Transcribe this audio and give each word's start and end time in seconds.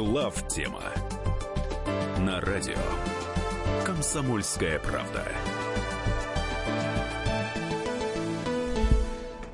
Глав 0.00 0.48
тема 0.48 0.80
на 2.20 2.40
радио 2.40 2.78
Комсомольская 3.84 4.78
правда. 4.78 5.22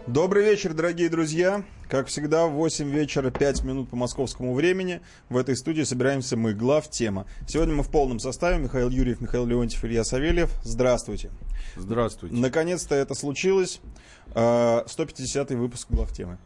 Добрый 0.07 0.45
вечер, 0.45 0.73
дорогие 0.73 1.09
друзья. 1.09 1.65
Как 1.89 2.07
всегда, 2.07 2.47
в 2.47 2.53
8 2.53 2.89
вечера, 2.89 3.33
5 3.33 3.65
минут 3.65 3.91
по 3.91 3.97
московскому 3.97 4.55
времени. 4.55 5.01
В 5.29 5.37
этой 5.37 5.57
студии 5.57 5.83
собираемся 5.83 6.37
мы, 6.37 6.55
глав 6.55 6.89
тема. 6.89 7.27
Сегодня 7.49 7.75
мы 7.75 7.83
в 7.83 7.91
полном 7.91 8.21
составе. 8.21 8.59
Михаил 8.59 8.89
Юрьев, 8.89 9.21
Михаил 9.21 9.47
Леонтьев, 9.47 9.85
Илья 9.85 10.05
Савельев. 10.05 10.53
Здравствуйте. 10.63 11.33
Здравствуйте. 11.75 12.37
Наконец-то 12.37 12.95
это 12.95 13.17
случилось. 13.17 13.81
150-й 14.33 15.57
выпуск 15.57 15.89
глав 15.91 16.13
темы. 16.13 16.39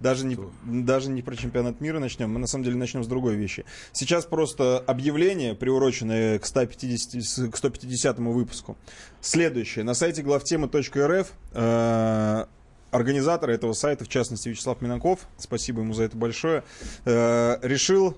Даже 0.00 0.24
не, 0.24 0.38
даже 0.64 1.10
не 1.10 1.22
про 1.22 1.34
чемпионат 1.34 1.80
мира 1.80 1.98
начнем, 1.98 2.30
мы 2.30 2.38
на 2.38 2.46
самом 2.46 2.64
деле 2.64 2.76
начнем 2.76 3.02
с 3.02 3.08
другой 3.08 3.34
вещи. 3.34 3.64
Сейчас 3.92 4.26
просто 4.26 4.78
объявление, 4.78 5.54
приуроченное 5.54 6.38
к 6.38 6.46
150, 6.46 7.50
к 7.50 7.56
150 7.56 8.18
выпуску. 8.18 8.76
Следующее. 9.20 9.84
На 9.84 9.94
сайте 9.94 10.22
главтемы.рф 10.22 11.32
э, 11.52 12.44
организатор 12.92 13.50
этого 13.50 13.72
сайта, 13.72 14.04
в 14.04 14.08
частности 14.08 14.48
Вячеслав 14.48 14.80
Минаков, 14.80 15.26
спасибо 15.36 15.80
ему 15.80 15.94
за 15.94 16.04
это 16.04 16.16
большое, 16.16 16.62
э, 17.04 17.58
решил 17.62 18.16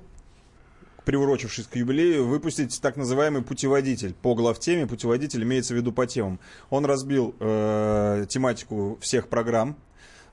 приурочившись 1.04 1.66
к 1.66 1.76
юбилею, 1.76 2.26
выпустить 2.26 2.78
так 2.80 2.96
называемый 2.96 3.42
путеводитель 3.42 4.14
по 4.14 4.34
главтеме. 4.34 4.86
Путеводитель 4.86 5.42
имеется 5.42 5.74
в 5.74 5.76
виду 5.76 5.92
по 5.92 6.06
темам. 6.06 6.38
Он 6.68 6.84
разбил 6.84 7.34
э, 7.40 8.26
тематику 8.28 8.98
всех 9.00 9.28
программ 9.28 9.76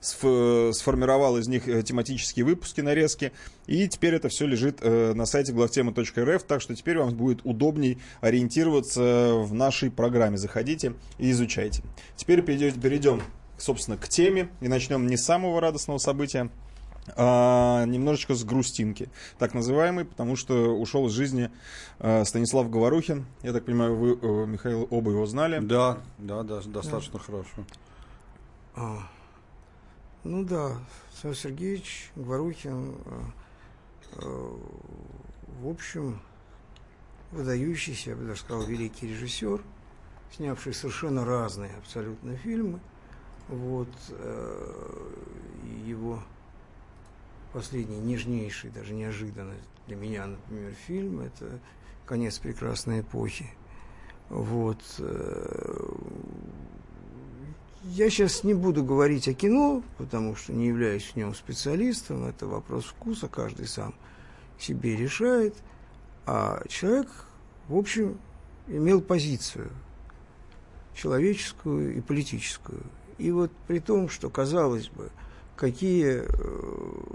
сформировал 0.08 1.38
из 1.38 1.48
них 1.48 1.68
э, 1.68 1.84
тематические 1.84 2.46
выпуски, 2.46 2.82
нарезки, 2.82 3.32
и 3.66 3.88
теперь 3.88 4.16
это 4.16 4.30
все 4.30 4.46
лежит 4.46 4.80
э, 4.82 5.14
на 5.14 5.26
сайте 5.26 5.54
главтема.рф, 5.54 6.44
так 6.44 6.62
что 6.62 6.76
теперь 6.76 6.98
вам 6.98 7.14
будет 7.16 7.42
удобней 7.44 8.00
ориентироваться 8.22 9.34
в 9.36 9.54
нашей 9.54 9.92
программе. 9.92 10.38
Заходите 10.38 10.94
и 11.18 11.32
изучайте. 11.32 11.84
Теперь 12.16 12.42
перейдем, 12.42 13.22
собственно, 13.58 13.98
к 13.98 14.08
теме, 14.08 14.50
и 14.62 14.68
начнем 14.68 15.08
не 15.08 15.18
с 15.18 15.24
самого 15.24 15.62
радостного 15.62 15.98
события, 15.98 16.50
а 17.16 17.86
немножечко 17.86 18.36
с 18.36 18.44
грустинки, 18.44 19.10
так 19.38 19.54
называемый, 19.54 20.06
потому 20.06 20.36
что 20.36 20.78
ушел 20.78 21.08
из 21.08 21.12
жизни 21.14 21.50
э, 22.00 22.26
Станислав 22.26 22.70
Говорухин. 22.70 23.26
Я 23.44 23.54
так 23.54 23.66
понимаю, 23.66 23.96
вы, 23.96 24.48
Михаил, 24.48 24.88
оба 24.90 25.12
его 25.12 25.26
знали. 25.26 25.60
Да, 25.60 26.00
да, 26.18 26.44
да 26.44 26.62
достаточно 26.62 27.20
да. 27.20 27.26
хорошо. 27.26 27.66
Ну 30.28 30.44
да, 30.44 30.78
Александр 31.14 31.38
Сергеевич 31.38 32.12
Говорухин, 32.18 32.96
э, 33.06 33.22
э, 34.18 34.58
в 35.62 35.70
общем, 35.70 36.20
выдающийся, 37.32 38.10
я 38.10 38.18
бы 38.18 38.26
даже 38.26 38.42
сказал, 38.42 38.64
великий 38.66 39.08
режиссер, 39.08 39.64
снявший 40.36 40.74
совершенно 40.74 41.24
разные 41.24 41.72
абсолютно 41.78 42.36
фильмы. 42.36 42.82
Вот 43.48 43.88
э, 44.10 45.12
его 45.86 46.22
последний, 47.54 47.98
нежнейший, 47.98 48.70
даже 48.70 48.96
неожиданно 48.96 49.56
для 49.88 49.96
меня, 49.96 50.26
например, 50.26 50.74
фильм– 50.74 51.20
это 51.22 51.58
«Конец 52.06 52.38
прекрасной 52.38 53.00
эпохи». 53.00 53.50
Вот. 54.28 54.84
Я 57.84 58.10
сейчас 58.10 58.44
не 58.44 58.54
буду 58.54 58.84
говорить 58.84 59.28
о 59.28 59.34
кино, 59.34 59.84
потому 59.98 60.36
что 60.36 60.54
не 60.54 60.68
являюсь 60.68 61.04
в 61.04 61.16
нем 61.16 61.34
специалистом. 61.36 62.26
Это 62.26 62.48
вопрос 62.48 62.86
вкуса, 62.86 63.28
каждый 63.28 63.68
сам 63.68 63.94
себе 64.60 64.96
решает. 64.96 65.56
А 66.26 66.62
человек, 66.68 67.08
в 67.68 67.78
общем, 67.78 68.18
имел 68.68 69.02
позицию 69.02 69.72
человеческую 70.96 71.98
и 71.98 72.02
политическую. 72.02 72.82
И 73.18 73.32
вот 73.32 73.52
при 73.68 73.80
том, 73.80 74.10
что, 74.10 74.30
казалось 74.30 74.90
бы, 74.90 75.12
какие 75.56 76.24
э, 76.24 76.28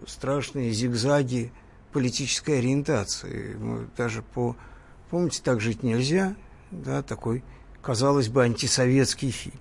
страшные 0.06 0.72
зигзаги 0.72 1.52
политической 1.92 2.58
ориентации. 2.58 3.54
Мы 3.54 3.86
даже 3.96 4.22
по... 4.22 4.56
Помните, 5.10 5.42
«Так 5.42 5.60
жить 5.60 5.82
нельзя», 5.82 6.34
да, 6.70 7.02
такой, 7.02 7.44
казалось 7.82 8.28
бы, 8.28 8.42
антисоветский 8.42 9.30
фильм. 9.30 9.58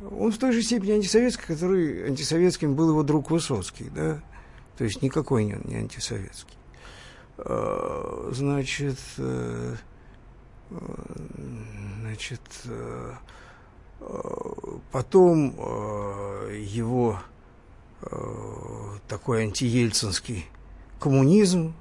Он 0.00 0.32
в 0.32 0.38
той 0.38 0.52
же 0.52 0.62
степени 0.62 0.92
антисоветский, 0.92 1.44
который 1.46 2.08
антисоветским 2.08 2.74
был 2.74 2.90
его 2.90 3.02
друг 3.02 3.30
Высоцкий, 3.30 3.90
да, 3.94 4.20
то 4.76 4.84
есть 4.84 5.02
никакой 5.02 5.44
не 5.44 5.54
он 5.54 5.62
не 5.64 5.76
антисоветский. 5.76 6.56
А, 7.38 8.30
значит, 8.32 8.98
э, 9.18 9.76
значит, 12.00 12.40
э, 12.64 13.12
потом 14.92 15.54
э, 15.56 16.62
его 16.64 17.20
такой 19.08 19.44
антиельцинский 19.44 20.46
коммунизм, 21.00 21.74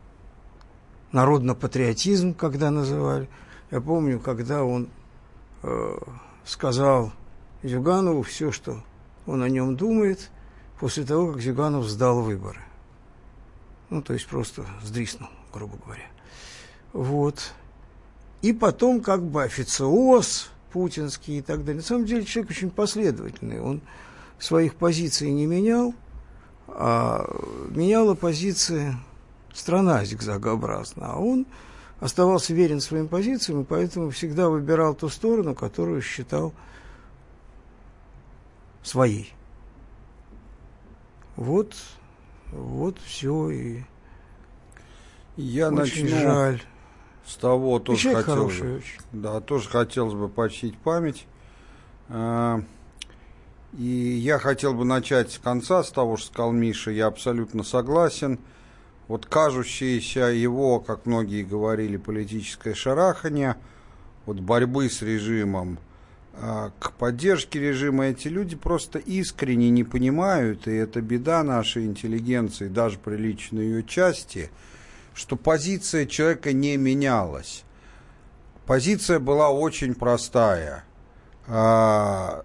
народно-патриотизм, 1.11 2.33
когда 2.33 2.71
называли. 2.71 3.27
Я 3.71 3.81
помню, 3.81 4.21
когда 4.21 4.63
он 4.63 4.87
сказал 6.45 7.11
Зюганову 7.63 8.23
все, 8.23 8.51
что 8.51 8.83
он 9.25 9.41
о 9.41 9.49
нем 9.49 9.75
думает, 9.75 10.29
после 10.79 11.05
того, 11.05 11.31
как 11.31 11.41
Зюганов 11.41 11.85
сдал 11.85 12.21
выборы. 12.21 12.59
Ну, 13.89 14.01
то 14.01 14.13
есть 14.13 14.27
просто 14.27 14.65
сдриснул, 14.83 15.29
грубо 15.53 15.77
говоря. 15.83 16.07
Вот. 16.91 17.53
И 18.41 18.51
потом 18.51 19.01
как 19.01 19.23
бы 19.23 19.43
официоз 19.43 20.49
путинский 20.71 21.37
и 21.37 21.41
так 21.41 21.59
далее. 21.59 21.77
На 21.77 21.87
самом 21.87 22.05
деле 22.05 22.25
человек 22.25 22.51
очень 22.51 22.71
последовательный. 22.71 23.61
Он 23.61 23.81
своих 24.39 24.75
позиций 24.75 25.31
не 25.31 25.45
менял, 25.45 25.93
а 26.67 27.25
меняла 27.69 28.15
позиции 28.15 28.95
страна 29.53 30.03
зигзагообразно. 30.03 31.13
А 31.13 31.19
он 31.19 31.45
оставался 31.99 32.53
верен 32.53 32.81
своим 32.81 33.07
позициям, 33.07 33.61
и 33.61 33.65
поэтому 33.65 34.09
всегда 34.09 34.49
выбирал 34.49 34.95
ту 34.95 35.07
сторону, 35.07 35.55
которую 35.55 36.01
считал 36.01 36.51
своей. 38.83 39.33
Вот, 41.35 41.75
вот 42.51 42.99
все 42.99 43.49
и 43.49 43.83
я 45.35 45.69
очень 45.69 46.03
начну 46.03 46.19
жаль. 46.19 46.61
с 47.25 47.35
того, 47.37 47.79
тоже 47.79 48.13
хотел, 48.13 48.35
хороший 48.35 48.77
очень. 48.77 48.99
да, 49.11 49.41
тоже 49.41 49.69
хотелось 49.69 50.13
бы 50.13 50.29
почтить 50.29 50.77
память. 50.77 51.25
А, 52.09 52.61
и 53.75 53.83
я 53.83 54.37
хотел 54.37 54.75
бы 54.75 54.85
начать 54.85 55.31
с 55.31 55.39
конца, 55.39 55.83
с 55.83 55.89
того, 55.89 56.17
что 56.17 56.27
сказал 56.27 56.51
Миша, 56.51 56.91
я 56.91 57.07
абсолютно 57.07 57.63
согласен. 57.63 58.39
Вот 59.07 59.25
кажущееся 59.25 60.25
его, 60.25 60.79
как 60.79 61.07
многие 61.07 61.43
говорили, 61.43 61.97
политическое 61.97 62.75
шарахание, 62.75 63.55
вот 64.25 64.39
борьбы 64.39 64.89
с 64.89 65.01
режимом– 65.01 65.79
к 66.33 66.93
поддержке 66.93 67.59
режима 67.59 68.07
эти 68.07 68.27
люди 68.27 68.55
просто 68.55 68.97
искренне 68.99 69.69
не 69.69 69.83
понимают, 69.83 70.67
и 70.67 70.71
это 70.71 70.99
беда 71.01 71.43
нашей 71.43 71.85
интеллигенции, 71.85 72.67
даже 72.67 72.97
приличной 72.97 73.65
ее 73.65 73.83
части, 73.83 74.49
что 75.13 75.35
позиция 75.35 76.07
человека 76.07 76.51
не 76.51 76.75
менялась. 76.77 77.63
Позиция 78.65 79.19
была 79.19 79.51
очень 79.51 79.93
простая. 79.93 80.85
А, 81.47 82.43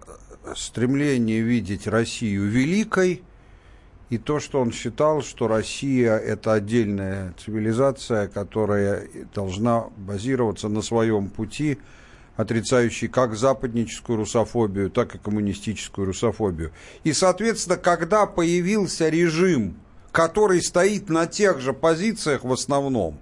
стремление 0.55 1.41
видеть 1.41 1.87
Россию 1.87 2.47
великой, 2.47 3.23
и 4.09 4.17
то, 4.17 4.39
что 4.39 4.59
он 4.59 4.71
считал, 4.71 5.21
что 5.23 5.47
Россия– 5.47 6.17
это 6.17 6.53
отдельная 6.53 7.33
цивилизация, 7.43 8.27
которая 8.27 9.07
должна 9.33 9.85
базироваться 9.97 10.69
на 10.69 10.83
своем 10.83 11.29
пути– 11.29 11.79
отрицающий 12.39 13.09
как 13.09 13.35
западническую 13.35 14.15
русофобию, 14.15 14.89
так 14.89 15.13
и 15.13 15.17
коммунистическую 15.17 16.07
русофобию. 16.07 16.71
И, 17.03 17.11
соответственно, 17.11 17.75
когда 17.75 18.25
появился 18.25 19.09
режим, 19.09 19.75
который 20.13 20.61
стоит 20.61 21.09
на 21.09 21.27
тех 21.27 21.59
же 21.59 21.73
позициях 21.73 22.45
в 22.45 22.53
основном, 22.53 23.19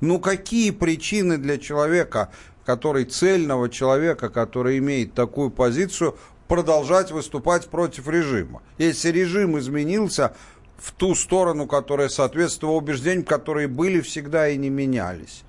ну 0.00 0.18
какие 0.18 0.72
причины 0.72 1.38
для 1.38 1.58
человека, 1.58 2.32
который 2.64 3.04
цельного 3.04 3.68
человека, 3.68 4.30
который 4.30 4.78
имеет 4.78 5.14
такую 5.14 5.50
позицию, 5.50 6.16
продолжать 6.48 7.12
выступать 7.12 7.68
против 7.68 8.08
режима? 8.08 8.62
Если 8.78 9.10
режим 9.10 9.56
изменился 9.60 10.34
в 10.76 10.90
ту 10.90 11.14
сторону, 11.14 11.68
которая 11.68 12.08
соответствовала 12.08 12.78
убеждениям, 12.78 13.24
которые 13.24 13.68
были 13.68 14.00
всегда 14.00 14.48
и 14.48 14.56
не 14.56 14.70
менялись. 14.70 15.44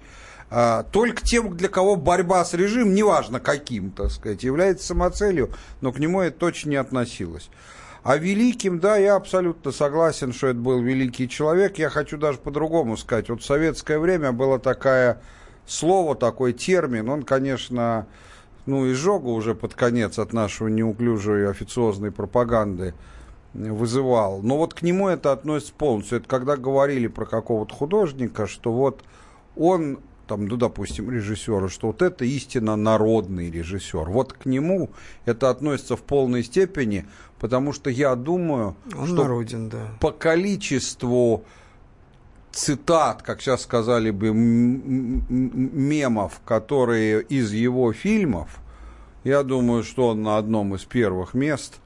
А, 0.49 0.83
только 0.83 1.21
тем, 1.21 1.57
для 1.57 1.67
кого 1.67 1.95
борьба 1.95 2.43
с 2.45 2.53
режимом, 2.53 2.93
неважно 2.93 3.39
каким, 3.39 3.91
так 3.91 4.11
сказать, 4.11 4.43
является 4.43 4.87
самоцелью, 4.87 5.51
но 5.81 5.91
к 5.91 5.99
нему 5.99 6.21
это 6.21 6.37
точно 6.37 6.69
не 6.69 6.75
относилось. 6.77 7.49
А 8.03 8.15
великим, 8.15 8.79
да, 8.79 8.95
я 8.95 9.15
абсолютно 9.15 9.73
согласен, 9.73 10.31
что 10.31 10.47
это 10.47 10.59
был 10.59 10.79
великий 10.79 11.27
человек. 11.27 11.77
Я 11.77 11.89
хочу 11.89 12.17
даже 12.17 12.37
по-другому 12.37 12.95
сказать. 12.95 13.27
Вот 13.29 13.41
в 13.41 13.45
советское 13.45 13.99
время 13.99 14.31
было 14.31 14.59
такое 14.59 15.21
слово, 15.65 16.15
такой 16.15 16.53
термин. 16.53 17.09
Он, 17.09 17.23
конечно, 17.23 18.07
ну, 18.65 18.89
изжога 18.89 19.27
уже 19.27 19.55
под 19.55 19.73
конец 19.73 20.19
от 20.19 20.31
нашего 20.31 20.69
неуклюжей 20.69 21.49
официозной 21.49 22.11
пропаганды 22.11 22.93
вызывал. 23.53 24.41
Но 24.41 24.57
вот 24.57 24.73
к 24.73 24.83
нему 24.83 25.09
это 25.09 25.33
относится 25.33 25.73
полностью. 25.73 26.19
Это 26.19 26.29
когда 26.29 26.55
говорили 26.55 27.07
про 27.07 27.25
какого-то 27.25 27.73
художника, 27.73 28.47
что 28.47 28.71
вот 28.71 29.03
он 29.57 29.99
там, 30.27 30.47
ну, 30.47 30.57
допустим, 30.57 31.09
режиссера, 31.09 31.69
что 31.69 31.87
вот 31.87 32.01
это 32.01 32.25
истинно 32.25 32.75
народный 32.75 33.49
режиссер. 33.49 34.09
Вот 34.09 34.33
к 34.33 34.45
нему 34.45 34.89
это 35.25 35.49
относится 35.49 35.95
в 35.95 36.03
полной 36.03 36.43
степени, 36.43 37.05
потому 37.39 37.73
что 37.73 37.89
я 37.89 38.15
думаю, 38.15 38.75
Он 38.97 39.07
что 39.07 39.23
народен, 39.23 39.69
да. 39.69 39.87
по 39.99 40.11
количеству 40.11 41.45
цитат, 42.51 43.21
как 43.21 43.41
сейчас 43.41 43.61
сказали 43.61 44.11
бы, 44.11 44.31
мемов, 44.33 46.41
которые 46.45 47.21
из 47.23 47.51
его 47.53 47.93
фильмов, 47.93 48.59
я 49.23 49.43
думаю, 49.43 49.83
что 49.83 50.09
он 50.09 50.23
на 50.23 50.37
одном 50.37 50.75
из 50.75 50.83
первых 50.85 51.33
мест. 51.33 51.79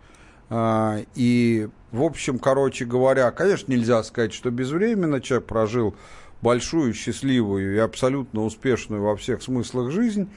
А, 0.49 0.99
И, 1.15 1.69
в 1.91 2.03
общем, 2.03 2.39
короче 2.39 2.85
говоря, 2.85 3.31
конечно, 3.31 3.71
нельзя 3.71 4.03
сказать, 4.03 4.33
что 4.33 4.51
безвременно 4.51 5.21
человек 5.21 5.47
прожил 5.47 5.95
большую, 6.41 6.93
счастливую 6.93 7.75
и 7.75 7.77
абсолютно 7.77 8.43
успешную 8.43 9.01
во 9.01 9.15
всех 9.15 9.41
смыслах 9.43 9.91
жизнь, 9.91 10.29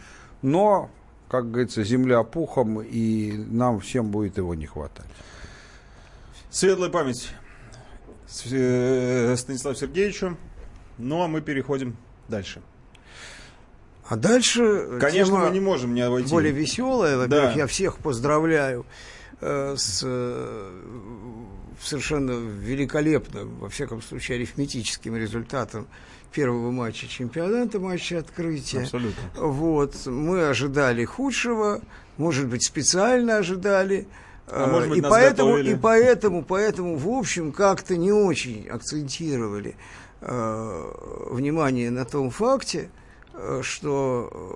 но, 0.43 0.91
как 1.29 1.51
говорится, 1.51 1.83
земля 1.85 2.23
пухом, 2.23 2.81
и 2.83 3.33
нам 3.33 3.81
всем 3.81 4.11
будет 4.11 4.37
его 4.37 4.55
не 4.55 4.67
хватать. 4.67 5.06
Светлая 6.51 6.91
память 6.91 7.31
э, 8.51 9.35
Станиславу 9.37 9.77
Сергеевичу. 9.77 10.37
Ну, 10.99 11.23
а 11.23 11.29
мы 11.29 11.41
переходим 11.41 11.97
дальше. 12.29 12.62
А 14.07 14.17
дальше 14.17 14.99
Конечно, 15.00 15.35
тема 15.37 15.47
мы 15.47 15.50
не 15.55 15.61
можем 15.61 15.95
не 15.95 16.03
обойти. 16.03 16.31
более 16.31 16.53
веселая. 16.53 17.17
Во-первых, 17.17 17.55
Да. 17.55 17.59
я 17.59 17.67
всех 17.67 17.97
поздравляю 17.99 18.85
э, 19.41 19.75
с 19.77 20.03
э, 20.05 20.71
совершенно 21.85 22.33
великолепным, 22.33 23.59
во 23.59 23.69
всяком 23.69 24.03
случае, 24.03 24.37
арифметическим 24.37 25.17
результатом 25.17 25.87
первого 26.33 26.71
матча 26.71 27.07
чемпионата, 27.07 27.79
матча 27.79 28.19
открытия. 28.19 28.81
Абсолютно. 28.81 29.23
Вот, 29.37 30.07
мы 30.07 30.49
ожидали 30.49 31.05
худшего, 31.05 31.81
может 32.17 32.49
быть, 32.49 32.65
специально 32.67 33.37
ожидали. 33.39 34.07
А 34.47 34.67
Э, 34.67 34.71
может 34.71 34.89
быть, 34.91 34.99
и 34.99 35.01
нас 35.01 35.11
поэтому, 35.11 35.51
готовили. 35.51 35.73
и 35.73 35.77
поэтому, 35.77 36.43
поэтому, 36.45 36.97
в 36.97 37.09
общем, 37.09 37.53
как-то 37.53 37.97
не 37.97 38.13
очень 38.13 38.69
акцентировали 38.69 39.77
э, 40.21 40.93
внимание 41.31 41.91
на 41.91 42.05
том 42.05 42.31
факте, 42.31 42.91
э, 43.33 43.61
что 43.63 44.31
э, 44.33 44.55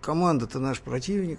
команда-то 0.00 0.58
наш 0.58 0.80
противник, 0.80 1.38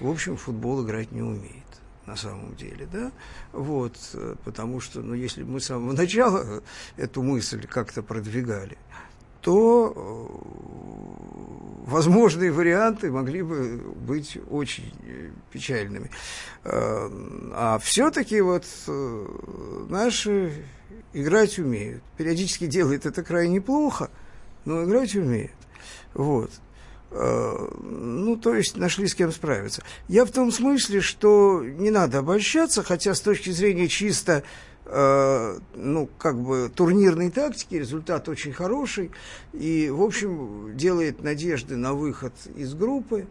в 0.00 0.08
общем, 0.08 0.36
в 0.36 0.42
футбол 0.42 0.84
играть 0.84 1.12
не 1.12 1.22
умеет 1.22 1.61
на 2.06 2.16
самом 2.16 2.54
деле, 2.56 2.88
да, 2.92 3.12
вот, 3.52 3.96
э, 4.14 4.34
потому 4.44 4.80
что, 4.80 5.00
ну, 5.00 5.14
если 5.14 5.42
мы 5.42 5.60
с 5.60 5.66
самого 5.66 5.92
начала 5.96 6.62
эту 6.96 7.22
мысль 7.22 7.66
как-то 7.66 8.02
продвигали, 8.02 8.76
то 9.40 9.92
э, 9.94 11.90
возможные 11.90 12.52
варианты 12.52 13.10
могли 13.10 13.42
бы 13.42 13.78
быть 13.78 14.38
очень 14.50 14.92
э, 15.04 15.30
печальными. 15.50 16.10
Э, 16.64 17.08
А 17.54 17.78
все-таки 17.78 18.40
вот 18.40 18.64
наши 19.88 20.64
играть 21.12 21.58
умеют. 21.58 22.02
Периодически 22.16 22.66
делают 22.66 23.04
это 23.04 23.22
крайне 23.22 23.60
плохо, 23.60 24.10
но 24.64 24.84
играть 24.84 25.14
умеют. 25.16 25.52
Вот. 26.14 26.50
Э, 27.12 27.68
Ну, 27.82 28.36
то 28.36 28.54
есть 28.54 28.76
нашли 28.76 29.06
с 29.06 29.14
кем 29.14 29.32
справиться. 29.32 29.82
Я 30.08 30.24
в 30.24 30.30
том 30.30 30.50
смысле, 30.50 31.00
что 31.00 31.62
не 31.62 31.90
надо 31.90 32.18
обольщаться, 32.18 32.82
хотя 32.82 33.14
с 33.14 33.20
точки 33.20 33.50
зрения 33.50 33.88
чисто 33.88 34.44
э, 34.86 35.58
ну, 35.74 36.08
как 36.18 36.40
бы 36.40 36.70
турнирной 36.74 37.30
тактики 37.30 37.74
результат 37.74 38.28
очень 38.28 38.52
хороший 38.52 39.10
и, 39.52 39.90
в 39.90 40.02
общем, 40.02 40.76
делает 40.76 41.22
надежды 41.22 41.76
на 41.76 41.92
выход 41.92 42.32
из 42.56 42.74
группы, 42.74 43.26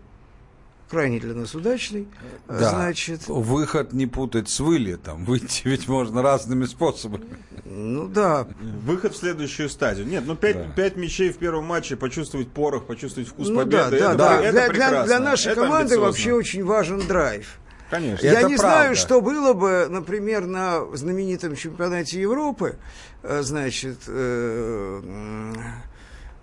крайне 0.91 1.19
для 1.19 1.33
нас 1.33 1.55
удачный. 1.55 2.07
Да. 2.47 2.69
Значит, 2.69 3.21
Выход 3.27 3.93
не 3.93 4.05
путать 4.07 4.49
с 4.49 4.59
вылетом. 4.59 5.23
Выйти 5.25 5.61
ведь 5.65 5.87
можно 5.87 6.21
разными 6.21 6.65
способами. 6.65 7.25
ну 7.65 8.07
да, 8.07 8.45
Выход 8.85 9.13
в 9.13 9.17
следующую 9.17 9.69
стадию. 9.69 10.05
Нет, 10.05 10.25
ну 10.27 10.35
пять, 10.35 10.57
Да. 10.57 10.73
пять 10.75 10.97
мячей 10.97 11.31
в 11.31 11.37
первом 11.37 11.63
матче, 11.65 11.95
почувствовать 11.95 12.49
порох, 12.49 12.85
почувствовать 12.85 13.29
вкус 13.29 13.47
ну 13.47 13.55
победы. 13.61 13.99
да, 13.99 14.13
да, 14.13 14.13
это, 14.13 14.17
да. 14.17 14.33
это 14.33 14.41
для, 14.41 14.51
для- 14.51 14.69
прекрасно. 14.69 15.05
для 15.05 15.19
нашей 15.19 15.51
Это 15.53 15.61
команды 15.61 15.77
амбициозно. 15.95 16.05
вообще 16.05 16.33
очень 16.33 16.65
важен 16.65 16.99
драйв. 17.07 17.57
Конечно. 17.89 18.25
Это 18.27 18.41
Я 18.41 18.47
не 18.47 18.55
правда. 18.55 18.57
знаю, 18.57 18.95
что 18.95 19.21
было 19.21 19.53
бы, 19.53 19.87
например, 19.89 20.45
на 20.45 20.85
знаменитом 20.95 21.55
чемпионате 21.55 22.21
Европы, 22.21 22.75
э, 23.23 23.41
значит, 23.43 23.97
э, 24.07 25.01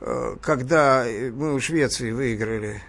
э, 0.00 0.36
когда 0.42 1.04
мы 1.34 1.54
у 1.54 1.60
Швеции 1.60 2.12
выиграли 2.12 2.82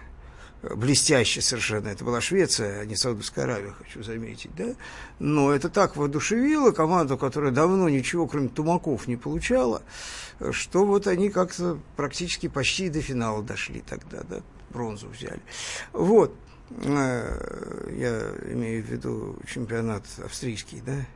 блестяще 0.62 1.40
совершенно. 1.40 1.88
Это 1.88 2.04
была 2.04 2.20
Швеция, 2.20 2.80
а 2.80 2.84
не 2.84 2.96
Саудовская 2.96 3.44
Аравия, 3.44 3.72
хочу 3.72 4.02
заметить, 4.02 4.50
да? 4.56 4.74
Но 5.18 5.52
это 5.52 5.68
так 5.68 5.96
воодушевило 5.96 6.72
команду, 6.72 7.16
которая 7.16 7.50
давно 7.50 7.88
ничего, 7.88 8.26
кроме 8.26 8.48
тумаков, 8.48 9.06
не 9.06 9.16
получала, 9.16 9.82
что 10.50 10.84
вот 10.84 11.06
они 11.06 11.30
как-то 11.30 11.78
практически 11.96 12.48
почти 12.48 12.88
до 12.88 13.00
финала 13.00 13.42
дошли 13.42 13.82
тогда, 13.88 14.22
да? 14.28 14.40
Бронзу 14.70 15.08
взяли. 15.08 15.40
Вот. 15.92 16.34
Э, 16.70 17.88
Я 17.96 18.52
имею 18.52 18.84
в 18.84 18.86
виду 18.86 19.36
чемпионат 19.46 20.04
австрийский, 20.24 20.82
да? 20.84 21.06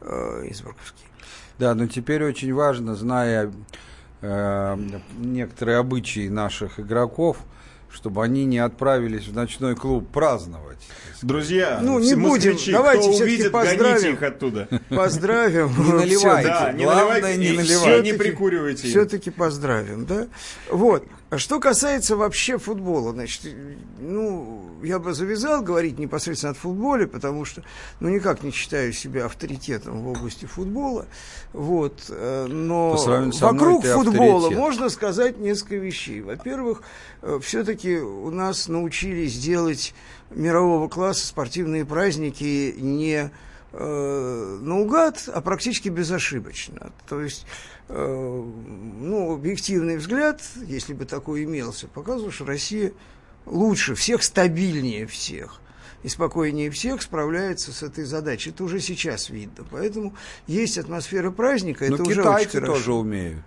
Э, 0.00 0.42
Инсбруковский. 0.46 1.06
Да, 1.58 1.74
но 1.74 1.86
теперь 1.86 2.22
очень 2.24 2.52
важно, 2.52 2.94
зная 2.94 3.50
э, 4.20 4.76
некоторые 5.18 5.78
обычаи 5.78 6.28
наших 6.28 6.78
игроков, 6.78 7.38
чтобы 7.90 8.22
они 8.24 8.44
не 8.44 8.58
отправились 8.58 9.26
в 9.28 9.34
ночной 9.34 9.74
клуб 9.76 10.08
праздновать. 10.10 10.78
Друзья, 11.22 11.78
Ну, 11.82 11.98
не 11.98 12.06
все 12.08 12.16
будем. 12.16 12.50
москвичи, 12.52 12.72
Давайте 12.72 13.08
кто 13.10 13.24
увидит, 13.24 13.52
поздравим. 13.52 13.82
гоните 13.94 14.12
их 14.12 14.22
оттуда. 14.22 14.68
Поздравим. 14.90 15.68
Не 15.78 15.92
наливайте. 15.92 16.48
Да, 16.48 16.72
не 16.72 16.84
Главное, 16.84 17.20
наливайте, 17.22 17.38
не 17.40 17.46
и 17.46 17.56
наливайте. 17.56 18.12
не 18.12 18.18
прикуривайте. 18.18 18.86
Все-таки 18.88 19.30
поздравим, 19.30 20.04
да? 20.04 20.26
Вот. 20.70 21.04
А 21.28 21.38
что 21.38 21.58
касается 21.58 22.16
вообще 22.16 22.56
футбола, 22.56 23.12
значит, 23.12 23.42
ну, 23.98 24.70
я 24.84 25.00
бы 25.00 25.12
завязал 25.12 25.60
говорить 25.60 25.98
непосредственно 25.98 26.52
от 26.52 26.56
футболе, 26.58 27.08
потому 27.08 27.44
что, 27.44 27.62
ну, 27.98 28.08
никак 28.10 28.44
не 28.44 28.52
считаю 28.52 28.92
себя 28.92 29.24
авторитетом 29.24 30.02
в 30.02 30.08
области 30.08 30.44
футбола, 30.44 31.06
вот, 31.52 32.04
э, 32.10 32.46
но 32.48 32.92
вокруг 33.40 33.84
футбола 33.84 34.36
авторитет. 34.36 34.58
можно 34.58 34.88
сказать 34.88 35.38
несколько 35.38 35.76
вещей. 35.76 36.20
Во-первых, 36.20 36.82
все-таки 37.40 37.96
у 37.96 38.30
нас 38.30 38.68
научились 38.68 39.38
делать 39.38 39.94
мирового 40.30 40.88
класса 40.88 41.26
спортивные 41.26 41.84
праздники 41.84 42.74
не 42.78 43.30
э, 43.72 44.58
наугад, 44.62 45.28
а 45.32 45.40
практически 45.40 45.88
безошибочно. 45.88 46.92
То 47.08 47.20
есть, 47.20 47.46
э, 47.88 48.44
ну, 49.00 49.32
объективный 49.34 49.96
взгляд, 49.96 50.42
если 50.66 50.94
бы 50.94 51.04
такой 51.04 51.44
имелся, 51.44 51.86
показывал, 51.88 52.30
что 52.30 52.44
Россия 52.44 52.92
лучше 53.44 53.94
всех, 53.94 54.22
стабильнее 54.22 55.06
всех 55.06 55.60
и 56.02 56.08
спокойнее 56.08 56.70
всех 56.70 57.02
справляется 57.02 57.72
с 57.72 57.82
этой 57.82 58.04
задачей. 58.04 58.50
Это 58.50 58.64
уже 58.64 58.80
сейчас 58.80 59.30
видно. 59.30 59.64
Поэтому 59.70 60.14
есть 60.46 60.78
атмосфера 60.78 61.30
праздника, 61.30 61.86
Но 61.88 61.94
это 61.94 62.02
уже 62.02 62.20
очень 62.20 62.22
китайцы 62.22 62.60
хорошо. 62.60 62.72
тоже 62.74 62.92
умеют. 62.92 63.44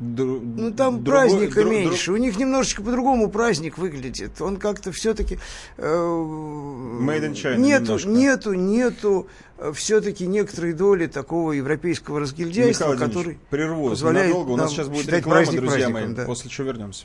Дру- 0.00 0.40
Ну, 0.40 0.72
там 0.72 1.04
другой- 1.04 1.04
праздника 1.04 1.60
дру- 1.60 1.64
дру- 1.64 1.70
меньше. 1.70 2.12
У 2.12 2.16
них 2.16 2.38
немножечко 2.38 2.82
по-другому 2.82 3.28
праздник 3.30 3.76
выглядит. 3.76 4.40
Он 4.40 4.56
как-то 4.56 4.92
все-таки... 4.92 5.38
Made 5.76 7.20
in 7.20 7.34
China 7.34 7.56
нету, 7.58 7.84
немножко. 7.84 8.08
нету, 8.08 8.54
нету 8.54 9.26
все-таки 9.74 10.26
некоторой 10.26 10.72
доли 10.72 11.06
такого 11.06 11.52
европейского 11.52 12.20
разгильдяйства, 12.20 12.92
Михаил 12.92 13.08
который 13.08 13.38
прерву 13.50 13.90
позволяет 13.90 14.28
ненадолго. 14.28 14.52
У 14.52 14.56
нас 14.56 14.66
нам 14.66 14.74
сейчас 14.74 14.88
будет 14.88 15.08
реклама, 15.08 15.36
праздник 15.42 15.60
друзья 15.60 15.88
мои, 15.90 15.92
праздником, 15.92 16.14
да. 16.14 16.24
после 16.24 16.50
чего 16.50 16.66
вернемся. 16.68 17.04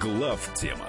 Глав 0.00 0.50
тема 0.54 0.88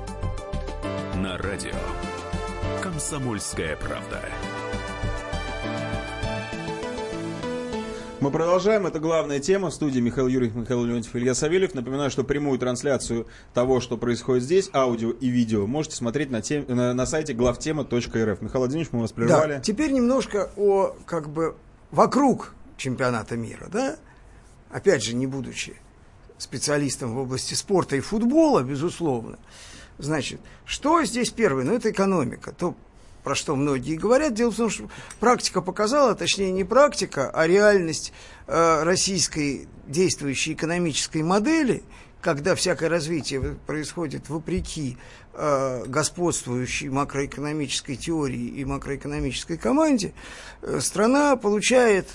на 1.21 1.37
радио 1.37 1.75
«Комсомольская 2.81 3.75
правда». 3.75 4.21
Мы 8.19 8.31
продолжаем. 8.31 8.87
Это 8.87 8.99
главная 8.99 9.39
тема. 9.39 9.69
В 9.69 9.73
студии 9.73 9.99
Михаил 9.99 10.27
Юрьев, 10.27 10.55
Михаил 10.55 10.83
Леонтьев, 10.83 11.15
Илья 11.15 11.35
Савельев. 11.35 11.75
Напоминаю, 11.75 12.09
что 12.09 12.23
прямую 12.23 12.57
трансляцию 12.57 13.27
того, 13.53 13.81
что 13.81 13.97
происходит 13.97 14.43
здесь, 14.43 14.71
аудио 14.73 15.11
и 15.11 15.27
видео, 15.27 15.67
можете 15.67 15.95
смотреть 15.95 16.31
на, 16.31 16.41
тем, 16.41 16.65
на, 16.67 16.93
на 16.93 17.05
сайте 17.05 17.33
главтема.рф. 17.33 18.41
Михаил 18.41 18.59
Владимирович, 18.59 18.91
мы 18.91 19.01
вас 19.01 19.11
прервали. 19.11 19.53
Да, 19.53 19.59
теперь 19.59 19.91
немножко 19.91 20.49
о, 20.57 20.95
как 21.05 21.29
бы, 21.29 21.55
вокруг 21.91 22.55
чемпионата 22.77 23.37
мира, 23.37 23.67
да? 23.71 23.97
Опять 24.71 25.03
же, 25.03 25.13
не 25.13 25.27
будучи 25.27 25.75
специалистом 26.39 27.13
в 27.13 27.19
области 27.19 27.53
спорта 27.53 27.95
и 27.95 27.99
футбола, 27.99 28.63
безусловно. 28.63 29.37
Значит, 30.01 30.41
что 30.65 31.03
здесь 31.03 31.29
первое? 31.29 31.63
Ну, 31.63 31.73
это 31.73 31.91
экономика. 31.91 32.51
То, 32.51 32.75
про 33.23 33.35
что 33.35 33.55
многие 33.55 33.95
говорят. 33.95 34.33
Дело 34.33 34.51
в 34.51 34.55
том, 34.55 34.69
что 34.69 34.89
практика 35.19 35.61
показала, 35.61 36.15
точнее 36.15 36.51
не 36.51 36.63
практика, 36.63 37.29
а 37.29 37.47
реальность 37.47 38.13
э, 38.47 38.83
российской 38.83 39.67
действующей 39.87 40.53
экономической 40.53 41.21
модели, 41.21 41.83
когда 42.19 42.55
всякое 42.55 42.89
развитие 42.89 43.57
происходит 43.67 44.29
вопреки 44.29 44.97
э, 45.33 45.85
господствующей 45.85 46.89
макроэкономической 46.89 47.95
теории 47.95 48.47
и 48.47 48.65
макроэкономической 48.65 49.57
команде, 49.57 50.13
э, 50.61 50.79
страна 50.81 51.35
получает 51.35 52.07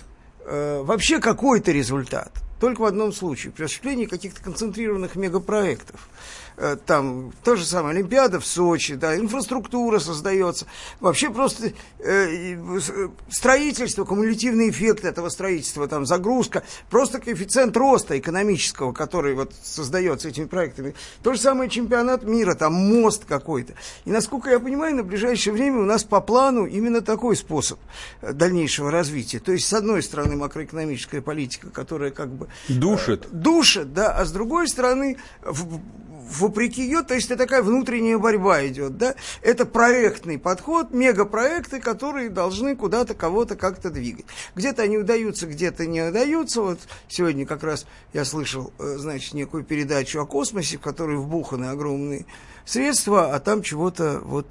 э, 0.44 0.82
вообще 0.82 1.20
какой-то 1.20 1.72
результат. 1.72 2.32
Только 2.60 2.80
в 2.80 2.84
одном 2.84 3.12
случае, 3.12 3.52
при 3.52 3.64
осуществлении 3.64 4.06
каких-то 4.06 4.42
концентрированных 4.42 5.14
мегапроектов. 5.14 6.08
Э, 6.58 6.76
там 6.86 7.32
то 7.44 7.54
же 7.54 7.64
самое 7.66 7.96
Олимпиада 7.96 8.40
в 8.40 8.46
Сочи, 8.46 8.94
да, 8.94 9.16
инфраструктура 9.16 9.98
создается, 9.98 10.66
вообще 11.00 11.30
просто 11.30 11.66
э, 11.66 11.72
э, 11.98 13.08
строительство, 13.28 14.04
кумулятивный 14.04 14.70
эффект 14.70 15.04
этого 15.04 15.28
строительства, 15.28 15.86
там 15.86 16.06
загрузка, 16.06 16.62
просто 16.88 17.20
коэффициент 17.20 17.76
роста 17.76 18.18
экономического, 18.18 18.92
который 18.92 19.34
вот 19.34 19.52
создается 19.62 20.28
этими 20.28 20.46
проектами. 20.46 20.94
То 21.22 21.34
же 21.34 21.40
самое 21.40 21.68
чемпионат 21.68 22.22
мира, 22.22 22.54
там 22.54 22.72
мост 22.72 23.26
какой-то. 23.26 23.74
И 24.06 24.10
насколько 24.10 24.48
я 24.48 24.58
понимаю, 24.58 24.96
на 24.96 25.02
ближайшее 25.02 25.52
время 25.52 25.80
у 25.80 25.84
нас 25.84 26.04
по 26.04 26.22
плану 26.22 26.64
именно 26.64 27.02
такой 27.02 27.36
способ 27.36 27.78
э, 28.22 28.32
дальнейшего 28.32 28.90
развития. 28.90 29.40
То 29.40 29.52
есть, 29.52 29.68
с 29.68 29.72
одной 29.74 30.02
стороны, 30.02 30.36
макроэкономическая 30.36 31.20
политика, 31.20 31.68
которая 31.68 32.12
как 32.12 32.30
бы... 32.30 32.48
Душит. 32.68 33.28
Душит, 33.30 33.92
да, 33.92 34.12
а 34.16 34.24
с 34.24 34.32
другой 34.32 34.68
стороны, 34.68 35.18
в, 35.42 35.80
вопреки 36.28 36.82
ее, 36.82 37.02
то 37.02 37.14
есть 37.14 37.30
это 37.30 37.44
такая 37.44 37.62
внутренняя 37.62 38.18
борьба 38.18 38.66
идет, 38.66 38.96
да, 38.96 39.14
это 39.42 39.66
проектный 39.66 40.38
подход, 40.38 40.92
мегапроекты, 40.92 41.80
которые 41.80 42.28
должны 42.28 42.76
куда-то 42.76 43.14
кого-то 43.14 43.56
как-то 43.56 43.90
двигать. 43.90 44.26
Где-то 44.54 44.82
они 44.82 44.98
удаются, 44.98 45.46
где-то 45.46 45.86
не 45.86 46.02
удаются, 46.02 46.62
вот 46.62 46.80
сегодня 47.08 47.46
как 47.46 47.62
раз 47.62 47.86
я 48.12 48.24
слышал, 48.24 48.72
э, 48.78 48.96
значит, 48.98 49.34
некую 49.34 49.64
передачу 49.64 50.20
о 50.20 50.26
космосе, 50.26 50.78
в 50.78 50.80
которой 50.80 51.16
вбуханы 51.16 51.66
огромные 51.66 52.26
средства, 52.64 53.34
а 53.34 53.40
там 53.40 53.62
чего-то 53.62 54.20
вот 54.24 54.48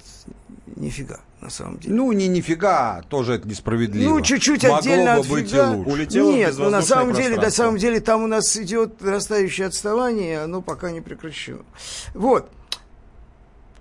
нифига 0.76 1.20
на 1.40 1.50
самом 1.50 1.78
деле. 1.78 1.94
Ну, 1.94 2.12
не 2.12 2.28
нифига, 2.28 3.02
тоже 3.08 3.34
это 3.34 3.46
несправедливо. 3.46 4.10
Ну, 4.10 4.20
чуть-чуть 4.20 4.62
Могло 4.62 4.78
отдельно 4.78 5.14
бы 5.14 5.20
от 5.20 5.28
быть 5.28 5.50
фига. 5.50 5.72
и 5.72 5.76
лучше. 5.76 5.90
Улетело 5.90 6.32
Нет, 6.32 6.54
ну 6.58 6.70
на 6.70 6.82
самом 6.82 7.14
деле, 7.14 7.36
на 7.36 7.50
самом 7.50 7.78
деле 7.78 8.00
там 8.00 8.24
у 8.24 8.26
нас 8.26 8.56
идет 8.56 9.00
нарастающее 9.00 9.66
отставание, 9.66 10.32
и 10.32 10.36
оно 10.36 10.62
пока 10.62 10.90
не 10.90 11.00
прекращено. 11.00 11.64
Вот. 12.14 12.50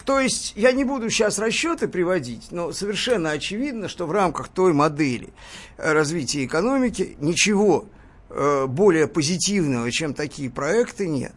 То 0.05 0.19
есть 0.19 0.53
я 0.55 0.71
не 0.71 0.83
буду 0.83 1.09
сейчас 1.09 1.39
расчеты 1.39 1.87
приводить, 1.87 2.51
но 2.51 2.71
совершенно 2.71 3.31
очевидно, 3.31 3.89
что 3.89 4.05
в 4.05 4.11
рамках 4.11 4.49
той 4.49 4.71
модели 4.71 5.29
развития 5.77 6.45
экономики 6.45 7.17
ничего 7.19 7.85
э, 8.29 8.67
более 8.67 9.07
позитивного, 9.07 9.91
чем 9.91 10.13
такие 10.13 10.51
проекты, 10.51 11.07
нет. 11.07 11.33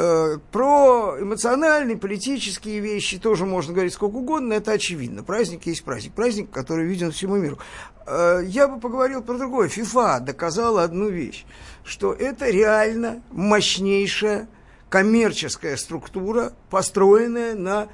Э, 0.00 0.38
Про 0.52 1.16
эмоциональные, 1.20 1.96
политические 1.96 2.78
вещи 2.78 3.18
тоже 3.18 3.44
можно 3.44 3.72
говорить 3.72 3.92
сколько 3.92 4.14
угодно, 4.14 4.52
это 4.52 4.70
очевидно. 4.72 5.24
Праздник 5.24 5.66
есть 5.66 5.82
праздник, 5.82 6.12
праздник, 6.12 6.50
который 6.52 6.86
виден 6.86 7.10
всему 7.10 7.36
миру. 7.36 7.58
Э, 8.06 8.40
Я 8.46 8.68
бы 8.68 8.78
поговорил 8.78 9.22
про 9.22 9.36
другое. 9.36 9.68
ФИФА 9.68 10.20
доказала 10.20 10.84
одну 10.84 11.08
вещь, 11.08 11.44
что 11.82 12.12
это 12.12 12.48
реально 12.48 13.22
мощнейшая 13.32 14.48
коммерческая 14.88 15.76
структура, 15.76 16.52
построенная 16.70 17.56
на 17.56 17.88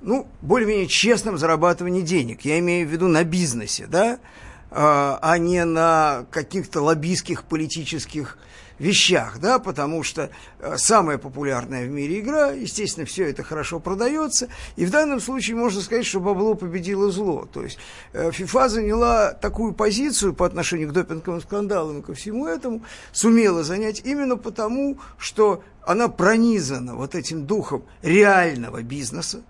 ну, 0.00 0.26
более-менее 0.42 0.88
честном 0.88 1.38
зарабатывании 1.38 2.02
денег. 2.02 2.40
Я 2.40 2.58
имею 2.58 2.86
в 2.88 2.90
виду 2.90 3.06
на 3.06 3.22
бизнесе, 3.22 3.86
да, 3.88 4.18
а 4.72 5.18
а 5.22 5.38
не 5.38 5.64
на 5.64 6.26
каких-то 6.32 6.82
лоббистских 6.82 7.44
политических 7.44 8.38
вещах, 8.78 9.38
да, 9.40 9.58
потому 9.58 10.02
что 10.02 10.30
э, 10.60 10.76
самая 10.76 11.18
популярная 11.18 11.86
в 11.86 11.90
мире 11.90 12.20
игра, 12.20 12.50
естественно, 12.50 13.06
все 13.06 13.28
это 13.28 13.42
хорошо 13.42 13.80
продается, 13.80 14.48
и 14.76 14.84
в 14.84 14.90
данном 14.90 15.20
случае 15.20 15.56
можно 15.56 15.80
сказать, 15.80 16.06
что 16.06 16.20
бабло 16.20 16.54
победило 16.54 17.10
зло. 17.10 17.48
То 17.52 17.64
есть 17.64 17.78
э, 18.12 18.30
ФИФА 18.32 18.68
заняла 18.68 19.32
такую 19.32 19.72
позицию 19.72 20.34
по 20.34 20.46
отношению 20.46 20.88
к 20.88 20.92
допинговым 20.92 21.40
скандалам 21.40 22.00
и 22.00 22.02
ко 22.02 22.14
всему 22.14 22.46
этому, 22.46 22.82
сумела 23.12 23.64
занять 23.64 24.02
именно 24.04 24.36
потому, 24.36 24.98
что 25.18 25.62
она 25.82 26.08
пронизана 26.08 26.94
вот 26.94 27.14
этим 27.14 27.46
духом 27.46 27.84
реального 28.02 28.82
бизнеса, 28.82 29.42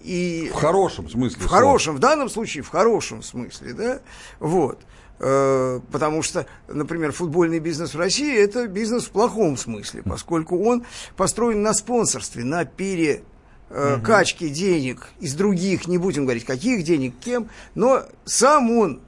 и 0.00 0.50
В 0.54 0.56
хорошем 0.56 1.08
смысле. 1.08 1.38
в 1.38 1.48
слова. 1.48 1.56
хорошем, 1.56 1.96
в 1.96 1.98
данном 1.98 2.28
случае 2.28 2.62
в 2.62 2.68
хорошем 2.68 3.22
смысле, 3.22 3.72
да, 3.72 4.00
вот. 4.38 4.78
Э, 5.20 5.80
Потому 5.90 6.22
что, 6.22 6.46
например, 6.68 7.12
футбольный 7.12 7.58
бизнес 7.58 7.94
в 7.94 7.98
России– 7.98 8.36
это 8.38 8.68
бизнес 8.68 9.04
в 9.04 9.10
плохом 9.10 9.56
смысле, 9.56 10.02
поскольку 10.02 10.62
он 10.64 10.84
построен 11.16 11.62
на 11.62 11.74
спонсорстве, 11.74 12.44
на 12.44 12.64
пере 12.64 13.22
э, 13.70 13.98
качке 14.02 14.48
денег 14.48 15.08
из 15.20 15.34
других, 15.34 15.88
не 15.88 15.98
будем 15.98 16.24
говорить, 16.24 16.44
каких 16.44 16.84
денег, 16.84 17.14
кем, 17.18 17.48
но 17.74 18.04
сам 18.24 18.70
он 18.70 19.00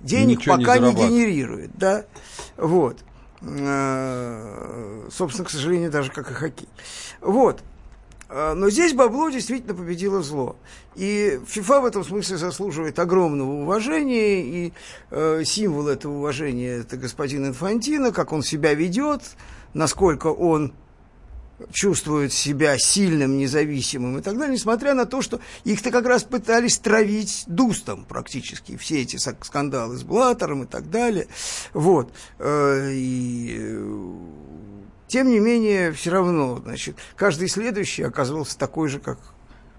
денег 0.00 0.40
Ничего 0.40 0.56
не 0.56 0.64
пока 0.64 0.78
не, 0.78 0.80
зарабатывает. 0.82 1.10
генерирует, 1.12 1.70
да, 1.74 2.04
вот. 2.56 2.98
Э, 3.42 5.08
Собственно, 5.10 5.46
к 5.46 5.50
сожалению, 5.50 5.90
даже 5.90 6.10
как 6.10 6.30
и 6.30 6.34
хоккей. 6.34 6.68
Вот. 7.20 7.62
А, 8.36 8.54
Но 8.56 8.68
здесь 8.68 8.94
бабло 8.94 9.30
действительно 9.30 9.74
победило 9.74 10.20
зло. 10.20 10.56
И 10.96 11.40
ФИФА 11.46 11.80
в 11.80 11.84
этом 11.84 12.02
смысле 12.02 12.36
заслуживает 12.36 12.98
огромного 12.98 13.62
уважения, 13.62 14.42
и 14.42 14.72
э, 15.12 15.42
символ 15.44 15.86
этого 15.86 16.18
уважения 16.18 16.78
это 16.80 16.96
господин 16.96 17.46
Инфантино, 17.46 18.10
как 18.10 18.32
он 18.32 18.42
себя 18.42 18.74
ведет, 18.74 19.22
насколько 19.72 20.26
он 20.26 20.72
чувствует 21.72 22.32
себя 22.32 22.76
сильным, 22.76 23.38
независимым 23.38 24.18
и 24.18 24.20
так 24.20 24.36
далее, 24.36 24.54
несмотря 24.54 24.94
на 24.94 25.06
то, 25.06 25.22
что 25.22 25.38
их-то 25.62 25.92
как 25.92 26.04
раз 26.04 26.24
пытались 26.24 26.78
травить 26.78 27.44
дустом 27.46 28.04
практически, 28.04 28.76
все 28.76 29.02
эти 29.02 29.16
скандалы 29.16 29.96
с 29.96 30.02
Блаттером 30.02 30.64
и 30.64 30.66
так 30.66 30.90
далее. 30.90 31.28
Вот. 31.72 32.12
Э, 32.40 32.90
И 32.92 33.56
э, 33.60 34.14
тем 35.06 35.28
не 35.28 35.38
менее, 35.38 35.92
все 35.92 36.10
равно, 36.10 36.58
значит, 36.64 36.96
каждый 37.16 37.48
следующий 37.48 38.02
оказывался 38.02 38.58
такой 38.58 38.88
же, 38.88 38.98
как 38.98 39.18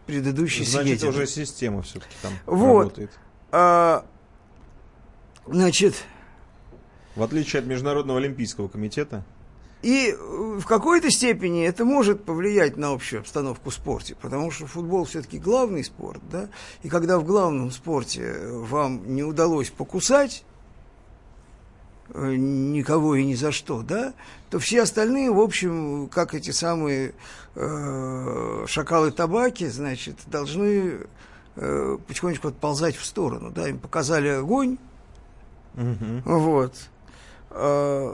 предыдущий 0.05 0.65
Значит, 0.65 0.99
свидетель. 0.99 1.09
уже 1.09 1.27
система 1.27 1.81
все-таки 1.81 2.13
там 2.21 2.33
Вот. 2.45 2.83
работает. 2.83 3.11
А, 3.51 4.05
значит, 5.47 5.95
В 7.15 7.23
отличие 7.23 7.61
от 7.61 7.65
Международного 7.65 8.19
олимпийского 8.19 8.67
комитета, 8.67 9.23
И 9.81 10.09
э, 10.11 10.15
в 10.59 10.65
какой-то 10.65 11.09
степени 11.11 11.63
это 11.65 11.85
может 11.85 12.23
повлиять 12.23 12.77
на 12.77 12.91
общую 12.91 13.19
обстановку 13.21 13.69
в 13.69 13.73
спорте, 13.73 14.15
потому 14.19 14.51
что 14.51 14.67
футбол 14.67 15.05
все-таки 15.05 15.37
главный 15.39 15.83
спорт, 15.83 16.21
да, 16.31 16.49
и 16.83 16.89
когда 16.89 17.17
в 17.19 17.23
главном 17.23 17.71
спорте 17.71 18.35
вам 18.47 19.15
не 19.15 19.23
удалось 19.23 19.69
покусать 19.69 20.43
э, 20.43 20.54
никого 22.13 23.15
и 23.15 23.25
ни 23.25 23.33
за 23.35 23.51
что, 23.51 23.81
да, 23.81 24.13
то 24.49 24.59
все 24.59 24.83
остальные, 24.83 25.31
в 25.31 25.39
общем, 25.39 26.07
как 26.07 26.33
эти 26.33 26.51
самые 26.51 27.13
э, 27.55 28.65
шакалы-табаки, 28.67 29.67
значит, 29.67 30.17
должны 30.27 30.99
э, 31.55 31.97
потихонечку 32.07 32.49
отползать 32.49 32.95
в 32.95 33.05
сторону, 33.05 33.49
да, 33.51 33.67
им 33.69 33.79
показали 33.79 34.27
огонь, 34.27 34.77
Мгм. 35.73 36.21
вот. 36.25 36.73
А, 37.49 38.11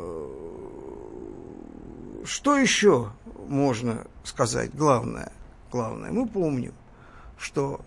Что 2.23 2.57
еще 2.57 3.11
можно 3.47 4.05
сказать? 4.23 4.71
Главное, 4.73 5.31
главное, 5.71 6.11
мы 6.11 6.27
помним, 6.27 6.73
что 7.37 7.81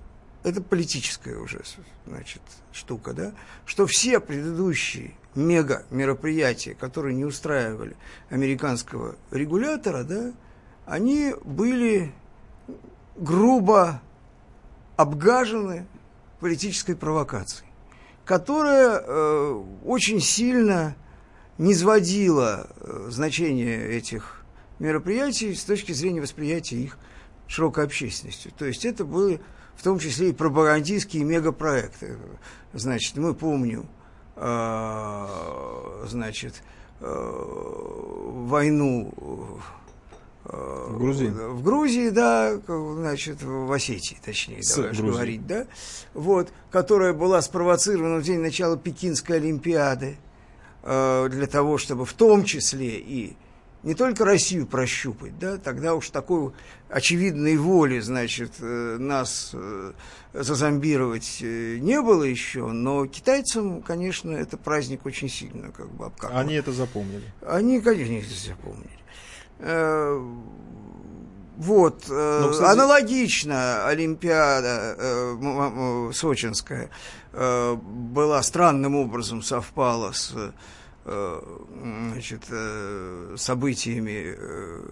это 0.44 0.60
политическая 0.60 1.36
уже, 1.38 1.62
значит, 2.06 2.42
штука, 2.70 3.14
да, 3.14 3.32
что 3.64 3.86
все 3.86 4.20
предыдущие 4.20 5.14
мега 5.34 5.84
мероприятия, 5.90 6.74
которые 6.74 7.14
не 7.14 7.24
устраивали 7.24 7.96
американского 8.30 9.16
регулятора, 9.30 10.04
да, 10.04 10.32
они 10.86 11.34
были 11.44 12.12
грубо 13.16 14.02
обгажены 14.96 15.86
политической 16.40 16.94
провокацией, 16.94 17.68
которая 18.26 19.00
э, 19.00 19.62
очень 19.84 20.20
сильно 20.20 20.94
низводила 21.56 22.68
э, 22.76 23.06
значение 23.10 23.96
этих 23.96 24.44
мероприятий 24.78 25.54
с 25.54 25.64
точки 25.64 25.92
зрения 25.92 26.20
восприятия 26.20 26.76
их 26.76 26.98
широкой 27.46 27.84
общественностью. 27.84 28.52
То 28.56 28.66
есть 28.66 28.84
это 28.84 29.04
были 29.04 29.40
в 29.76 29.83
том 29.83 29.99
числе 29.99 30.31
и 30.31 30.33
пропагандистские 30.33 31.25
мегапроекты. 31.25 32.16
Значит, 32.73 33.16
мы 33.16 33.35
помним, 33.35 33.87
э, 34.37 35.26
значит, 36.09 36.62
э, 37.00 37.07
войну 38.47 39.12
э, 40.47 40.88
В 40.88 40.99
Грузии. 40.99 41.28
В 41.28 41.62
Грузии, 41.62 42.11
да, 42.11 42.59
значит, 42.66 43.43
в 43.43 43.73
Осетии, 43.73 44.19
точнее, 44.25 44.62
С 44.62 44.75
давай 44.75 44.90
Грузией. 44.90 45.12
говорить, 45.12 45.47
да, 45.47 45.66
вот, 46.12 46.52
которая 46.71 47.12
была 47.12 47.40
спровоцирована 47.43 48.19
в 48.21 48.23
день 48.23 48.40
начала 48.40 48.76
Пекинской 48.76 49.37
Олимпиады 49.37 50.19
для 50.83 51.47
того, 51.50 51.78
чтобы 51.78 52.04
в 52.04 52.12
том 52.12 52.45
числе 52.45 52.99
и 52.99 53.37
не 53.85 53.95
только 53.95 54.25
Россию 54.25 54.67
прощупать, 54.67 55.38
да, 55.38 55.59
тогда 55.59 55.95
уж 55.95 56.09
такой 56.11 56.53
очевидной 56.88 57.57
воли, 57.59 58.00
значит, 58.00 58.53
э, 58.61 58.97
нас 58.99 59.50
э, 59.53 59.93
зазомбировать 60.33 61.38
э, 61.43 61.76
не 61.81 62.00
было 62.00 62.23
еще, 62.25 62.67
но 62.69 63.07
китайцам, 63.07 63.83
конечно, 63.83 64.31
это 64.33 64.57
праздник 64.57 65.05
очень 65.07 65.29
сильно 65.29 65.71
как 65.71 65.91
бы 65.91 66.07
обкакал. 66.07 66.38
Они 66.38 66.55
это 66.55 66.73
запомнили. 66.73 67.25
Они, 67.47 67.81
конечно, 67.81 68.14
это 68.14 68.35
запомнили. 68.49 68.91
Вот, 71.57 72.09
Но, 72.09 72.49
кстати- 72.50 72.73
аналогично 72.73 73.87
Олимпиада 73.87 74.97
э, 74.99 76.11
сочинская 76.12 76.91
э, 77.33 77.75
была 77.76 78.43
странным 78.43 78.97
образом 78.97 79.41
совпала 79.41 80.11
с 80.11 80.35
значит, 81.04 82.42
э, 82.50 83.34
событиями 83.37 84.34
э, 84.37 84.82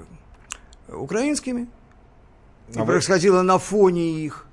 украинскими. 0.89 1.69
А 2.75 2.81
вы- 2.81 2.87
происходило 2.87 3.43
на 3.43 3.59
фоне 3.59 4.25
их. 4.25 4.47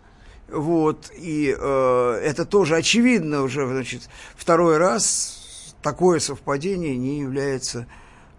Вот, 0.48 1.12
и 1.16 1.56
э, 1.58 2.22
это 2.24 2.44
тоже 2.46 2.76
очевидно 2.76 3.44
уже, 3.44 3.68
значит, 3.68 4.10
второй 4.36 4.78
раз 4.78 5.76
такое 5.84 6.20
совпадение 6.20 6.98
не 6.98 7.20
является, 7.20 7.86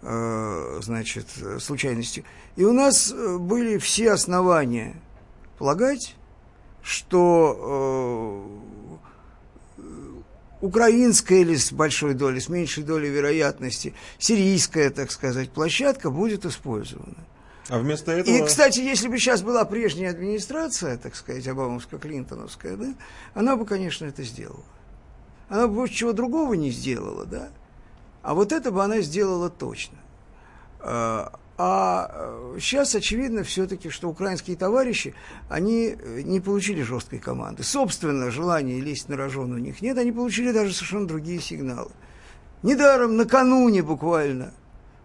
э, 0.03 0.81
значит, 0.83 1.27
э, 1.41 1.59
случайностью. 1.61 2.25
И 2.57 2.65
у 2.65 2.73
нас 2.73 3.13
э, 3.13 3.37
были 3.39 3.79
все 3.79 4.11
основания 4.13 4.97
полагать, 5.59 6.17
что 6.83 8.51
э, 8.59 8.80
украинская 10.61 11.41
или 11.41 11.57
с 11.57 11.73
большой 11.73 12.15
долей, 12.15 12.41
с 12.41 12.49
меньшей 12.49 12.85
долей 12.85 13.09
вероятности, 13.09 13.95
сирийская, 14.19 14.91
так 14.91 15.11
сказать, 15.11 15.51
площадка 15.51 16.11
будет 16.11 16.45
использована. 16.45 17.17
А 17.69 17.79
вместо 17.79 18.13
этого... 18.13 18.35
И, 18.35 18.45
кстати, 18.45 18.81
если 18.81 19.09
бы 19.09 19.19
сейчас 19.19 19.43
была 19.43 19.65
прежняя 19.65 20.11
администрация, 20.11 20.97
так 20.99 21.15
сказать, 21.15 21.47
Обамовско-Клинтоновская, 21.47 22.77
да, 22.77 22.95
она 23.35 23.57
бы, 23.57 23.65
конечно, 23.65 24.07
это 24.07 24.23
сделала. 24.25 24.65
Она 25.49 25.67
бы 25.67 25.89
чего 25.89 26.13
другого 26.13 26.55
не 26.55 26.71
сделала, 26.71 27.25
да, 27.27 27.51
а 28.23 28.35
вот 28.35 28.53
это 28.53 28.71
бы 28.71 28.85
она 28.85 29.01
сделала 29.01 29.51
точно. 29.51 29.99
А 30.81 31.33
а, 31.63 32.57
сейчас 32.59 32.95
очевидно 32.95 33.43
все-таки, 33.43 33.91
что 33.91 34.09
украинские 34.09 34.57
товарищи, 34.57 35.15
они 35.51 35.95
э, 35.95 36.23
не 36.23 36.41
получили 36.41 36.81
жесткой 36.81 37.19
команды. 37.19 37.65
Собственно, 37.65 38.31
желания 38.31 38.81
лезть 38.81 39.11
на 39.11 39.19
рожон 39.19 39.53
у 39.53 39.59
них 39.59 39.83
нет, 39.83 39.99
они 39.99 40.11
получили 40.11 40.53
даже 40.53 40.73
совершенно 40.73 41.07
другие 41.07 41.39
сигналы. 41.39 41.91
Недаром 42.63 43.19
накануне 43.19 43.83
буквально 43.83 44.55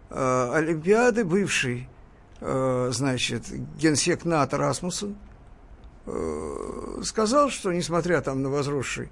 э, 0.08 0.50
Олимпиады 0.54 1.26
бывший 1.26 1.90
э, 2.40 2.90
значит, 2.90 3.42
генсек 3.76 4.24
НАТО 4.24 4.56
Расмуссен 4.56 5.14
э, 6.06 7.00
сказал, 7.02 7.50
что 7.50 7.70
несмотря 7.70 8.22
там 8.22 8.42
на 8.42 8.48
возросшие 8.48 9.10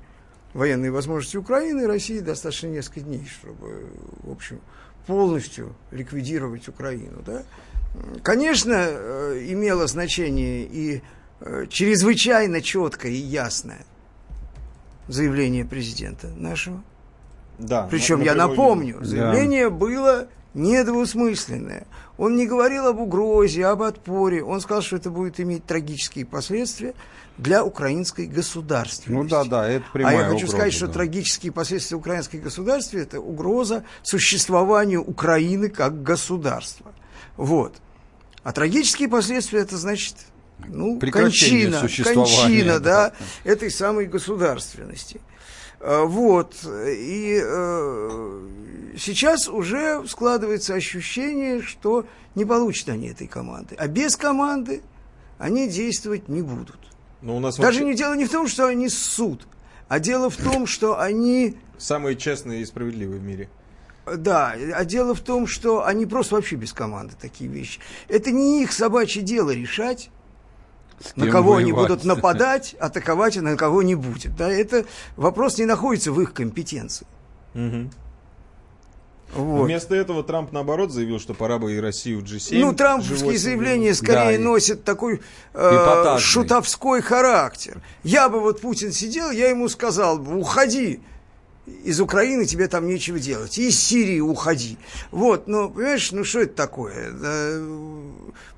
военные 0.55 0.91
возможности 0.91 1.37
Украины, 1.37 1.87
России 1.87 2.21
достаточно 2.21 2.69
несколько 2.69 3.01
дней, 3.01 3.27
чтобы, 3.27 3.91
в 4.23 4.33
общем, 4.33 4.63
полностью 5.07 5.75
ликвидировать 5.91 6.69
Украину. 6.69 7.23
Да? 7.25 7.43
Конечно, 8.23 8.75
э, 8.75 9.45
имело 9.49 9.87
значение 9.87 10.65
и 10.65 11.03
э, 11.41 11.67
чрезвычайно 11.69 12.61
четкое 12.61 13.13
и 13.13 13.17
ясное 13.17 13.85
заявление 15.09 15.65
президента 15.65 16.29
нашего. 16.29 16.83
Да, 17.59 17.87
Причем 17.89 18.21
я 18.23 18.35
напомню, 18.35 19.05
заявление 19.05 19.71
было 19.71 20.29
недвусмысленное. 20.55 21.87
Он 22.17 22.37
не 22.37 22.47
говорил 22.47 22.87
об 22.87 23.01
угрозе, 23.01 23.67
об 23.67 23.83
отпоре. 23.83 24.43
Он 24.43 24.61
сказал, 24.61 24.83
что 24.83 24.97
это 24.97 25.11
будет 25.11 25.41
иметь 25.41 25.65
трагические 25.65 26.27
последствия 26.27 26.95
для 27.37 27.65
украинской 27.65 28.27
государственности. 28.27 29.11
Ну 29.11 29.29
да, 29.29 29.45
да, 29.45 29.69
это 29.69 29.85
А 29.89 29.93
прямая 29.93 30.17
я 30.17 30.25
хочу 30.25 30.37
угроза, 30.37 30.53
сказать, 30.53 30.73
что 30.73 30.87
да. 30.87 30.93
трагические 30.93 31.53
последствия 31.53 31.97
украинской 31.97 32.37
государства 32.37 32.99
это 32.99 33.21
угроза 33.21 33.85
существованию 34.03 35.03
Украины 35.03 35.69
как 35.69 36.03
государства. 36.03 36.93
Вот. 37.37 37.77
А 38.45 38.53
трагические 38.53 39.09
последствия 39.09 39.61
это 39.61 39.77
значит 39.77 40.17
ну, 40.69 41.01
кончина, 41.01 41.81
кончина, 41.81 42.79
да. 42.79 43.11
да, 43.11 43.13
этой 43.43 43.71
самой 43.71 44.07
государственности. 44.07 45.21
А, 45.81 46.05
Вот. 46.05 46.55
И 46.65 47.41
э, 47.43 48.49
сейчас 48.97 49.49
уже 49.49 50.07
складывается 50.07 50.75
ощущение, 50.75 51.63
что 51.63 52.07
не 52.37 52.45
получат 52.45 52.91
они 52.91 53.09
этой 53.09 53.27
команды. 53.27 53.75
А 53.77 53.89
без 53.89 54.17
команды 54.17 54.83
они 55.39 55.69
действовать 55.69 56.29
не 56.29 56.43
будут. 56.43 56.79
Но 57.25 57.39
у 57.39 57.41
нас 57.41 57.57
Даже 57.57 57.79
вообще 57.79 57.85
не 57.91 57.97
дело 57.97 58.13
не 58.15 58.27
в 58.27 58.31
том, 58.31 58.47
что 58.47 58.67
они 58.67 58.91
ссут, 58.91 59.49
а 59.89 59.99
дело 59.99 60.29
в 60.29 60.37
том, 60.37 60.67
что 60.67 61.01
они, 61.01 61.57
самые 61.79 62.17
честные 62.17 62.61
и 62.61 62.67
справедливые 62.67 63.19
в 63.19 63.25
мире. 63.25 63.49
да, 64.05 64.55
а 64.75 64.85
дело 64.85 65.15
в 65.15 65.21
том, 65.21 65.47
что 65.47 65.87
они 65.87 66.05
просто 66.05 66.35
вообще 66.35 66.57
без 66.57 66.75
команды 66.75 67.15
такие 67.19 67.49
вещи. 67.49 67.81
Это 68.09 68.31
не 68.31 68.63
их 68.63 68.73
собачье 68.73 69.23
дело 69.23 69.53
решать, 69.53 70.11
на 71.17 71.29
кого 71.29 71.57
они 71.57 71.73
воевать. 71.73 71.93
будут 71.93 72.05
нападать, 72.05 72.75
атаковать, 72.75 73.39
а 73.39 73.43
на 73.43 73.57
кого 73.57 73.83
не 73.83 73.95
будет. 73.95 74.37
Да, 74.37 74.51
это 74.51 74.85
вопрос 75.17 75.57
не 75.57 75.65
находится 75.65 76.13
в 76.13 76.21
их 76.21 76.35
компетенции. 76.35 77.07
Мгм. 77.55 77.91
Вот. 79.35 79.65
Вместо 79.65 79.95
этого 79.95 80.23
Трамп, 80.23 80.53
наоборот, 80.53 80.93
заявил, 80.93 81.19
что 81.19 81.35
пора 81.35 81.59
бы 81.59 81.73
и 81.75 81.81
Россию 81.81 82.21
в 82.21 82.25
G7. 82.25 82.59
Ну, 82.61 82.73
трамповские 82.73 83.39
заявления 83.39 83.95
скорее 83.95 84.39
Да, 84.39 84.45
носят 84.45 84.85
такой 84.85 85.21
э, 85.55 86.19
шутовской 86.19 87.03
характер. 87.03 87.81
Я 88.03 88.29
бы 88.29 88.41
вот 88.41 88.61
Путин 88.61 88.93
сидел, 88.93 89.31
я 89.31 89.51
ему 89.51 89.69
сказал 89.69 90.19
бы, 90.19 90.37
уходи 90.37 91.01
из 91.67 92.01
Украины, 92.01 92.45
тебе 92.45 92.69
там 92.69 92.87
нечего 92.87 93.19
делать. 93.19 93.59
Из 93.59 93.79
Сирии 93.79 94.21
уходи. 94.21 94.79
Вот, 95.11 95.49
ну, 95.49 95.71
понимаешь, 95.71 96.13
ну 96.13 96.25
что 96.25 96.41
это 96.41 96.55
такое? 96.55 97.13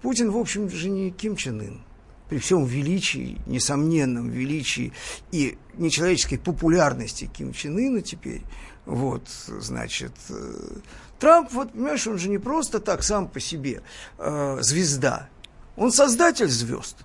Путин, 0.02 0.30
в 0.30 0.36
общем 0.36 0.68
же, 0.68 0.88
не 0.88 1.10
Ким 1.10 1.36
Чен 1.36 1.60
Ын. 1.60 1.80
при 2.28 2.38
всем 2.38 2.64
величии, 2.64 3.38
несомненном 3.46 4.28
величии 4.28 4.92
и 5.30 5.56
нечеловеческой 5.74 6.38
популярности 6.38 7.30
Ким 7.32 7.52
Чен 7.52 7.78
Ына 7.78 8.02
теперь, 8.02 8.42
вот, 8.86 9.22
значит, 9.48 10.12
э, 10.30 10.78
Трамп, 11.18 11.52
вот, 11.52 11.72
понимаешь, 11.72 12.06
он 12.06 12.18
же 12.18 12.28
не 12.28 12.38
просто 12.38 12.80
так 12.80 13.02
сам 13.02 13.28
по 13.28 13.40
себе 13.40 13.82
э, 14.18 14.58
звезда, 14.60 15.28
он 15.76 15.92
создатель 15.92 16.48
звезд. 16.48 16.96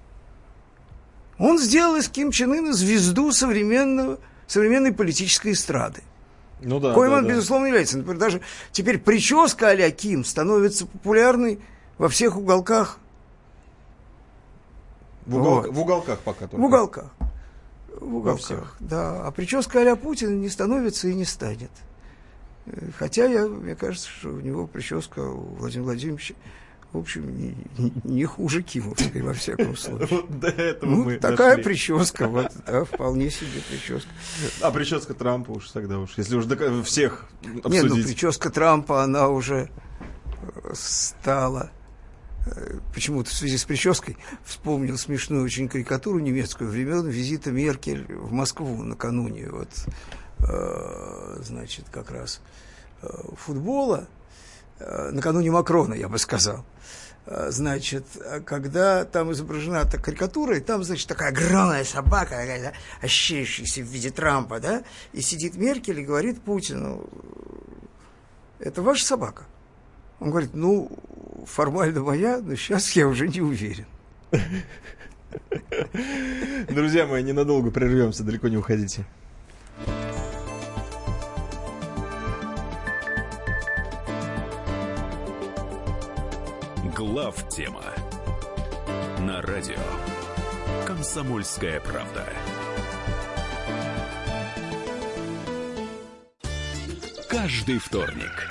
Он 1.40 1.58
сделал 1.58 1.96
из 1.96 2.08
Ким 2.08 2.32
Чен 2.32 2.54
Ына 2.54 2.72
звезду 2.72 3.32
современного, 3.32 4.20
современной 4.46 4.94
политической 4.94 5.54
эстрады. 5.54 6.04
Ну 6.62 6.80
да. 6.80 6.94
Коим 6.94 7.12
да, 7.12 7.18
он, 7.18 7.24
да. 7.24 7.30
безусловно, 7.32 7.66
является. 7.66 7.98
Например, 7.98 8.20
даже 8.20 8.42
теперь 8.72 9.00
прическа 9.00 9.70
а 9.70 9.92
Ким 9.92 10.24
становится 10.24 10.86
популярной 10.86 11.60
во 11.98 12.10
всех 12.10 12.38
уголках. 12.38 13.00
В, 15.26 15.36
угол- 15.36 15.56
Вот. 15.56 15.68
в 15.74 15.80
уголках 15.80 16.20
пока 16.20 16.42
только. 16.48 16.58
В 16.58 16.64
уголках. 16.64 17.12
В 18.00 18.16
уголках, 18.16 18.76
да. 18.80 19.26
А 19.28 19.32
прическа 19.32 19.92
а 19.92 19.96
Путина 19.96 20.32
не 20.32 20.50
становится 20.50 21.08
и 21.08 21.14
не 21.14 21.26
станет. 21.26 21.72
Э, 22.66 22.90
Хотя, 22.98 23.26
я, 23.26 23.48
мне 23.48 23.76
кажется, 23.76 24.10
что 24.10 24.30
у 24.30 24.40
него 24.40 24.68
прическа 24.68 25.20
у 25.20 25.56
Владимира 25.56 25.86
Владимировича, 25.86 26.34
в 26.94 26.98
общем, 26.98 27.36
не, 27.38 27.56
не- 27.78 27.94
не 28.04 28.26
хуже 28.26 28.62
Кимовской, 28.64 29.22
во 29.22 29.34
всяком 29.34 29.76
случае. 29.78 30.08
Вот 30.12 30.40
до 30.40 30.48
этого 30.48 30.90
Ну, 30.90 31.04
мы 31.06 31.18
такая 31.18 31.52
дошли. 31.58 31.64
прическа, 31.64 32.28
вот, 32.30 32.52
да, 32.66 32.84
вполне 32.86 33.30
себе 33.30 33.62
прическа. 33.70 34.10
А 34.62 34.72
прическа 34.72 35.14
Трампа 35.14 35.52
уж 35.52 35.70
тогда 35.72 36.00
уж. 36.00 36.18
Если 36.18 36.36
уж 36.36 36.46
всех 36.86 37.28
Нет, 37.44 37.64
ну 37.64 37.70
обсудить. 37.70 38.06
прическа 38.08 38.50
Трампа, 38.50 39.04
она 39.04 39.30
уже 39.30 39.70
стала... 40.74 41.72
Почему-то 42.94 43.30
в 43.30 43.34
связи 43.34 43.58
с 43.58 43.66
прической 43.66 44.18
вспомнил 44.44 44.98
смешную 44.98 45.44
очень 45.44 45.70
карикатуру 45.70 46.20
немецкую 46.20 46.72
времен 46.72 47.08
визита 47.08 47.52
Меркель 47.52 48.06
в 48.12 48.32
Москву 48.32 48.84
накануне 48.84 49.48
вот, 49.50 49.70
э, 50.40 51.38
значит, 51.44 51.86
как 51.92 52.10
раз 52.10 52.42
э, 53.04 53.08
футбола, 53.38 54.08
э, 54.80 55.12
накануне 55.12 55.52
Макрона, 55.52 55.94
я 55.94 56.10
бы 56.10 56.18
сказал. 56.18 56.66
Значит, 57.28 58.06
когда 58.48 59.06
там 59.06 59.32
изображена 59.32 59.84
эта 59.88 60.00
карикатура, 60.00 60.58
и 60.58 60.60
там, 60.60 60.84
значит, 60.84 61.08
такая 61.08 61.30
огромная 61.30 61.84
собака, 61.84 62.44
ощущающаяся 63.00 63.82
в 63.82 63.86
виде 63.86 64.10
Трампа, 64.10 64.60
да, 64.60 64.84
и 65.14 65.22
сидит 65.22 65.56
Меркель 65.56 66.00
и 66.00 66.04
говорит 66.04 66.42
Путину, 66.42 67.08
это 68.58 68.82
ваша 68.82 69.06
собака? 69.06 69.46
Он 70.22 70.30
говорит, 70.30 70.52
ну, 70.54 70.90
формально 71.48 72.02
моя, 72.02 72.40
но 72.42 72.56
сейчас 72.56 72.92
я 72.92 73.08
уже 73.08 73.28
не 73.28 73.42
уверен. 73.42 73.88
Друзья 76.70 77.08
мои, 77.08 77.24
ненадолго 77.24 77.72
прервемся, 77.72 78.24
далеко 78.24 78.48
не 78.48 78.58
уходите. 78.58 79.04
Глав 86.96 87.50
тема 87.50 87.84
на 89.22 89.42
радио 89.42 89.80
Комсомольская 90.86 91.80
правда. 91.80 92.28
Каждый 97.28 97.80
вторник 97.80 98.51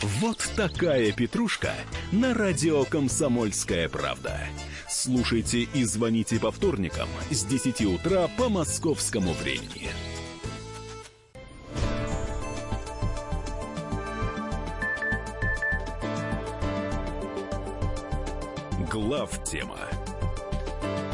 Вот 0.00 0.50
такая 0.56 1.12
петрушка 1.12 1.72
на 2.12 2.34
радио 2.34 2.84
«Комсомольская 2.84 3.88
правда». 3.88 4.40
Слушайте 4.88 5.62
и 5.62 5.84
звоните 5.84 6.38
по 6.38 6.50
вторникам 6.50 7.08
с 7.30 7.44
10 7.44 7.82
утра 7.86 8.28
по 8.36 8.48
московскому 8.48 9.32
времени. 9.32 9.88
Глав 18.90 19.42
тема 19.44 19.78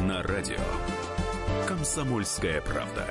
на 0.00 0.22
радио 0.22 0.56
«Комсомольская 1.66 2.60
правда». 2.60 3.06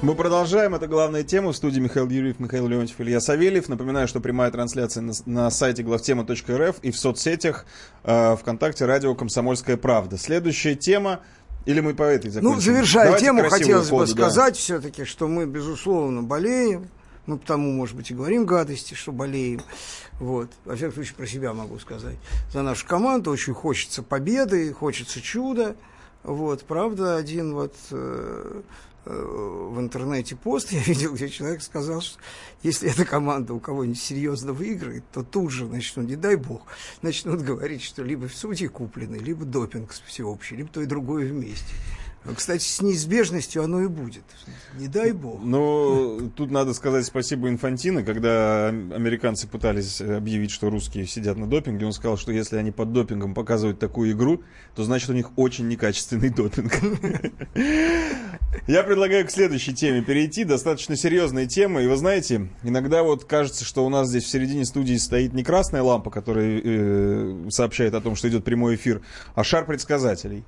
Мы 0.00 0.14
продолжаем. 0.14 0.76
Это 0.76 0.86
главная 0.86 1.24
тема. 1.24 1.50
В 1.50 1.56
студии 1.56 1.80
Михаил 1.80 2.08
Юрьев, 2.08 2.38
Михаил 2.38 2.68
Леонтьев, 2.68 3.00
Илья 3.00 3.20
Савельев. 3.20 3.68
Напоминаю, 3.68 4.06
что 4.06 4.20
прямая 4.20 4.48
трансляция 4.52 5.02
на, 5.02 5.12
на 5.26 5.50
сайте 5.50 5.82
главтема.рф 5.82 6.76
и 6.82 6.92
в 6.92 6.96
соцсетях 6.96 7.66
э, 8.04 8.36
ВКонтакте 8.36 8.84
радио 8.84 9.16
«Комсомольская 9.16 9.76
правда». 9.76 10.16
Следующая 10.16 10.76
тема. 10.76 11.20
Или 11.66 11.80
мы 11.80 11.94
по 11.94 12.04
этой 12.04 12.30
закончим? 12.30 12.54
Ну, 12.54 12.60
завершая 12.60 13.06
Давайте 13.06 13.26
тему, 13.26 13.48
хотелось 13.48 13.90
бы 13.90 13.98
ходу, 13.98 14.14
да. 14.14 14.22
сказать 14.30 14.56
все-таки, 14.56 15.04
что 15.04 15.26
мы, 15.26 15.46
безусловно, 15.46 16.22
болеем. 16.22 16.88
Мы 17.26 17.36
потому, 17.36 17.72
может 17.72 17.96
быть, 17.96 18.12
и 18.12 18.14
говорим 18.14 18.46
гадости, 18.46 18.94
что 18.94 19.10
болеем. 19.10 19.62
Вот. 20.20 20.48
Во 20.64 20.76
всяком 20.76 20.94
случае, 20.94 21.14
про 21.16 21.26
себя 21.26 21.52
могу 21.52 21.76
сказать. 21.80 22.16
За 22.52 22.62
нашу 22.62 22.86
команду 22.86 23.32
очень 23.32 23.52
хочется 23.52 24.04
победы, 24.04 24.72
хочется 24.72 25.20
чуда. 25.20 25.74
Вот. 26.22 26.62
Правда, 26.62 27.16
один 27.16 27.52
вот 27.52 27.74
э, 27.90 28.62
в 29.08 29.80
интернете 29.80 30.36
пост 30.36 30.70
я 30.72 30.80
видел, 30.86 31.14
где 31.14 31.28
человек 31.28 31.62
сказал, 31.62 32.00
что 32.00 32.18
если 32.62 32.90
эта 32.90 33.04
команда 33.04 33.54
у 33.54 33.60
кого-нибудь 33.60 34.00
серьезно 34.00 34.52
выиграет, 34.52 35.04
то 35.12 35.22
тут 35.22 35.50
же 35.50 35.66
начнут, 35.66 36.06
не 36.06 36.16
дай 36.16 36.36
бог, 36.36 36.62
начнут 37.02 37.40
говорить, 37.40 37.82
что 37.82 38.02
либо 38.02 38.28
в 38.28 38.34
судьи 38.34 38.68
куплены, 38.68 39.16
либо 39.16 39.44
допинг 39.44 39.92
всеобщий, 40.06 40.56
либо 40.56 40.68
то 40.68 40.80
и 40.80 40.86
другое 40.86 41.26
вместе. 41.26 41.74
А, 42.24 42.34
Кстати, 42.34 42.64
с 42.64 42.82
неизбежностью 42.82 43.62
оно 43.62 43.82
и 43.82 43.86
будет. 43.86 44.24
Не 44.78 44.88
дай 44.88 45.12
бог. 45.12 45.40
Ну, 45.42 46.30
тут 46.34 46.50
надо 46.50 46.74
сказать 46.74 47.06
спасибо 47.06 47.48
Инфантино, 47.48 48.02
когда 48.02 48.68
американцы 48.68 49.46
пытались 49.46 50.00
объявить, 50.00 50.50
что 50.50 50.70
русские 50.70 51.06
сидят 51.06 51.36
на 51.36 51.46
допинге, 51.46 51.86
он 51.86 51.92
сказал, 51.92 52.16
что 52.18 52.32
если 52.32 52.56
они 52.56 52.70
под 52.70 52.92
допингом 52.92 53.34
показывают 53.34 53.78
такую 53.78 54.12
игру, 54.12 54.42
то 54.74 54.84
значит 54.84 55.10
у 55.10 55.12
них 55.12 55.30
очень 55.36 55.68
некачественный 55.68 56.30
допинг. 56.30 56.72
Я 58.66 58.82
предлагаю 58.82 59.26
к 59.26 59.30
следующей 59.30 59.74
теме 59.74 60.02
перейти, 60.02 60.44
достаточно 60.44 60.96
серьезная 60.96 61.46
тема, 61.46 61.82
и 61.82 61.86
вы 61.86 61.96
знаете, 61.96 62.48
иногда 62.62 63.02
вот 63.02 63.24
кажется, 63.24 63.64
что 63.64 63.84
у 63.84 63.88
нас 63.88 64.08
здесь 64.08 64.24
в 64.24 64.28
середине 64.28 64.64
студии 64.64 64.96
стоит 64.96 65.32
не 65.32 65.44
красная 65.44 65.82
лампа, 65.82 66.10
которая 66.10 66.60
э, 66.62 67.50
сообщает 67.50 67.94
о 67.94 68.00
том, 68.00 68.16
что 68.16 68.28
идет 68.28 68.44
прямой 68.44 68.74
эфир, 68.76 69.02
а 69.34 69.44
шар 69.44 69.64
предсказателей. 69.66 70.44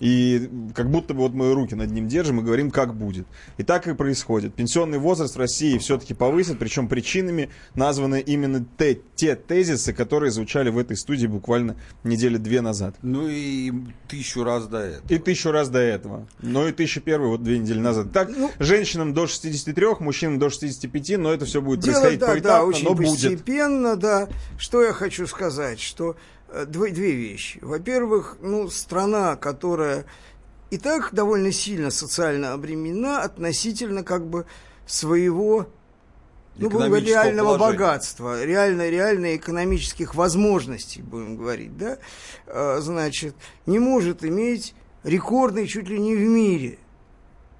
И 0.00 0.50
как 0.74 0.90
будто 0.90 1.14
бы 1.14 1.20
вот 1.20 1.32
мы 1.32 1.54
руки 1.54 1.74
над 1.74 1.90
ним 1.90 2.08
держим 2.08 2.40
и 2.40 2.42
говорим, 2.42 2.70
как 2.70 2.94
будет. 2.94 3.26
И 3.56 3.62
так 3.62 3.86
и 3.86 3.94
происходит. 3.94 4.54
Пенсионный 4.54 4.98
возраст 4.98 5.36
в 5.36 5.38
России 5.38 5.78
все-таки 5.78 6.12
повысит, 6.12 6.58
причем 6.58 6.88
причинами 6.88 7.50
названы 7.74 8.20
именно 8.20 8.66
те, 8.78 8.98
те 9.14 9.36
тезисы, 9.36 9.92
которые 9.92 10.32
звучали 10.32 10.70
в 10.70 10.78
этой 10.78 10.96
студии 10.96 11.26
буквально 11.28 11.76
недели 12.02 12.36
две 12.36 12.60
назад. 12.62 12.96
Ну 13.02 13.28
и 13.28 13.72
тысячу 14.08 14.42
раз 14.42 14.66
до 14.66 14.78
этого. 14.78 15.08
И 15.08 15.18
тысячу 15.18 15.52
раз 15.52 15.68
до 15.68 15.78
этого. 15.78 16.26
Но 16.40 16.66
и 16.66 16.72
тысячу 16.72 17.00
первый 17.00 17.28
вот 17.28 17.44
две 17.44 17.58
недели 17.58 17.78
назад. 17.78 18.12
Так, 18.12 18.30
женщинам 18.58 19.14
до 19.14 19.26
63, 19.26 19.86
мужчинам 20.00 20.38
до 20.38 20.50
65, 20.50 21.18
но 21.18 21.32
это 21.32 21.44
все 21.44 21.62
будет 21.62 21.80
Дело, 21.80 21.92
происходить 22.00 22.20
да, 22.20 22.26
да, 22.26 22.32
поэтапно, 22.32 22.64
очень 22.64 22.84
но 22.84 22.94
будет. 22.94 23.10
постепенно, 23.10 23.96
да. 23.96 24.28
Что 24.58 24.82
я 24.82 24.92
хочу 24.92 25.26
сказать, 25.26 25.78
что 25.80 26.16
две, 26.66 26.90
две 26.90 27.12
вещи. 27.12 27.58
Во-первых, 27.62 28.38
ну, 28.40 28.68
страна, 28.68 29.36
которая 29.36 30.04
и 30.70 30.78
так 30.78 31.12
довольно 31.12 31.52
сильно 31.52 31.90
социально 31.90 32.52
обременена 32.52 33.22
относительно 33.22 34.02
как 34.02 34.26
бы 34.26 34.46
своего 34.86 35.68
ну, 36.56 36.68
будем 36.68 36.88
говорить, 36.88 37.08
реального 37.08 37.56
положения. 37.56 37.78
богатства, 37.78 38.44
реально, 38.44 38.88
реально 38.90 39.36
экономических 39.36 40.14
возможностей, 40.14 41.00
будем 41.02 41.36
говорить, 41.36 41.76
да, 41.76 41.98
Э, 42.46 42.78
значит, 42.80 43.34
не 43.64 43.78
может 43.78 44.24
иметь 44.24 44.74
рекордный 45.04 45.66
чуть 45.66 45.88
ли 45.88 45.98
не 45.98 46.14
в 46.14 46.20
мире 46.20 46.78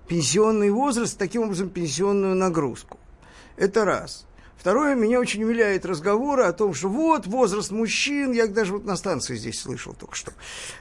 пенсионный 0.07 0.71
возраст, 0.71 1.17
таким 1.17 1.43
образом 1.43 1.71
пенсионную 1.71 2.35
нагрузку. 2.35 2.99
Это 3.57 3.85
раз. 3.87 4.27
Второе, 4.63 4.95
меня 4.95 5.19
очень 5.19 5.43
умиляет 5.43 5.85
разговоры 5.85 6.45
о 6.45 6.53
том, 6.53 6.73
что 6.73 6.87
вот 6.87 7.27
возраст 7.27 7.73
мужчин, 7.73 8.31
я 8.31 8.47
даже 8.47 8.75
вот 8.75 8.85
на 8.85 8.95
станции 8.95 9.35
здесь 9.35 9.61
слышал 9.61 9.93
только 9.93 10.15
что. 10.15 10.31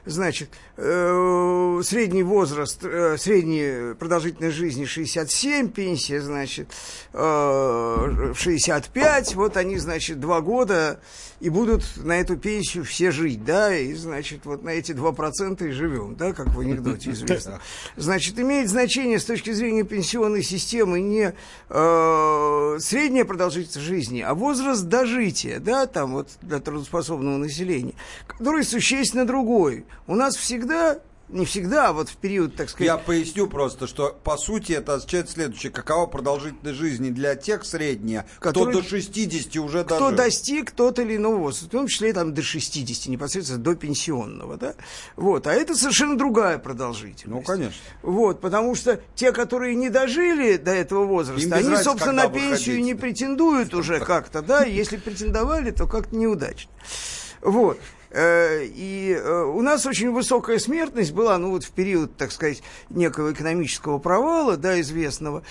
Значит, 0.06 0.52
э, 0.78 1.82
средний 1.84 2.22
возраст, 2.22 2.80
э, 2.84 3.18
средняя 3.18 3.96
продолжительность 3.96 4.56
жизни 4.56 4.86
67, 4.86 5.70
пенсия, 5.70 6.22
значит, 6.22 6.68
э, 7.14 8.34
65, 8.38 9.34
вот 9.34 9.58
они, 9.58 9.80
значит, 9.80 10.20
два 10.20 10.42
года 10.42 11.00
и 11.42 11.50
будут 11.50 11.84
на 11.98 12.20
эту 12.20 12.38
пенсию 12.38 12.86
все 12.86 13.12
жить, 13.12 13.44
да, 13.44 13.76
и, 13.76 13.94
значит, 13.94 14.46
вот 14.46 14.64
на 14.64 14.70
эти 14.70 14.92
2% 14.92 15.68
и 15.68 15.72
живем, 15.72 16.16
да, 16.16 16.34
как 16.34 16.50
в 16.50 16.60
анекдоте 16.60 17.12
известно. 17.12 17.60
Значит, 17.98 18.40
имеет 18.40 18.70
значение 18.70 19.20
с 19.20 19.26
точки 19.26 19.52
зрения 19.52 19.84
пенсионной 19.84 20.44
системы 20.44 21.02
не 21.02 21.34
э, 21.70 22.78
средняя 22.80 23.26
продолжительность 23.26 23.80
жизни, 23.88 24.22
а 24.22 24.36
возраст 24.36 24.84
дожития, 24.84 25.60
да, 25.60 25.88
там 25.88 26.14
вот 26.14 26.30
для 26.44 26.60
трудоспособного 26.60 27.38
населения, 27.38 27.96
который 28.28 28.64
существенно 28.64 29.26
другой. 29.26 29.86
У 30.06 30.16
нас 30.16 30.36
всегда 30.36 31.00
не 31.32 31.46
всегда, 31.46 31.90
а 31.90 31.94
вот 31.94 32.10
в 32.10 32.18
период, 32.18 32.56
так 32.56 32.70
сказать... 32.70 32.88
Я 32.88 32.98
поясню 32.98 33.48
просто, 33.48 33.88
что 33.88 34.18
по 34.24 34.38
сути 34.38 34.74
это 34.74 34.96
означает 34.96 35.30
следующее. 35.30 35.72
Какова 35.72 36.06
продолжительность 36.06 36.78
жизни 36.78 37.10
для 37.10 37.36
тех 37.36 37.66
средняя, 37.66 38.26
Которые- 38.40 38.72
кто 38.74 38.82
до 38.82 38.88
60 38.88 39.58
уже 39.58 39.84
кто 39.84 40.00
дожил. 40.00 40.18
достиг 40.18 40.72
тот 40.72 41.00
или 41.00 41.16
иной 41.16 41.36
возраст, 41.38 41.68
в 41.68 41.70
том 41.70 41.88
числе 41.88 42.14
там 42.14 42.34
до 42.34 42.42
60, 42.42 43.10
непосредственно 43.10 43.60
до 43.60 43.76
пенсионного, 43.76 44.58
да, 44.58 44.76
вот, 45.16 45.48
а 45.48 45.54
это 45.54 45.76
совершенно 45.76 46.18
другая 46.18 46.58
продолжительность. 46.58 47.26
Ну, 47.26 47.42
конечно. 47.42 47.82
Вот, 48.02 48.42
потому 48.42 48.76
что 48.76 49.02
те, 49.16 49.32
которые 49.32 49.76
не 49.76 49.90
дожили 49.90 50.58
до 50.58 50.72
этого 50.72 51.06
возраста, 51.06 51.42
Им 51.48 51.54
они, 51.54 51.64
разницы, 51.64 51.84
собственно, 51.84 52.24
на 52.24 52.30
пенсию 52.30 52.78
выходить. 52.78 52.86
не 52.86 52.96
претендуют 52.96 53.74
уже 53.74 54.00
как-то, 54.00 54.42
да, 54.42 54.64
если 54.64 54.98
претендовали, 54.98 55.72
то 55.72 55.88
как-то 55.88 56.16
неудачно. 56.16 56.72
Вот. 57.42 57.80
Э, 58.14 58.66
И 58.66 59.14
э, 59.18 59.44
у 59.44 59.62
нас 59.62 59.86
очень 59.86 60.12
высокая 60.12 60.60
смертность 60.60 61.14
была, 61.14 61.38
ну 61.38 61.52
вот 61.52 61.64
в 61.64 61.72
период, 61.72 62.18
так 62.18 62.32
сказать, 62.32 62.62
некого 62.90 63.32
экономического 63.32 64.00
провала, 64.00 64.58
да, 64.58 64.80
известного, 64.82 65.44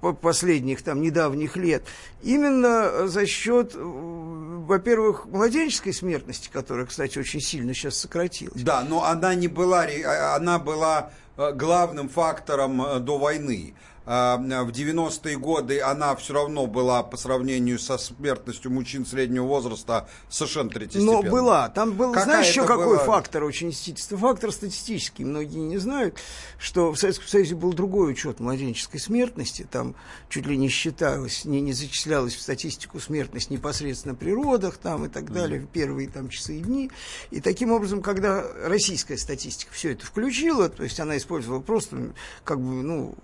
по- 0.00 0.14
последних 0.14 0.82
там 0.82 1.02
недавних 1.02 1.56
лет, 1.56 1.82
именно 2.22 3.06
за 3.06 3.26
счет, 3.26 3.72
э, 3.74 3.78
во-первых, 3.82 5.26
младенческой 5.26 5.92
смертности, 5.92 6.48
которая, 6.52 6.86
кстати, 6.86 7.18
очень 7.18 7.40
сильно 7.40 7.74
сейчас 7.74 7.96
сократилась. 7.98 8.62
Да, 8.62 8.82
но 8.88 9.04
она 9.04 9.34
не 9.34 9.48
была, 9.48 9.82
а, 9.84 10.36
она 10.36 10.58
была 10.58 11.10
э, 11.36 11.52
главным 11.52 12.08
фактором 12.08 12.80
э, 12.82 12.98
до 13.00 13.18
войны. 13.18 13.74
А, 14.06 14.36
В 14.38 14.68
90-е 14.70 15.36
годы 15.36 15.80
она 15.80 16.14
все 16.14 16.34
равно 16.34 16.66
была 16.66 17.02
по 17.02 17.16
сравнению 17.16 17.78
со 17.80 17.98
смертностью 17.98 18.70
мужчин 18.70 19.04
среднего 19.04 19.44
возраста 19.46 20.08
совершенно 20.28 20.70
Но 20.70 20.70
третьестепенной. 20.74 21.30
была. 21.30 21.68
Там 21.70 21.92
был, 21.94 22.12
Какая 22.12 22.24
знаешь, 22.24 22.48
еще 22.48 22.64
какой 22.64 22.96
была? 22.96 23.04
фактор 23.04 23.42
очень 23.44 23.72
статистический? 23.72 24.16
Фактор 24.16 24.52
статистический. 24.52 25.24
Многие 25.24 25.58
не 25.58 25.78
знают, 25.78 26.18
что 26.58 26.92
в 26.92 26.98
Советском 26.98 27.26
Союзе 27.26 27.56
был 27.56 27.72
другой 27.72 28.12
учет 28.12 28.38
младенческой 28.38 29.00
смертности. 29.00 29.66
Там 29.68 29.96
чуть 30.28 30.46
ли 30.46 30.56
не 30.56 30.68
считалось, 30.68 31.44
не, 31.44 31.60
не 31.60 31.72
зачислялась 31.72 32.34
в 32.34 32.40
статистику 32.40 33.00
смертность 33.00 33.50
непосредственно 33.50 34.14
при 34.14 34.30
родах 34.32 34.76
там, 34.76 35.06
и 35.06 35.08
так 35.08 35.32
далее, 35.32 35.60
в 35.60 35.66
первые 35.66 36.08
там, 36.08 36.28
часы 36.28 36.58
и 36.58 36.60
дни. 36.60 36.90
И 37.32 37.40
таким 37.40 37.72
образом, 37.72 38.02
когда 38.02 38.44
российская 38.62 39.18
статистика 39.18 39.72
все 39.72 39.92
это 39.92 40.06
включила, 40.06 40.68
то 40.68 40.84
есть 40.84 41.00
она 41.00 41.16
использовала 41.16 41.60
просто 41.60 42.12
как 42.44 42.60
бы, 42.60 42.82
ну, 42.82 43.16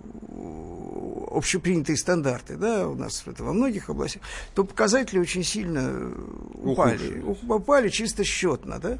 общепринятые 1.31 1.97
стандарты, 1.97 2.55
да, 2.55 2.87
у 2.87 2.95
нас 2.95 3.23
это 3.25 3.43
во 3.43 3.53
многих 3.53 3.89
областях, 3.89 4.21
то 4.55 4.63
показатели 4.63 5.19
очень 5.19 5.43
сильно 5.43 6.11
упали. 6.55 7.21
Ухудшились. 7.21 7.49
Упали 7.49 7.89
чисто 7.89 8.23
счетно, 8.23 8.79
да. 8.79 8.99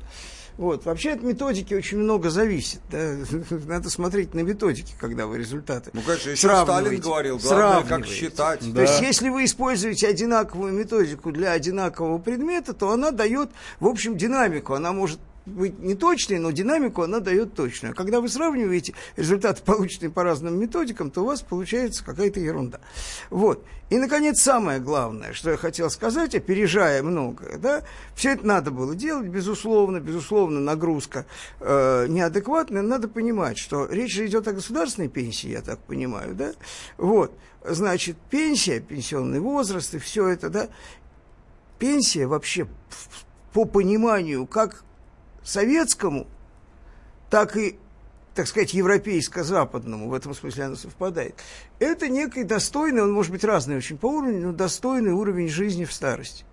Вот. 0.57 0.85
Вообще 0.85 1.11
от 1.13 1.23
методики 1.23 1.73
очень 1.73 1.97
много 1.97 2.29
зависит. 2.29 2.79
Да? 2.91 3.15
Надо 3.65 3.89
смотреть 3.89 4.33
на 4.33 4.41
методики, 4.41 4.93
когда 4.99 5.25
вы 5.25 5.37
результаты 5.37 5.89
Ну, 5.93 6.01
конечно, 6.01 6.29
еще 6.29 6.47
Сталин 6.47 6.99
говорил, 6.99 7.39
главное, 7.39 7.83
как 7.83 8.05
считать. 8.05 8.59
То 8.59 8.81
есть, 8.81 9.01
если 9.01 9.29
вы 9.29 9.45
используете 9.45 10.07
одинаковую 10.07 10.73
методику 10.73 11.31
для 11.31 11.51
одинакового 11.51 12.19
предмета, 12.19 12.73
то 12.73 12.91
она 12.91 13.11
дает, 13.11 13.49
в 13.79 13.87
общем, 13.87 14.17
динамику. 14.17 14.73
Она 14.73 14.91
может 14.91 15.19
быть 15.45 15.79
не 15.79 15.95
точной, 15.95 16.39
но 16.39 16.51
динамику 16.51 17.01
она 17.01 17.19
дает 17.19 17.53
точную. 17.53 17.95
Когда 17.95 18.21
вы 18.21 18.29
сравниваете 18.29 18.93
результаты, 19.17 19.61
полученные 19.63 20.09
по 20.09 20.23
разным 20.23 20.59
методикам, 20.59 21.11
то 21.11 21.21
у 21.21 21.25
вас 21.25 21.41
получается 21.41 22.03
какая-то 22.03 22.39
ерунда. 22.39 22.79
Вот. 23.29 23.63
И, 23.89 23.97
наконец, 23.97 24.41
самое 24.41 24.79
главное, 24.79 25.33
что 25.33 25.51
я 25.51 25.57
хотел 25.57 25.89
сказать, 25.89 26.33
опережая 26.33 27.03
многое, 27.03 27.57
да, 27.57 27.83
все 28.15 28.31
это 28.31 28.47
надо 28.47 28.71
было 28.71 28.95
делать, 28.95 29.27
безусловно, 29.27 29.99
безусловно, 29.99 30.59
нагрузка 30.59 31.25
э, 31.59 32.07
неадекватная, 32.07 32.81
надо 32.81 33.07
понимать, 33.07 33.57
что 33.57 33.85
речь 33.85 34.13
же 34.13 34.25
идет 34.25 34.47
о 34.47 34.53
государственной 34.53 35.09
пенсии, 35.09 35.49
я 35.49 35.61
так 35.61 35.79
понимаю, 35.79 36.33
да, 36.33 36.53
вот, 36.97 37.37
значит, 37.63 38.17
пенсия, 38.31 38.79
пенсионный 38.79 39.41
возраст 39.41 39.93
и 39.93 39.99
все 39.99 40.27
это, 40.27 40.49
да, 40.49 40.69
пенсия 41.77 42.25
вообще 42.25 42.67
по 43.51 43.65
пониманию 43.65 44.47
как 44.47 44.83
советскому, 45.43 46.27
так 47.29 47.57
и, 47.57 47.77
так 48.35 48.47
сказать, 48.47 48.73
европейско-западному, 48.73 50.09
в 50.09 50.13
этом 50.13 50.33
смысле 50.33 50.65
она 50.65 50.75
совпадает, 50.75 51.35
это 51.79 52.09
некий 52.09 52.43
достойный, 52.43 53.03
он 53.03 53.11
может 53.11 53.31
быть 53.31 53.43
разный 53.43 53.77
очень 53.77 53.97
по 53.97 54.07
уровню, 54.07 54.47
но 54.47 54.51
достойный 54.51 55.11
уровень 55.11 55.49
жизни 55.49 55.85
в 55.85 55.93
старости. 55.93 56.45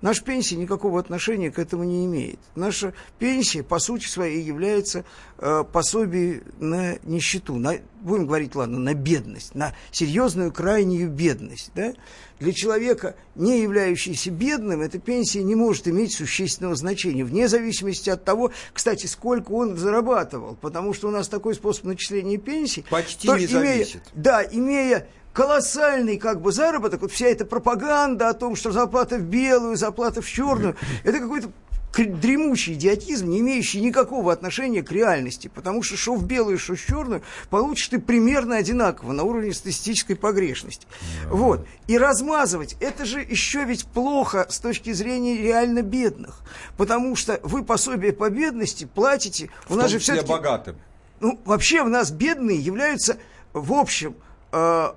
Наша 0.00 0.22
пенсия 0.22 0.56
никакого 0.56 1.00
отношения 1.00 1.50
к 1.50 1.58
этому 1.58 1.84
не 1.84 2.04
имеет. 2.06 2.38
Наша 2.54 2.94
пенсия, 3.18 3.62
по 3.62 3.78
сути 3.78 4.06
своей, 4.06 4.42
является 4.42 5.04
э, 5.38 5.64
пособием 5.72 6.42
на 6.60 6.98
нищету, 7.02 7.56
на, 7.56 7.74
будем 8.00 8.26
говорить, 8.26 8.54
ладно, 8.54 8.78
на 8.78 8.94
бедность, 8.94 9.54
на 9.54 9.74
серьезную 9.90 10.52
крайнюю 10.52 11.08
бедность. 11.10 11.72
Да? 11.74 11.94
Для 12.38 12.52
человека, 12.52 13.16
не 13.34 13.60
являющегося 13.60 14.30
бедным, 14.30 14.80
эта 14.82 15.00
пенсия 15.00 15.42
не 15.42 15.56
может 15.56 15.88
иметь 15.88 16.14
существенного 16.14 16.76
значения, 16.76 17.24
вне 17.24 17.48
зависимости 17.48 18.08
от 18.10 18.24
того, 18.24 18.52
кстати, 18.72 19.06
сколько 19.06 19.50
он 19.50 19.76
зарабатывал, 19.76 20.56
потому 20.60 20.94
что 20.94 21.08
у 21.08 21.10
нас 21.10 21.26
такой 21.28 21.54
способ 21.56 21.84
начисления 21.84 22.38
пенсии. 22.38 22.84
Почти 22.88 23.26
то, 23.26 23.36
не 23.36 23.46
имея- 23.46 23.50
зависит. 23.50 24.02
да, 24.14 24.44
имея 24.44 25.08
колоссальный 25.32 26.18
как 26.18 26.40
бы 26.40 26.52
заработок, 26.52 27.02
вот 27.02 27.12
вся 27.12 27.26
эта 27.26 27.44
пропаганда 27.44 28.28
о 28.28 28.34
том, 28.34 28.56
что 28.56 28.72
зарплата 28.72 29.16
в 29.16 29.22
белую, 29.22 29.76
зарплата 29.76 30.20
в 30.20 30.28
черную, 30.28 30.76
это 31.04 31.20
какой-то 31.20 31.50
дремучий 31.96 32.74
идиотизм, 32.74 33.28
не 33.28 33.40
имеющий 33.40 33.80
никакого 33.80 34.32
отношения 34.32 34.82
к 34.82 34.92
реальности, 34.92 35.50
потому 35.52 35.82
что 35.82 35.96
что 35.96 36.14
в 36.14 36.24
белую, 36.24 36.58
что 36.58 36.74
в 36.74 36.80
черную, 36.80 37.22
получишь 37.50 37.88
ты 37.88 37.98
примерно 37.98 38.56
одинаково 38.56 39.12
на 39.12 39.24
уровне 39.24 39.52
статистической 39.52 40.16
погрешности. 40.16 40.86
Вот. 41.28 41.66
И 41.86 41.98
размазывать, 41.98 42.76
это 42.80 43.04
же 43.04 43.20
еще 43.20 43.64
ведь 43.64 43.86
плохо 43.86 44.46
с 44.48 44.60
точки 44.60 44.92
зрения 44.92 45.38
реально 45.38 45.82
бедных, 45.82 46.40
потому 46.76 47.16
что 47.16 47.40
вы 47.42 47.64
пособие 47.64 48.12
по 48.12 48.30
бедности 48.30 48.88
платите, 48.92 49.50
у 49.68 49.74
В 49.74 49.76
нас 49.76 49.90
же 49.90 49.98
все-таки... 49.98 50.28
богатым. 50.28 50.76
Ну, 51.20 51.40
вообще 51.44 51.82
в 51.82 51.88
нас 51.88 52.12
бедные 52.12 52.58
являются, 52.58 53.16
в 53.52 53.72
общем, 53.72 54.14
э, 54.52 54.92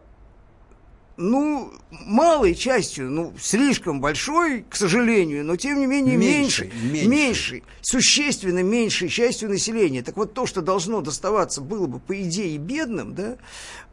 ну, 1.22 1.72
малой 1.92 2.56
частью, 2.56 3.10
ну, 3.12 3.34
слишком 3.40 4.02
большой, 4.02 4.66
к 4.70 4.76
сожалению, 4.76 5.46
но 5.46 5.56
тем 5.56 5.80
не 5.80 5.86
менее 5.86 6.18
Меньшей, 6.18 6.68
меньшей, 6.68 6.92
меньшей. 6.92 7.08
меньшей, 7.08 7.64
существенно 7.82 8.64
меньшей 8.64 9.10
частью 9.10 9.50
населения. 9.50 10.02
Так 10.02 10.18
вот, 10.18 10.34
то, 10.34 10.46
что 10.46 10.62
должно 10.62 11.02
доставаться 11.02 11.62
было 11.62 11.88
бы, 11.88 12.00
по 12.00 12.20
идее, 12.22 12.58
бедным, 12.58 13.14
да, 13.14 13.38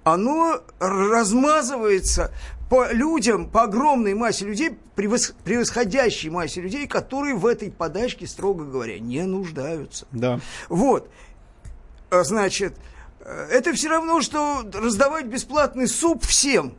оно 0.05 0.63
размазывается 0.81 2.33
по 2.71 2.91
людям, 2.93 3.49
по 3.49 3.63
огромной 3.65 4.15
массе 4.15 4.45
людей, 4.47 4.77
превос- 4.97 5.35
превосходящей 5.45 6.31
массе 6.31 6.61
людей, 6.61 6.87
которые 6.87 7.35
в 7.35 7.47
этой 7.47 7.71
подачке, 7.71 8.27
строго 8.27 8.65
говоря, 8.65 8.99
не 8.99 9.23
нуждаются. 9.23 10.07
Да. 10.13 10.41
Вот. 10.69 11.11
А, 12.11 12.25
Значит, 12.25 12.75
э, 13.21 13.49
это 13.51 13.73
все 13.73 13.89
равно, 13.89 14.21
что 14.21 14.65
раздавать 14.73 15.27
бесплатный 15.27 15.89
суп 15.89 16.25
всем. 16.25 16.75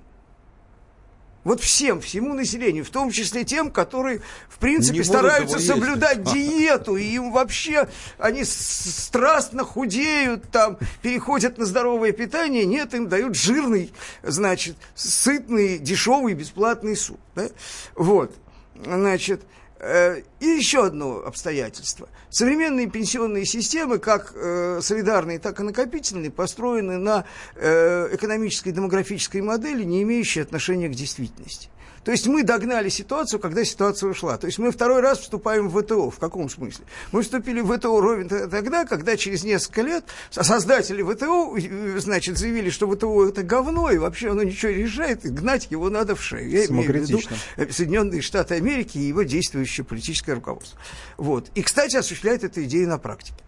Вот 1.43 1.61
всем, 1.61 2.01
всему 2.01 2.33
населению, 2.33 2.83
в 2.83 2.89
том 2.89 3.11
числе 3.11 3.45
тем, 3.45 3.71
которые, 3.71 4.21
в 4.49 4.57
принципе, 4.57 4.99
Не 4.99 5.03
стараются 5.03 5.57
его 5.57 5.63
есть. 5.63 5.67
соблюдать 5.67 6.23
диету, 6.33 6.97
и 6.97 7.03
им 7.03 7.31
вообще, 7.31 7.87
они 8.17 8.43
страстно 8.43 9.63
худеют, 9.63 10.51
там, 10.51 10.77
переходят 11.01 11.57
на 11.57 11.65
здоровое 11.65 12.11
питание, 12.11 12.65
нет, 12.65 12.93
им 12.93 13.07
дают 13.07 13.35
жирный, 13.35 13.91
значит, 14.21 14.75
сытный, 14.95 15.79
дешевый, 15.79 16.33
бесплатный 16.33 16.97
суп. 16.97 17.19
Да? 17.35 17.49
Вот, 17.95 18.35
значит, 18.75 19.41
и 19.81 20.45
еще 20.45 20.85
одно 20.85 21.23
обстоятельство. 21.25 22.09
Современные 22.29 22.87
пенсионные 22.87 23.45
системы, 23.45 23.97
как 23.97 24.33
э, 24.35 24.79
солидарные, 24.81 25.39
так 25.39 25.59
и 25.59 25.63
накопительные, 25.63 26.31
построены 26.31 26.97
на 26.97 27.25
э, 27.55 28.09
экономической 28.13 28.69
и 28.69 28.71
демографической 28.73 29.41
модели, 29.41 29.83
не 29.83 30.03
имеющей 30.03 30.41
отношения 30.41 30.89
к 30.89 30.95
действительности. 30.95 31.69
То 32.09 32.13
есть 32.13 32.25
мы 32.25 32.41
догнали 32.41 32.89
ситуацию, 32.89 33.39
когда 33.39 33.63
ситуация 33.63 34.09
ушла. 34.09 34.39
То 34.39 34.47
есть 34.47 34.57
мы 34.57 34.71
второй 34.71 34.99
раз 34.99 35.19
вступаем 35.19 35.69
в 35.69 35.79
ВТО. 35.79 36.09
В 36.09 36.17
каком 36.17 36.49
смысле? 36.49 36.85
Мы 37.11 37.21
вступили 37.21 37.61
в 37.61 37.71
ВТО 37.71 38.01
ровно 38.01 38.27
тогда, 38.49 38.85
когда 38.85 39.15
через 39.15 39.43
несколько 39.43 39.83
лет 39.83 40.05
создатели 40.31 41.03
ВТО, 41.03 41.55
э, 41.55 41.99
значит, 41.99 42.39
заявили, 42.39 42.71
что 42.71 42.89
ВТО 42.89 43.27
это 43.27 43.43
говно, 43.43 43.91
и 43.91 43.99
вообще 43.99 44.31
оно 44.31 44.41
ничего 44.41 44.71
не 44.71 44.85
решает, 44.85 45.23
и 45.23 45.29
гнать 45.29 45.67
его 45.69 45.91
надо 45.91 46.15
в 46.15 46.23
шею. 46.23 46.49
Я 46.49 46.65
имею 46.65 46.91
в 46.91 46.95
виду 46.95 47.19
э, 47.57 47.71
Соединенные 47.71 48.21
Штаты 48.21 48.55
Америки 48.55 48.97
и 48.97 49.01
его 49.01 49.21
действующее 49.21 49.85
политическое 49.85 50.33
руководство. 50.33 50.79
Вот. 51.17 51.51
И, 51.53 51.61
кстати, 51.61 51.95
осуществляет 51.95 52.43
эту 52.43 52.63
идею 52.63 52.87
на 52.87 52.97
практике. 52.97 53.43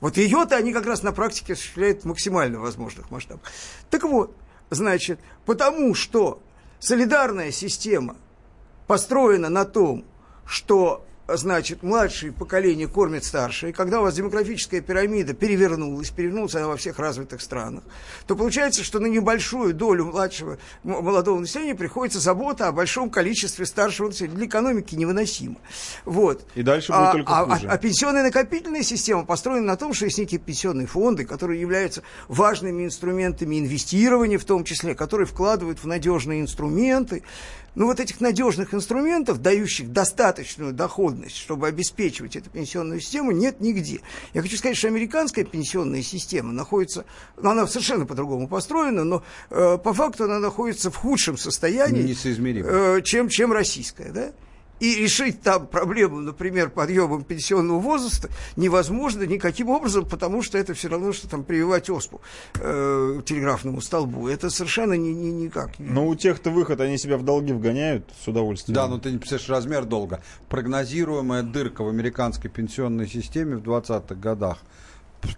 Вот 0.00 0.16
ее-то 0.16 0.56
они 0.56 0.72
как 0.72 0.86
раз 0.86 1.02
на 1.02 1.12
практике 1.12 1.52
осуществляют 1.52 2.04
в 2.04 2.06
максимально 2.06 2.60
возможных 2.60 3.10
масштабах. 3.10 3.42
Так 3.90 4.04
вот, 4.04 4.34
значит, 4.70 5.20
потому 5.44 5.94
что 5.94 6.40
солидарная 6.80 7.52
система 7.52 8.16
построена 8.86 9.48
на 9.48 9.64
том, 9.64 10.04
что 10.44 11.06
значит, 11.36 11.82
младшее 11.82 12.32
поколение 12.32 12.88
кормит 12.88 13.24
старшее, 13.24 13.70
и 13.70 13.72
когда 13.72 14.00
у 14.00 14.02
вас 14.02 14.14
демографическая 14.14 14.80
пирамида 14.80 15.34
перевернулась, 15.34 16.10
перевернулась 16.10 16.54
она 16.54 16.68
во 16.68 16.76
всех 16.76 16.98
развитых 16.98 17.40
странах, 17.40 17.82
то 18.26 18.36
получается, 18.36 18.84
что 18.84 18.98
на 18.98 19.06
небольшую 19.06 19.74
долю 19.74 20.06
младшего 20.06 20.58
молодого 20.82 21.38
населения 21.38 21.74
приходится 21.74 22.20
забота 22.20 22.68
о 22.68 22.72
большом 22.72 23.10
количестве 23.10 23.66
старшего 23.66 24.08
населения. 24.08 24.36
Для 24.36 24.46
экономики 24.46 24.94
невыносимо. 24.94 25.56
Вот. 26.04 26.46
И 26.54 26.62
дальше 26.62 26.92
будет 26.92 27.00
а, 27.00 27.12
только 27.12 27.32
а, 27.32 27.44
хуже. 27.44 27.68
А, 27.68 27.72
а 27.72 27.78
пенсионная 27.78 28.22
накопительная 28.22 28.82
система 28.82 29.24
построена 29.24 29.66
на 29.66 29.76
том, 29.76 29.92
что 29.94 30.04
есть 30.06 30.18
некие 30.18 30.40
пенсионные 30.40 30.86
фонды, 30.86 31.24
которые 31.24 31.60
являются 31.60 32.02
важными 32.28 32.84
инструментами 32.84 33.58
инвестирования, 33.58 34.38
в 34.38 34.44
том 34.44 34.64
числе, 34.64 34.94
которые 34.94 35.26
вкладывают 35.26 35.78
в 35.82 35.86
надежные 35.86 36.40
инструменты, 36.40 37.22
ну, 37.74 37.86
вот 37.86 38.00
этих 38.00 38.20
надежных 38.20 38.74
инструментов, 38.74 39.40
дающих 39.40 39.92
достаточную 39.92 40.72
доходность, 40.72 41.36
чтобы 41.36 41.68
обеспечивать 41.68 42.36
эту 42.36 42.50
пенсионную 42.50 43.00
систему, 43.00 43.30
нет 43.32 43.60
нигде. 43.60 44.00
Я 44.34 44.42
хочу 44.42 44.56
сказать, 44.56 44.76
что 44.76 44.88
американская 44.88 45.44
пенсионная 45.44 46.02
система 46.02 46.52
находится, 46.52 47.04
ну, 47.36 47.50
она 47.50 47.66
совершенно 47.66 48.06
по-другому 48.06 48.48
построена, 48.48 49.04
но 49.04 49.22
э, 49.50 49.78
по 49.78 49.94
факту 49.94 50.24
она 50.24 50.40
находится 50.40 50.90
в 50.90 50.96
худшем 50.96 51.36
состоянии, 51.36 52.02
э, 52.98 53.02
чем, 53.02 53.28
чем 53.28 53.52
российская, 53.52 54.10
да? 54.10 54.32
И 54.80 54.96
решить 54.96 55.42
там 55.42 55.66
проблему, 55.66 56.20
например, 56.20 56.70
подъемом 56.70 57.22
пенсионного 57.22 57.78
возраста 57.78 58.30
невозможно 58.56 59.22
никаким 59.22 59.68
образом, 59.68 60.06
потому 60.06 60.42
что 60.42 60.58
это 60.58 60.74
все 60.74 60.88
равно, 60.88 61.12
что 61.12 61.28
там 61.28 61.44
прививать 61.44 61.90
оспу 61.90 62.20
э, 62.56 63.20
телеграфному 63.24 63.80
столбу. 63.80 64.28
Это 64.28 64.50
совершенно 64.50 64.94
ни, 64.94 65.10
ни, 65.10 65.30
никак. 65.30 65.78
Но 65.78 66.08
у 66.08 66.14
тех-то 66.14 66.50
выход, 66.50 66.80
они 66.80 66.98
себя 66.98 67.18
в 67.18 67.24
долги 67.24 67.52
вгоняют 67.52 68.08
с 68.24 68.26
удовольствием. 68.26 68.74
Да, 68.74 68.88
но 68.88 68.98
ты 68.98 69.12
не 69.12 69.18
представляешь 69.18 69.48
размер 69.50 69.84
долга. 69.84 70.22
Прогнозируемая 70.48 71.42
дырка 71.42 71.84
в 71.84 71.88
американской 71.88 72.50
пенсионной 72.50 73.06
системе 73.06 73.56
в 73.56 73.62
20-х 73.62 74.14
годах 74.14 74.58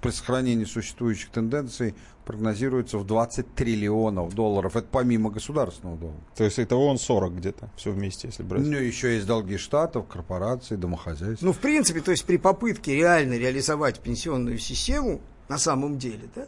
при 0.01 0.11
сохранении 0.11 0.65
существующих 0.65 1.31
тенденций 1.31 1.95
прогнозируется 2.25 2.99
в 2.99 3.07
20 3.07 3.55
триллионов 3.55 4.35
долларов. 4.35 4.77
Это 4.77 4.87
помимо 4.91 5.31
государственного 5.31 5.97
долга. 5.97 6.21
То 6.37 6.45
есть 6.45 6.59
это 6.59 6.77
он 6.77 6.99
40 6.99 7.35
где-то, 7.35 7.71
все 7.77 7.91
вместе, 7.91 8.29
если 8.29 8.43
брать. 8.43 8.63
Ну, 8.63 8.77
еще 8.77 9.15
есть 9.15 9.27
долги 9.27 9.57
штатов, 9.57 10.07
корпораций, 10.07 10.77
домохозяйств. 10.77 11.43
Ну, 11.43 11.53
в 11.53 11.59
принципе, 11.59 12.01
то 12.01 12.11
есть 12.11 12.25
при 12.25 12.37
попытке 12.37 12.95
реально 12.95 13.35
реализовать 13.35 14.01
пенсионную 14.01 14.59
систему, 14.59 15.21
на 15.49 15.59
самом 15.59 15.99
деле, 15.99 16.29
да, 16.35 16.47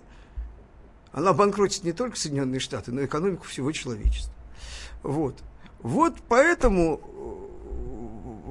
она 1.13 1.33
банкротит 1.33 1.85
не 1.85 1.93
только 1.93 2.17
Соединенные 2.19 2.61
Штаты, 2.61 2.91
но 2.91 3.01
и 3.01 3.07
экономику 3.07 3.45
всего 3.45 3.71
человечества. 3.71 4.35
Вот. 5.03 5.37
Вот 5.81 6.15
поэтому 6.29 7.01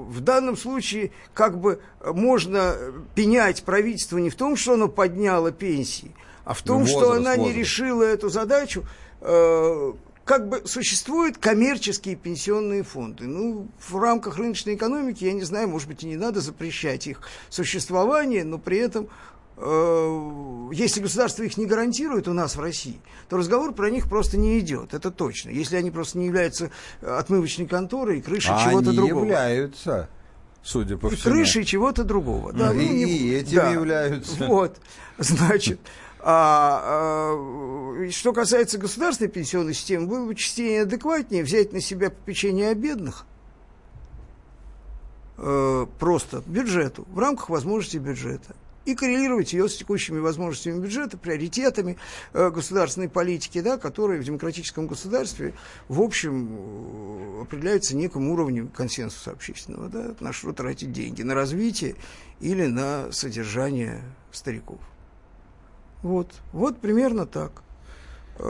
в 0.08 0.22
данном 0.22 0.56
случае 0.56 1.12
как 1.34 1.60
бы 1.60 1.82
можно 2.06 2.76
пенять 3.16 3.64
правительство 3.64 4.18
не 4.18 4.30
в 4.30 4.36
том, 4.36 4.56
что 4.56 4.74
оно 4.74 4.88
подняло 4.88 5.52
пенсии, 5.52 6.16
а 6.46 6.54
в 6.54 6.62
том, 6.62 6.80
возраст, 6.80 6.98
что 6.98 7.12
она 7.12 7.36
возраст. 7.36 7.40
не 7.40 7.54
решила 7.54 8.04
эту 8.04 8.30
задачу. 8.30 8.86
Э, 9.22 9.94
как 10.26 10.48
бы 10.48 10.62
существуют 10.66 11.38
коммерческие 11.38 12.16
пенсионные 12.16 12.84
фонды. 12.84 13.26
Ну, 13.26 13.68
в 13.80 13.98
рамках 13.98 14.38
рыночной 14.38 14.76
экономики, 14.76 15.26
я 15.26 15.34
не 15.34 15.42
знаю, 15.42 15.68
может 15.68 15.88
быть, 15.88 16.04
и 16.04 16.08
не 16.08 16.16
надо 16.16 16.40
запрещать 16.40 17.08
их 17.08 17.22
существование, 17.50 18.46
но 18.46 18.58
при 18.58 18.78
этом 18.78 19.10
Э, 19.56 20.70
если 20.72 21.00
государство 21.00 21.44
их 21.44 21.58
не 21.58 21.66
гарантирует 21.66 22.28
у 22.28 22.34
нас 22.34 22.56
в 22.56 22.60
России, 22.60 23.00
то 23.30 23.38
разговор 23.38 23.74
про 23.74 23.90
них 23.92 24.10
просто 24.10 24.38
не 24.38 24.60
идет, 24.60 24.94
это 24.94 25.12
точно. 25.12 25.52
Если 25.52 25.76
они 25.76 25.92
просто 25.92 26.18
не 26.18 26.26
являются 26.26 26.72
отмывочной 27.02 27.68
конторой, 27.68 28.22
крышей 28.22 28.54
а 28.54 28.64
чего-то 28.64 28.92
другого. 28.92 29.22
Они 29.22 29.30
являются, 29.30 30.10
судя 30.64 30.98
по 30.98 31.10
всему. 31.10 31.34
Крышей 31.34 31.66
чего-то 31.66 32.04
другого. 32.04 32.52
Да, 32.52 32.74
и, 32.74 32.78
ну, 32.78 32.82
не, 32.82 33.06
и 33.06 33.34
этим 33.36 33.58
да. 33.58 33.70
являются. 33.70 34.48
Вот, 34.48 34.78
значит... 35.18 35.80
А, 36.26 37.36
а, 37.36 38.10
что 38.12 38.32
касается 38.32 38.78
государственной 38.78 39.30
пенсионной 39.30 39.74
системы, 39.74 40.08
было 40.08 40.26
бы 40.26 40.36
частее 40.36 40.84
адекватнее 40.84 41.44
взять 41.44 41.74
на 41.74 41.82
себя 41.82 42.10
попечение 42.10 42.74
бедных 42.76 43.26
э, 45.38 45.86
просто 46.00 46.42
бюджету, 46.46 47.06
в 47.12 47.20
рамках 47.20 47.50
возможностей 47.50 48.00
бюджета 48.00 48.56
и 48.86 48.96
коррелировать 48.96 49.52
ее 49.52 49.68
с 49.68 49.76
текущими 49.76 50.20
возможностями 50.20 50.80
бюджета, 50.80 51.18
приоритетами 51.18 51.98
э, 52.32 52.50
государственной 52.52 53.10
политики, 53.10 53.60
да, 53.60 53.78
которые 53.78 54.22
в 54.22 54.24
демократическом 54.24 54.88
государстве, 54.88 55.54
в 55.90 56.02
общем, 56.02 57.42
определяются 57.42 57.98
неким 57.98 58.30
уровнем 58.30 58.70
консенсуса 58.70 59.32
общественного, 59.32 59.90
да, 59.90 60.16
на 60.22 60.32
что 60.32 60.54
тратить 60.54 60.94
деньги, 60.94 61.22
на 61.22 61.34
развитие 61.34 61.96
или 62.40 62.66
на 62.66 63.12
содержание 63.12 64.02
стариков. 64.32 64.80
Вот, 66.04 66.28
вот 66.52 66.78
примерно 66.80 67.26
так. 67.26 67.64
Э, 68.38 68.44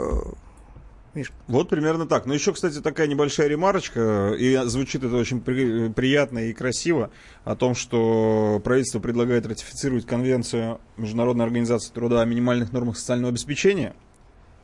Миш. 1.14 1.30
Вот 1.46 1.68
примерно 1.68 2.06
так. 2.06 2.26
Но 2.26 2.34
еще, 2.34 2.52
кстати, 2.52 2.80
такая 2.80 3.06
небольшая 3.06 3.46
ремарочка, 3.46 4.34
и 4.36 4.56
звучит 4.64 5.04
это 5.04 5.14
очень 5.16 5.40
при, 5.40 5.88
приятно 5.90 6.40
и 6.40 6.52
красиво, 6.52 7.10
о 7.44 7.54
том, 7.54 7.76
что 7.76 8.60
правительство 8.64 8.98
предлагает 8.98 9.46
ратифицировать 9.46 10.06
конвенцию 10.06 10.80
Международной 10.96 11.44
организации 11.44 11.92
труда 11.92 12.20
о 12.20 12.24
минимальных 12.24 12.72
нормах 12.72 12.96
социального 12.98 13.30
обеспечения. 13.30 13.94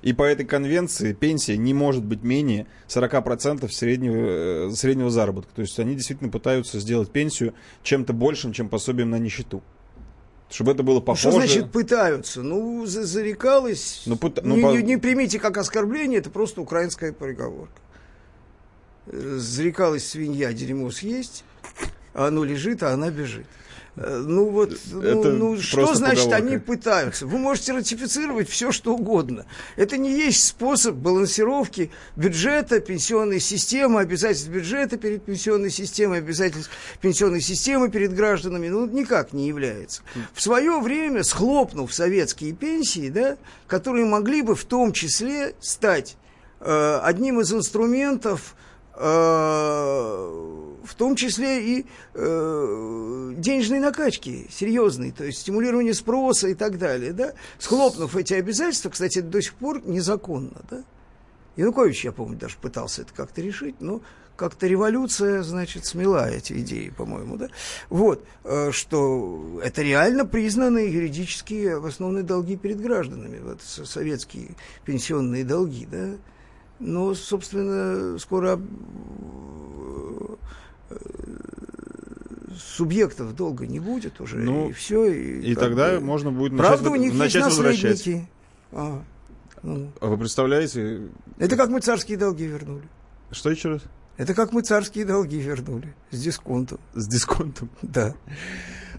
И 0.03 0.12
по 0.12 0.22
этой 0.22 0.46
конвенции 0.46 1.12
пенсия 1.12 1.57
не 1.57 1.74
может 1.74 2.05
быть 2.05 2.22
менее 2.22 2.66
40% 2.88 3.70
среднего, 3.70 4.68
э, 4.68 4.70
среднего 4.72 5.11
заработка. 5.11 5.55
То 5.55 5.62
есть 5.62 5.79
они 5.79 5.94
действительно 5.94 6.31
пытаются 6.31 6.81
сделать 6.81 7.11
пенсию 7.11 7.55
чем-то 7.83 8.12
большим, 8.12 8.53
чем 8.53 8.68
пособием 8.68 9.11
на 9.11 9.18
нищету. 9.18 9.62
Чтобы 10.50 10.72
это 10.72 10.82
было 10.82 11.00
похоже. 11.00 11.28
Ну, 11.28 11.30
что 11.30 11.40
значит 11.40 11.70
пытаются? 11.70 12.42
Ну, 12.42 12.84
зарекалось. 12.84 14.02
Ну, 14.06 14.16
пыт... 14.16 14.40
ну, 14.42 14.56
не, 14.56 14.62
по... 14.62 14.72
не, 14.72 14.82
не 14.82 14.96
примите 14.96 15.38
как 15.38 15.56
оскорбление, 15.56 16.18
это 16.18 16.28
просто 16.28 16.60
украинская 16.60 17.12
приговорка. 17.12 17.72
Зарекалась 19.06 20.06
свинья 20.06 20.52
дерьмо 20.52 20.90
съесть, 20.90 21.44
а 22.14 22.26
оно 22.26 22.44
лежит, 22.44 22.82
а 22.82 22.92
она 22.92 23.10
бежит. 23.10 23.46
Э, 23.96 24.22
ну 24.24 24.48
вот, 24.50 24.76
ну, 24.92 25.24
ну 25.24 25.61
что 25.61 25.94
значит 25.94 26.24
поговорка. 26.24 26.46
они 26.46 26.59
пытаются? 26.59 27.26
Вы 27.26 27.38
можете 27.38 27.72
ратифицировать 27.72 28.48
все, 28.48 28.72
что 28.72 28.94
угодно. 28.94 29.46
Это 29.76 29.96
не 29.96 30.12
есть 30.12 30.44
способ 30.46 30.94
балансировки 30.94 31.90
бюджета, 32.16 32.81
пенсионной 32.81 33.40
системы, 33.40 34.00
обязательств 34.00 34.48
бюджета 34.48 34.96
перед 34.96 35.24
пенсионной 35.24 35.70
системой, 35.70 36.18
обязательств 36.18 36.70
пенсионной 37.00 37.40
системы 37.40 37.90
перед 37.90 38.14
гражданами. 38.14 38.68
Ну, 38.68 38.87
никак 38.87 39.33
не 39.33 39.48
является. 39.48 40.03
В 40.35 40.40
свое 40.40 40.81
время, 40.81 41.24
схлопнув 41.24 41.92
советские 41.92 42.53
пенсии, 42.53 43.09
да, 43.09 43.37
которые 43.66 44.05
могли 44.05 44.42
бы 44.42 44.55
в 44.55 44.64
том 44.64 44.92
числе 44.92 45.55
стать 45.61 46.16
э, 46.61 47.00
одним 47.03 47.40
из 47.40 47.53
инструментов 47.53 48.55
э, 48.94 50.69
в 50.84 50.94
том 50.94 51.16
числе 51.16 51.78
и 51.78 51.86
э, 52.14 53.34
денежной 53.36 53.80
накачки 53.80 54.46
серьезной, 54.50 55.12
то 55.12 55.24
есть 55.24 55.40
стимулирование 55.40 55.94
спроса 55.94 56.48
и 56.48 56.54
так 56.54 56.78
далее, 56.78 57.12
да, 57.12 57.32
схлопнув 57.58 58.16
эти 58.16 58.34
обязательства, 58.34 58.90
кстати, 58.90 59.20
до 59.20 59.40
сих 59.40 59.54
пор 59.54 59.82
незаконно, 59.86 60.62
да. 60.70 60.82
Янукович, 61.56 62.04
я 62.04 62.12
помню, 62.12 62.38
даже 62.38 62.56
пытался 62.56 63.02
это 63.02 63.12
как-то 63.12 63.42
решить, 63.42 63.80
но 63.80 64.00
как-то 64.36 64.66
революция, 64.66 65.42
значит, 65.42 65.84
смела 65.84 66.30
эти 66.30 66.54
идеи, 66.54 66.88
по-моему, 66.88 67.36
да. 67.36 67.48
Вот, 67.90 68.24
э, 68.44 68.70
что 68.72 69.60
это 69.62 69.82
реально 69.82 70.24
признанные 70.24 70.90
юридические 70.90 71.76
основные 71.84 72.22
долги 72.22 72.56
перед 72.56 72.81
гражданами, 72.81 73.38
вот 73.38 73.60
советские 73.60 74.56
пенсионные 74.87 75.44
долги, 75.44 75.87
да. 75.90 76.16
Но, 76.78 77.14
собственно, 77.14 78.18
скоро 78.18 78.58
субъектов 82.61 83.35
долго 83.35 83.67
не 83.67 83.81
будет 83.81 84.21
уже, 84.21 84.38
ну, 84.38 84.71
и 84.71 84.73
все. 84.73 85.06
И, 85.06 85.52
и 85.52 85.54
тогда 85.54 85.94
бы... 85.94 86.00
можно 86.00 86.31
будет 86.31 86.56
Правда, 86.56 86.90
начать, 86.90 86.98
у 86.98 87.02
них 87.02 87.15
начать 87.15 87.44
есть 87.46 87.58
наследники. 87.58 88.29
А, 88.73 89.02
ну. 89.63 89.90
а 90.00 90.06
вы 90.06 90.19
представляете? 90.19 91.08
Это 91.38 91.56
как 91.56 91.71
мы 91.71 91.81
царские 91.81 92.19
долги 92.19 92.46
вернули. 92.46 92.85
Что 93.31 93.50
еще 93.50 93.71
раз? 93.71 93.83
Это 94.17 94.35
как 94.35 94.52
мы 94.52 94.63
царские 94.63 95.04
долги 95.04 95.38
вернули. 95.38 95.94
С 96.11 96.21
дисконтом. 96.21 96.79
С 96.94 97.06
дисконтом. 97.06 97.71
Да. 97.81 98.15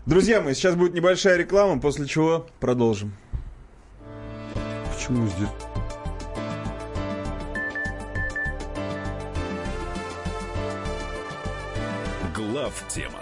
Друзья 0.05 0.41
мои, 0.41 0.55
сейчас 0.55 0.75
будет 0.75 0.93
небольшая 0.95 1.37
реклама, 1.37 1.79
после 1.79 2.07
чего 2.07 2.47
продолжим. 2.59 3.13
Почему 4.91 5.27
здесь? 5.27 5.49
Глав 12.35 12.83
тема. 12.87 13.21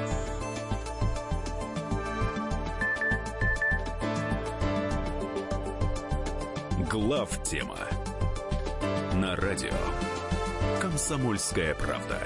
Глав 6.91 7.41
тема 7.43 7.77
на 9.13 9.37
радио 9.37 9.71
Комсомольская 10.81 11.73
правда. 11.73 12.19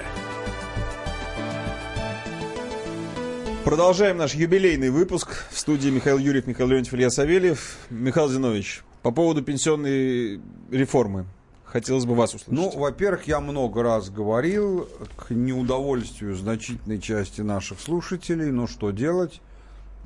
Продолжаем 3.64 4.16
наш 4.16 4.34
юбилейный 4.34 4.90
выпуск. 4.90 5.44
В 5.52 5.58
студии 5.60 5.90
Михаил 5.90 6.18
Юрьев, 6.18 6.48
Михаил 6.48 6.70
Леонтьев, 6.70 6.94
Илья 6.94 7.10
Савельев. 7.10 7.78
Михаил 7.90 8.28
Зинович, 8.28 8.82
по 9.02 9.12
поводу 9.12 9.40
пенсионной 9.40 10.40
реформы. 10.72 11.26
Хотелось 11.64 12.04
бы 12.04 12.16
вас 12.16 12.34
услышать. 12.34 12.52
Ну, 12.52 12.76
во-первых, 12.76 13.28
я 13.28 13.38
много 13.38 13.84
раз 13.84 14.10
говорил 14.10 14.88
к 15.16 15.30
неудовольствию 15.30 16.34
значительной 16.34 17.00
части 17.00 17.40
наших 17.40 17.78
слушателей, 17.78 18.50
но 18.50 18.66
что 18.66 18.90
делать? 18.90 19.40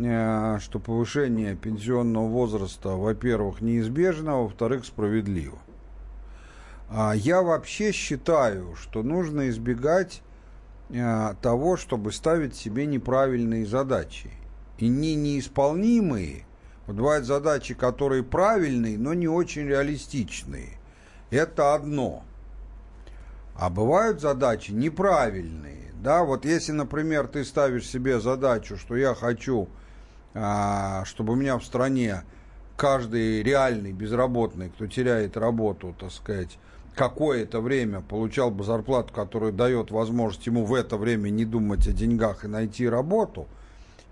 Э, 0.03 0.59
Что 0.61 0.79
повышение 0.79 1.55
пенсионного 1.57 2.27
возраста, 2.27 2.91
во-первых, 2.91 3.61
неизбежно, 3.61 4.33
а 4.33 4.43
во-вторых, 4.43 4.87
справедливо. 4.87 5.59
А 6.89 7.13
Я 7.15 7.43
вообще 7.43 7.93
считаю, 7.93 8.75
что 8.77 9.03
нужно 9.03 9.51
избегать 9.51 10.23
э, 10.89 11.35
того, 11.43 11.77
чтобы 11.77 12.13
ставить 12.13 12.57
себе 12.57 12.87
неправильные 12.87 13.67
задачи. 13.67 14.31
И 14.79 14.89
не 14.89 15.15
неисполнимые. 15.15 16.47
Вот 16.87 16.97
бывают 16.97 17.27
задачи, 17.27 17.75
которые 17.75 18.23
правильные, 18.23 18.97
но 18.97 19.13
не 19.13 19.29
очень 19.29 19.67
реалистичные. 19.67 20.79
Это 21.31 21.75
одно. 21.75 22.25
А 23.55 23.69
бывают 23.69 24.23
задачи 24.23 24.71
неправильные. 24.71 25.93
Да, 26.03 26.25
вот 26.25 26.47
если, 26.47 26.73
например, 26.73 27.29
ты 27.29 27.45
ставишь 27.45 27.87
себе 27.87 28.19
задачу, 28.21 28.79
что 28.79 28.97
я 28.97 29.15
хочу, 29.15 29.69
чтобы 30.33 31.33
у 31.33 31.37
меня 31.37 31.59
в 31.59 31.65
стране 31.65 32.23
каждый 32.77 33.43
реальный 33.43 33.93
безработный, 33.93 34.71
кто 34.71 34.87
теряет 34.87 35.37
работу, 35.37 35.95
так 35.99 36.13
сказать, 36.13 36.59
какое-то 36.95 37.61
время 37.61 38.01
получал 38.01 38.51
бы 38.51 38.65
зарплату, 38.65 39.13
которая 39.13 39.53
дает 39.53 39.91
возможность 39.91 40.47
ему 40.47 40.65
в 40.65 40.75
это 40.75 40.97
время 40.97 41.29
не 41.31 41.45
думать 41.45 41.87
о 41.87 41.93
деньгах 41.93 42.45
и 42.45 42.49
найти 42.49 42.89
работу, 42.89 43.49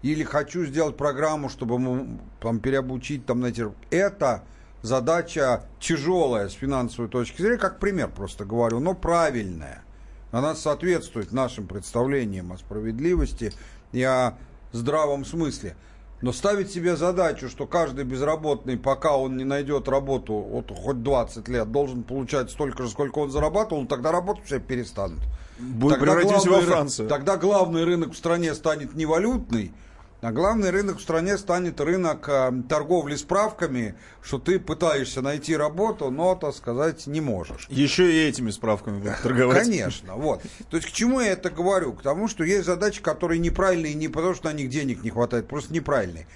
или 0.03 0.23
хочу 0.23 0.65
сделать 0.65 0.97
программу, 0.97 1.49
чтобы 1.49 1.75
ему 1.77 2.21
там, 2.41 2.61
переобучить, 2.61 3.27
там, 3.27 3.41
найти... 3.41 3.65
Это 3.91 4.45
задача 4.83 5.65
тяжелая 5.81 6.49
с 6.49 6.53
финансовой 6.53 7.11
точки 7.11 7.43
зрения, 7.43 7.59
как 7.59 7.79
пример 7.79 8.09
просто 8.09 8.45
говорю, 8.45 8.81
но 8.81 8.95
правильная. 8.95 9.83
Она 10.31 10.55
соответствует 10.55 11.33
нашим 11.33 11.67
представлениям 11.67 12.53
о 12.53 12.59
справедливости 12.59 13.53
и 13.93 14.03
о 14.03 14.35
здравом 14.73 15.25
смысле. 15.25 15.75
Но 16.21 16.33
ставить 16.33 16.73
себе 16.73 16.97
задачу, 16.97 17.49
что 17.49 17.67
каждый 17.67 18.05
безработный, 18.05 18.77
пока 18.77 19.17
он 19.17 19.37
не 19.37 19.45
найдет 19.45 19.89
работу, 19.89 20.35
вот 20.35 20.73
хоть 20.77 21.03
20 21.03 21.49
лет, 21.49 21.71
должен 21.71 22.03
получать 22.03 22.51
столько 22.51 22.83
же, 22.83 22.89
сколько 22.89 23.21
он 23.21 23.31
зарабатывал, 23.31 23.83
ну, 23.83 23.87
тогда 23.87 24.11
работать 24.11 24.45
все 24.45 24.59
перестанут. 24.59 25.21
Будет 25.59 25.99
Тогда 25.99 26.13
превратимся 26.13 26.49
главный 26.49 26.67
во 26.67 26.73
Францию. 26.73 27.09
Тогда 27.09 27.37
главный 27.37 27.85
рынок 27.85 28.13
в 28.13 28.17
стране 28.17 28.55
станет 28.55 28.95
не 28.95 29.07
валютный, 29.07 29.73
а 30.21 30.33
главный 30.33 30.71
рынок 30.71 30.99
в 30.99 31.03
стране 31.03 31.39
станет 31.39 31.81
рынок 31.81 32.29
э, 32.29 32.53
торговли 32.69 33.15
справками, 33.15 33.95
что 34.21 34.39
ты 34.39 34.59
пытаешься 34.59 35.23
найти 35.23 35.57
работу, 35.57 36.11
но, 36.11 36.35
так 36.35 36.55
сказать, 36.55 37.07
не 37.07 37.21
можешь. 37.21 37.67
Еще 37.69 38.13
и 38.13 38.29
этими 38.29 38.51
справками 38.51 38.99
будут 38.99 39.23
торговать. 39.23 39.63
Конечно, 39.63 40.17
вот. 40.17 40.43
То 40.71 40.77
есть 40.77 40.89
к 40.89 40.93
чему 40.93 41.21
я 41.21 41.33
это 41.33 41.51
говорю? 41.51 41.93
К 41.93 42.03
тому, 42.03 42.27
что 42.27 42.43
есть 42.43 42.67
задачи, 42.67 43.01
которые 43.01 43.39
неправильные 43.39 43.95
не 43.95 44.09
потому, 44.09 44.35
что 44.35 44.49
на 44.49 44.55
них 44.55 44.71
денег 44.71 45.05
не 45.05 45.11
хватает, 45.11 45.47
просто 45.47 45.73
неправильные. 45.73 46.27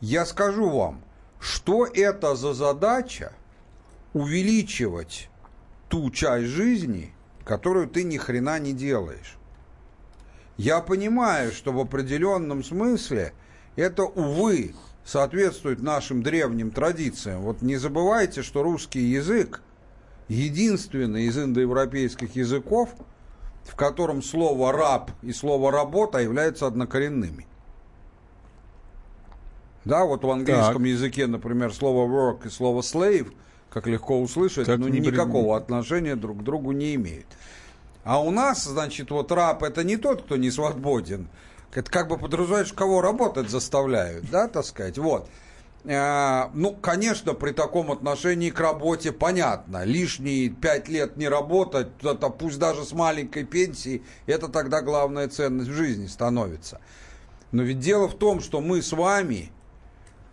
Я 0.00 0.24
скажу 0.24 0.70
вам, 0.70 1.02
что 1.38 1.86
это 1.86 2.34
за 2.34 2.54
задача 2.54 3.32
увеличивать 4.14 5.28
ту 5.88 6.10
часть 6.10 6.46
жизни, 6.46 7.12
которую 7.44 7.88
ты 7.88 8.04
ни 8.04 8.16
хрена 8.16 8.58
не 8.58 8.72
делаешь. 8.72 9.36
Я 10.62 10.80
понимаю, 10.80 11.50
что 11.50 11.72
в 11.72 11.80
определенном 11.80 12.62
смысле 12.62 13.32
это, 13.74 14.04
увы, 14.04 14.76
соответствует 15.04 15.82
нашим 15.82 16.22
древним 16.22 16.70
традициям. 16.70 17.40
Вот 17.40 17.62
не 17.62 17.74
забывайте, 17.74 18.42
что 18.42 18.62
русский 18.62 19.00
язык 19.00 19.60
единственный 20.28 21.24
из 21.24 21.36
индоевропейских 21.36 22.36
языков, 22.36 22.90
в 23.64 23.74
котором 23.74 24.22
слово 24.22 24.70
«раб» 24.70 25.10
и 25.22 25.32
слово 25.32 25.72
«работа» 25.72 26.18
являются 26.18 26.68
однокоренными. 26.68 27.48
Да, 29.84 30.04
вот 30.04 30.22
в 30.22 30.30
английском 30.30 30.82
Так. 30.84 30.86
языке, 30.86 31.26
например, 31.26 31.74
слово 31.74 32.08
work 32.08 32.46
и 32.46 32.50
слово 32.50 32.82
slave, 32.82 33.32
как 33.68 33.88
легко 33.88 34.20
услышать, 34.20 34.66
Как 34.66 34.78
ну, 34.78 34.86
при- 34.88 35.00
никакого 35.00 35.56
отношения 35.56 36.14
друг 36.14 36.38
к 36.38 36.42
другу 36.44 36.70
не 36.70 36.94
имеют. 36.94 37.26
А 38.04 38.20
у 38.20 38.30
нас, 38.30 38.64
значит, 38.64 39.10
вот 39.10 39.30
раб 39.30 39.62
это 39.62 39.84
не 39.84 39.96
тот, 39.96 40.22
кто 40.22 40.36
не 40.36 40.50
свободен. 40.50 41.28
Это 41.74 41.90
как 41.90 42.08
бы 42.08 42.18
подразумевает, 42.18 42.66
что 42.66 42.76
кого 42.76 43.00
работать 43.00 43.48
заставляют, 43.48 44.30
да, 44.30 44.48
так 44.48 44.64
сказать. 44.64 44.98
Вот. 44.98 45.28
Э, 45.84 46.48
Ну, 46.52 46.74
конечно, 46.74 47.34
при 47.34 47.52
таком 47.52 47.90
отношении 47.90 48.50
к 48.50 48.60
работе 48.60 49.12
понятно. 49.12 49.84
Лишние 49.84 50.50
пять 50.50 50.88
лет 50.88 51.16
не 51.16 51.28
работать, 51.28 51.88
это 52.02 52.28
пусть 52.28 52.58
даже 52.58 52.84
с 52.84 52.92
маленькой 52.92 53.44
пенсией, 53.44 54.02
это 54.26 54.48
тогда 54.48 54.82
главная 54.82 55.28
ценность 55.28 55.70
в 55.70 55.74
жизни 55.74 56.06
становится. 56.06 56.80
Но 57.52 57.62
ведь 57.62 57.80
дело 57.80 58.08
в 58.08 58.18
том, 58.18 58.40
что 58.40 58.60
мы 58.60 58.82
с 58.82 58.92
вами, 58.92 59.50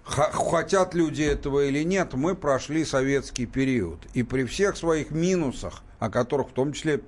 хотят 0.03 0.93
люди 0.93 1.21
этого 1.21 1.65
или 1.65 1.83
нет, 1.83 2.13
мы 2.13 2.35
прошли 2.35 2.83
советский 2.83 3.45
период. 3.45 3.99
И 4.13 4.23
при 4.23 4.43
всех 4.45 4.75
своих 4.75 5.11
минусах, 5.11 5.83
о 5.99 6.09
которых 6.09 6.49
в 6.49 6.53
том 6.53 6.73
числе 6.73 7.01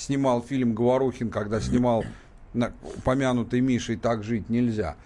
снимал 0.00 0.42
фильм 0.42 0.74
Говорухин, 0.74 1.30
когда 1.30 1.60
снимал 1.60 2.04
упомянутый 2.96 3.60
Мишей 3.60 3.96
«Так 3.96 4.24
жить 4.24 4.48
нельзя». 4.48 4.96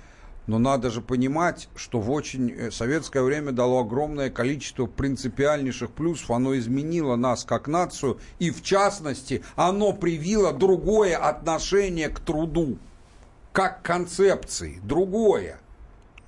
Но 0.46 0.58
надо 0.58 0.90
же 0.90 1.00
понимать, 1.00 1.70
что 1.74 2.00
в 2.00 2.10
очень 2.10 2.50
э, 2.50 2.70
советское 2.70 3.22
время 3.22 3.50
дало 3.50 3.80
огромное 3.80 4.28
количество 4.28 4.84
принципиальнейших 4.84 5.90
плюсов. 5.90 6.30
Оно 6.30 6.54
изменило 6.58 7.16
нас 7.16 7.44
как 7.44 7.66
нацию. 7.66 8.18
И 8.38 8.50
в 8.50 8.62
частности, 8.62 9.42
оно 9.56 9.94
привило 9.94 10.52
другое 10.52 11.16
отношение 11.16 12.10
к 12.10 12.20
труду. 12.20 12.76
Как 13.52 13.80
концепции. 13.80 14.80
Другое. 14.82 15.60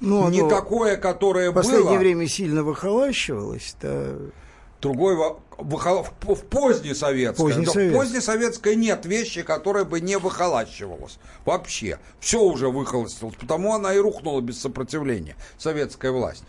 Ну, 0.00 0.30
Не 0.30 0.48
такое, 0.48 0.96
которое 0.96 1.50
в 1.50 1.54
последнее 1.54 1.90
было. 1.90 1.98
время 1.98 2.26
сильно 2.26 2.62
выхолащивалось. 2.62 3.76
Да. 3.82 4.16
Другой 4.80 5.16
в, 5.16 5.40
в 5.58 6.44
позднесоветское. 6.44 7.46
Позднесоветское. 7.46 7.90
Да, 7.90 7.96
в 7.96 7.98
позднесоветское 7.98 8.74
нет 8.74 9.06
вещи, 9.06 9.42
которая 9.42 9.84
бы 9.84 10.00
не 10.00 10.18
выхолащивалась. 10.18 11.18
Вообще. 11.44 11.98
Все 12.20 12.40
уже 12.42 12.68
выхолостилось. 12.68 13.36
Потому 13.36 13.74
она 13.74 13.94
и 13.94 13.98
рухнула 13.98 14.40
без 14.40 14.60
сопротивления. 14.60 15.36
Советская 15.58 16.12
власть. 16.12 16.44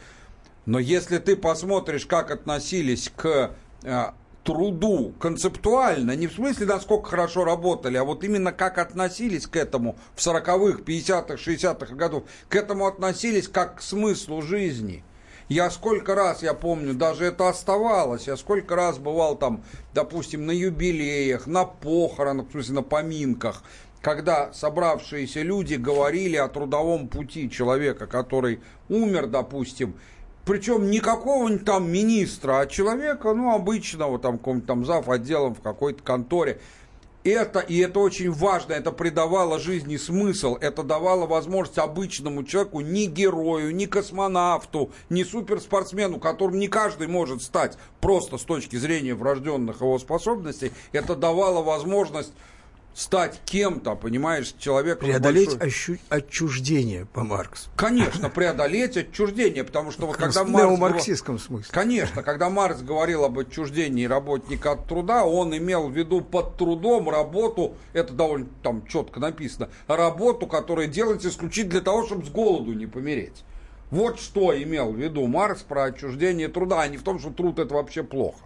Но 0.65 0.79
если 0.79 1.17
ты 1.17 1.37
посмотришь, 1.37 2.05
как 2.05 2.29
относились 2.29 3.09
к 3.15 3.51
э, 3.83 4.05
труду 4.43 5.13
концептуально, 5.19 6.15
не 6.15 6.27
в 6.27 6.33
смысле, 6.33 6.65
насколько 6.65 7.09
хорошо 7.09 7.45
работали, 7.45 7.97
а 7.97 8.03
вот 8.03 8.23
именно 8.23 8.51
как 8.51 8.77
относились 8.77 9.47
к 9.47 9.55
этому 9.55 9.97
в 10.15 10.19
40-х, 10.19 10.81
50-х, 10.83 11.33
60-х 11.35 11.95
годов, 11.95 12.23
к 12.49 12.55
этому 12.55 12.87
относились 12.87 13.47
как 13.47 13.77
к 13.77 13.81
смыслу 13.81 14.41
жизни. 14.41 15.03
Я 15.49 15.69
сколько 15.69 16.13
раз, 16.13 16.43
я 16.43 16.53
помню, 16.53 16.93
даже 16.93 17.23
это 17.23 17.47
оставалось, 17.47 18.27
я 18.27 18.35
сколько 18.35 18.75
раз 18.75 18.97
бывал 18.97 19.37
там, 19.37 19.63
допустим, 19.93 20.45
на 20.45 20.51
юбилеях, 20.51 21.47
на 21.47 21.63
похоронах, 21.63 22.49
в 22.49 22.51
смысле, 22.51 22.75
на 22.75 22.83
поминках, 22.83 23.63
когда 24.01 24.51
собравшиеся 24.51 25.43
люди 25.43 25.75
говорили 25.75 26.35
о 26.35 26.49
трудовом 26.49 27.07
пути 27.07 27.49
человека, 27.49 28.07
который 28.07 28.59
умер, 28.89 29.27
допустим, 29.27 29.95
причем 30.43 30.89
не 30.89 30.99
какого-нибудь 30.99 31.65
там 31.65 31.89
министра, 31.89 32.59
а 32.59 32.67
человека, 32.67 33.33
ну, 33.33 33.53
обычного, 33.53 34.19
там, 34.19 34.37
какого-нибудь 34.37 34.67
там 34.67 34.85
зав. 34.85 35.09
отделом 35.09 35.55
в 35.55 35.61
какой-то 35.61 36.03
конторе. 36.03 36.59
Это, 37.27 37.59
и 37.59 37.77
это 37.79 37.99
очень 37.99 38.31
важно, 38.31 38.71
это 38.71 38.93
придавало 38.93 39.59
жизни 39.59 39.97
смысл, 39.97 40.55
это 40.61 40.81
давало 40.81 41.25
возможность 41.25 41.77
обычному 41.77 42.45
человеку, 42.45 42.79
ни 42.79 43.03
герою, 43.03 43.75
ни 43.75 43.85
космонавту, 43.85 44.91
ни 45.09 45.23
суперспортсмену, 45.23 46.21
которым 46.21 46.57
не 46.57 46.69
каждый 46.69 47.07
может 47.07 47.41
стать 47.41 47.77
просто 47.99 48.37
с 48.37 48.43
точки 48.43 48.77
зрения 48.77 49.13
врожденных 49.13 49.81
его 49.81 49.99
способностей, 49.99 50.71
это 50.93 51.17
давало 51.17 51.61
возможность 51.61 52.31
стать 52.97 53.39
кем-то, 53.45 53.95
понимаешь, 53.95 54.55
человеком. 54.57 55.07
Преодолеть 55.07 55.55
большой... 55.59 55.67
ощу... 55.67 55.97
отчуждение 56.09 57.05
по 57.05 57.23
Марксу. 57.23 57.69
Конечно, 57.75 58.27
преодолеть 58.29 58.97
отчуждение, 58.97 59.63
потому 59.63 59.91
что 59.91 60.07
вот 60.07 60.17
когда 60.17 60.43
В 60.43 60.49
Маркс... 60.49 60.71
неомарксистском 60.71 61.37
смысле. 61.37 61.69
Конечно, 61.71 62.23
когда 62.23 62.49
Маркс 62.49 62.81
говорил 62.81 63.23
об 63.23 63.37
отчуждении 63.37 64.05
работника 64.05 64.71
от 64.71 64.87
труда, 64.87 65.25
он 65.25 65.55
имел 65.55 65.89
в 65.89 65.95
виду 65.95 66.21
под 66.21 66.57
трудом 66.57 67.07
работу, 67.07 67.75
это 67.93 68.13
довольно 68.13 68.47
там 68.63 68.83
четко 68.87 69.19
написано, 69.19 69.69
работу, 69.85 70.47
которая 70.47 70.87
делается 70.87 71.29
исключительно 71.29 71.73
для 71.73 71.81
того, 71.81 72.03
чтобы 72.03 72.25
с 72.25 72.29
голоду 72.29 72.73
не 72.73 72.87
помереть. 72.87 73.43
Вот 73.91 74.19
что 74.19 74.59
имел 74.59 74.91
в 74.91 74.97
виду 74.97 75.27
Маркс 75.27 75.61
про 75.61 75.83
отчуждение 75.83 76.47
труда, 76.47 76.81
а 76.81 76.87
не 76.87 76.97
в 76.97 77.03
том, 77.03 77.19
что 77.19 77.29
труд 77.29 77.59
это 77.59 77.75
вообще 77.75 78.01
плохо. 78.01 78.39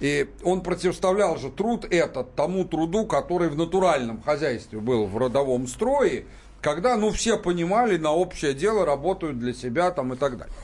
И 0.00 0.30
он 0.42 0.62
противоставлял 0.62 1.36
же 1.36 1.50
труд 1.50 1.86
этот 1.90 2.34
тому 2.34 2.64
труду, 2.64 3.06
который 3.06 3.50
в 3.50 3.56
натуральном 3.56 4.22
хозяйстве 4.22 4.80
был 4.80 5.06
в 5.06 5.16
родовом 5.18 5.66
строе, 5.66 6.24
когда, 6.62 6.96
ну, 6.96 7.10
все 7.10 7.38
понимали, 7.38 7.98
на 7.98 8.12
общее 8.12 8.54
дело 8.54 8.86
работают 8.86 9.38
для 9.38 9.52
себя 9.52 9.90
там 9.90 10.14
и 10.14 10.16
так 10.16 10.38
далее. 10.38 10.54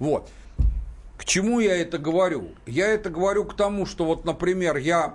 Вот. 0.00 0.28
К 1.16 1.24
чему 1.24 1.60
я 1.60 1.76
это 1.76 1.98
говорю? 1.98 2.48
Я 2.66 2.88
это 2.88 3.10
говорю 3.10 3.44
к 3.44 3.54
тому, 3.54 3.86
что 3.86 4.04
вот, 4.04 4.24
например, 4.24 4.76
я... 4.76 5.14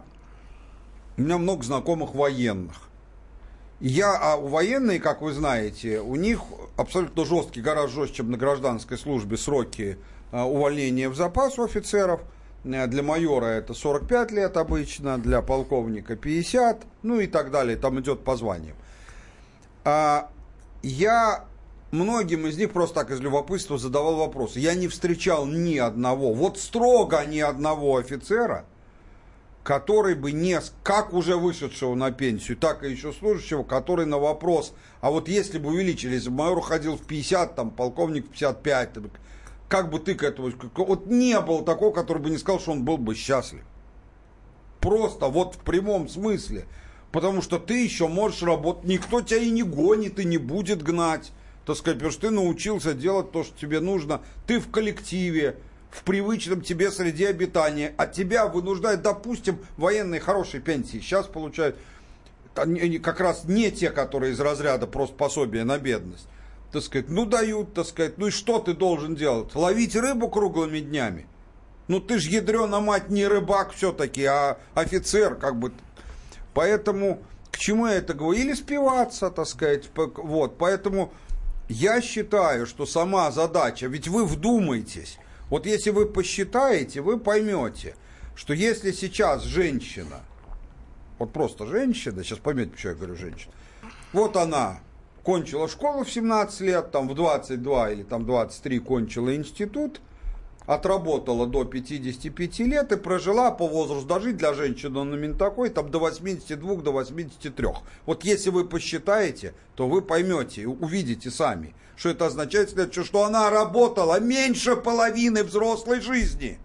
У 1.17 1.21
меня 1.21 1.37
много 1.37 1.63
знакомых 1.63 2.13
военных. 2.13 2.75
Я, 3.81 4.15
а 4.15 4.37
военные, 4.37 4.99
как 4.99 5.21
вы 5.21 5.33
знаете, 5.33 5.99
у 5.99 6.15
них 6.15 6.41
абсолютно 6.77 7.25
жесткие, 7.25 7.63
гораздо 7.63 7.91
жестче, 7.91 8.17
чем 8.17 8.31
на 8.31 8.37
гражданской 8.37 8.97
службе, 8.97 9.35
сроки 9.37 9.97
а, 10.31 10.45
увольнения 10.45 11.09
в 11.09 11.15
запас 11.15 11.59
у 11.59 11.63
офицеров– 11.63 12.21
для 12.65 13.03
майора 13.03 13.45
это 13.45 13.73
45 13.73 14.31
лет 14.31 14.57
обычно, 14.57 15.19
для 15.19 15.41
полковника 15.41 16.15
50, 16.15 16.83
ну 17.03 17.19
и 17.19 17.27
так 17.27 17.51
далее, 17.51 17.77
там 17.77 17.99
идет 17.99 18.23
по 18.23 18.35
званиям. 18.35 18.75
А 19.83 20.31
я 20.81 21.45
многим 21.91 22.47
из 22.47 22.57
них 22.57 22.71
просто 22.71 22.95
так 22.95 23.11
из 23.11 23.19
любопытства 23.19 23.77
задавал 23.77 24.15
вопросы. 24.15 24.59
Я 24.59 24.73
не 24.73 24.87
встречал 24.87 25.45
ни 25.45 25.77
одного, 25.77 26.33
вот 26.33 26.57
строго 26.57 27.23
ни 27.25 27.39
одного 27.39 27.97
офицера, 27.97 28.65
который 29.63 30.15
бы 30.15 30.31
не, 30.31 30.59
как 30.81 31.13
уже 31.13 31.35
вышедшего 31.35 31.93
на 31.93 32.11
пенсию, 32.11 32.57
так 32.57 32.83
и 32.83 32.89
еще 32.89 33.13
служащего, 33.13 33.61
который 33.61 34.07
на 34.07 34.17
вопрос, 34.17 34.73
а 35.01 35.11
вот 35.11 35.27
если 35.27 35.59
бы 35.59 35.69
увеличились, 35.69 36.27
майор 36.27 36.61
ходил 36.61 36.97
в 36.97 37.01
50, 37.01 37.55
там, 37.55 37.69
полковник 37.69 38.25
в 38.25 38.29
55, 38.29 38.93
как 39.67 39.89
бы 39.89 39.99
ты 39.99 40.15
к 40.15 40.23
этому... 40.23 40.51
Вот 40.75 41.07
не 41.07 41.39
было 41.39 41.63
такого, 41.63 41.93
который 41.93 42.21
бы 42.21 42.29
не 42.29 42.37
сказал, 42.37 42.59
что 42.59 42.71
он 42.71 42.83
был 42.83 42.97
бы 42.97 43.15
счастлив. 43.15 43.63
Просто 44.79 45.27
вот 45.27 45.55
в 45.55 45.59
прямом 45.59 46.07
смысле. 46.07 46.65
Потому 47.11 47.41
что 47.41 47.59
ты 47.59 47.83
еще 47.83 48.07
можешь 48.07 48.43
работать, 48.43 48.83
никто 48.83 49.21
тебя 49.21 49.39
и 49.39 49.49
не 49.49 49.63
гонит, 49.63 50.19
и 50.19 50.25
не 50.25 50.37
будет 50.37 50.83
гнать. 50.83 51.31
Так 51.65 51.77
сказать, 51.77 51.97
потому 51.97 52.11
что 52.11 52.21
ты 52.27 52.29
научился 52.29 52.93
делать 52.93 53.31
то, 53.31 53.43
что 53.43 53.57
тебе 53.57 53.79
нужно. 53.79 54.21
Ты 54.45 54.59
в 54.59 54.69
коллективе, 54.69 55.57
в 55.89 56.03
привычном 56.03 56.61
тебе 56.61 56.91
среде 56.91 57.29
обитания. 57.29 57.95
От 57.97 58.13
тебя 58.13 58.45
вынуждают, 58.47 59.01
допустим, 59.01 59.59
военные 59.77 60.19
хорошие 60.19 60.61
пенсии. 60.61 60.97
Сейчас 60.97 61.25
получают 61.25 61.77
как 62.53 63.19
раз 63.19 63.45
не 63.45 63.71
те, 63.71 63.89
которые 63.89 64.33
из 64.33 64.39
разряда 64.39 64.85
просто 64.85 65.15
пособия 65.15 65.63
на 65.63 65.77
бедность 65.77 66.27
так 66.75 66.83
сказать, 66.83 67.09
ну 67.09 67.25
дают, 67.25 67.73
так 67.73 67.85
сказать, 67.85 68.17
ну 68.17 68.27
и 68.27 68.31
что 68.31 68.59
ты 68.59 68.73
должен 68.73 69.15
делать? 69.15 69.55
Ловить 69.55 69.95
рыбу 69.95 70.27
круглыми 70.27 70.79
днями? 70.79 71.25
Ну 71.87 72.01
ты 72.01 72.19
ж 72.19 72.27
ядрена 72.27 72.81
мать 72.81 73.09
не 73.09 73.25
рыбак 73.25 73.71
все-таки, 73.71 74.25
а 74.25 74.59
офицер, 74.73 75.35
как 75.35 75.57
бы. 75.57 75.71
Поэтому 76.53 77.21
к 77.51 77.57
чему 77.57 77.87
я 77.87 77.93
это 77.93 78.13
говорю? 78.13 78.37
Или 78.37 78.53
спиваться, 78.53 79.29
так 79.29 79.47
сказать. 79.47 79.89
Вот, 79.95 80.57
поэтому 80.57 81.13
я 81.69 82.01
считаю, 82.01 82.65
что 82.65 82.85
сама 82.85 83.31
задача, 83.31 83.87
ведь 83.87 84.09
вы 84.09 84.25
вдумайтесь, 84.25 85.17
вот 85.49 85.65
если 85.65 85.91
вы 85.91 86.07
посчитаете, 86.07 86.99
вы 86.99 87.17
поймете, 87.17 87.95
что 88.35 88.53
если 88.53 88.91
сейчас 88.91 89.43
женщина, 89.43 90.19
вот 91.19 91.31
просто 91.31 91.67
женщина, 91.67 92.21
сейчас 92.25 92.39
поймете, 92.39 92.71
почему 92.71 92.91
я 92.91 92.97
говорю 92.97 93.15
женщина, 93.15 93.53
вот 94.11 94.35
она 94.35 94.79
кончила 95.25 95.67
школу 95.67 96.03
в 96.03 96.11
17 96.11 96.61
лет, 96.61 96.91
там 96.91 97.09
в 97.09 97.15
22 97.15 97.91
или 97.91 98.03
там 98.03 98.25
23 98.25 98.79
кончила 98.79 99.35
институт, 99.35 99.99
отработала 100.67 101.47
до 101.47 101.65
55 101.65 102.59
лет 102.59 102.91
и 102.91 102.95
прожила 102.95 103.51
по 103.51 103.67
возрасту 103.67 104.07
дожить 104.07 104.37
для 104.37 104.53
женщины 104.53 104.99
он 104.99 105.13
именно 105.13 105.37
такой, 105.37 105.71
там 105.71 105.89
до 105.89 105.99
82, 105.99 106.75
до 106.75 106.91
83. 106.91 107.67
Вот 108.05 108.23
если 108.23 108.51
вы 108.51 108.65
посчитаете, 108.65 109.55
то 109.75 109.87
вы 109.87 110.03
поймете, 110.03 110.67
увидите 110.67 111.31
сами, 111.31 111.73
что 111.95 112.09
это 112.09 112.27
означает, 112.27 112.93
что 112.93 113.23
она 113.23 113.49
работала 113.49 114.19
меньше 114.19 114.75
половины 114.75 115.43
взрослой 115.43 116.01
жизни. 116.01 116.59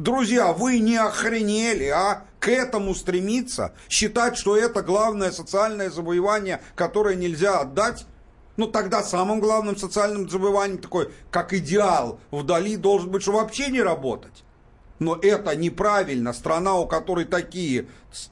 Друзья, 0.00 0.54
вы 0.54 0.78
не 0.78 0.96
охренели, 0.96 1.84
а? 1.88 2.24
К 2.38 2.48
этому 2.48 2.94
стремиться, 2.94 3.74
считать, 3.90 4.38
что 4.38 4.56
это 4.56 4.80
главное 4.80 5.30
социальное 5.30 5.90
завоевание, 5.90 6.62
которое 6.74 7.16
нельзя 7.16 7.60
отдать, 7.60 8.06
ну 8.56 8.66
тогда 8.66 9.02
самым 9.02 9.40
главным 9.40 9.76
социальным 9.76 10.26
завоеванием 10.26 10.78
такой, 10.78 11.10
как 11.30 11.52
идеал, 11.52 12.18
вдали 12.30 12.78
должен 12.78 13.10
быть, 13.10 13.20
что 13.20 13.32
вообще 13.32 13.68
не 13.68 13.82
работать. 13.82 14.42
Но 15.00 15.18
это 15.20 15.54
неправильно. 15.54 16.32
Страна, 16.32 16.76
у 16.76 16.86
которой 16.86 17.26
такие 17.26 17.86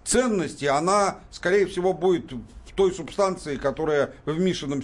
ценности, 0.05 0.65
она, 0.65 1.19
скорее 1.31 1.67
всего, 1.67 1.93
будет 1.93 2.33
в 2.33 2.73
той 2.77 2.95
субстанции, 2.95 3.57
которая 3.57 4.15
в 4.25 4.39
Мишином 4.39 4.83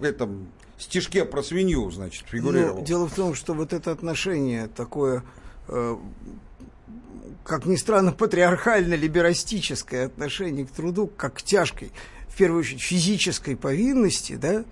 этом 0.00 0.48
стишке 0.78 1.24
про 1.24 1.44
свинью, 1.44 1.88
значит, 1.92 2.24
фигурировала. 2.26 2.80
Ну, 2.80 2.84
дело 2.84 3.06
в 3.06 3.14
том, 3.14 3.36
что 3.36 3.54
вот 3.54 3.72
это 3.72 3.92
отношение 3.92 4.66
такое 4.66 5.22
как 5.66 7.66
ни 7.66 7.76
странно, 7.76 8.12
патриархально-либерастическое 8.12 10.06
отношение 10.06 10.66
к 10.66 10.70
труду, 10.70 11.06
как 11.06 11.34
к 11.34 11.42
тяжкой, 11.42 11.92
в 12.28 12.36
первую 12.36 12.60
очередь, 12.60 12.82
физической 12.82 13.56
повинности, 13.56 14.36
да, 14.36 14.64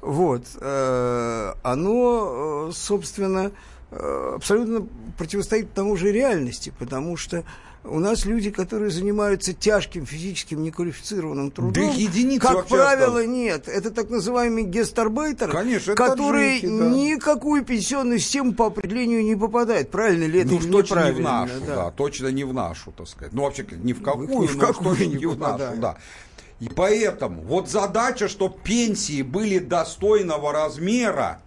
вот, 0.00 0.46
э, 0.60 1.52
оно, 1.62 2.68
э, 2.68 2.72
собственно, 2.72 3.52
абсолютно 3.90 4.86
противостоит 5.18 5.74
тому 5.74 5.96
же 5.96 6.12
реальности, 6.12 6.72
потому 6.78 7.18
что 7.18 7.44
у 7.84 7.98
нас 7.98 8.24
люди, 8.24 8.50
которые 8.50 8.90
занимаются 8.90 9.52
тяжким 9.52 10.06
физическим 10.06 10.62
неквалифицированным 10.62 11.50
трудом, 11.50 11.72
да 11.72 11.92
единицы 11.92 12.46
как 12.46 12.66
правило, 12.68 13.06
осталось. 13.06 13.26
нет. 13.26 13.68
Это 13.68 13.90
так 13.90 14.08
называемые 14.08 14.66
гестарбайтеры, 14.66 15.52
Конечно, 15.52 15.94
которые 15.94 16.60
таджики, 16.60 16.78
да. 16.78 16.88
никакую 16.90 17.64
пенсионную 17.64 18.20
систему 18.20 18.54
по 18.54 18.66
определению 18.66 19.24
не 19.24 19.34
попадают. 19.34 19.90
Правильно 19.90 20.24
ли 20.24 20.40
это 20.40 20.52
ну, 20.52 20.60
или 20.60 20.70
точно 20.70 20.94
неправильно? 20.94 21.18
не 21.18 21.22
в 21.22 21.24
нашу, 21.24 21.66
да. 21.66 21.76
да. 21.76 21.90
точно 21.90 22.26
не 22.28 22.44
в 22.44 22.54
нашу, 22.54 22.92
так 22.92 23.08
сказать. 23.08 23.32
Ну, 23.32 23.42
вообще, 23.42 23.66
ни 23.82 23.92
в 23.92 24.02
какую, 24.02 24.28
ни 24.28 24.46
в 24.46 24.58
какую 24.58 25.08
не 25.08 25.26
в 25.26 25.38
нашу, 25.38 25.76
да. 25.76 25.96
И 26.60 26.68
поэтому 26.68 27.42
вот 27.42 27.68
задача, 27.68 28.28
чтобы 28.28 28.54
пенсии 28.62 29.22
были 29.22 29.58
достойного 29.58 30.52
размера, 30.52 31.42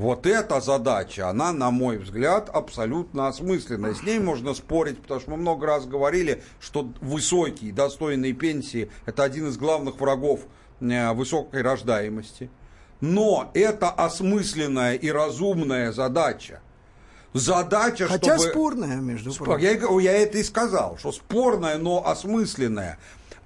вот 0.00 0.26
эта 0.26 0.62
задача, 0.62 1.28
она, 1.28 1.52
на 1.52 1.70
мой 1.70 1.98
взгляд, 1.98 2.48
абсолютно 2.48 3.28
осмысленная. 3.28 3.92
С 3.92 4.02
ней 4.02 4.18
можно 4.18 4.54
спорить, 4.54 4.98
потому 4.98 5.20
что 5.20 5.30
мы 5.32 5.36
много 5.36 5.66
раз 5.66 5.84
говорили, 5.84 6.42
что 6.58 6.90
высокие 7.02 7.70
достойные 7.70 8.32
пенсии– 8.32 8.90
это 9.06 9.24
один 9.24 9.48
из 9.48 9.58
главных 9.58 10.00
врагов 10.00 10.40
э, 10.80 11.12
высокой 11.12 11.60
рождаемости. 11.60 12.48
Но 13.02 13.50
это 13.52 13.90
осмысленная 13.90 14.94
и 14.94 15.10
разумная 15.10 15.92
задача. 15.92 16.60
Задача, 17.34 18.06
Хотя 18.06 18.38
чтобы... 18.38 18.52
спорная, 18.52 18.96
между 18.96 19.34
прочим. 19.34 19.62
Я, 19.62 20.00
я 20.00 20.18
это 20.18 20.38
и 20.38 20.42
сказал, 20.42 20.96
что 20.98 21.12
спорная, 21.12 21.76
но 21.76 22.06
осмысленная. 22.06 22.98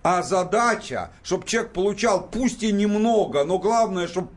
А 0.04 0.22
задача, 0.22 1.10
чтобы 1.24 1.46
человек 1.46 1.72
получал, 1.72 2.28
пусть 2.30 2.62
и 2.62 2.70
немного, 2.70 3.42
но 3.42 3.58
главное, 3.58 4.06
чтобы 4.06 4.28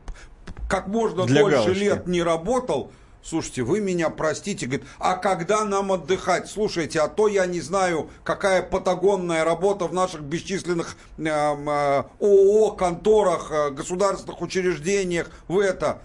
как 0.67 0.87
можно 0.87 1.25
Для 1.25 1.41
дольше 1.41 1.57
галочки. 1.57 1.79
лет 1.79 2.07
не 2.07 2.23
работал, 2.23 2.91
Слушайте, 3.23 3.63
вы 3.63 3.81
меня 3.81 4.09
простите, 4.09 4.67
говорит, 4.67 4.87
а 4.99 5.15
когда 5.15 5.65
нам 5.65 5.91
отдыхать? 5.91 6.49
Слушайте, 6.49 7.01
а 7.01 7.09
то 7.09 7.27
я 7.27 7.45
не 7.45 7.59
знаю, 7.59 8.09
какая 8.23 8.61
патагонная 8.61 9.43
работа 9.43 9.85
в 9.85 9.93
наших 9.93 10.21
бесчисленных 10.21 10.95
эм, 11.17 11.25
э, 11.69 12.03
ООО, 12.21 12.71
конторах, 12.71 13.51
э, 13.51 13.71
государственных 13.71 14.41
учреждениях, 14.41 15.29
в 15.49 15.59
это. 15.59 15.99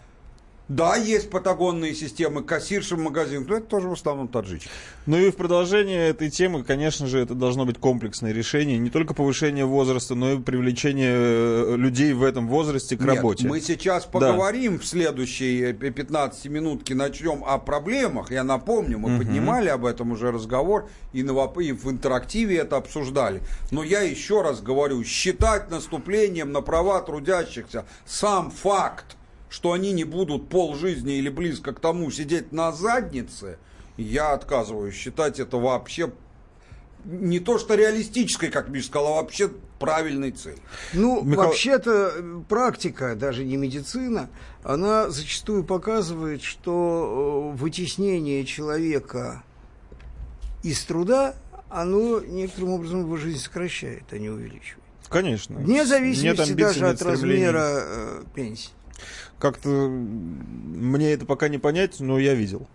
Да, 0.68 0.96
есть 0.96 1.28
патагонные 1.28 1.94
системы, 1.94 2.42
кассирши 2.42 2.94
в 2.94 2.98
магазинах, 2.98 3.48
но 3.48 3.56
это 3.56 3.66
тоже 3.66 3.88
в 3.88 3.92
основном 3.92 4.28
таджики. 4.28 4.68
Ну 5.06 5.18
и 5.18 5.30
в 5.30 5.36
продолжение 5.36 6.08
этой 6.08 6.30
темы, 6.30 6.62
конечно 6.62 7.08
же, 7.08 7.18
это 7.18 7.34
должно 7.34 7.66
быть 7.66 7.78
комплексное 7.78 8.32
решение. 8.32 8.78
Не 8.78 8.88
только 8.88 9.12
повышение 9.12 9.64
возраста, 9.64 10.14
но 10.14 10.32
и 10.32 10.38
привлечение 10.38 11.12
э, 11.12 11.76
людей 11.76 12.12
в 12.12 12.22
этом 12.22 12.46
возрасте 12.46 12.96
к 12.96 13.00
Нет, 13.00 13.16
работе. 13.16 13.48
мы 13.48 13.60
сейчас 13.60 14.06
поговорим 14.06 14.78
в 14.78 14.86
следующей 14.86 15.72
15 15.72 16.46
минутке, 16.46 16.94
начнем 16.94 17.42
о 17.44 17.58
проблемах. 17.58 18.30
Я 18.30 18.44
напомню, 18.44 18.98
мы 18.98 19.18
поднимали 19.18 19.68
об 19.68 19.84
этом 19.84 20.12
уже 20.12 20.30
разговор 20.30 20.88
и, 21.12 21.24
на, 21.24 21.32
и 21.60 21.72
в 21.72 21.90
интерактиве 21.90 22.58
это 22.58 22.76
обсуждали. 22.76 23.42
Но 23.72 23.82
я 23.82 24.00
еще 24.02 24.42
раз 24.42 24.62
говорю, 24.62 25.02
считать 25.02 25.70
наступлением 25.70 26.52
на 26.52 26.60
права 26.60 27.00
трудящихся 27.02 27.84
сам 28.06 28.50
факт, 28.50 29.16
что 29.52 29.72
они 29.72 29.92
не 29.92 30.04
будут 30.04 30.48
полжизни 30.48 31.18
или 31.18 31.28
близко 31.28 31.74
к 31.74 31.80
тому 31.80 32.10
сидеть 32.10 32.52
на 32.52 32.72
заднице, 32.72 33.58
я 33.98 34.32
отказываюсь 34.32 34.94
считать 34.94 35.38
это 35.38 35.58
вообще 35.58 36.10
не 37.04 37.38
то 37.38 37.58
что 37.58 37.74
реалистической, 37.74 38.48
как 38.48 38.70
Миша 38.70 38.86
сказал, 38.86 39.18
а 39.18 39.22
вообще 39.22 39.50
правильной 39.78 40.30
целью. 40.30 40.58
Ну, 40.94 41.22
Михаил- 41.22 41.48
вообще-то 41.48 42.12
э, 42.14 42.40
практика, 42.48 43.14
даже 43.14 43.44
не 43.44 43.58
медицина, 43.58 44.30
она 44.62 45.10
зачастую 45.10 45.64
показывает, 45.64 46.42
что 46.42 47.52
э, 47.52 47.56
вытеснение 47.58 48.46
человека 48.46 49.42
из 50.62 50.82
труда, 50.84 51.34
оно 51.68 52.20
некоторым 52.20 52.70
образом 52.70 53.00
его 53.00 53.16
жизнь 53.18 53.40
сокращает, 53.40 54.04
а 54.12 54.18
не 54.18 54.30
увеличивает. 54.30 54.82
Конечно. 55.10 55.56
Вне 55.56 55.74
Нет 55.74 55.88
зависимости 55.88 56.40
амбиций, 56.40 56.54
даже 56.54 56.80
нет 56.80 56.88
от 56.90 56.96
стремлений. 57.00 57.46
размера 57.48 57.68
э, 57.82 58.22
пенсии. 58.34 58.70
Как-то 59.42 59.68
мне 59.68 61.10
это 61.14 61.26
пока 61.26 61.48
не 61.48 61.58
понять, 61.58 61.98
но 61.98 62.16
я 62.16 62.32
видел. 62.32 62.68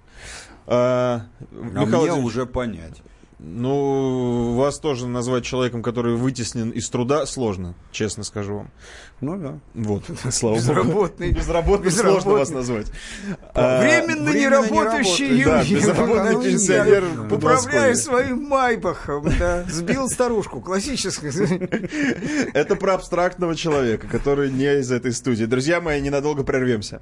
А, 0.65 1.21
А 1.39 1.55
Михаил 1.55 1.85
мне 1.85 1.85
Владимирович, 1.85 2.25
уже 2.25 2.45
понять. 2.45 3.01
Ну, 3.39 4.55
вас 4.55 4.79
тоже 4.79 5.05
назвать 5.05 5.45
человеком, 5.45 5.83
который 5.83 6.15
вытеснен 6.15 6.71
из 6.71 6.89
труда, 6.89 7.27
сложно, 7.27 7.75
честно 7.91 8.23
скажу 8.23 8.55
вам. 8.57 8.71
Ну 9.21 9.37
да. 9.37 9.59
Вот, 9.75 10.05
слава 10.31 10.55
богу. 10.55 10.65
Безработный. 10.65 11.31
Безработный 11.31 11.91
сложно 11.91 12.15
Безработный. 12.15 12.39
вас 12.39 12.49
назвать. 12.49 12.87
А, 13.53 13.81
Временно, 13.81 14.29
не 14.29 14.31
временно 14.31 14.39
не 14.39 14.47
работающий 14.47 15.43
Да, 15.43 15.63
безработный 15.63 16.43
пенсионер 16.43 17.03
Управляя 17.31 17.93
своим 17.93 18.43
майбахом, 18.43 19.29
да. 19.37 19.65
Сбил 19.69 20.09
старушку, 20.09 20.59
классическая. 20.59 21.31
Это 22.55 22.75
про 22.75 22.95
абстрактного 22.95 23.55
человека, 23.55 24.07
который 24.07 24.51
не 24.51 24.79
из 24.79 24.91
этой 24.91 25.13
студии. 25.13 25.45
Друзья 25.45 25.79
мои, 25.79 26.01
ненадолго 26.01 26.43
прервемся. 26.43 27.01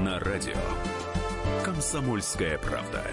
на 0.00 0.18
радио 0.18 0.56
Комсомольская 1.62 2.56
правда. 2.56 3.04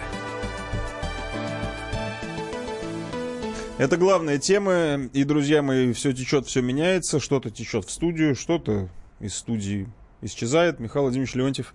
Это 3.76 3.98
главная 3.98 4.38
тема, 4.38 4.96
и, 5.12 5.24
друзья 5.24 5.60
мои, 5.60 5.92
все 5.92 6.14
течет, 6.14 6.46
все 6.46 6.62
меняется, 6.62 7.20
что-то 7.20 7.50
течет 7.50 7.84
в 7.84 7.90
студию, 7.90 8.34
что-то 8.34 8.88
из 9.20 9.34
студии 9.34 9.86
исчезает. 10.22 10.80
Михаил 10.80 11.04
Владимирович 11.04 11.34
Леонтьев 11.34 11.74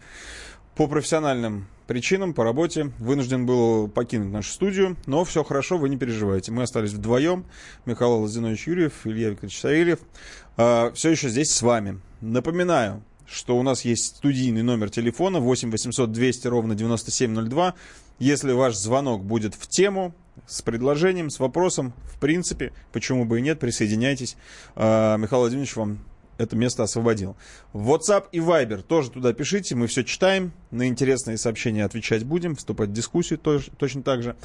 по 0.75 0.87
профессиональным 0.87 1.67
причинам, 1.85 2.33
по 2.33 2.43
работе, 2.43 2.91
вынужден 2.97 3.45
был 3.45 3.87
покинуть 3.89 4.33
нашу 4.33 4.51
студию, 4.51 4.97
но 5.05 5.23
все 5.25 5.43
хорошо, 5.43 5.77
вы 5.77 5.89
не 5.89 5.97
переживайте. 5.97 6.51
Мы 6.51 6.63
остались 6.63 6.93
вдвоем, 6.93 7.45
Михаил 7.85 8.21
Лазинович 8.21 8.67
Юрьев, 8.67 9.05
Илья 9.05 9.29
Викторович 9.29 9.59
Савельев, 9.59 9.99
все 10.55 11.09
еще 11.09 11.29
здесь 11.29 11.51
с 11.51 11.61
вами. 11.61 12.01
Напоминаю, 12.21 13.03
что 13.25 13.57
у 13.57 13.63
нас 13.63 13.85
есть 13.85 14.17
студийный 14.17 14.63
номер 14.63 14.89
телефона 14.89 15.39
8 15.39 15.71
800 15.71 16.11
200 16.11 16.47
ровно 16.47 16.75
9702. 16.75 17.75
Если 18.19 18.51
ваш 18.51 18.75
звонок 18.75 19.23
будет 19.23 19.55
в 19.55 19.67
тему, 19.67 20.13
с 20.47 20.61
предложением, 20.61 21.29
с 21.29 21.39
вопросом, 21.39 21.93
в 22.05 22.19
принципе, 22.19 22.73
почему 22.91 23.25
бы 23.25 23.39
и 23.39 23.41
нет, 23.41 23.59
присоединяйтесь. 23.59 24.35
А, 24.75 25.17
Михаил 25.17 25.41
Владимирович 25.41 25.75
вам 25.75 25.99
это 26.37 26.55
место 26.55 26.83
освободил. 26.83 27.35
WhatsApp 27.73 28.25
и 28.31 28.39
Viber 28.39 28.81
тоже 28.81 29.11
туда 29.11 29.33
пишите, 29.33 29.75
мы 29.75 29.87
все 29.87 30.03
читаем, 30.03 30.51
на 30.71 30.87
интересные 30.87 31.37
сообщения 31.37 31.85
отвечать 31.85 32.23
будем, 32.23 32.55
вступать 32.55 32.89
в 32.89 32.93
дискуссию 32.93 33.39
тоже, 33.39 33.71
точно 33.77 34.03
так 34.03 34.23
же. 34.23 34.35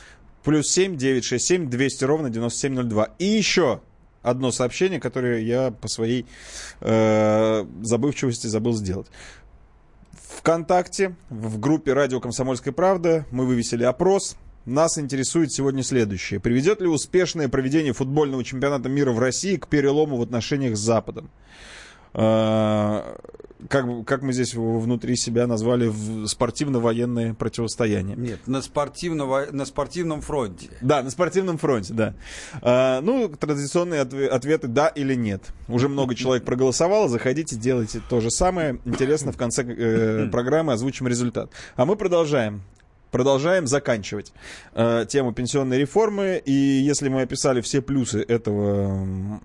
Плюс 0.44 0.70
7 0.70 0.96
967 0.96 1.68
200 1.68 2.04
ровно 2.04 2.30
9702. 2.30 3.14
И 3.18 3.24
еще 3.24 3.80
одно 4.22 4.50
сообщение, 4.52 5.00
которое 5.00 5.40
я 5.40 5.70
по 5.70 5.88
своей 5.88 6.26
э, 6.80 7.66
забывчивости 7.82 8.46
забыл 8.46 8.74
сделать. 8.74 9.08
ВКонтакте, 10.38 11.16
в 11.30 11.58
группе 11.58 11.92
«Радио 11.92 12.20
Комсомольская 12.20 12.72
правда» 12.72 13.26
мы 13.30 13.46
вывесили 13.46 13.84
опрос. 13.84 14.36
Нас 14.66 14.98
интересует 14.98 15.52
сегодня 15.52 15.82
следующее. 15.82 16.40
Приведет 16.40 16.80
ли 16.80 16.86
успешное 16.86 17.48
проведение 17.48 17.92
футбольного 17.92 18.44
чемпионата 18.44 18.88
мира 18.88 19.12
в 19.12 19.18
России 19.18 19.56
к 19.56 19.66
перелому 19.66 20.16
в 20.16 20.22
отношениях 20.22 20.76
с 20.76 20.80
Западом? 20.80 21.30
Э, 22.14 23.16
Как, 23.68 23.84
как 24.06 24.22
мы 24.22 24.32
здесь 24.32 24.54
внутри 24.54 25.16
себя 25.16 25.48
назвали 25.48 25.92
спортивно-военное 26.26 27.34
противостояние. 27.34 28.16
Нет, 28.16 28.46
на, 28.46 28.62
спортивного, 28.62 29.46
на 29.50 29.64
спортивном 29.64 30.20
фронте. 30.20 30.68
Да, 30.80 31.02
на 31.02 31.10
спортивном 31.10 31.58
фронте, 31.58 31.92
да. 31.92 32.14
А, 32.62 33.00
ну, 33.00 33.28
традиционные 33.28 34.02
отве- 34.02 34.28
ответы 34.28 34.68
да 34.68 34.86
или 34.86 35.14
нет. 35.14 35.42
Уже 35.66 35.88
много 35.88 36.14
человек 36.14 36.44
проголосовало, 36.44 37.08
заходите, 37.08 37.56
делайте 37.56 38.00
то 38.08 38.20
же 38.20 38.30
самое. 38.30 38.78
Интересно, 38.84 39.32
в 39.32 39.36
конце 39.36 39.64
э, 39.64 40.28
программы 40.32 40.72
озвучим 40.72 41.08
результат. 41.08 41.50
А 41.74 41.84
мы 41.84 41.96
продолжаем. 41.96 42.62
Продолжаем 43.10 43.66
заканчивать 43.66 44.32
э, 44.74 45.06
тему 45.08 45.32
пенсионной 45.32 45.78
реформы. 45.78 46.42
И 46.44 46.52
если 46.52 47.08
мы 47.08 47.22
описали 47.22 47.62
все 47.62 47.80
плюсы 47.80 48.20
этого 48.20 49.40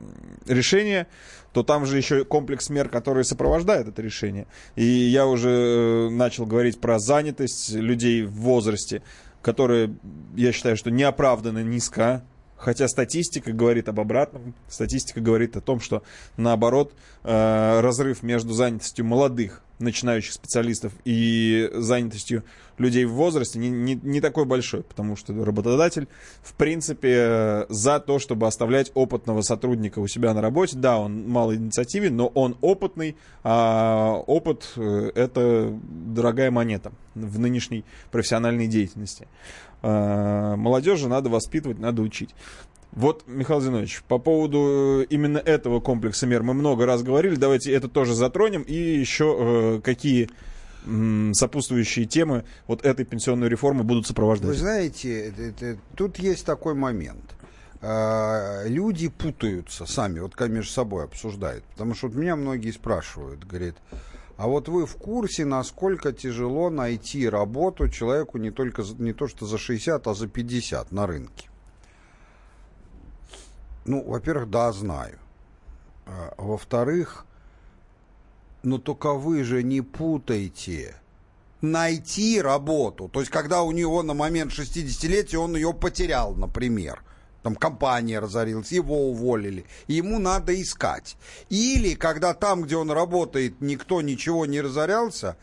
решения, 0.45 1.07
то 1.53 1.63
там 1.63 1.85
же 1.85 1.97
еще 1.97 2.25
комплекс 2.25 2.69
мер, 2.69 2.89
которые 2.89 3.23
сопровождают 3.23 3.87
это 3.87 4.01
решение. 4.01 4.47
И 4.75 4.83
я 4.83 5.25
уже 5.27 5.49
э, 5.49 6.09
начал 6.09 6.45
говорить 6.45 6.81
про 6.81 6.99
занятость 6.99 7.71
людей 7.71 8.23
в 8.23 8.33
возрасте, 8.33 9.01
которая, 9.41 9.95
я 10.35 10.51
считаю, 10.51 10.75
что 10.75 10.91
неоправданно 10.91 11.63
низка. 11.63 12.23
Хотя 12.57 12.87
статистика 12.87 13.51
говорит 13.51 13.89
об 13.89 13.99
обратном. 13.99 14.53
Статистика 14.69 15.19
говорит 15.19 15.55
о 15.57 15.61
том, 15.61 15.79
что 15.79 16.03
наоборот 16.37 16.93
э, 17.23 17.79
разрыв 17.81 18.23
между 18.23 18.53
занятостью 18.53 19.05
молодых 19.05 19.61
начинающих 19.83 20.33
специалистов 20.33 20.93
и 21.05 21.69
занятостью 21.73 22.43
людей 22.77 23.05
в 23.05 23.13
возрасте 23.13 23.59
не, 23.59 23.69
не, 23.69 23.95
не 23.95 24.21
такой 24.21 24.45
большой, 24.45 24.83
потому 24.83 25.15
что 25.15 25.33
работодатель, 25.45 26.07
в 26.41 26.53
принципе, 26.53 27.65
за 27.69 27.99
то, 27.99 28.19
чтобы 28.19 28.47
оставлять 28.47 28.91
опытного 28.95 29.41
сотрудника 29.41 29.99
у 29.99 30.07
себя 30.07 30.33
на 30.33 30.41
работе. 30.41 30.77
Да, 30.77 30.97
он 30.97 31.29
малоинициативен, 31.29 32.15
но 32.15 32.27
он 32.27 32.57
опытный, 32.61 33.15
а 33.43 34.23
опыт 34.25 34.71
э,— 34.75 35.11
это 35.15 35.77
дорогая 35.83 36.51
монета 36.51 36.91
в 37.13 37.39
нынешней 37.39 37.85
профессиональной 38.11 38.67
деятельности. 38.67 39.27
А, 39.83 40.55
Молодежи 40.55 41.07
надо 41.07 41.29
воспитывать, 41.29 41.77
надо 41.77 42.01
учить. 42.01 42.33
Вот, 42.95 43.23
Михаил 43.27 43.59
Зинович, 43.61 44.03
по 44.07 44.19
поводу 44.19 45.01
э, 45.01 45.05
именно 45.09 45.39
этого 45.39 45.79
комплекса 45.79 46.27
мер 46.27 46.43
мы 46.43 46.53
много 46.53 46.85
раз 46.85 47.01
говорили. 47.01 47.35
Давайте 47.35 47.71
это 47.73 47.87
тоже 47.87 48.13
затронем. 48.13 48.61
И 48.61 48.73
еще 48.75 49.35
э, 49.77 49.81
какие 49.83 50.29
м, 50.85 51.33
сопутствующие 51.33 52.05
темы 52.05 52.43
вот 52.67 52.85
этой 52.85 53.03
пенсионной 53.05 53.49
реформы 53.49 53.83
будут 53.83 54.05
сопровождать. 54.05 54.49
Вы 54.49 54.55
знаете, 54.55 55.33
это- 55.37 55.77
тут 55.95 56.19
есть 56.19 56.45
такой 56.45 56.75
момент. 56.75 57.23
А, 57.81 58.63
Люди 58.65 59.09
путаются 59.09 59.85
сами, 59.85 60.19
вот 60.19 60.35
как 60.35 60.49
между 60.49 60.71
собой 60.71 61.03
обсуждают. 61.05 61.63
Потому 61.65 61.95
что 61.95 62.07
вот 62.07 62.15
меня 62.15 62.35
многие 62.35 62.71
спрашивают, 62.71 63.43
говорят, 63.45 63.75
а 64.37 64.47
вот 64.47 64.67
вы 64.69 64.85
в 64.85 64.95
курсе, 64.95 65.45
насколько 65.45 66.13
тяжело 66.13 66.69
найти 66.69 67.27
работу 67.27 67.89
человеку 67.89 68.37
не 68.37 68.51
только 68.51 68.83
не 68.99 69.13
то 69.13 69.27
что 69.27 69.45
за 69.45 69.57
60, 69.57 70.05
а 70.07 70.13
за 70.13 70.27
50 70.27 70.91
на 70.91 71.07
рынке? 71.07 71.49
Ну, 73.85 74.03
во-первых, 74.03 74.49
да, 74.49 74.71
знаю. 74.71 75.19
А, 76.05 76.33
Во-вторых, 76.37 77.25
но 78.63 78.77
только 78.77 79.13
вы 79.13 79.43
же 79.43 79.61
не 79.63 79.81
путайте 79.81 80.95
найти 81.61 82.41
работу. 82.41 83.09
То 83.09 83.19
есть, 83.21 83.31
когда 83.31 83.63
у 83.63 83.71
него 83.71 84.03
на 84.03 84.13
момент 84.13 84.51
60-летия 84.51 85.37
он 85.37 85.55
ее 85.55 85.73
потерял, 85.73 86.35
например. 86.35 87.03
Там 87.41 87.55
компания 87.55 88.19
разорилась, 88.19 88.71
его 88.71 89.09
уволили. 89.09 89.65
Ему 89.87 90.17
надо 90.17 90.59
искать. 90.61 91.17
Или, 91.49 91.93
когда 91.93 92.33
там, 92.33 92.63
где 92.63 92.77
он 92.77 92.89
работает, 92.89 93.59
никто 93.59 94.01
ничего 94.01 94.45
не 94.45 94.61
разорялся, 94.61 95.35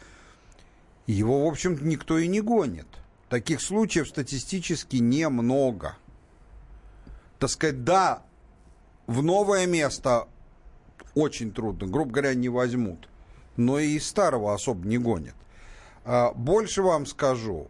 его, 1.06 1.44
в 1.44 1.48
общем 1.48 1.78
никто 1.82 2.18
и 2.18 2.26
не 2.26 2.40
гонит. 2.40 2.86
Таких 3.28 3.60
случаев 3.60 4.08
статистически 4.08 4.96
немного. 4.96 5.96
Так 7.38 7.50
сказать, 7.50 7.84
да, 7.84 8.22
в 9.10 9.24
новое 9.24 9.66
место 9.66 10.28
очень 11.16 11.50
трудно, 11.50 11.88
грубо 11.88 12.12
говоря, 12.12 12.34
не 12.34 12.48
возьмут. 12.48 13.08
Но 13.56 13.80
и 13.80 13.96
из 13.96 14.06
старого 14.06 14.54
особо 14.54 14.86
не 14.86 14.98
гонят. 14.98 15.34
А, 16.04 16.32
Больше 16.32 16.82
вам 16.82 17.06
скажу. 17.06 17.68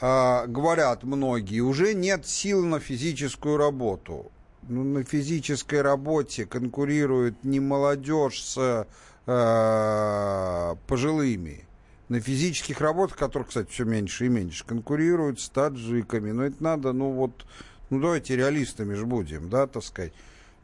А, 0.00 0.46
Говорят 0.46 1.02
многие, 1.02 1.60
уже 1.60 1.94
нет 1.94 2.26
сил 2.26 2.62
на 2.66 2.78
физическую 2.78 3.56
работу. 3.56 4.30
Ну, 4.68 4.84
на 4.84 5.02
физической 5.02 5.80
работе 5.80 6.44
конкурирует 6.44 7.42
не 7.42 7.58
молодежь 7.58 8.42
с 8.42 8.86
э, 9.26 10.76
пожилыми. 10.86 11.64
На 12.10 12.20
физических 12.20 12.80
работах, 12.80 13.16
которых, 13.16 13.48
кстати, 13.48 13.70
все 13.70 13.84
меньше 13.84 14.26
и 14.26 14.28
меньше, 14.28 14.64
конкурируют 14.64 15.40
с 15.40 15.48
таджиками. 15.48 16.30
Но 16.30 16.44
это 16.44 16.62
надо, 16.62 16.92
ну 16.92 17.10
вот, 17.10 17.44
ну 17.90 17.98
давайте 17.98 18.36
реалистами 18.36 18.94
же 18.94 19.06
будем, 19.06 19.48
да, 19.48 19.66
так 19.66 19.82
сказать. 19.82 20.12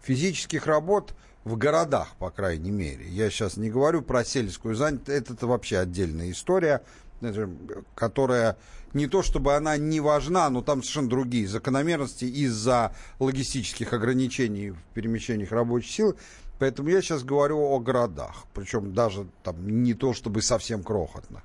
Физических 0.03 0.67
работ 0.67 1.15
в 1.45 1.57
городах, 1.57 2.09
по 2.19 2.31
крайней 2.31 2.71
мере. 2.71 3.07
Я 3.09 3.31
сейчас 3.31 3.57
не 3.57 3.71
говорю 3.71 4.03
про 4.03 4.25
сельскую 4.25 4.75
занятость, 4.75 5.31
это, 5.31 5.47
вообще 5.47 5.79
отдельная 5.79 6.31
история, 6.31 6.83
это, 7.21 7.51
которая 7.95 8.57
не 8.95 9.07
то 9.07 9.23
чтобы 9.23 9.55
она 9.55 9.77
не 9.77 10.01
важна, 10.01 10.49
но 10.51 10.63
там 10.63 10.83
совершенно 10.83 11.09
другие 11.09 11.47
закономерности 11.47 12.25
из-за 12.25 12.95
логистических 13.19 13.93
ограничений 13.93 14.71
в 14.71 14.79
перемещениях 14.95 15.53
рабочей 15.53 15.91
силы. 15.91 16.15
Поэтому 16.59 16.89
я 16.89 17.01
сейчас 17.03 17.23
говорю 17.23 17.61
о 17.61 17.79
городах, 17.79 18.45
причем 18.53 18.93
даже 18.93 19.29
там 19.43 19.83
не 19.83 19.95
то 19.95 20.13
чтобы 20.13 20.43
совсем 20.43 20.83
крохотно. 20.83 21.43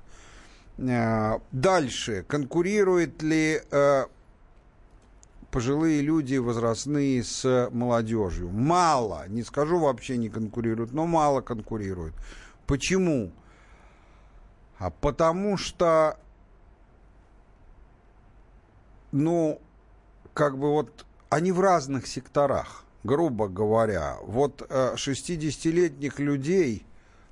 Э, 0.78 1.38
Дальше. 1.52 2.24
Конкурирует 2.26 3.22
ли 3.22 3.60
э, 3.70 4.04
пожилые 5.54 6.02
люди 6.02 6.34
возрастные 6.34 7.22
с 7.22 7.70
молодежью? 7.70 8.50
Мало. 8.50 9.28
Не 9.28 9.44
скажу 9.44 9.78
вообще 9.78 10.16
не 10.16 10.28
конкурируют, 10.28 10.92
но 10.92 11.06
мало 11.06 11.42
конкурируют. 11.42 12.12
Почему? 12.66 13.30
А 14.78 14.90
потому 14.90 15.56
что, 15.56 16.18
ну, 19.12 19.60
как 20.32 20.58
бы 20.58 20.72
вот 20.72 21.06
они 21.30 21.52
в 21.52 21.60
разных 21.60 22.08
секторах, 22.08 22.84
грубо 23.04 23.46
говоря. 23.46 24.16
Вот 24.22 24.66
э, 24.68 24.94
60-летних 24.96 26.18
людей 26.18 26.84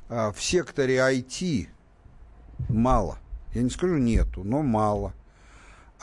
э, 0.09 0.31
в 0.31 0.41
секторе 0.41 0.99
IT 0.99 1.67
мало. 2.69 3.19
Я 3.53 3.63
не 3.63 3.71
скажу 3.71 3.97
нету, 3.97 4.45
но 4.45 4.63
мало. 4.63 5.13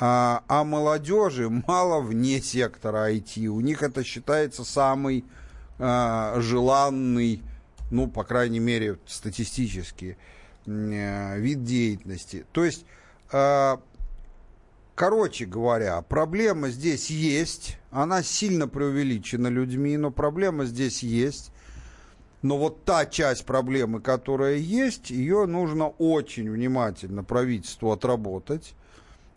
А, 0.02 0.43
а 0.47 0.64
молодежи 0.64 1.50
мало 1.50 2.00
вне 2.00 2.41
сектора 2.41 3.12
IT. 3.12 3.47
У 3.47 3.60
них 3.60 3.84
это 3.84 4.04
считается 4.04 4.64
самый 4.64 5.26
э, 5.78 6.36
желанный, 6.39 7.43
ну, 7.91 8.08
по 8.08 8.24
крайней 8.24 8.60
мере, 8.60 8.97
статистически, 9.06 10.18
э, 10.66 11.39
вид 11.39 11.66
деятельности. 11.66 12.45
То 12.54 12.64
есть, 12.64 12.86
э, 13.34 13.78
короче 14.95 15.45
говоря, 15.45 16.02
проблема 16.02 16.70
здесь 16.70 17.10
есть. 17.10 17.78
Она 17.91 18.24
сильно 18.24 18.70
преувеличена 18.70 19.47
людьми, 19.47 19.97
но 19.97 20.12
проблема 20.12 20.64
здесь 20.64 21.04
есть. 21.04 21.52
Но 22.41 22.58
вот 22.58 22.86
та 22.86 23.06
часть 23.06 23.43
проблемы, 23.43 24.00
которая 24.00 24.56
есть, 24.56 25.10
ее 25.10 25.45
нужно 25.45 25.89
очень 25.89 26.50
внимательно 26.50 27.22
правительству 27.22 27.91
отработать, 27.91 28.76
а, 28.76 28.78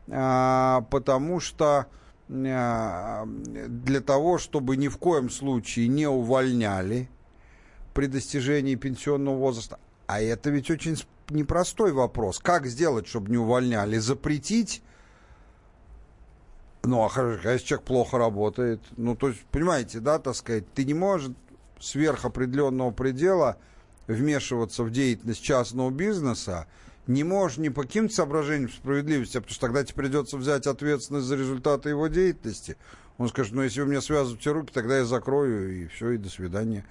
потому 0.06 1.40
что 1.40 1.86
а, 2.28 3.26
для 3.26 4.00
того, 4.00 4.38
чтобы 4.38 4.76
ни 4.76 4.88
в 4.88 4.96
коем 4.96 5.30
случае 5.30 5.88
не 5.88 6.06
увольняли 6.06 7.08
при 7.94 8.06
достижении 8.06 8.74
пенсионного 8.74 9.36
возраста, 9.36 9.78
а 10.06 10.20
это 10.20 10.50
ведь 10.50 10.70
очень 10.70 10.96
непростой 11.30 11.92
вопрос. 11.92 12.38
Как 12.38 12.66
сделать, 12.66 13.06
чтобы 13.06 13.30
не 13.30 13.38
увольняли? 13.38 13.98
Запретить? 13.98 14.82
Ну, 16.84 17.02
а 17.02 17.10
а 17.14 17.52
если 17.52 17.66
человек 17.66 17.86
плохо 17.86 18.18
работает, 18.18 18.80
ну, 18.96 19.14
то 19.14 19.28
есть, 19.28 19.44
понимаете, 19.50 20.00
да, 20.00 20.18
так 20.18 20.34
сказать, 20.34 20.64
ты 20.74 20.84
не 20.84 20.94
можешь 20.94 21.30
сверх 21.78 22.24
определенного 22.24 22.90
предела 22.90 23.58
вмешиваться 24.06 24.82
в 24.82 24.90
деятельность 24.90 25.42
частного 25.42 25.90
бизнеса, 25.90 26.66
не 27.06 27.24
можешь 27.24 27.58
ни 27.58 27.68
по 27.68 27.82
каким 27.82 28.08
соображениям 28.08 28.70
справедливости, 28.70 29.36
а 29.36 29.40
потому 29.40 29.54
что 29.54 29.66
тогда 29.66 29.84
тебе 29.84 29.94
придется 29.94 30.36
взять 30.36 30.66
ответственность 30.66 31.26
за 31.26 31.36
результаты 31.36 31.90
его 31.90 32.06
деятельности. 32.06 32.76
Он 33.18 33.28
скажет, 33.28 33.52
ну, 33.52 33.62
если 33.62 33.80
вы 33.80 33.88
мне 33.88 34.00
связываете 34.00 34.50
руки, 34.50 34.72
тогда 34.72 34.98
я 34.98 35.04
закрою, 35.04 35.82
и 35.82 35.86
все, 35.88 36.12
и 36.12 36.16
до 36.16 36.30
свидания. 36.30 36.84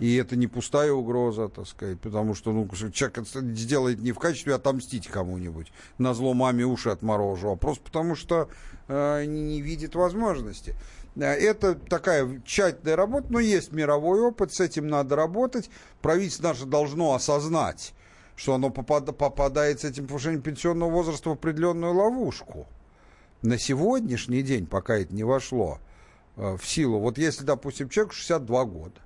И 0.00 0.14
это 0.16 0.36
не 0.36 0.46
пустая 0.46 0.92
угроза, 0.92 1.48
так 1.48 1.66
сказать, 1.66 2.00
потому 2.00 2.34
что 2.34 2.52
ну, 2.52 2.68
человек 2.92 3.18
это 3.18 3.40
сделает 3.54 4.00
не 4.00 4.12
в 4.12 4.18
качестве 4.18 4.54
отомстить 4.54 5.08
кому-нибудь, 5.08 5.72
на 5.98 6.14
зло 6.14 6.32
маме 6.32 6.64
уши 6.64 6.90
отморожу, 6.90 7.50
а 7.50 7.56
просто 7.56 7.82
потому 7.82 8.14
что 8.14 8.48
э, 8.88 9.24
не, 9.26 9.42
не 9.42 9.60
видит 9.60 9.94
возможности. 9.94 10.74
Э, 11.16 11.32
Это 11.32 11.74
такая 11.74 12.40
тщательная 12.46 12.96
работа, 12.96 13.26
но 13.30 13.40
есть 13.40 13.72
мировой 13.72 14.20
опыт, 14.20 14.54
с 14.54 14.60
этим 14.60 14.88
надо 14.88 15.16
работать. 15.16 15.70
Правительство 16.00 16.48
наше 16.48 16.66
должно 16.66 17.14
осознать, 17.14 17.94
что 18.36 18.54
оно 18.54 18.68
попад- 18.68 19.12
попадает 19.12 19.80
с 19.80 19.84
этим 19.84 20.06
повышением 20.06 20.42
пенсионного 20.42 20.90
возраста 20.90 21.30
в 21.30 21.32
определенную 21.32 21.94
ловушку. 21.94 22.66
На 23.42 23.58
сегодняшний 23.58 24.42
день, 24.42 24.66
пока 24.66 24.96
это 24.96 25.14
не 25.14 25.24
вошло 25.24 25.78
э, 26.36 26.56
в 26.56 26.66
силу, 26.66 26.98
вот 26.98 27.18
если, 27.18 27.44
допустим, 27.44 27.88
человек 27.88 28.14
62 28.14 28.64
года, 28.64 29.00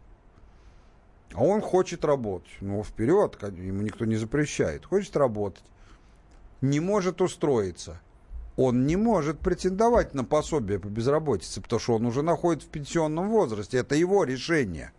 а 1.35 1.43
он 1.43 1.61
хочет 1.61 2.05
работать, 2.05 2.51
ну, 2.61 2.83
вперед, 2.83 3.37
ему 3.43 3.83
никто 3.83 4.05
не 4.05 4.16
запрещает, 4.16 4.87
хочет 4.87 5.16
работать, 5.16 5.64
не 6.61 6.81
может 6.81 7.20
устроиться, 7.20 8.01
он 8.57 8.87
не 8.87 8.97
может 8.97 9.39
претендовать 9.39 10.14
на 10.14 10.24
пособие 10.24 10.79
по 10.79 10.89
безработице, 10.89 11.61
потому 11.61 11.79
что 11.81 11.95
он 11.95 12.07
уже 12.07 12.22
находится 12.22 12.66
в 12.66 12.70
пенсионном 12.70 13.29
возрасте, 13.29 13.79
это 13.79 13.95
его 13.95 14.24
решение. 14.24 14.93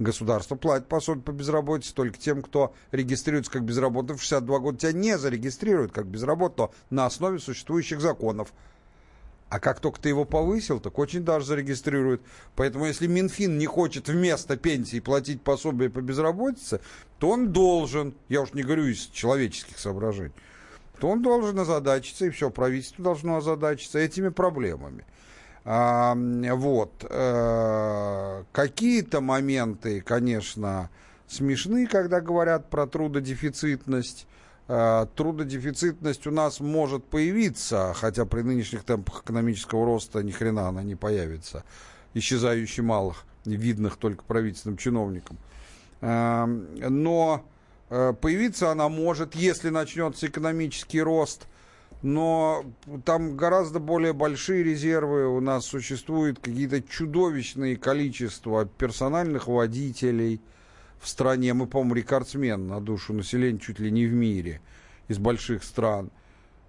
Государство 0.00 0.56
платит 0.56 0.88
пособие 0.88 1.22
по 1.22 1.30
безработице 1.30 1.94
только 1.94 2.18
тем, 2.18 2.42
кто 2.42 2.74
регистрируется 2.90 3.52
как 3.52 3.62
безработный 3.62 4.16
в 4.16 4.20
62 4.20 4.58
года. 4.58 4.78
Тебя 4.78 4.92
не 4.92 5.16
зарегистрируют 5.16 5.92
как 5.92 6.06
безработного 6.06 6.72
на 6.90 7.06
основе 7.06 7.38
существующих 7.38 8.00
законов. 8.00 8.52
А 9.50 9.60
как 9.60 9.78
только 9.78 10.00
ты 10.00 10.08
его 10.08 10.24
повысил, 10.24 10.80
так 10.80 10.98
очень 10.98 11.22
даже 11.22 11.46
зарегистрируют. 11.46 12.22
Поэтому 12.56 12.86
если 12.86 13.06
Минфин 13.06 13.56
не 13.56 13.66
хочет 13.66 14.08
вместо 14.08 14.56
пенсии 14.56 14.98
платить 14.98 15.42
пособие 15.42 15.90
по 15.90 16.00
безработице, 16.00 16.80
то 17.20 17.30
он 17.30 17.52
должен, 17.52 18.14
я 18.28 18.40
уж 18.42 18.52
не 18.52 18.64
говорю 18.64 18.86
из 18.86 19.06
человеческих 19.06 19.78
соображений, 19.78 20.32
то 20.98 21.08
он 21.08 21.22
должен 21.22 21.56
озадачиться, 21.56 22.26
и 22.26 22.30
все, 22.30 22.50
правительство 22.50 23.04
должно 23.04 23.36
озадачиться 23.36 24.00
этими 24.00 24.30
проблемами. 24.30 25.04
А, 25.64 26.14
вот. 26.14 27.06
э, 27.08 28.44
Какие-то 28.52 29.20
моменты, 29.20 30.00
конечно, 30.02 30.90
смешны, 31.26 31.86
когда 31.86 32.20
говорят 32.20 32.68
про 32.70 32.86
трудодефицитность. 32.86 34.26
Э, 34.68 35.06
Трудодефицитность 35.16 36.26
у 36.26 36.30
нас 36.30 36.60
может 36.60 37.04
появиться, 37.04 37.92
хотя 37.94 38.26
при 38.26 38.42
нынешних 38.42 38.84
темпах 38.84 39.22
экономического 39.22 39.86
роста 39.86 40.22
ни 40.22 40.30
хрена 40.30 40.68
она 40.68 40.82
не 40.82 40.96
появится. 40.96 41.64
Исчезающе 42.12 42.82
малых, 42.82 43.24
видных 43.44 43.96
только 43.96 44.22
правительственным 44.24 44.76
чиновникам. 44.76 45.38
Но 46.00 47.44
Э, 47.90 48.12
Появиться 48.12 48.70
она 48.70 48.88
может, 48.88 49.34
если 49.34 49.68
начнется 49.68 50.26
экономический 50.26 51.00
рост, 51.00 51.46
но 52.04 52.66
там 53.06 53.34
гораздо 53.34 53.78
более 53.80 54.12
большие 54.12 54.62
резервы. 54.62 55.26
У 55.26 55.40
нас 55.40 55.64
существует 55.64 56.38
какие-то 56.38 56.82
чудовищные 56.82 57.78
количества 57.78 58.66
персональных 58.66 59.46
водителей 59.48 60.42
в 61.00 61.08
стране. 61.08 61.54
Мы, 61.54 61.66
по-моему, 61.66 61.94
рекордсмен 61.94 62.66
на 62.66 62.82
душу 62.82 63.14
населения 63.14 63.58
чуть 63.58 63.78
ли 63.78 63.90
не 63.90 64.04
в 64.04 64.12
мире 64.12 64.60
из 65.08 65.16
больших 65.16 65.64
стран. 65.64 66.10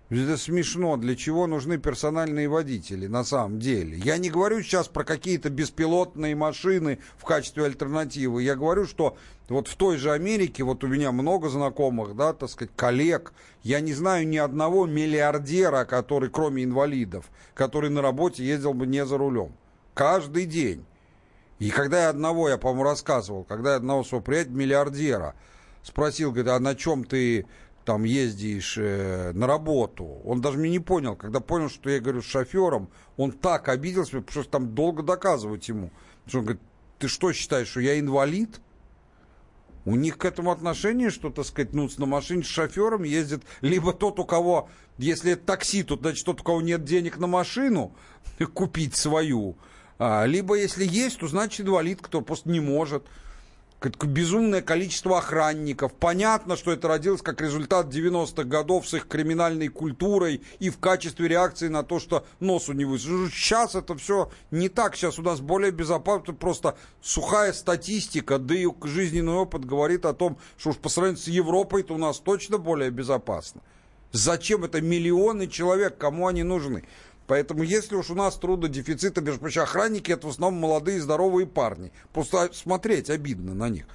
Это 0.09 0.37
смешно. 0.37 0.97
Для 0.97 1.15
чего 1.15 1.47
нужны 1.47 1.77
персональные 1.77 2.47
водители 2.47 3.07
на 3.07 3.23
самом 3.23 3.59
деле? 3.59 3.97
Я 3.97 4.17
не 4.17 4.29
говорю 4.29 4.61
сейчас 4.61 4.87
про 4.87 5.03
какие-то 5.03 5.49
беспилотные 5.49 6.35
машины 6.35 6.99
в 7.17 7.25
качестве 7.25 7.65
альтернативы. 7.65 8.43
Я 8.43 8.55
говорю, 8.55 8.85
что 8.85 9.17
вот 9.49 9.67
в 9.67 9.75
той 9.75 9.97
же 9.97 10.11
Америке, 10.11 10.63
вот 10.63 10.83
у 10.83 10.87
меня 10.87 11.11
много 11.11 11.49
знакомых, 11.49 12.15
да, 12.15 12.33
так 12.33 12.49
сказать, 12.49 12.71
коллег, 12.75 13.33
я 13.63 13.79
не 13.79 13.93
знаю 13.93 14.27
ни 14.27 14.37
одного 14.37 14.85
миллиардера, 14.85 15.85
который, 15.85 16.29
кроме 16.29 16.63
инвалидов, 16.63 17.25
который 17.55 17.89
на 17.89 18.03
работе 18.03 18.45
ездил 18.45 18.75
бы 18.75 18.85
не 18.85 19.03
за 19.05 19.17
рулем. 19.17 19.53
Каждый 19.95 20.45
день. 20.45 20.85
И 21.57 21.71
когда 21.71 22.03
я 22.03 22.09
одного, 22.09 22.49
я, 22.49 22.57
по-моему, 22.57 22.83
рассказывал, 22.83 23.43
когда 23.43 23.71
я 23.71 23.77
одного 23.77 24.03
своего 24.03 24.23
приятеля, 24.23 24.55
миллиардера, 24.55 25.35
спросил, 25.83 26.31
говорит, 26.31 26.51
а 26.51 26.59
на 26.59 26.75
чем 26.75 27.05
ты 27.05 27.45
там 27.85 28.03
ездишь 28.03 28.77
э, 28.77 29.31
на 29.33 29.47
работу. 29.47 30.19
Он 30.25 30.41
даже 30.41 30.57
меня 30.57 30.71
не 30.71 30.79
понял. 30.79 31.15
Когда 31.15 31.39
понял, 31.39 31.69
что 31.69 31.89
я 31.89 31.99
говорю 31.99 32.21
с 32.21 32.25
шофером, 32.25 32.89
он 33.15 33.31
так 33.31 33.69
обиделся, 33.69 34.21
потому 34.21 34.43
что 34.43 34.51
там 34.51 34.73
долго 34.73 35.03
доказывать 35.03 35.69
ему. 35.69 35.91
Что 36.25 36.39
он 36.39 36.45
говорит, 36.45 36.63
ты 36.97 37.07
что 37.07 37.31
считаешь, 37.31 37.67
что 37.67 37.79
я 37.79 37.99
инвалид? 37.99 38.59
У 39.85 39.95
них 39.95 40.17
к 40.17 40.25
этому 40.25 40.51
отношение, 40.51 41.11
что, 41.11 41.29
так 41.29 41.45
сказать, 41.45 41.73
ну, 41.73 41.87
на 41.97 42.07
машине 42.07 42.41
с 42.41 42.47
шофером 42.47 43.03
ездит 43.03 43.43
либо 43.61 43.93
тот, 43.93 44.19
у 44.19 44.25
кого, 44.25 44.67
если 44.97 45.33
это 45.33 45.45
такси, 45.45 45.83
то, 45.83 45.95
значит, 45.95 46.25
тот, 46.25 46.41
у 46.41 46.43
кого 46.43 46.61
нет 46.63 46.83
денег 46.83 47.19
на 47.19 47.27
машину, 47.27 47.93
купить 48.55 48.95
свою, 48.95 49.57
а, 49.99 50.25
либо, 50.25 50.55
если 50.55 50.85
есть, 50.85 51.19
то, 51.19 51.27
значит, 51.27 51.67
инвалид, 51.67 52.01
кто 52.01 52.21
просто 52.21 52.49
не 52.49 52.59
может 52.59 53.03
безумное 53.89 54.61
количество 54.61 55.17
охранников. 55.17 55.93
Понятно, 55.93 56.55
что 56.55 56.71
это 56.71 56.87
родилось 56.87 57.21
как 57.21 57.41
результат 57.41 57.87
90-х 57.87 58.43
годов 58.43 58.87
с 58.87 58.93
их 58.93 59.07
криминальной 59.07 59.67
культурой 59.67 60.41
и 60.59 60.69
в 60.69 60.79
качестве 60.79 61.27
реакции 61.27 61.67
на 61.67 61.83
то, 61.83 61.99
что 61.99 62.25
носу 62.39 62.73
не 62.73 62.85
высунул. 62.85 63.29
Сейчас 63.29 63.75
это 63.75 63.95
все 63.95 64.29
не 64.51 64.69
так. 64.69 64.95
Сейчас 64.95 65.19
у 65.19 65.21
нас 65.21 65.39
более 65.39 65.71
безопасно. 65.71 66.33
Просто 66.33 66.77
сухая 67.01 67.53
статистика, 67.53 68.39
да 68.39 68.55
и 68.55 68.67
жизненный 68.83 69.33
опыт 69.33 69.65
говорит 69.65 70.05
о 70.05 70.13
том, 70.13 70.37
что 70.57 70.69
уж 70.71 70.77
по 70.77 70.89
сравнению 70.89 71.21
с 71.21 71.27
Европой, 71.27 71.83
то 71.83 71.93
у 71.93 71.97
нас 71.97 72.19
точно 72.19 72.57
более 72.57 72.89
безопасно. 72.91 73.61
Зачем 74.11 74.63
это 74.63 74.79
миллионы 74.81 75.47
человек, 75.47 75.97
кому 75.97 76.27
они 76.27 76.43
нужны? 76.43 76.83
Поэтому 77.27 77.63
если 77.63 77.95
уж 77.95 78.09
у 78.09 78.15
нас 78.15 78.35
трудодефицита, 78.35 79.21
между 79.21 79.39
прочим, 79.39 79.61
охранники 79.61 80.11
это 80.11 80.27
в 80.27 80.29
основном 80.29 80.61
молодые 80.61 81.01
здоровые 81.01 81.47
парни. 81.47 81.91
Просто 82.13 82.49
смотреть 82.53 83.09
обидно 83.09 83.53
на 83.53 83.69
них. 83.69 83.85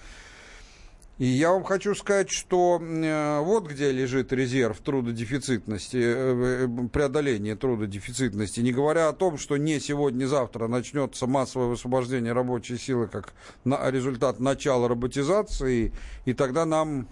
И 1.20 1.26
я 1.26 1.50
вам 1.50 1.64
хочу 1.64 1.94
сказать, 1.94 2.30
что 2.30 2.80
э, 2.80 3.40
вот 3.40 3.68
где 3.68 3.92
лежит 3.92 4.32
резерв 4.32 4.78
трудодефицитности, 4.78 5.98
э, 5.98 6.66
э, 6.66 6.88
преодоление 6.88 7.56
трудодефицитности, 7.56 8.60
не 8.60 8.72
говоря 8.72 9.10
о 9.10 9.12
том, 9.12 9.36
что 9.36 9.58
не 9.58 9.80
сегодня-завтра 9.80 10.66
начнется 10.66 11.26
массовое 11.26 11.66
высвобождение 11.66 12.32
рабочей 12.32 12.78
силы 12.78 13.06
как 13.06 13.34
на, 13.64 13.90
результат 13.90 14.40
начала 14.40 14.88
роботизации, 14.88 15.92
и 16.24 16.32
тогда 16.32 16.64
нам 16.64 17.06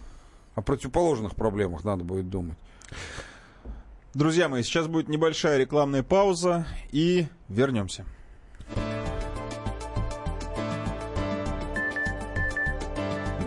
о 0.54 0.62
противоположных 0.62 1.36
проблемах 1.36 1.84
надо 1.84 2.02
будет 2.02 2.30
думать. 2.30 2.56
Друзья 4.18 4.48
мои, 4.48 4.64
сейчас 4.64 4.88
будет 4.88 5.08
небольшая 5.08 5.58
рекламная 5.58 6.02
пауза 6.02 6.66
и 6.90 7.26
вернемся. 7.48 8.04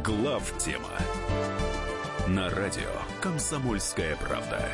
Глав 0.01 0.57
тема 0.59 0.87
на 2.29 2.49
радио 2.51 2.89
Комсомольская 3.19 4.15
правда. 4.15 4.65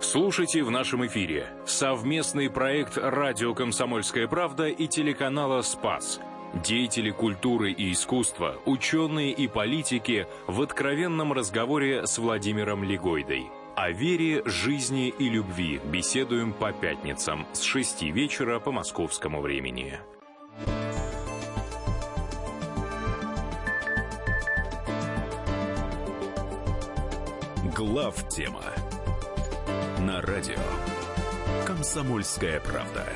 Слушайте 0.00 0.62
в 0.62 0.70
нашем 0.70 1.06
эфире 1.06 1.46
совместный 1.64 2.50
проект 2.50 2.98
«Радио 2.98 3.54
Комсомольская 3.54 4.28
правда» 4.28 4.66
и 4.66 4.86
телеканала 4.88 5.62
«Спас». 5.62 6.20
Деятели 6.62 7.10
культуры 7.10 7.72
и 7.72 7.92
искусства, 7.92 8.58
ученые 8.66 9.32
и 9.32 9.48
политики 9.48 10.26
в 10.46 10.60
откровенном 10.60 11.32
разговоре 11.32 12.06
с 12.06 12.18
Владимиром 12.18 12.84
Легойдой– 12.84 13.46
о 13.80 13.92
вере, 13.92 14.42
жизни 14.44 15.08
и 15.08 15.28
любви 15.28 15.80
беседуем 15.84 16.52
по 16.52 16.72
пятницам 16.72 17.46
с 17.52 17.62
6 17.62 18.02
вечера 18.02 18.58
по 18.58 18.72
московскому 18.72 19.40
времени. 19.40 20.00
Глав 27.76 28.28
тема 28.28 28.64
на 30.00 30.22
радио 30.22 30.58
Комсомольская 31.64 32.58
правда. 32.58 33.06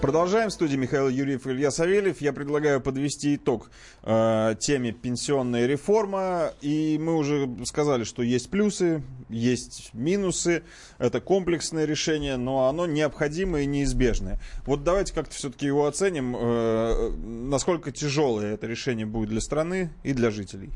Продолжаем. 0.00 0.50
В 0.50 0.52
студии 0.52 0.76
Михаил 0.76 1.08
Юрьев 1.08 1.48
и 1.48 1.50
Илья 1.50 1.72
Савельев. 1.72 2.20
Я 2.20 2.32
предлагаю 2.32 2.80
подвести 2.80 3.34
итог 3.34 3.68
э, 4.04 4.54
теме 4.60 4.92
пенсионная 4.92 5.66
реформа. 5.66 6.52
И 6.60 6.96
мы 7.00 7.16
уже 7.16 7.48
сказали, 7.64 8.04
что 8.04 8.22
есть 8.22 8.48
плюсы, 8.48 9.02
есть 9.28 9.90
минусы. 9.94 10.62
Это 10.98 11.20
комплексное 11.20 11.84
решение, 11.84 12.36
но 12.36 12.68
оно 12.68 12.86
необходимое 12.86 13.62
и 13.62 13.66
неизбежное. 13.66 14.38
Вот 14.66 14.84
давайте 14.84 15.12
как-то 15.12 15.34
все-таки 15.34 15.66
его 15.66 15.86
оценим. 15.86 16.36
Э, 16.38 17.10
насколько 17.10 17.90
тяжелое 17.90 18.54
это 18.54 18.68
решение 18.68 19.04
будет 19.04 19.30
для 19.30 19.40
страны 19.40 19.90
и 20.04 20.12
для 20.12 20.30
жителей. 20.30 20.70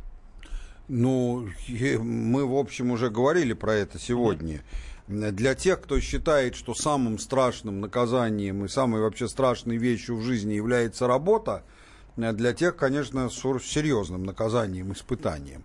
Ну, 0.88 1.48
мы, 1.68 2.44
в 2.44 2.56
общем, 2.56 2.90
уже 2.90 3.08
говорили 3.08 3.52
про 3.52 3.74
это 3.74 4.00
сегодня. 4.00 4.56
Mm-hmm 4.56 4.91
для 5.08 5.54
тех, 5.54 5.80
кто 5.80 6.00
считает, 6.00 6.54
что 6.54 6.74
самым 6.74 7.18
страшным 7.18 7.80
наказанием 7.80 8.64
и 8.64 8.68
самой 8.68 9.00
вообще 9.02 9.28
страшной 9.28 9.76
вещью 9.76 10.16
в 10.16 10.22
жизни 10.22 10.54
является 10.54 11.06
работа, 11.06 11.64
для 12.16 12.52
тех, 12.52 12.76
конечно, 12.76 13.30
серьезным 13.30 14.24
наказанием, 14.24 14.92
испытанием. 14.92 15.64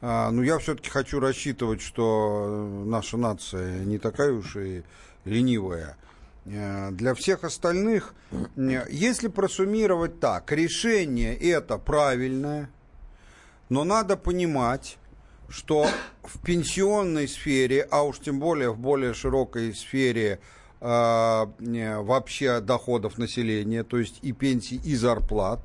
А, 0.00 0.30
но 0.30 0.42
я 0.42 0.58
все-таки 0.58 0.90
хочу 0.90 1.18
рассчитывать, 1.18 1.80
что 1.80 2.84
наша 2.84 3.16
нация 3.16 3.84
не 3.84 3.98
такая 3.98 4.32
уж 4.32 4.56
и 4.56 4.84
ленивая. 5.24 5.96
Э, 6.44 6.90
для 6.92 7.14
всех 7.14 7.44
остальных, 7.44 8.14
если 8.56 9.28
просуммировать 9.28 10.20
так, 10.20 10.50
решение 10.52 11.36
это 11.36 11.78
правильное, 11.78 12.70
но 13.68 13.84
надо 13.84 14.16
понимать, 14.16 14.98
что 15.48 15.86
в 16.22 16.40
пенсионной 16.40 17.26
сфере, 17.26 17.86
а 17.90 18.02
уж 18.04 18.18
тем 18.20 18.38
более 18.38 18.70
в 18.70 18.78
более 18.78 19.14
широкой 19.14 19.74
сфере 19.74 20.40
э, 20.80 21.46
вообще 22.00 22.60
доходов 22.60 23.18
населения, 23.18 23.82
то 23.82 23.98
есть 23.98 24.18
и 24.22 24.32
пенсий, 24.32 24.80
и 24.84 24.94
зарплат, 24.94 25.60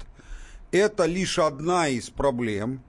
это 0.71 1.05
лишь 1.05 1.37
одна 1.37 1.89
из 1.89 2.09
проблем, 2.09 2.81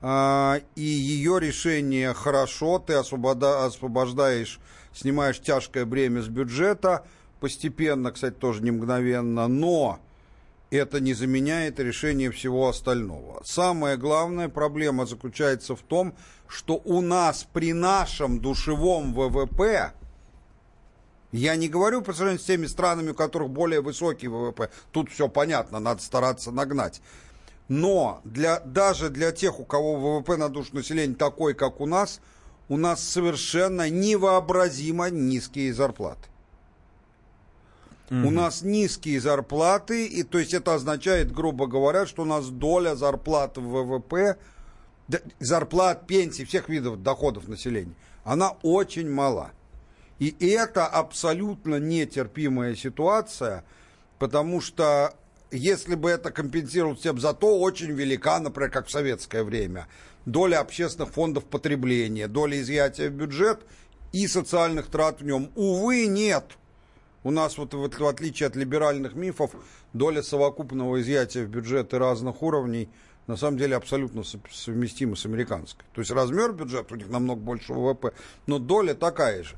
э, 0.00 0.60
и 0.76 0.82
ее 0.82 1.40
решение 1.40 2.14
хорошо, 2.14 2.78
ты 2.78 2.94
освобода, 2.94 3.64
освобождаешь, 3.64 4.60
снимаешь 4.92 5.40
тяжкое 5.40 5.84
бремя 5.84 6.22
с 6.22 6.28
бюджета, 6.28 7.04
постепенно, 7.40 8.12
кстати, 8.12 8.34
тоже 8.34 8.62
не 8.62 8.70
мгновенно, 8.70 9.48
но 9.48 9.98
это 10.72 11.00
не 11.00 11.12
заменяет 11.12 11.78
решение 11.78 12.30
всего 12.30 12.68
остального. 12.68 13.42
Самая 13.44 13.98
главная 13.98 14.48
проблема 14.48 15.04
заключается 15.04 15.76
в 15.76 15.82
том, 15.82 16.14
что 16.48 16.80
у 16.84 17.02
нас 17.02 17.46
при 17.52 17.74
нашем 17.74 18.40
душевом 18.40 19.12
ВВП, 19.12 19.92
я 21.30 21.56
не 21.56 21.68
говорю 21.68 22.00
по 22.00 22.14
сравнению 22.14 22.40
с 22.40 22.46
теми 22.46 22.66
странами, 22.66 23.10
у 23.10 23.14
которых 23.14 23.50
более 23.50 23.82
высокий 23.82 24.28
ВВП, 24.28 24.70
тут 24.92 25.10
все 25.10 25.28
понятно, 25.28 25.78
надо 25.78 26.02
стараться 26.02 26.50
нагнать. 26.50 27.02
Но 27.68 28.22
для, 28.24 28.60
даже 28.60 29.10
для 29.10 29.30
тех, 29.30 29.60
у 29.60 29.64
кого 29.64 29.96
ВВП 29.96 30.38
на 30.38 30.48
душу 30.48 30.74
населения 30.74 31.14
такой, 31.14 31.52
как 31.52 31.82
у 31.82 31.86
нас, 31.86 32.20
у 32.70 32.78
нас 32.78 33.02
совершенно 33.02 33.90
невообразимо 33.90 35.10
низкие 35.10 35.74
зарплаты. 35.74 36.31
У 38.12 38.30
нас 38.30 38.60
низкие 38.60 39.18
зарплаты, 39.20 40.06
и 40.06 40.22
то 40.22 40.38
есть 40.38 40.52
это 40.52 40.74
означает, 40.74 41.32
грубо 41.32 41.66
говоря, 41.66 42.04
что 42.04 42.22
у 42.22 42.26
нас 42.26 42.48
доля 42.48 42.94
зарплат 42.94 43.56
в 43.56 43.62
ВВП, 43.62 44.36
зарплат, 45.40 46.06
пенсий, 46.06 46.44
всех 46.44 46.68
видов 46.68 47.02
доходов 47.02 47.48
населения, 47.48 47.94
она 48.22 48.50
очень 48.62 49.10
мала. 49.10 49.52
И 50.18 50.36
это 50.40 50.86
абсолютно 50.86 51.76
нетерпимая 51.76 52.74
ситуация, 52.74 53.64
потому 54.18 54.60
что 54.60 55.14
если 55.50 55.94
бы 55.94 56.10
это 56.10 56.30
компенсировалось 56.30 57.00
всем, 57.00 57.18
зато 57.18 57.58
очень 57.58 57.92
велика, 57.92 58.38
например, 58.40 58.70
как 58.70 58.88
в 58.88 58.90
советское 58.90 59.42
время, 59.42 59.88
доля 60.26 60.60
общественных 60.60 61.12
фондов 61.12 61.46
потребления, 61.46 62.28
доля 62.28 62.60
изъятия 62.60 63.08
в 63.08 63.14
бюджет 63.14 63.60
и 64.12 64.26
социальных 64.26 64.88
трат 64.88 65.22
в 65.22 65.24
нем. 65.24 65.50
Увы, 65.54 66.06
нет. 66.06 66.58
У 67.24 67.30
нас 67.30 67.56
вот 67.56 67.74
в, 67.74 68.06
отличие 68.06 68.48
от 68.48 68.56
либеральных 68.56 69.14
мифов, 69.14 69.52
доля 69.92 70.22
совокупного 70.22 71.00
изъятия 71.00 71.44
в 71.44 71.48
бюджеты 71.48 71.98
разных 71.98 72.42
уровней 72.42 72.88
на 73.28 73.36
самом 73.36 73.58
деле 73.58 73.76
абсолютно 73.76 74.24
совместима 74.50 75.14
с 75.14 75.24
американской. 75.24 75.84
То 75.94 76.00
есть 76.00 76.10
размер 76.10 76.52
бюджета 76.52 76.94
у 76.94 76.96
них 76.96 77.08
намного 77.08 77.40
больше 77.40 77.72
ВВП, 77.72 78.12
но 78.46 78.58
доля 78.58 78.94
такая 78.94 79.44
же. 79.44 79.54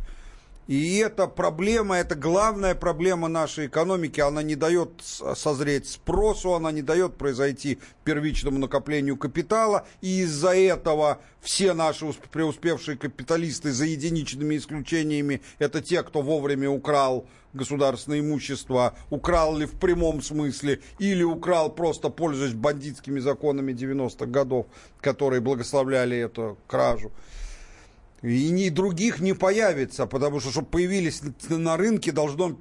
И 0.67 0.97
эта 0.97 1.27
проблема, 1.27 1.97
это 1.97 2.15
главная 2.15 2.75
проблема 2.75 3.29
нашей 3.29 3.67
экономики, 3.67 4.21
она 4.21 4.43
не 4.43 4.57
дает 4.57 4.91
созреть 5.03 5.89
спросу, 5.89 6.55
она 6.55 6.73
не 6.73 6.81
дает 6.81 7.17
произойти 7.17 7.79
первичному 8.05 8.59
накоплению 8.59 9.19
капитала, 9.19 9.87
и 10.01 10.21
из-за 10.23 10.57
этого 10.57 11.21
все 11.43 11.75
наши 11.75 12.07
преуспевшие 12.33 12.97
капиталисты, 12.97 13.73
за 13.73 13.85
единичными 13.85 14.57
исключениями, 14.57 15.43
это 15.59 15.83
те, 15.83 16.03
кто 16.03 16.23
вовремя 16.23 16.71
украл 16.71 17.27
государственное 17.53 18.21
имущество, 18.21 18.95
украл 19.11 19.57
ли 19.57 19.67
в 19.67 19.73
прямом 19.73 20.23
смысле, 20.23 20.81
или 20.99 21.23
украл 21.23 21.71
просто 21.71 22.09
пользуясь 22.09 22.55
бандитскими 22.55 23.21
законами 23.21 23.73
90-х 23.73 24.27
годов, 24.27 24.67
которые 25.03 25.43
благословляли 25.43 26.17
эту 26.17 26.57
кражу. 26.67 27.13
И 28.25 28.49
ни 28.49 28.71
других 28.71 29.21
не 29.21 29.35
появится, 29.35 30.07
потому 30.07 30.41
что, 30.41 30.51
чтобы 30.51 30.69
появились 30.69 31.21
на 31.51 31.77
рынке, 31.77 32.11
должно 32.11 32.59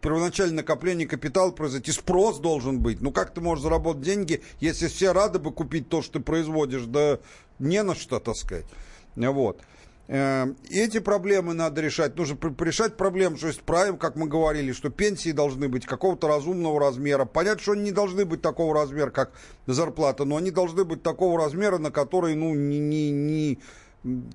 первоначальное 0.00 0.56
накопление 0.56 1.06
капитала 1.06 1.52
произойти, 1.52 1.92
спрос 1.92 2.40
должен 2.40 2.80
быть. 2.80 3.00
Ну 3.00 3.12
как 3.12 3.32
ты 3.32 3.40
можешь 3.40 3.62
заработать 3.62 4.02
деньги, 4.02 4.42
если 4.58 4.88
все 4.88 5.12
рады 5.12 5.38
бы 5.38 5.52
купить 5.52 5.88
то, 5.88 6.02
что 6.02 6.14
ты 6.14 6.20
производишь, 6.20 6.86
да 6.86 7.20
не 7.60 7.84
на 7.84 7.94
что, 7.94 8.18
так 8.18 8.34
сказать. 8.34 8.66
Вот. 9.14 9.60
Э, 10.08 10.52
эти 10.68 10.98
проблемы 10.98 11.54
надо 11.54 11.80
решать. 11.80 12.16
Нужно 12.16 12.36
решать 12.58 12.96
проблему, 12.96 13.36
что 13.36 13.46
есть 13.46 13.62
правим, 13.62 13.98
как 13.98 14.16
мы 14.16 14.26
говорили, 14.26 14.72
что 14.72 14.90
пенсии 14.90 15.30
должны 15.30 15.68
быть 15.68 15.86
какого-то 15.86 16.26
разумного 16.26 16.80
размера. 16.80 17.24
Понятно, 17.24 17.62
что 17.62 17.72
они 17.72 17.84
не 17.84 17.92
должны 17.92 18.24
быть 18.24 18.42
такого 18.42 18.74
размера, 18.74 19.10
как 19.10 19.30
зарплата, 19.66 20.24
но 20.24 20.38
они 20.38 20.50
должны 20.50 20.84
быть 20.84 21.04
такого 21.04 21.38
размера, 21.38 21.78
на 21.78 21.92
который, 21.92 22.34
ну, 22.34 22.52
не, 22.52 22.80
не, 22.80 23.12
не 23.12 23.60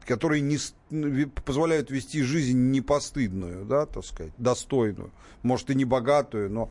которые 0.05 0.41
не, 0.41 1.25
позволяют 1.25 1.91
вести 1.91 2.21
жизнь 2.21 2.71
непостыдную, 2.71 3.65
да, 3.65 3.85
так 3.85 4.05
сказать, 4.05 4.33
достойную, 4.37 5.11
может 5.43 5.69
и 5.69 5.75
не 5.75 5.85
богатую, 5.85 6.49
но 6.49 6.69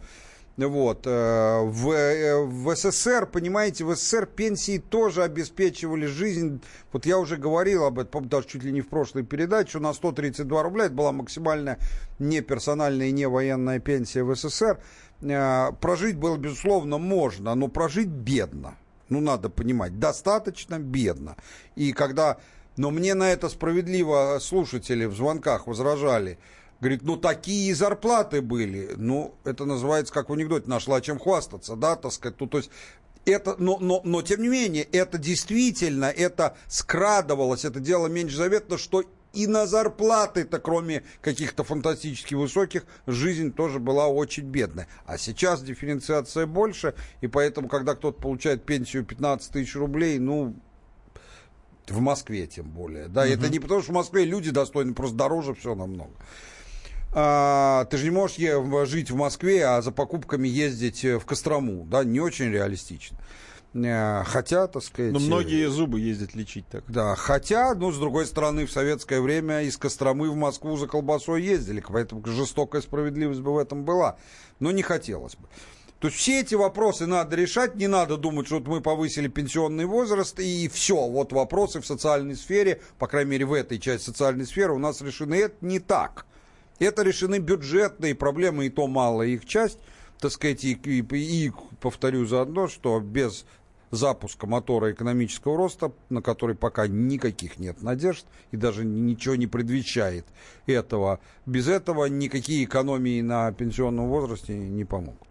вот. 0.66 1.06
Э, 1.06 1.62
в, 1.62 1.90
э, 1.92 2.36
в 2.44 2.74
СССР, 2.74 3.26
понимаете, 3.26 3.84
в 3.84 3.94
СССР 3.94 4.26
пенсии 4.26 4.78
тоже 4.78 5.22
обеспечивали 5.22 6.06
жизнь. 6.06 6.60
Вот 6.92 7.06
я 7.06 7.18
уже 7.18 7.36
говорил 7.36 7.84
об 7.84 8.00
этом, 8.00 8.28
даже 8.28 8.48
чуть 8.48 8.64
ли 8.64 8.72
не 8.72 8.80
в 8.80 8.88
прошлой 8.88 9.22
передаче, 9.22 9.70
что 9.70 9.80
на 9.80 9.92
132 9.92 10.62
рубля 10.62 10.86
это 10.86 10.94
была 10.94 11.12
максимальная 11.12 11.78
не 12.18 12.40
персональная 12.40 13.06
и 13.06 13.12
не 13.12 13.28
военная 13.28 13.78
пенсия 13.78 14.24
в 14.24 14.34
СССР. 14.34 14.80
Э, 15.20 15.70
прожить 15.80 16.16
было, 16.16 16.36
безусловно, 16.36 16.98
можно, 16.98 17.54
но 17.54 17.68
прожить 17.68 18.08
бедно. 18.08 18.76
Ну, 19.08 19.20
надо 19.20 19.48
понимать, 19.48 19.98
достаточно 20.00 20.78
бедно. 20.80 21.36
И 21.76 21.92
когда 21.92 22.38
но 22.78 22.90
мне 22.90 23.14
на 23.14 23.30
это 23.30 23.48
справедливо 23.48 24.38
слушатели 24.40 25.04
в 25.04 25.14
звонках 25.14 25.66
возражали. 25.66 26.38
Говорит, 26.80 27.02
ну 27.02 27.16
такие 27.16 27.74
зарплаты 27.74 28.40
были. 28.40 28.92
Ну, 28.96 29.34
это 29.44 29.64
называется, 29.64 30.14
как 30.14 30.28
в 30.28 30.32
анекдоте, 30.32 30.68
нашла 30.68 31.00
чем 31.00 31.18
хвастаться, 31.18 31.74
да, 31.74 31.96
так 31.96 32.12
сказать. 32.12 32.40
Ну, 32.40 32.46
то 32.46 32.58
есть 32.58 32.70
это, 33.24 33.56
но, 33.58 33.78
но, 33.78 34.00
но 34.04 34.22
тем 34.22 34.42
не 34.42 34.48
менее, 34.48 34.84
это 34.84 35.18
действительно, 35.18 36.06
это 36.06 36.56
скрадывалось, 36.68 37.64
это 37.64 37.80
дело 37.80 38.06
меньше 38.06 38.36
заветно, 38.36 38.78
что 38.78 39.02
и 39.34 39.46
на 39.46 39.66
зарплаты-то, 39.66 40.58
кроме 40.58 41.02
каких-то 41.20 41.62
фантастически 41.64 42.34
высоких, 42.34 42.86
жизнь 43.06 43.52
тоже 43.52 43.78
была 43.78 44.08
очень 44.08 44.44
бедная. 44.44 44.88
А 45.04 45.18
сейчас 45.18 45.62
дифференциация 45.62 46.46
больше, 46.46 46.94
и 47.20 47.26
поэтому, 47.26 47.68
когда 47.68 47.94
кто-то 47.94 48.20
получает 48.20 48.64
пенсию 48.64 49.04
15 49.04 49.52
тысяч 49.52 49.76
рублей, 49.76 50.18
ну, 50.18 50.56
в 51.90 52.00
Москве 52.00 52.46
тем 52.46 52.70
более. 52.70 53.08
Да, 53.08 53.22
угу. 53.22 53.30
это 53.30 53.48
не 53.48 53.58
потому, 53.58 53.82
что 53.82 53.92
в 53.92 53.94
Москве 53.94 54.24
люди 54.24 54.50
достойны, 54.50 54.94
просто 54.94 55.16
дороже 55.16 55.54
все 55.54 55.74
намного. 55.74 56.12
А, 57.12 57.86
ты 57.86 57.96
же 57.96 58.04
не 58.04 58.10
можешь 58.10 58.36
жить 58.88 59.10
в 59.10 59.16
Москве, 59.16 59.64
а 59.66 59.82
за 59.82 59.92
покупками 59.92 60.46
ездить 60.46 61.04
в 61.04 61.24
Кострому. 61.24 61.84
Да, 61.84 62.04
не 62.04 62.20
очень 62.20 62.50
реалистично. 62.50 63.18
Э, 63.74 64.22
хотя, 64.24 64.66
так 64.66 64.82
сказать... 64.82 65.12
Но 65.12 65.18
многие 65.18 65.68
зубы 65.68 66.00
ездят 66.00 66.34
лечить 66.34 66.66
так. 66.68 66.84
Да, 66.88 67.14
хотя, 67.14 67.74
ну, 67.74 67.92
с 67.92 67.98
другой 67.98 68.26
стороны, 68.26 68.66
в 68.66 68.72
советское 68.72 69.20
время 69.20 69.62
из 69.62 69.76
Костромы 69.76 70.30
в 70.30 70.36
Москву 70.36 70.76
за 70.76 70.86
колбасой 70.86 71.42
ездили, 71.42 71.82
поэтому 71.86 72.24
жестокая 72.24 72.82
справедливость 72.82 73.40
бы 73.40 73.54
в 73.54 73.58
этом 73.58 73.84
была. 73.84 74.16
Но 74.60 74.70
не 74.70 74.82
хотелось 74.82 75.36
бы. 75.36 75.48
То 76.00 76.06
есть 76.06 76.18
все 76.18 76.40
эти 76.40 76.54
вопросы 76.54 77.06
надо 77.06 77.34
решать, 77.34 77.74
не 77.74 77.88
надо 77.88 78.16
думать, 78.16 78.46
что 78.46 78.60
вот 78.60 78.68
мы 78.68 78.80
повысили 78.80 79.26
пенсионный 79.26 79.84
возраст 79.84 80.38
и 80.38 80.68
все, 80.68 81.08
вот 81.08 81.32
вопросы 81.32 81.80
в 81.80 81.86
социальной 81.86 82.36
сфере, 82.36 82.80
по 82.98 83.08
крайней 83.08 83.32
мере 83.32 83.46
в 83.46 83.52
этой 83.52 83.80
части 83.80 84.06
социальной 84.06 84.46
сферы 84.46 84.74
у 84.74 84.78
нас 84.78 85.00
решены. 85.00 85.34
Это 85.34 85.56
не 85.60 85.80
так. 85.80 86.26
Это 86.78 87.02
решены 87.02 87.38
бюджетные 87.38 88.14
проблемы, 88.14 88.66
и 88.66 88.70
то 88.70 88.86
малая 88.86 89.26
их 89.28 89.44
часть, 89.44 89.80
так 90.20 90.30
сказать, 90.30 90.64
и, 90.64 90.74
и, 90.74 91.00
и 91.02 91.52
повторю 91.80 92.26
заодно, 92.26 92.68
что 92.68 93.00
без 93.00 93.44
запуска 93.90 94.46
мотора 94.46 94.92
экономического 94.92 95.56
роста, 95.56 95.92
на 96.10 96.22
который 96.22 96.54
пока 96.54 96.86
никаких 96.86 97.58
нет 97.58 97.82
надежд 97.82 98.26
и 98.50 98.56
даже 98.56 98.84
ничего 98.84 99.34
не 99.34 99.46
предвещает 99.46 100.26
этого. 100.66 101.20
Без 101.46 101.68
этого 101.68 102.06
никакие 102.06 102.64
экономии 102.64 103.20
на 103.20 103.52
пенсионном 103.52 104.08
возрасте 104.08 104.56
не 104.56 104.84
помогут. 104.84 105.26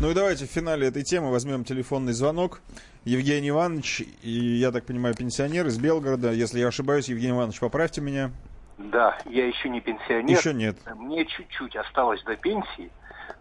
Ну 0.00 0.10
и 0.10 0.14
давайте 0.14 0.46
в 0.46 0.50
финале 0.50 0.88
этой 0.88 1.02
темы 1.02 1.30
возьмем 1.30 1.64
телефонный 1.64 2.12
звонок. 2.12 2.60
Евгений 3.04 3.50
Иванович, 3.50 4.04
и 4.22 4.30
я 4.30 4.70
так 4.70 4.84
понимаю, 4.84 5.14
пенсионер 5.14 5.66
из 5.66 5.78
Белгорода. 5.78 6.30
Если 6.32 6.60
я 6.60 6.68
ошибаюсь, 6.68 7.08
Евгений 7.08 7.32
Иванович, 7.32 7.60
поправьте 7.60 8.00
меня. 8.00 8.30
Да, 8.78 9.18
я 9.26 9.46
еще 9.46 9.68
не 9.68 9.80
пенсионер. 9.80 10.38
Еще 10.38 10.54
нет. 10.54 10.76
Мне 10.96 11.24
чуть-чуть 11.24 11.74
осталось 11.74 12.22
до 12.22 12.36
пенсии. 12.36 12.90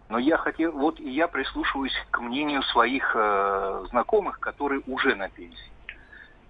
Но 0.10 0.20
я 0.20 0.38
хотел, 0.38 0.72
вот 0.72 1.00
и 1.00 1.10
я 1.10 1.28
прислушиваюсь 1.28 1.96
к 2.12 2.20
мнению 2.20 2.64
своих 2.64 3.12
э, 3.14 3.86
знакомых, 3.90 4.40
которые 4.40 4.82
уже 4.88 5.16
на 5.16 5.30
пенсии. 5.30 5.72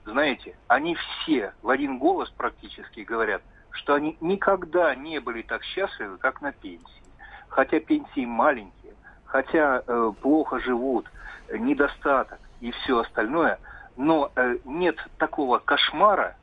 Знаете, 0.05 0.55
они 0.67 0.95
все 0.95 1.53
в 1.61 1.69
один 1.69 1.97
голос 1.97 2.29
практически 2.29 3.01
говорят, 3.01 3.41
что 3.71 3.95
они 3.95 4.15
никогда 4.21 4.93
не 4.95 5.19
были 5.19 5.41
так 5.41 5.63
счастливы, 5.63 6.17
как 6.17 6.41
на 6.41 6.51
пенсии. 6.51 7.03
Хотя 7.49 7.79
пенсии 7.79 8.25
маленькие, 8.25 8.93
хотя 9.25 9.81
э, 9.85 10.11
плохо 10.21 10.59
живут, 10.59 11.09
недостаток 11.51 12.39
и 12.61 12.71
все 12.71 12.99
остальное, 12.99 13.59
но 13.95 14.31
э, 14.35 14.57
нет 14.65 14.97
такого 15.17 15.57
кошмара, 15.57 16.35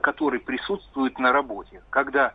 который 0.00 0.40
присутствует 0.40 1.18
на 1.18 1.32
работе, 1.32 1.80
когда 1.90 2.32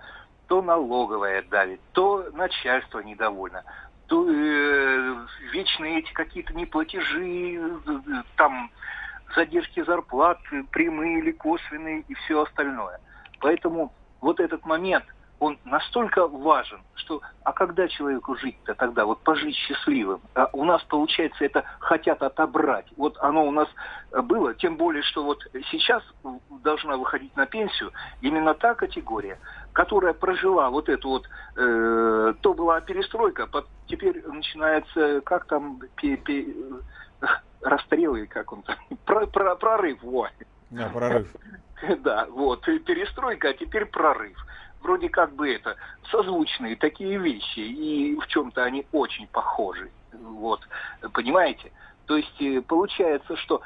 то 0.47 0.61
налоговая 0.61 1.43
давит, 1.43 1.79
то 1.91 2.29
начальство 2.33 2.99
недовольно, 2.99 3.63
э, 3.65 3.90
вечные 4.19 5.99
эти 5.99 6.11
какие-то 6.13 6.53
неплатежи, 6.53 7.55
э, 7.55 8.23
там 8.35 8.71
задержки 9.35 9.83
зарплат, 9.83 10.39
прямые 10.71 11.19
или 11.19 11.31
косвенные 11.31 12.01
и 12.07 12.13
все 12.13 12.41
остальное. 12.43 12.99
Поэтому 13.39 13.93
вот 14.19 14.39
этот 14.39 14.65
момент, 14.65 15.05
он 15.39 15.57
настолько 15.65 16.27
важен, 16.27 16.81
что 16.93 17.21
а 17.43 17.51
когда 17.51 17.87
человеку 17.87 18.35
жить-то 18.35 18.75
тогда, 18.75 19.05
вот 19.05 19.21
пожить 19.23 19.55
счастливым? 19.55 20.21
А 20.35 20.47
у 20.53 20.63
нас, 20.63 20.83
получается, 20.83 21.43
это 21.43 21.63
хотят 21.79 22.21
отобрать. 22.21 22.85
Вот 22.95 23.17
оно 23.19 23.47
у 23.47 23.51
нас 23.51 23.67
было, 24.11 24.53
тем 24.53 24.77
более, 24.77 25.01
что 25.01 25.23
вот 25.23 25.39
сейчас 25.71 26.03
должна 26.61 26.97
выходить 26.97 27.35
на 27.35 27.47
пенсию 27.47 27.91
именно 28.21 28.53
та 28.53 28.75
категория, 28.75 29.39
которая 29.73 30.13
прожила 30.13 30.69
вот 30.69 30.89
эту 30.89 31.09
вот, 31.09 31.29
э, 31.55 32.33
то 32.41 32.53
была 32.53 32.81
перестройка, 32.81 33.47
под, 33.47 33.67
теперь 33.87 34.25
начинается, 34.27 35.21
как 35.21 35.45
там, 35.45 35.79
пе, 35.95 36.17
пе, 36.17 36.53
э, 37.21 37.25
расстрелы, 37.61 38.27
как 38.27 38.51
он 38.51 38.63
там, 38.63 38.75
про, 39.05 39.25
про, 39.27 39.55
прорыв, 39.55 40.01
вот. 40.01 40.31
Да, 40.69 40.89
прорыв. 40.89 41.27
Да, 42.03 42.27
вот, 42.29 42.61
перестройка, 42.61 43.49
а 43.49 43.53
теперь 43.53 43.85
прорыв. 43.85 44.37
Вроде 44.83 45.09
как 45.09 45.33
бы 45.33 45.51
это 45.51 45.77
созвучные 46.11 46.75
такие 46.75 47.17
вещи, 47.17 47.59
и 47.59 48.15
в 48.19 48.27
чем-то 48.27 48.63
они 48.63 48.85
очень 48.91 49.25
похожи. 49.25 49.89
Вот, 50.13 50.59
понимаете? 51.13 51.71
То 52.05 52.17
есть 52.17 52.39
э, 52.39 52.61
получается, 52.61 53.35
что 53.37 53.61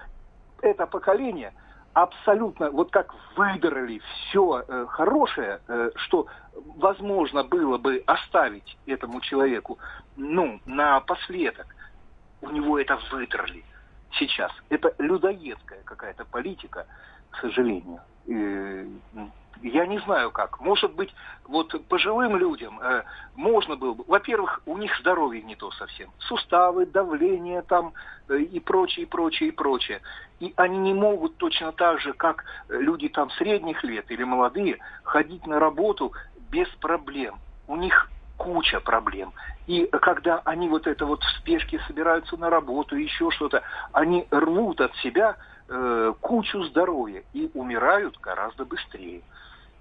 это 0.61 0.87
поколение– 0.87 1.53
абсолютно, 1.95 2.69
вот 2.71 2.91
как 2.91 3.15
выдрали 3.37 3.99
все 3.99 4.63
э, 4.67 4.85
хорошее, 4.89 5.61
э, 5.67 5.91
что 5.95 6.27
возможно 6.75 7.43
было 7.43 7.77
бы 7.77 8.03
оставить 8.05 8.77
этому 8.85 9.21
человеку, 9.21 9.79
ну, 10.17 10.59
напоследок. 10.65 11.65
у 12.41 12.49
него 12.49 12.77
это 12.77 12.99
выдрали 13.11 13.63
сейчас. 14.11 14.51
Это 14.69 14.93
людоедская 14.99 15.81
какая-то 15.83 16.25
политика, 16.25 16.85
к 17.31 17.37
сожалению. 17.37 18.01
И, 18.25 18.99
я 19.61 19.85
не 19.85 19.99
знаю 19.99 20.31
как. 20.31 20.59
Может 20.59 20.93
быть, 20.93 21.13
вот 21.45 21.73
пожилым 21.87 22.37
людям 22.37 22.79
э, 22.81 23.03
можно 23.35 23.75
было 23.75 23.93
бы... 23.93 24.03
Во-первых, 24.07 24.61
у 24.65 24.77
них 24.77 24.95
здоровье 24.99 25.41
не 25.41 25.55
то 25.55 25.71
совсем. 25.71 26.11
Суставы, 26.19 26.85
давление 26.85 27.61
там 27.61 27.93
э, 28.29 28.39
и 28.39 28.59
прочее, 28.59 29.05
и 29.05 29.09
прочее, 29.09 29.49
и 29.49 29.51
прочее. 29.51 30.01
И 30.39 30.53
они 30.57 30.77
не 30.77 30.93
могут 30.93 31.37
точно 31.37 31.71
так 31.71 31.99
же, 31.99 32.13
как 32.13 32.43
люди 32.69 33.09
там 33.09 33.29
средних 33.31 33.83
лет 33.83 34.09
или 34.09 34.23
молодые, 34.23 34.79
ходить 35.03 35.45
на 35.47 35.59
работу 35.59 36.13
без 36.49 36.67
проблем. 36.79 37.35
У 37.67 37.75
них 37.75 38.09
куча 38.37 38.79
проблем. 38.79 39.33
И 39.67 39.87
когда 39.87 40.41
они 40.45 40.69
вот 40.69 40.87
это 40.87 41.05
вот 41.05 41.23
в 41.23 41.37
спешке 41.39 41.79
собираются 41.87 42.37
на 42.37 42.49
работу, 42.49 42.95
еще 42.95 43.31
что-то, 43.31 43.63
они 43.93 44.27
рвут 44.29 44.81
от 44.81 44.95
себя 44.97 45.37
э, 45.67 46.13
кучу 46.21 46.63
здоровья 46.65 47.23
и 47.33 47.49
умирают 47.53 48.17
гораздо 48.19 48.65
быстрее. 48.65 49.21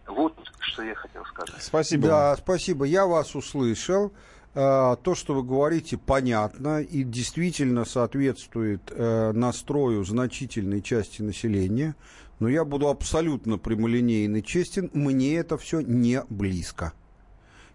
Вот 0.06 0.34
что 0.60 0.82
я 0.82 0.94
хотел 0.94 1.24
сказать. 1.26 1.62
Спасибо. 1.62 2.08
Да, 2.08 2.36
спасибо. 2.36 2.84
Я 2.84 3.06
вас 3.06 3.34
услышал. 3.34 4.12
А, 4.54 4.96
то, 4.96 5.14
что 5.14 5.34
вы 5.34 5.42
говорите, 5.42 5.98
понятно 5.98 6.80
и 6.80 7.02
действительно 7.02 7.84
соответствует 7.84 8.82
э, 8.90 9.32
настрою 9.32 10.04
значительной 10.04 10.80
части 10.80 11.22
населения. 11.22 11.96
Но 12.38 12.48
я 12.48 12.64
буду 12.64 12.88
абсолютно 12.88 13.58
прямолинейный 13.58 14.42
честен. 14.42 14.90
Мне 14.92 15.36
это 15.36 15.56
все 15.56 15.80
не 15.80 16.22
близко. 16.28 16.92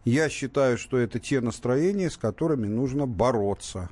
Я 0.05 0.29
считаю, 0.29 0.77
что 0.77 0.97
это 0.97 1.19
те 1.19 1.41
настроения, 1.41 2.09
с 2.09 2.17
которыми 2.17 2.67
нужно 2.67 3.05
бороться. 3.05 3.89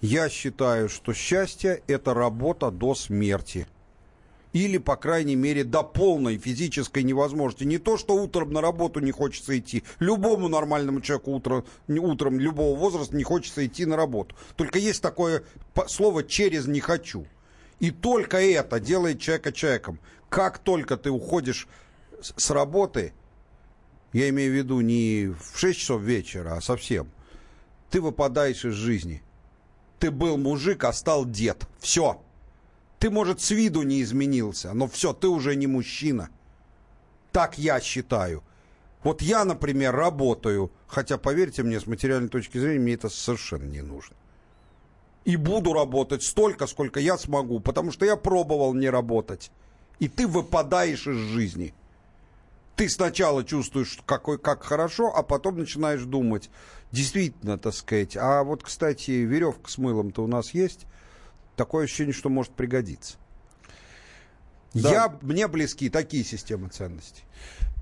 Я 0.00 0.28
считаю, 0.28 0.88
что 0.88 1.14
счастье– 1.14 1.82
это 1.86 2.12
работа 2.12 2.70
до 2.70 2.94
смерти. 2.94 3.66
Или, 4.52 4.78
по 4.78 4.96
крайней 4.96 5.36
мере, 5.36 5.64
до 5.64 5.82
полной 5.82 6.36
физической 6.38 7.02
невозможности. 7.02 7.64
Не 7.64 7.78
то, 7.78 7.96
что 7.96 8.14
утром 8.14 8.52
на 8.52 8.60
работу 8.60 9.00
не 9.00 9.10
хочется 9.10 9.58
идти. 9.58 9.82
Любому 9.98 10.48
нормальному 10.48 11.00
человеку 11.00 11.32
утро, 11.32 11.64
утром 11.88 12.38
любого 12.38 12.76
возраста 12.78 13.16
не 13.16 13.24
хочется 13.24 13.64
идти 13.66 13.86
на 13.86 13.96
работу. 13.96 14.36
Только 14.56 14.78
есть 14.78 15.02
такое 15.02 15.42
слово 15.86 16.22
«через 16.24 16.66
не 16.66 16.80
хочу». 16.80 17.26
И 17.80 17.90
только 17.90 18.36
это 18.36 18.78
делает 18.78 19.20
человека 19.20 19.52
человеком. 19.52 19.98
Как 20.28 20.58
только 20.58 20.96
ты 20.96 21.10
уходишь 21.10 21.66
с 22.20 22.50
работы, 22.50 23.12
я 24.12 24.28
имею 24.28 24.52
в 24.52 24.56
виду 24.56 24.80
не 24.80 25.28
в 25.28 25.58
6 25.58 25.78
часов 25.78 26.02
вечера, 26.02 26.56
а 26.56 26.60
совсем, 26.60 27.10
ты 27.90 28.00
выпадаешь 28.00 28.64
из 28.64 28.74
жизни. 28.74 29.22
Ты 29.98 30.10
был 30.10 30.36
мужик, 30.36 30.84
а 30.84 30.92
стал 30.92 31.24
дед. 31.24 31.66
Все. 31.80 32.22
Ты, 33.02 33.10
может, 33.10 33.40
с 33.40 33.50
виду 33.50 33.82
не 33.82 34.00
изменился, 34.00 34.72
но 34.74 34.86
все, 34.86 35.12
ты 35.12 35.26
уже 35.26 35.56
не 35.56 35.66
мужчина. 35.66 36.30
Так 37.32 37.58
я 37.58 37.80
считаю. 37.80 38.44
Вот 39.02 39.22
я, 39.22 39.44
например, 39.44 39.92
работаю, 39.92 40.70
хотя, 40.86 41.18
поверьте 41.18 41.64
мне, 41.64 41.80
с 41.80 41.88
материальной 41.88 42.28
точки 42.28 42.58
зрения, 42.58 42.78
мне 42.78 42.94
это 42.94 43.08
совершенно 43.08 43.64
не 43.64 43.82
нужно. 43.82 44.14
И 45.24 45.34
буду 45.34 45.72
работать 45.72 46.22
столько, 46.22 46.68
сколько 46.68 47.00
я 47.00 47.18
смогу, 47.18 47.58
потому 47.58 47.90
что 47.90 48.06
я 48.06 48.14
пробовал 48.14 48.72
не 48.72 48.88
работать. 48.88 49.50
И 49.98 50.06
ты 50.06 50.28
выпадаешь 50.28 51.08
из 51.08 51.16
жизни. 51.16 51.74
Ты 52.76 52.88
сначала 52.88 53.42
чувствуешь, 53.42 53.98
какой, 54.06 54.38
как 54.38 54.62
хорошо, 54.62 55.12
а 55.12 55.24
потом 55.24 55.58
начинаешь 55.58 56.04
думать, 56.04 56.50
действительно, 56.92 57.58
так 57.58 57.74
сказать. 57.74 58.16
А 58.16 58.44
вот, 58.44 58.62
кстати, 58.62 59.10
веревка 59.10 59.68
с 59.68 59.76
мылом-то 59.76 60.22
у 60.22 60.28
нас 60.28 60.54
есть 60.54 60.86
такое 61.62 61.84
ощущение, 61.84 62.12
что 62.12 62.28
может 62.28 62.52
пригодиться. 62.54 63.14
Да. 64.74 64.90
Я, 64.90 65.18
мне 65.22 65.46
близки 65.46 65.88
такие 65.90 66.24
системы 66.24 66.70
ценностей. 66.70 67.22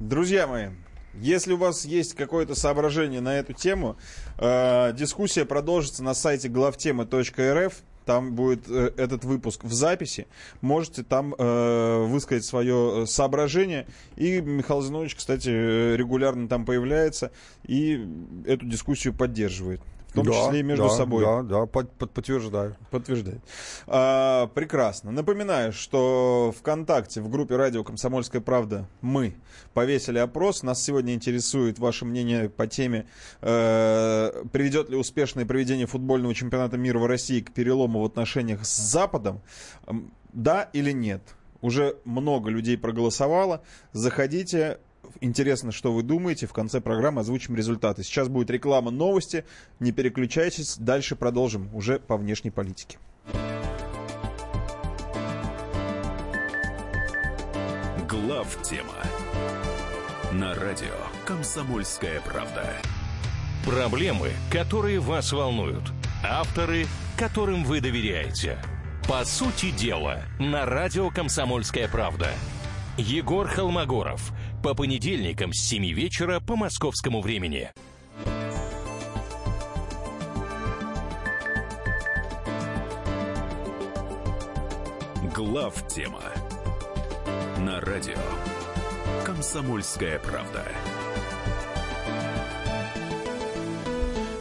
Друзья 0.00 0.46
мои, 0.46 0.68
если 1.14 1.54
у 1.54 1.56
вас 1.56 1.86
есть 1.86 2.14
какое-то 2.14 2.54
соображение 2.54 3.22
на 3.22 3.38
эту 3.38 3.54
тему, 3.54 3.96
э, 4.36 4.92
дискуссия 4.92 5.46
продолжится 5.46 6.02
на 6.02 6.12
сайте 6.12 6.50
главтемы.рф. 6.50 7.74
Там 8.04 8.34
будет 8.34 8.68
э, 8.68 8.92
этот 8.98 9.24
выпуск 9.24 9.64
в 9.64 9.72
записи. 9.72 10.26
Можете 10.60 11.02
там 11.02 11.34
э, 11.38 12.04
высказать 12.06 12.44
свое 12.44 13.06
соображение. 13.06 13.86
И 14.16 14.42
Михаил 14.42 14.82
Зинович, 14.82 15.14
кстати, 15.14 15.48
регулярно 15.48 16.48
там 16.48 16.66
появляется 16.66 17.32
и 17.66 18.06
эту 18.44 18.66
дискуссию 18.66 19.14
поддерживает 19.14 19.80
в 20.10 20.12
том 20.12 20.26
да, 20.26 20.32
числе 20.32 20.60
и 20.60 20.62
между 20.64 20.88
да, 20.88 20.90
собой. 20.90 21.24
Да, 21.24 21.42
да, 21.42 21.66
под, 21.66 21.92
под, 21.92 22.10
подтверждаю. 22.10 22.76
Подтверждает. 22.90 23.40
А, 23.86 24.48
прекрасно. 24.48 25.12
Напоминаю, 25.12 25.72
что 25.72 26.52
ВКонтакте, 26.58 27.20
в 27.20 27.28
группе 27.28 27.54
радио 27.54 27.84
«Комсомольская 27.84 28.40
правда» 28.40 28.88
мы 29.02 29.36
повесили 29.72 30.18
опрос. 30.18 30.64
Нас 30.64 30.82
сегодня 30.82 31.14
интересует 31.14 31.78
ваше 31.78 32.04
мнение 32.04 32.48
по 32.48 32.66
теме, 32.66 33.06
э, 33.40 34.44
приведет 34.52 34.90
ли 34.90 34.96
успешное 34.96 35.46
проведение 35.46 35.86
футбольного 35.86 36.34
чемпионата 36.34 36.76
мира 36.76 36.98
в 36.98 37.06
России 37.06 37.40
к 37.40 37.52
перелому 37.52 38.00
в 38.00 38.04
отношениях 38.04 38.66
с 38.66 38.76
Западом. 38.76 39.40
Да 40.32 40.68
или 40.72 40.90
нет? 40.90 41.22
Уже 41.60 41.96
много 42.04 42.50
людей 42.50 42.76
проголосовало. 42.76 43.62
Заходите, 43.92 44.78
Интересно, 45.20 45.70
что 45.72 45.92
вы 45.92 46.02
думаете. 46.02 46.46
В 46.46 46.52
конце 46.52 46.80
программы 46.80 47.20
озвучим 47.20 47.54
результаты. 47.54 48.02
Сейчас 48.02 48.28
будет 48.28 48.50
реклама 48.50 48.90
новости. 48.90 49.44
Не 49.78 49.92
переключайтесь. 49.92 50.76
Дальше 50.78 51.16
продолжим 51.16 51.74
уже 51.74 51.98
по 51.98 52.16
внешней 52.16 52.50
политике. 52.50 52.98
Глав 58.08 58.62
тема 58.62 58.94
на 60.32 60.54
радио 60.54 60.94
Комсомольская 61.26 62.20
правда. 62.20 62.72
Проблемы, 63.64 64.30
которые 64.50 65.00
вас 65.00 65.32
волнуют. 65.32 65.82
Авторы, 66.24 66.86
которым 67.18 67.64
вы 67.64 67.80
доверяете. 67.80 68.58
По 69.08 69.24
сути 69.24 69.70
дела, 69.70 70.22
на 70.38 70.66
радио 70.66 71.10
Комсомольская 71.10 71.88
правда. 71.88 72.30
Егор 72.96 73.46
Холмогоров– 73.48 74.32
по 74.62 74.74
понедельникам 74.74 75.52
с 75.52 75.58
7 75.60 75.84
вечера 75.92 76.40
по 76.40 76.56
московскому 76.56 77.20
времени. 77.20 77.70
Глав 85.34 85.86
тема 85.88 86.22
на 87.58 87.80
радио 87.80 88.18
Комсомольская 89.24 90.18
правда. 90.18 90.64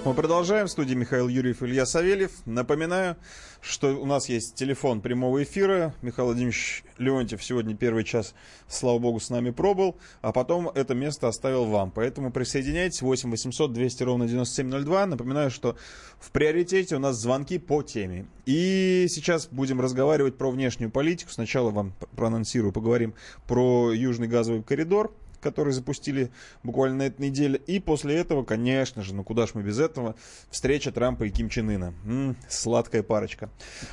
Мы 0.10 0.16
продолжаем. 0.16 0.66
В 0.66 0.72
студии 0.72 0.96
Михаил 0.96 1.28
Юрьев, 1.28 1.62
Илья 1.62 1.86
Савельев. 1.86 2.32
Напоминаю, 2.48 3.16
что 3.62 3.90
у 3.90 4.08
нас 4.08 4.28
есть 4.28 4.56
телефон 4.56 5.02
прямого 5.02 5.44
эфира. 5.44 5.94
Михаил 6.02 6.30
Владимирович 6.30 6.84
Леонтьев 6.98 7.44
сегодня 7.44 7.76
первый 7.76 8.04
час, 8.04 8.34
слава 8.68 8.98
богу, 8.98 9.20
с 9.20 9.30
нами 9.30 9.52
пробыл, 9.52 9.98
а 10.24 10.32
потом 10.32 10.68
это 10.70 10.96
место 10.96 11.28
оставил 11.28 11.66
вам. 11.66 11.92
Поэтому 11.92 12.32
присоединяйтесь. 12.32 13.04
8 13.04 13.30
800 13.30 13.72
200 13.72 14.02
ровно 14.02 14.28
9702. 14.28 15.06
Напоминаю, 15.06 15.52
что 15.52 15.78
в 16.20 16.32
приоритете 16.32 16.96
у 16.96 17.00
нас 17.00 17.16
звонки 17.16 17.60
по 17.60 17.84
теме. 17.84 18.26
И 18.48 19.06
сейчас 19.10 19.48
будем 19.52 19.80
разговаривать 19.80 20.40
про 20.40 20.50
внешнюю 20.50 20.90
политику. 20.90 21.30
Сначала 21.30 21.70
вам 21.70 21.94
проанонсирую, 22.16 22.74
поговорим 22.74 23.14
про 23.48 23.94
Южный 23.94 24.28
газовый 24.28 24.64
коридор 24.64 25.14
который 25.42 25.74
запустили 25.74 26.32
буквально 26.64 26.98
на 26.98 27.04
этой 27.04 27.22
неделе. 27.28 27.62
И 27.68 27.80
после 27.80 28.16
этого, 28.16 28.44
конечно 28.44 29.02
же, 29.04 29.14
ну 29.14 29.24
куда 29.24 29.48
ж 29.48 29.52
мы 29.54 29.64
без 29.64 29.80
этого, 29.80 30.16
встреча 30.50 30.92
Трампа 30.92 31.24
и 31.24 31.30
Ким 31.30 31.50
Чен 31.50 31.70
Ына. 31.70 31.94
М-м, 32.06 32.36
сладкая 32.48 33.04
парочка. 33.04 33.50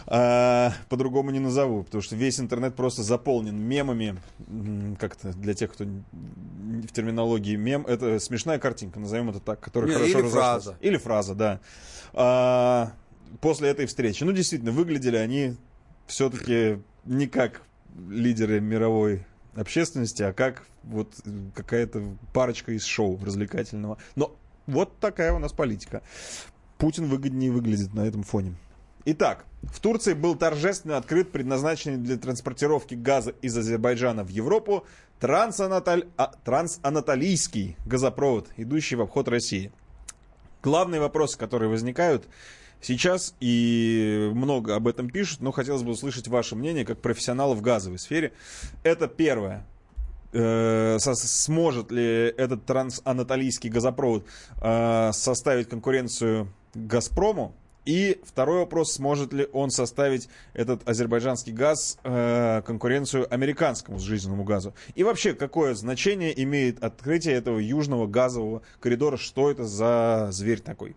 А, 0.06 0.72
по-другому 0.88 1.30
не 1.30 1.40
назову, 1.40 1.84
потому 1.84 2.02
что 2.02 2.16
весь 2.16 2.40
интернет 2.40 2.74
просто 2.74 3.02
заполнен 3.02 3.56
мемами. 3.56 4.16
Как-то 4.98 5.32
для 5.32 5.54
тех, 5.54 5.72
кто 5.72 5.84
в 5.84 6.92
терминологии 6.92 7.56
мем, 7.56 7.86
это 7.86 8.18
смешная 8.18 8.58
картинка, 8.58 9.00
назовем 9.00 9.30
это 9.30 9.40
так, 9.40 9.60
которая 9.60 9.90
не, 9.90 9.96
хорошо 9.96 10.20
Или 10.20 10.28
фраза. 10.28 10.76
Или 10.80 10.96
фраза, 10.96 11.34
да. 11.34 11.60
А, 12.12 12.92
после 13.40 13.68
этой 13.68 13.86
встречи. 13.86 14.24
Ну, 14.24 14.32
действительно, 14.32 14.72
выглядели 14.72 15.16
они 15.16 15.56
все-таки 16.06 16.80
не 17.04 17.26
как 17.26 17.62
лидеры 18.08 18.60
мировой 18.60 19.24
общественности, 19.56 20.22
а 20.22 20.32
как 20.32 20.62
вот 20.82 21.14
какая-то 21.54 22.16
парочка 22.32 22.72
из 22.72 22.84
шоу 22.84 23.18
развлекательного. 23.24 23.98
Но 24.14 24.36
вот 24.66 24.98
такая 24.98 25.32
у 25.32 25.38
нас 25.38 25.52
политика. 25.52 26.02
Путин 26.78 27.06
выгоднее 27.06 27.50
выглядит 27.50 27.94
на 27.94 28.06
этом 28.06 28.22
фоне. 28.22 28.54
Итак, 29.04 29.44
в 29.62 29.80
Турции 29.80 30.14
был 30.14 30.34
торжественно 30.34 30.96
открыт 30.96 31.30
предназначенный 31.30 31.96
для 31.96 32.16
транспортировки 32.16 32.94
газа 32.94 33.30
из 33.40 33.56
Азербайджана 33.56 34.24
в 34.24 34.28
Европу 34.28 34.84
трансанатоль... 35.20 36.08
а, 36.16 36.32
трансанатолийский 36.44 37.76
газопровод, 37.86 38.48
идущий 38.56 38.96
в 38.96 39.02
обход 39.02 39.28
России. 39.28 39.72
Главные 40.62 41.00
вопросы, 41.00 41.38
которые 41.38 41.70
возникают, 41.70 42.26
сейчас, 42.80 43.34
и 43.40 44.30
много 44.34 44.74
об 44.74 44.88
этом 44.88 45.10
пишут, 45.10 45.40
но 45.40 45.52
хотелось 45.52 45.82
бы 45.82 45.90
услышать 45.90 46.28
ваше 46.28 46.56
мнение 46.56 46.84
как 46.84 47.00
профессионала 47.00 47.54
в 47.54 47.62
газовой 47.62 47.98
сфере. 47.98 48.32
Это 48.82 49.08
первое. 49.08 49.66
Э, 50.32 50.98
сможет 50.98 51.90
ли 51.90 52.04
этот 52.36 52.66
трансанатолийский 52.66 53.70
газопровод 53.70 54.26
э, 54.60 55.10
составить 55.12 55.68
конкуренцию 55.68 56.52
Газпрому? 56.74 57.54
И 57.86 58.20
второй 58.24 58.58
вопрос, 58.58 58.94
сможет 58.94 59.32
ли 59.32 59.48
он 59.52 59.70
составить 59.70 60.28
этот 60.54 60.86
азербайджанский 60.88 61.52
газ 61.52 61.98
э, 62.02 62.60
конкуренцию 62.66 63.32
американскому 63.32 64.00
сжизненному 64.00 64.42
газу? 64.42 64.74
И 64.96 65.04
вообще, 65.04 65.34
какое 65.34 65.74
значение 65.74 66.42
имеет 66.42 66.82
открытие 66.82 67.34
этого 67.34 67.60
южного 67.60 68.08
газового 68.08 68.62
коридора? 68.80 69.16
Что 69.16 69.52
это 69.52 69.64
за 69.64 70.28
зверь 70.32 70.60
такой? 70.60 70.96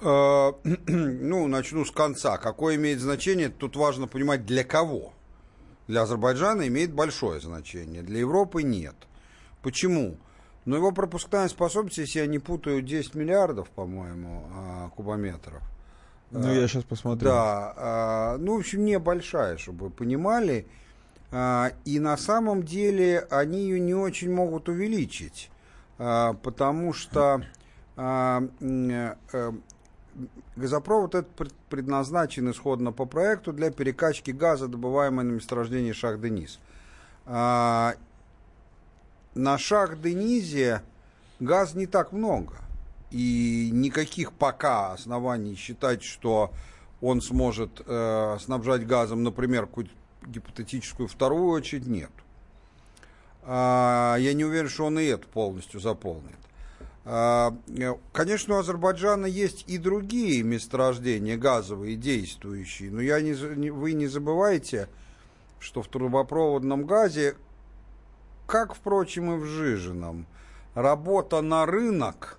Э, 0.00 0.52
Ну, 0.86 1.46
начну 1.48 1.84
с 1.84 1.90
конца. 1.90 2.38
Какое 2.38 2.76
имеет 2.76 3.00
значение, 3.00 3.48
тут 3.48 3.76
важно 3.76 4.06
понимать 4.06 4.44
для 4.46 4.64
кого. 4.64 5.12
Для 5.86 6.02
Азербайджана 6.02 6.66
имеет 6.68 6.92
большое 6.92 7.40
значение, 7.40 8.02
для 8.02 8.20
Европы 8.20 8.62
нет. 8.62 8.94
Почему? 9.62 10.16
Ну, 10.64 10.76
его 10.76 10.92
пропускная 10.92 11.48
способность, 11.48 11.98
если 11.98 12.20
я 12.20 12.26
не 12.26 12.38
путаю, 12.38 12.80
10 12.80 13.14
миллиардов, 13.14 13.68
по-моему, 13.68 14.44
а, 14.54 14.88
кубометров. 14.96 15.62
Ну, 16.30 16.48
Э, 16.48 16.60
я 16.60 16.68
сейчас 16.68 16.84
посмотрю. 16.84 17.28
Да, 17.28 17.74
а, 17.76 18.36
ну, 18.38 18.56
в 18.56 18.60
общем, 18.60 18.84
небольшая, 18.86 19.58
чтобы 19.58 19.86
вы 19.86 19.90
понимали. 19.90 20.66
А, 21.30 21.72
И 21.84 21.98
на 21.98 22.16
самом 22.16 22.62
деле 22.62 23.26
они 23.30 23.64
ее 23.64 23.78
не 23.78 23.94
очень 23.94 24.32
могут 24.32 24.68
увеличить, 24.70 25.50
потому 25.98 26.94
что 26.94 27.42
э, 27.96 28.48
газопровод 30.56 31.14
этот 31.14 31.30
пред- 31.34 31.54
предназначен 31.68 32.50
исходно 32.50 32.92
по 32.92 33.04
проекту 33.06 33.52
для 33.52 33.70
перекачки 33.70 34.30
газа, 34.30 34.68
добываемого 34.68 35.22
на 35.22 35.32
месторождении 35.32 35.92
Шах-Денис. 35.92 36.58
А, 37.26 37.94
На 39.34 39.58
Шах-Денизе 39.58 40.82
газ 41.40 41.74
не 41.74 41.86
так 41.86 42.12
много. 42.12 42.54
И 43.10 43.70
никаких 43.72 44.32
пока 44.32 44.92
оснований 44.92 45.54
считать, 45.56 46.02
что 46.02 46.52
он 47.00 47.20
сможет 47.20 47.82
э, 47.86 48.38
снабжать 48.40 48.86
газом, 48.86 49.22
например, 49.22 49.66
какую-то 49.66 49.92
гипотетическую 50.26 51.06
вторую 51.06 51.48
очередь, 51.48 51.86
нет. 51.86 52.10
А, 53.42 54.16
я 54.18 54.32
не 54.32 54.44
уверен, 54.44 54.68
что 54.68 54.86
он 54.86 54.98
и 54.98 55.04
это 55.04 55.26
полностью 55.28 55.80
заполнит. 55.80 56.38
А, 57.04 57.54
э, 57.68 57.94
Конечно, 58.12 58.56
у 58.56 58.58
Азербайджана 58.58 59.26
есть 59.26 59.64
и 59.66 59.76
другие 59.76 60.42
месторождения 60.42 61.36
газовые, 61.36 61.96
действующие, 61.96 62.90
но 62.90 63.00
я 63.02 63.20
не, 63.20 63.34
вы 63.70 63.92
не 63.92 64.06
забывайте, 64.06 64.88
что 65.58 65.82
в 65.82 65.88
трубопроводном 65.88 66.86
газе, 66.86 67.36
как, 68.46 68.74
впрочем, 68.74 69.34
и 69.34 69.38
в 69.38 69.44
жиженом, 69.44 70.26
работа 70.74 71.42
на 71.42 71.66
рынок, 71.66 72.38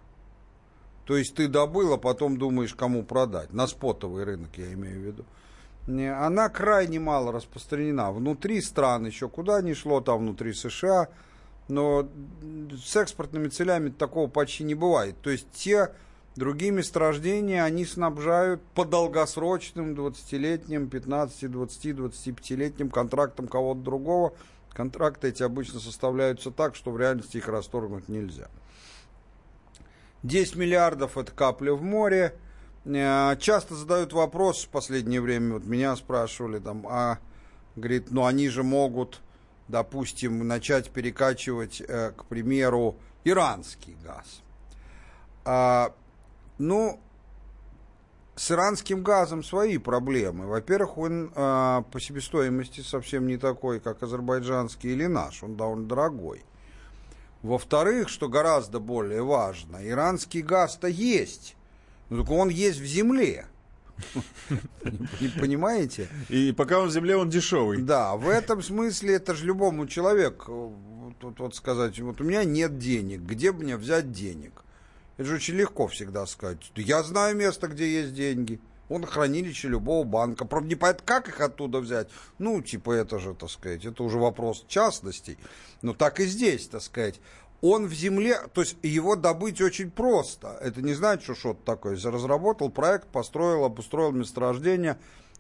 то 1.06 1.16
есть 1.16 1.36
ты 1.36 1.48
добыл, 1.48 1.94
а 1.94 1.98
потом 1.98 2.38
думаешь, 2.38 2.74
кому 2.74 3.04
продать, 3.04 3.54
на 3.54 3.68
спотовый 3.68 4.24
рынок 4.24 4.50
я 4.58 4.74
имею 4.74 5.00
в 5.00 5.04
виду, 5.04 5.26
она 5.88 6.50
крайне 6.50 7.00
мало 7.00 7.32
распространена. 7.32 8.12
Внутри 8.12 8.62
стран 8.62 9.06
еще 9.06 9.30
куда 9.30 9.62
ни 9.62 9.74
шло, 9.74 10.02
там 10.02 10.20
внутри 10.20 10.54
США, 10.54 11.10
но 11.68 12.08
с 12.72 12.96
экспортными 12.96 13.48
целями 13.48 13.90
такого 13.90 14.28
почти 14.28 14.64
не 14.64 14.76
бывает. 14.76 15.16
То 15.22 15.30
есть 15.30 15.48
те 15.52 15.92
другие 16.36 16.72
месторождения, 16.72 17.64
они 17.64 17.86
снабжают 17.86 18.62
по 18.74 18.86
долгосрочным 18.86 19.94
20-летним, 19.94 20.90
15, 20.90 21.52
20, 21.52 21.86
25-летним 21.86 22.90
контрактам 22.90 23.48
кого-то 23.48 23.82
другого. 23.82 24.34
Контракты 24.74 25.30
эти 25.30 25.42
обычно 25.42 25.80
составляются 25.80 26.52
так, 26.52 26.76
что 26.76 26.92
в 26.92 27.00
реальности 27.00 27.38
их 27.38 27.48
расторгнуть 27.48 28.10
нельзя. 28.10 28.50
10 30.24 30.56
миллиардов 30.56 31.18
это 31.18 31.32
капля 31.32 31.74
в 31.74 31.82
море. 31.82 32.36
Э, 32.84 33.36
Часто 33.40 33.76
задают 33.76 34.12
вопрос 34.12 34.66
в 34.66 34.70
последнее 34.70 35.22
время, 35.22 35.54
вот 35.54 35.66
меня 35.66 35.96
спрашивали 35.96 36.60
там, 36.60 36.86
а, 36.88 37.20
говорит, 37.76 38.12
ну 38.12 38.26
они 38.26 38.50
же 38.50 38.64
могут, 38.64 39.22
допустим, 39.68 40.48
начать 40.48 40.92
перекачивать, 40.92 41.82
э, 41.82 42.12
к 42.12 42.26
примеру, 42.26 42.96
иранский 43.24 43.96
газ. 44.04 44.42
А, 45.44 45.94
ну, 46.58 47.00
с 48.36 48.52
иранским 48.52 49.04
газом 49.04 49.44
свои 49.44 49.78
проблемы. 49.78 50.48
Во-первых, 50.48 50.98
он 50.98 51.32
а, 51.36 51.84
по 51.84 52.00
себестоимости 52.00 52.82
совсем 52.82 53.28
не 53.28 53.38
такой, 53.38 53.80
как 53.80 54.04
азербайджанский 54.04 54.92
или 54.92 55.06
наш, 55.06 55.42
он 55.44 55.56
довольно 55.56 55.88
дорогой. 55.88 56.44
Во-вторых, 57.42 58.10
что 58.10 58.28
гораздо 58.28 58.80
более 58.80 59.24
важно, 59.24 59.78
иранский 59.88 60.42
газ-то 60.42 60.88
есть, 60.88 61.56
но 62.10 62.18
только 62.18 62.32
он 62.32 62.50
есть 62.50 62.80
в 62.80 62.86
земле. 62.86 63.46
Понимаете? 65.40 66.08
И 66.30 66.52
пока 66.52 66.80
он 66.80 66.90
в 66.90 66.92
земле, 66.92 67.16
он 67.18 67.30
дешевый. 67.30 67.82
Да, 67.82 68.16
в 68.16 68.30
этом 68.30 68.62
смысле 68.62 69.16
это 69.16 69.34
же 69.34 69.46
любому 69.46 69.88
человеку, 69.88 70.74
вот, 71.22 71.40
вот 71.40 71.56
сказать, 71.56 72.00
вот 72.00 72.22
у 72.22 72.24
меня 72.24 72.44
нет 72.44 72.78
денег, 72.78 73.22
где 73.22 73.52
мне 73.52 73.78
взять 73.78 74.12
денег? 74.12 74.64
Это 75.18 75.30
же 75.30 75.36
очень 75.36 75.56
легко 75.56 75.88
всегда 75.88 76.26
сказать. 76.26 76.72
Я 76.76 77.04
знаю 77.04 77.36
место, 77.38 77.68
где 77.68 78.02
есть 78.02 78.14
деньги. 78.14 78.60
Он 78.90 79.04
хранилище 79.04 79.70
любого 79.70 80.04
банка. 80.04 80.46
Правда, 80.46 80.70
не 80.70 80.76
понятно, 80.76 81.04
как 81.06 81.28
их 81.28 81.42
оттуда 81.42 81.80
взять. 81.80 82.10
Ну, 82.38 82.62
типа, 82.62 82.92
это 82.92 83.18
же, 83.18 83.34
так 83.34 83.50
сказать, 83.50 83.86
это 83.86 84.04
уже 84.04 84.20
вопрос 84.20 84.66
частностей. 84.68 85.38
Но 85.82 85.94
так 85.94 86.20
и 86.20 86.26
здесь, 86.26 86.68
так 86.68 86.84
сказать. 86.84 87.20
Он 87.62 87.88
в 87.88 87.94
земле, 87.94 88.40
то 88.54 88.62
есть 88.62 88.78
его 88.84 89.16
добыть 89.16 89.62
очень 89.62 89.90
просто. 89.90 90.58
Это 90.62 90.82
не 90.82 90.94
значит, 90.94 91.24
что 91.24 91.36
что-то 91.36 91.66
такое. 91.66 91.96
Разработал 91.96 92.70
проект, 92.70 93.08
построил, 93.08 93.64
обустроил 93.64 94.12
месторождение, 94.12 94.98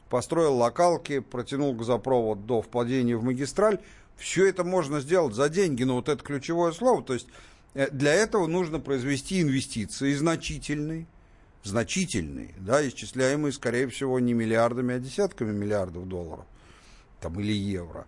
построил 0.10 0.56
локалки, 0.56 1.20
протянул 1.20 1.74
газопровод 1.74 2.46
до 2.46 2.62
впадения 2.62 3.18
в 3.18 3.24
магистраль. 3.24 3.80
Все 4.18 4.48
это 4.48 4.64
можно 4.64 5.02
сделать 5.02 5.36
за 5.36 5.50
деньги, 5.50 5.84
но 5.84 5.96
вот 5.96 6.10
это 6.10 6.24
ключевое 6.24 6.72
слово. 6.72 7.04
То 7.04 7.14
есть 7.14 7.28
э, 7.74 7.90
для 7.92 8.14
этого 8.14 8.48
нужно 8.48 8.80
произвести 8.80 9.42
инвестиции 9.42 10.14
значительные, 10.14 11.06
значительные, 11.64 12.54
да, 12.58 12.88
исчисляемые, 12.88 13.52
скорее 13.52 13.88
всего, 13.90 14.20
не 14.20 14.34
миллиардами, 14.34 14.96
а 14.96 15.00
десятками 15.00 15.52
миллиардов 15.52 16.08
долларов 16.08 16.46
там, 17.20 17.40
или 17.40 17.54
евро. 17.54 18.06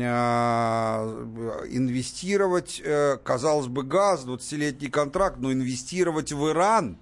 А, 0.00 1.04
Инвестировать, 1.68 2.80
э, 2.82 3.18
казалось 3.22 3.66
бы, 3.66 3.82
газ, 3.82 4.24
20-летний 4.24 4.88
контракт, 4.88 5.36
но 5.38 5.52
инвестировать 5.52 6.32
в 6.32 6.48
Иран, 6.48 6.96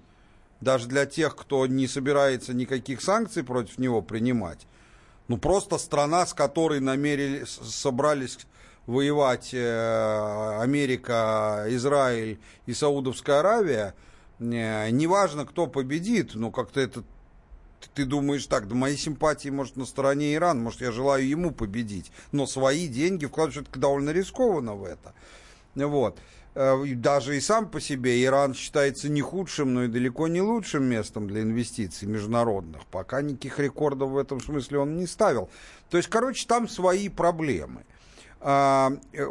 даже 0.59 0.87
для 0.87 1.05
тех, 1.05 1.35
кто 1.35 1.65
не 1.67 1.87
собирается 1.87 2.53
никаких 2.53 3.01
санкций 3.01 3.43
против 3.43 3.77
него 3.77 4.01
принимать, 4.01 4.67
ну 5.27 5.37
просто 5.37 5.77
страна, 5.77 6.25
с 6.25 6.33
которой 6.33 6.79
намерили, 6.79 7.45
собрались 7.45 8.39
воевать 8.85 9.51
э, 9.53 10.59
Америка, 10.59 11.65
Израиль 11.69 12.39
и 12.65 12.73
Саудовская 12.73 13.39
Аравия, 13.39 13.95
э, 14.39 14.89
неважно, 14.89 15.45
кто 15.45 15.67
победит, 15.67 16.35
но 16.35 16.51
как-то 16.51 16.81
это 16.81 17.03
ты- 17.93 18.05
думаешь 18.05 18.45
так, 18.47 18.67
да 18.67 18.75
мои 18.75 18.95
симпатии, 18.95 19.49
может, 19.49 19.77
на 19.77 19.85
стороне 19.85 20.35
Иран, 20.35 20.61
может, 20.61 20.81
я 20.81 20.91
желаю 20.91 21.27
ему 21.27 21.51
победить, 21.51 22.11
но 22.31 22.45
свои 22.45 22.87
деньги 22.87 23.25
вкладывать 23.25 23.55
все-таки 23.55 23.79
довольно 23.79 24.11
рискованно 24.11 24.75
в 24.75 24.83
это. 24.83 25.13
Вот. 25.75 26.17
Э, 26.53 26.83
Даже 26.95 27.37
и 27.37 27.39
сам 27.39 27.69
по 27.69 27.79
себе 27.79 28.23
Иран 28.23 28.53
считается 28.53 29.07
не 29.09 29.21
худшим, 29.21 29.73
но 29.73 29.83
и 29.85 29.87
далеко 29.87 30.27
не 30.27 30.41
лучшим 30.41 30.83
местом 30.83 31.27
для 31.27 31.41
инвестиций 31.41 32.07
международных. 32.07 32.85
Пока 32.87 33.21
никаких 33.21 33.59
рекордов 33.59 34.09
в 34.09 34.17
этом 34.17 34.41
смысле 34.41 34.79
он 34.79 34.97
не 34.97 35.07
ставил. 35.07 35.49
То 35.89 35.97
есть, 35.97 36.09
короче, 36.09 36.45
там 36.47 36.67
свои 36.67 37.07
проблемы. 37.09 37.85
А, 38.43 38.93
э, 39.13 39.27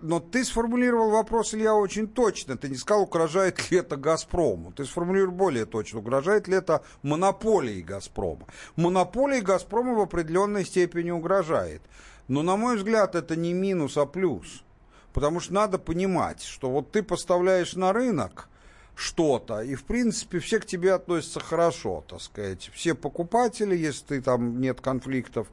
но 0.00 0.20
ты 0.20 0.42
сформулировал 0.42 1.10
вопрос, 1.10 1.52
Илья, 1.52 1.74
очень 1.74 2.08
точно. 2.08 2.56
Ты 2.56 2.70
не 2.70 2.76
сказал, 2.76 3.02
угрожает 3.02 3.70
ли 3.70 3.78
это 3.78 3.96
«Газпрому». 3.96 4.72
Ты 4.72 4.86
сформулировал 4.86 5.34
более 5.34 5.66
точно, 5.66 5.98
угрожает 5.98 6.48
ли 6.48 6.56
это 6.56 6.82
монополии 7.02 7.82
«Газпрома». 7.82 8.46
Монополии 8.76 9.40
«Газпрома» 9.40 9.94
в 9.94 10.00
определенной 10.00 10.64
степени 10.64 11.10
угрожает. 11.10 11.82
Но, 12.26 12.42
на 12.42 12.56
мой 12.56 12.78
взгляд, 12.78 13.14
это 13.14 13.36
не 13.36 13.52
минус, 13.52 13.98
а 13.98 14.06
плюс. 14.06 14.64
Потому 15.12 15.40
что 15.40 15.52
надо 15.52 15.78
понимать, 15.78 16.42
что 16.42 16.70
вот 16.70 16.90
ты 16.90 17.02
поставляешь 17.02 17.74
на 17.74 17.92
рынок 17.92 18.48
что-то, 18.96 19.60
и, 19.60 19.74
в 19.74 19.84
принципе, 19.84 20.38
все 20.38 20.58
к 20.58 20.64
тебе 20.64 20.94
относятся 20.94 21.40
хорошо, 21.40 22.02
так 22.08 22.22
сказать. 22.22 22.70
Все 22.72 22.94
покупатели, 22.94 23.76
если 23.76 24.06
ты 24.06 24.22
там 24.22 24.60
нет 24.60 24.80
конфликтов, 24.80 25.48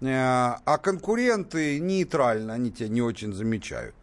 а 0.00 0.78
конкуренты 0.78 1.78
нейтрально, 1.80 2.54
они 2.54 2.70
тебя 2.70 2.88
не 2.88 3.02
очень 3.02 3.32
замечают. 3.32 3.94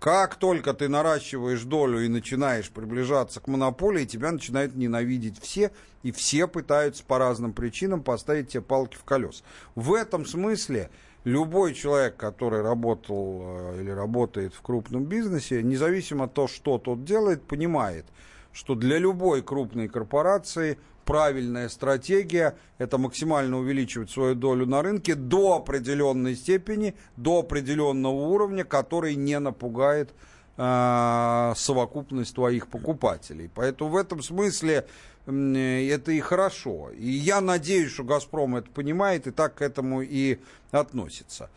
Как 0.00 0.36
только 0.36 0.74
ты 0.74 0.88
наращиваешь 0.88 1.62
долю 1.62 2.04
и 2.04 2.08
начинаешь 2.08 2.70
приближаться 2.70 3.40
к 3.40 3.48
монополии, 3.48 4.04
тебя 4.04 4.30
начинают 4.30 4.76
ненавидеть 4.76 5.40
все, 5.40 5.72
и 6.04 6.12
все 6.12 6.46
пытаются 6.46 7.02
по 7.04 7.18
разным 7.18 7.52
причинам 7.52 8.02
поставить 8.04 8.50
тебе 8.50 8.62
палки 8.62 8.96
в 8.96 9.02
колес. 9.02 9.42
В 9.74 9.94
этом 9.94 10.24
смысле 10.24 10.90
любой 11.24 11.74
человек, 11.74 12.16
который 12.16 12.62
работал 12.62 13.40
э, 13.42 13.80
или 13.80 13.90
работает 13.90 14.54
в 14.54 14.62
крупном 14.62 15.04
бизнесе, 15.04 15.64
независимо 15.64 16.26
от 16.26 16.34
того, 16.34 16.46
что 16.46 16.78
тот 16.78 17.04
делает, 17.04 17.42
понимает, 17.42 18.06
что 18.52 18.74
для 18.74 18.98
любой 18.98 19.42
крупной 19.42 19.88
корпорации 19.88 20.78
правильная 21.04 21.68
стратегия– 21.70 22.56
это 22.78 22.98
максимально 22.98 23.58
увеличивать 23.58 24.10
свою 24.10 24.34
долю 24.34 24.66
на 24.66 24.82
рынке 24.82 25.14
до 25.14 25.56
определенной 25.56 26.36
степени, 26.36 26.94
до 27.16 27.40
определенного 27.40 28.12
уровня, 28.12 28.64
который 28.64 29.14
не 29.14 29.38
напугает 29.38 30.12
э, 30.58 31.52
совокупность 31.56 32.34
твоих 32.34 32.68
покупателей. 32.68 33.50
Поэтому 33.54 33.90
в 33.90 33.96
этом 33.96 34.22
смысле 34.22 34.86
это 35.26 36.12
и 36.12 36.20
хорошо. 36.20 36.90
И 36.90 37.10
я 37.10 37.40
надеюсь, 37.40 37.92
что 37.92 38.04
«Газпром» 38.04 38.56
это 38.56 38.70
понимает 38.70 39.26
и 39.26 39.30
так 39.30 39.56
к 39.56 39.62
этому 39.62 40.02
и 40.02 40.38
относится. 40.70 41.50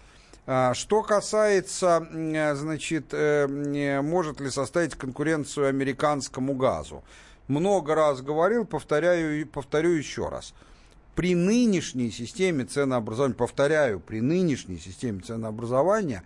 А, 0.48 0.74
что 0.74 1.04
касается, 1.04 2.08
значит, 2.56 3.14
э, 3.14 4.02
может 4.02 4.40
ли 4.42 4.50
составить 4.50 4.96
конкуренцию 4.96 5.68
американскому 5.68 6.56
газу 6.56 7.04
много 7.48 7.96
раз 7.96 8.22
говорил, 8.22 8.66
повторяю 8.66 9.42
и 9.42 9.44
повторю 9.44 9.92
еще 9.92 10.30
раз. 10.30 10.54
При 11.16 11.36
нынешней 11.36 12.10
системе 12.10 12.66
ценообразования, 12.66 13.36
повторяю, 13.36 14.00
при 14.00 14.22
нынешней 14.22 14.80
системе 14.80 15.20
ценообразования 15.20 16.24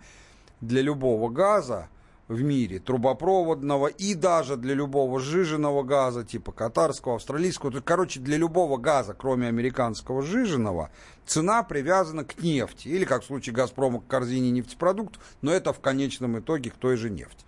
для 0.60 0.80
любого 0.80 1.28
газа 1.28 1.88
в 2.28 2.42
мире, 2.42 2.80
трубопроводного 2.80 3.86
и 3.86 4.14
даже 4.14 4.56
для 4.56 4.74
любого 4.74 5.20
сжиженного 5.20 5.84
газа, 5.84 6.24
типа 6.24 6.50
катарского, 6.50 7.16
австралийского, 7.16 7.70
то, 7.70 7.80
короче, 7.80 8.18
для 8.18 8.36
любого 8.36 8.78
газа, 8.78 9.14
кроме 9.14 9.46
американского 9.46 10.22
сжиженного, 10.22 10.90
цена 11.24 11.62
привязана 11.62 12.24
к 12.24 12.42
нефти, 12.42 12.88
или, 12.88 13.04
как 13.04 13.22
в 13.22 13.26
случае 13.26 13.54
«Газпрома», 13.54 14.00
к 14.00 14.08
корзине 14.08 14.50
нефтепродуктов, 14.50 15.22
но 15.40 15.52
это 15.52 15.72
в 15.72 15.80
конечном 15.80 16.38
итоге 16.40 16.70
к 16.70 16.74
той 16.74 16.96
же 16.96 17.10
нефти. 17.10 17.44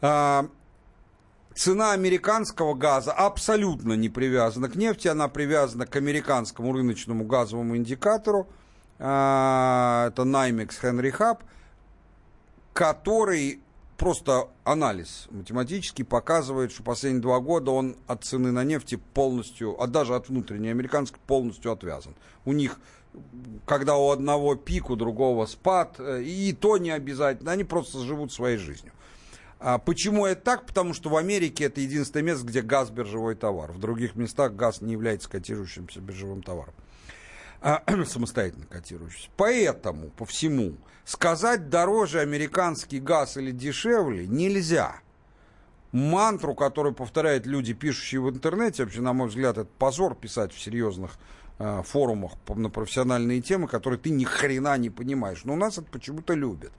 А, 0.00 0.48
цена 1.54 1.92
американского 1.92 2.74
газа 2.74 3.12
абсолютно 3.12 3.92
не 3.92 4.08
привязана 4.08 4.68
к 4.68 4.74
нефти, 4.74 5.06
она 5.06 5.28
привязана 5.28 5.86
к 5.86 5.94
американскому 5.94 6.72
рыночному 6.72 7.24
газовому 7.24 7.76
индикатору. 7.76 8.48
А, 8.98 10.08
это 10.08 10.22
NYMEX 10.22 10.70
Henry 10.82 11.16
Hub, 11.16 11.38
который 12.72 13.60
просто 13.96 14.48
анализ 14.64 15.26
математический 15.30 16.04
показывает, 16.04 16.72
что 16.72 16.82
последние 16.82 17.22
два 17.22 17.38
года 17.40 17.70
он 17.70 17.96
от 18.06 18.24
цены 18.24 18.50
на 18.50 18.64
нефти 18.64 18.98
полностью, 19.14 19.80
а 19.80 19.86
даже 19.86 20.14
от 20.14 20.28
внутренней 20.28 20.70
американской 20.70 21.20
полностью 21.26 21.72
отвязан. 21.72 22.14
У 22.44 22.52
них 22.52 22.80
когда 23.66 23.96
у 23.96 24.10
одного 24.10 24.54
пик, 24.54 24.90
у 24.90 24.96
другого 24.96 25.46
спад, 25.46 25.96
э, 25.98 26.22
и 26.22 26.52
то 26.52 26.78
не 26.78 26.90
обязательно, 26.90 27.52
они 27.52 27.64
просто 27.64 27.98
живут 28.00 28.32
своей 28.32 28.56
жизнью. 28.56 28.92
А 29.58 29.78
почему 29.78 30.26
это 30.26 30.40
так? 30.40 30.66
Потому 30.66 30.94
что 30.94 31.10
в 31.10 31.16
Америке 31.16 31.64
это 31.64 31.80
единственное 31.80 32.24
место, 32.24 32.46
где 32.46 32.62
газ 32.62 32.90
биржевой 32.90 33.34
товар. 33.34 33.72
В 33.72 33.78
других 33.78 34.14
местах 34.14 34.54
газ 34.54 34.80
не 34.80 34.92
является 34.92 35.28
котирующимся 35.28 36.00
биржевым 36.00 36.42
товаром. 36.42 36.74
А, 37.60 37.82
самостоятельно 38.06 38.66
котирующийся. 38.66 39.28
Поэтому, 39.36 40.08
по 40.10 40.24
всему, 40.24 40.74
сказать 41.04 41.68
дороже 41.68 42.20
американский 42.20 43.00
газ 43.00 43.36
или 43.36 43.50
дешевле 43.50 44.26
нельзя. 44.26 45.00
Мантру, 45.92 46.54
которую 46.54 46.94
повторяют 46.94 47.46
люди, 47.46 47.72
пишущие 47.72 48.20
в 48.20 48.30
интернете, 48.30 48.84
вообще, 48.84 49.00
на 49.00 49.12
мой 49.12 49.28
взгляд, 49.28 49.58
это 49.58 49.68
позор 49.78 50.14
писать 50.14 50.52
в 50.52 50.60
серьезных 50.60 51.18
э, 51.58 51.82
форумах 51.84 52.32
на 52.48 52.70
профессиональные 52.70 53.40
темы, 53.40 53.66
которые 53.66 53.98
ты 53.98 54.10
ни 54.10 54.24
хрена 54.24 54.78
не 54.78 54.88
понимаешь. 54.88 55.44
Но 55.44 55.54
у 55.54 55.56
нас 55.56 55.78
это 55.78 55.90
почему-то 55.90 56.34
любят. 56.34 56.70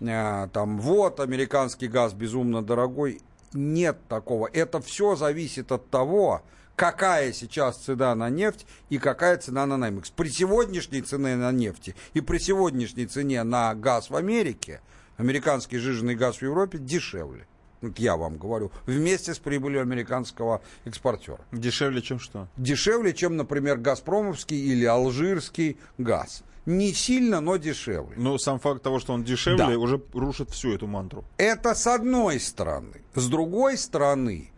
Э, 0.00 0.48
там, 0.52 0.78
вот, 0.78 1.18
американский 1.18 1.88
газ 1.88 2.12
безумно 2.12 2.62
дорогой. 2.62 3.22
Нет 3.54 3.98
такого. 4.08 4.48
Это 4.52 4.80
все 4.80 5.16
зависит 5.16 5.72
от 5.72 5.88
того, 5.88 6.42
какая 6.82 7.32
сейчас 7.32 7.76
цена 7.76 8.12
на 8.16 8.28
нефть 8.28 8.66
и 8.90 8.98
какая 8.98 9.36
цена 9.36 9.66
на 9.66 9.76
Наймекс. 9.76 10.10
При 10.10 10.28
сегодняшней 10.28 11.00
цене 11.02 11.36
на 11.36 11.52
нефти 11.52 11.94
и 12.12 12.20
при 12.20 12.38
сегодняшней 12.38 13.06
цене 13.06 13.44
на 13.44 13.72
газ 13.76 14.10
в 14.10 14.16
Америке, 14.16 14.80
американский 15.16 15.78
жиженый 15.78 16.16
газ 16.16 16.38
в 16.38 16.42
Европе 16.42 16.78
дешевле. 16.78 17.46
Вот 17.82 18.00
я 18.00 18.16
вам 18.16 18.36
говорю, 18.36 18.72
вместе 18.84 19.32
с 19.32 19.38
прибылью 19.38 19.80
американского 19.80 20.60
экспортера. 20.84 21.38
Дешевле, 21.52 22.02
чем 22.02 22.18
что? 22.18 22.48
Дешевле, 22.56 23.14
чем, 23.14 23.36
например, 23.36 23.76
газпромовский 23.76 24.58
или 24.58 24.84
алжирский 24.84 25.78
газ 25.98 26.42
не 26.66 26.92
сильно, 26.92 27.40
но 27.40 27.58
дешевле. 27.58 28.14
Но 28.16 28.38
сам 28.38 28.58
факт 28.58 28.82
того, 28.82 28.98
что 28.98 29.12
он 29.12 29.22
дешевле, 29.22 29.66
да. 29.66 29.78
уже 29.78 30.00
рушит 30.14 30.50
всю 30.50 30.74
эту 30.74 30.88
мантру. 30.88 31.24
Это 31.36 31.76
с 31.76 31.86
одной 31.86 32.40
стороны. 32.40 33.02
С 33.14 33.28
другой 33.28 33.78
стороны, 33.78 34.52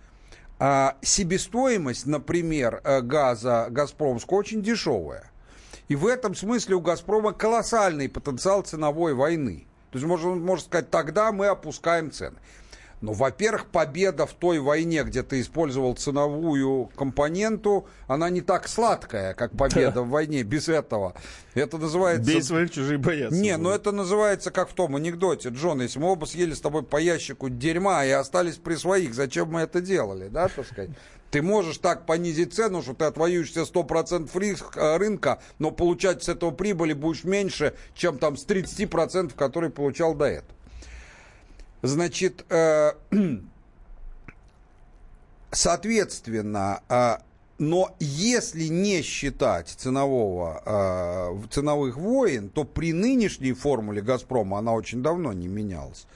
себестоимость, 1.02 2.06
например, 2.06 2.80
э, 2.84 3.00
газа 3.00 3.66
Газпромского 3.70 4.38
очень 4.38 4.62
дешевая. 4.62 5.30
И 5.88 5.96
в 5.96 6.06
этом 6.06 6.34
смысле 6.34 6.76
у 6.76 6.80
Газпрома 6.80 7.32
колоссальный 7.32 8.08
потенциал 8.08 8.62
ценовой 8.62 9.14
войны. 9.14 9.66
То 9.90 9.98
есть 9.98 10.06
можно, 10.06 10.34
можно 10.34 10.64
сказать, 10.64 10.90
тогда 10.90 11.30
мы 11.32 11.46
опускаем 11.46 12.10
цены. 12.10 12.36
Ну, 13.04 13.12
во-первых, 13.12 13.66
победа 13.66 14.24
в 14.24 14.32
той 14.32 14.58
войне, 14.60 15.04
где 15.04 15.22
ты 15.22 15.42
использовал 15.42 15.94
ценовую 15.94 16.90
компоненту, 16.96 17.86
она 18.06 18.30
не 18.30 18.40
так 18.40 18.66
сладкая, 18.66 19.34
как 19.34 19.54
победа 19.54 19.96
да. 19.96 20.02
в 20.02 20.08
войне 20.08 20.42
без 20.42 20.70
этого. 20.70 21.14
Это 21.52 21.76
называется... 21.76 22.32
Бей 22.32 22.42
своих, 22.42 22.70
чужие 22.70 22.96
боятся. 22.96 23.38
Не, 23.38 23.58
ну 23.58 23.68
это 23.68 23.92
называется, 23.92 24.50
как 24.50 24.70
в 24.70 24.72
том 24.72 24.96
анекдоте, 24.96 25.50
Джон, 25.50 25.82
если 25.82 25.98
мы 25.98 26.12
оба 26.12 26.24
съели 26.24 26.54
с 26.54 26.62
тобой 26.62 26.82
по 26.82 26.96
ящику 26.96 27.50
дерьма 27.50 28.06
и 28.06 28.10
остались 28.10 28.56
при 28.56 28.74
своих, 28.74 29.12
зачем 29.12 29.50
мы 29.50 29.60
это 29.60 29.82
делали, 29.82 30.28
да, 30.28 30.48
так 30.48 30.66
сказать? 30.66 30.90
Ты 31.30 31.42
можешь 31.42 31.76
так 31.78 32.06
понизить 32.06 32.54
цену, 32.54 32.80
что 32.80 32.94
ты 32.94 33.04
отвоюешь 33.04 33.52
себе 33.52 33.64
100% 33.64 34.30
риск 34.38 34.78
э, 34.78 34.96
рынка, 34.96 35.42
но 35.58 35.72
получать 35.72 36.22
с 36.22 36.30
этого 36.30 36.52
прибыли 36.52 36.94
будешь 36.94 37.24
меньше, 37.24 37.74
чем 37.94 38.16
там 38.16 38.38
с 38.38 38.46
30%, 38.46 39.34
которые 39.34 39.70
получал 39.70 40.14
до 40.14 40.24
этого. 40.24 40.54
Значит, 41.84 42.46
э, 42.48 42.92
соответственно, 45.50 46.80
э, 46.88 47.16
но 47.58 47.94
если 48.00 48.64
не 48.68 49.02
считать 49.02 49.68
ценового, 49.68 50.62
э, 50.64 51.46
ценовых 51.50 51.98
войн, 51.98 52.48
то 52.48 52.64
при 52.64 52.94
нынешней 52.94 53.52
формуле 53.52 54.00
«Газпрома» 54.00 54.60
она 54.60 54.72
очень 54.72 55.02
давно 55.02 55.34
не 55.34 55.46
менялась. 55.46 56.06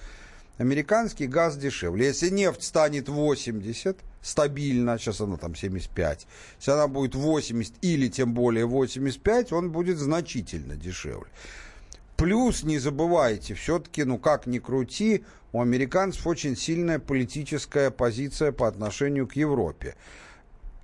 Американский 0.57 1.27
газ 1.27 1.59
дешевле. 1.59 2.07
Если 2.07 2.31
нефть 2.31 2.63
станет 2.63 3.11
80 3.11 3.99
стабильно, 4.23 4.97
сейчас 4.97 5.21
она 5.21 5.37
там 5.37 5.55
75, 5.55 6.27
если 6.59 6.71
она 6.71 6.89
будет 6.89 7.15
80 7.15 7.75
или 7.83 8.09
тем 8.09 8.33
более 8.33 8.65
85, 8.65 9.53
он 9.53 9.71
будет 9.71 9.99
значительно 9.99 10.77
дешевле. 10.77 11.29
Плюс 12.19 12.65
не 12.65 12.79
забывайте, 12.79 13.55
все-таки, 13.55 14.03
ну 14.03 14.19
как 14.19 14.49
ни 14.49 14.59
крути, 14.59 15.25
у 15.53 15.61
американцев 15.61 16.27
очень 16.27 16.57
сильная 16.57 16.99
политическая 16.99 17.91
позиция 17.91 18.53
по 18.53 18.69
отношению 18.69 19.27
к 19.27 19.37
Европе. 19.37 19.97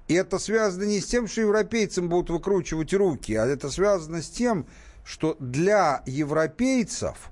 И 0.09 0.15
это 0.15 0.39
связано 0.39 0.85
не 0.85 1.01
с 1.01 1.07
тем, 1.07 1.27
что 1.27 1.43
европейцам 1.43 2.09
будут 2.09 2.31
выкручивать 2.31 2.93
руки, 2.93 3.35
а 3.35 3.47
это 3.47 3.71
связано 3.71 4.23
с 4.23 4.29
тем, 4.29 4.67
что 5.05 5.37
для 5.39 6.03
европейцев 6.07 7.31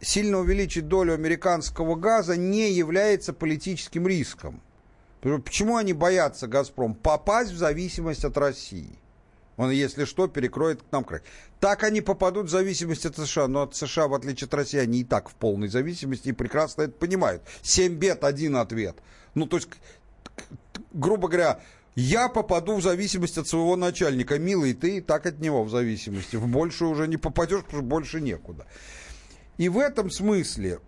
сильно 0.00 0.38
увеличить 0.38 0.88
долю 0.88 1.14
американского 1.14 1.96
газа 1.96 2.36
не 2.36 2.70
является 2.70 3.32
политическим 3.32 4.06
риском. 4.06 4.60
Почему 5.20 5.76
они 5.76 5.92
боятся 5.92 6.46
«Газпром»? 6.46 6.94
Попасть 6.94 7.50
в 7.50 7.56
зависимость 7.56 8.24
от 8.24 8.36
России. 8.36 8.98
Он, 9.56 9.70
если 9.70 10.04
что, 10.04 10.28
перекроет 10.28 10.82
к 10.82 10.92
нам 10.92 11.04
край. 11.04 11.22
Так 11.60 11.82
они 11.82 12.02
попадут 12.02 12.46
в 12.46 12.50
зависимость 12.50 13.06
от 13.06 13.16
США. 13.16 13.48
Но 13.48 13.62
от 13.62 13.74
США, 13.74 14.06
в 14.06 14.14
отличие 14.14 14.46
от 14.46 14.54
России, 14.54 14.78
они 14.78 15.00
и 15.00 15.04
так 15.04 15.30
в 15.30 15.34
полной 15.34 15.68
зависимости 15.68 16.28
и 16.28 16.32
прекрасно 16.32 16.82
это 16.82 16.92
понимают. 16.92 17.42
Семь 17.62 17.94
бед, 17.94 18.22
один 18.24 18.56
ответ. 18.56 18.96
Ну, 19.34 19.46
то 19.46 19.56
есть, 19.56 19.68
грубо 20.92 21.28
говоря, 21.28 21.60
я 21.94 22.28
попаду 22.28 22.76
в 22.76 22.82
зависимость 22.82 23.38
от 23.38 23.48
своего 23.48 23.76
начальника. 23.76 24.38
Милый, 24.38 24.74
ты 24.74 24.98
и 24.98 25.00
так 25.00 25.24
от 25.24 25.40
него 25.40 25.64
в 25.64 25.70
зависимости. 25.70 26.36
В 26.36 26.46
больше 26.46 26.84
уже 26.84 27.08
не 27.08 27.16
попадешь, 27.16 27.62
потому 27.64 27.82
что 27.82 27.88
больше 27.88 28.20
некуда. 28.20 28.66
И 29.56 29.70
в 29.70 29.78
этом 29.78 30.10
смысле, 30.10 30.80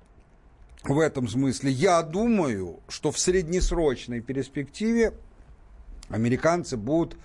в 0.85 0.99
этом 0.99 1.27
смысле, 1.27 1.71
я 1.71 2.03
думаю, 2.03 2.81
что 2.89 3.11
в 3.11 3.19
среднесрочной 3.19 4.21
перспективе 4.21 5.15
американцы 6.11 6.77
будут 6.77 7.17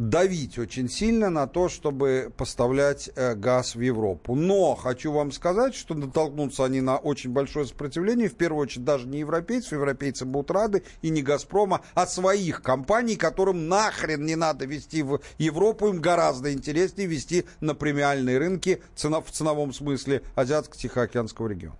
давить 0.00 0.58
очень 0.58 0.88
сильно 0.88 1.28
на 1.28 1.46
то, 1.46 1.68
чтобы 1.68 2.32
поставлять 2.34 3.10
э, 3.14 3.34
газ 3.34 3.74
в 3.74 3.80
Европу. 3.80 4.34
Но 4.34 4.74
хочу 4.74 5.12
вам 5.12 5.30
сказать, 5.30 5.74
что 5.74 5.94
натолкнутся 5.94 6.64
они 6.64 6.80
на 6.80 6.96
очень 6.96 7.30
большое 7.30 7.66
сопротивление, 7.66 8.30
в 8.30 8.34
первую 8.34 8.62
очередь 8.62 8.84
даже 8.84 9.06
не 9.06 9.18
европейцев, 9.18 9.72
европейцы 9.72 10.24
будут 10.24 10.50
рады, 10.50 10.84
и 11.02 11.10
не 11.10 11.22
Газпрома, 11.22 11.82
а 11.94 12.06
своих 12.06 12.62
компаний, 12.62 13.16
которым 13.16 13.68
нахрен 13.68 14.24
не 14.24 14.36
надо 14.36 14.64
вести 14.64 15.02
в 15.02 15.20
Европу, 15.36 15.88
им 15.88 16.00
гораздо 16.00 16.50
интереснее 16.52 17.06
вести 17.06 17.44
на 17.60 17.74
премиальные 17.74 18.38
рынки 18.38 18.82
в 18.94 19.30
ценовом 19.30 19.74
смысле 19.74 20.22
Азиатско-Тихоокеанского 20.34 21.48
региона. 21.48 21.76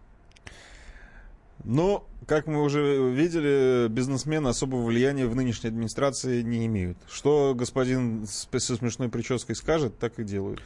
Но, 1.65 2.07
как 2.27 2.47
мы 2.47 2.63
уже 2.63 3.13
видели, 3.13 3.89
бизнесмены 3.89 4.49
особого 4.49 4.85
влияния 4.85 5.27
в 5.27 5.35
нынешней 5.35 5.69
администрации 5.69 6.43
не 6.43 6.67
имеют. 6.67 6.99
Что 7.11 7.55
господин 7.57 8.27
со 8.27 8.77
смешной 8.77 9.09
прической 9.09 9.55
скажет, 9.55 9.99
так 9.99 10.19
и 10.19 10.25
делают. 10.25 10.61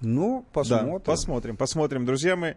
Ну, 0.00 0.46
посмотрим. 0.52 0.92
Да, 0.94 0.98
посмотрим, 0.98 1.56
посмотрим, 1.56 2.06
друзья 2.06 2.34
мои. 2.34 2.54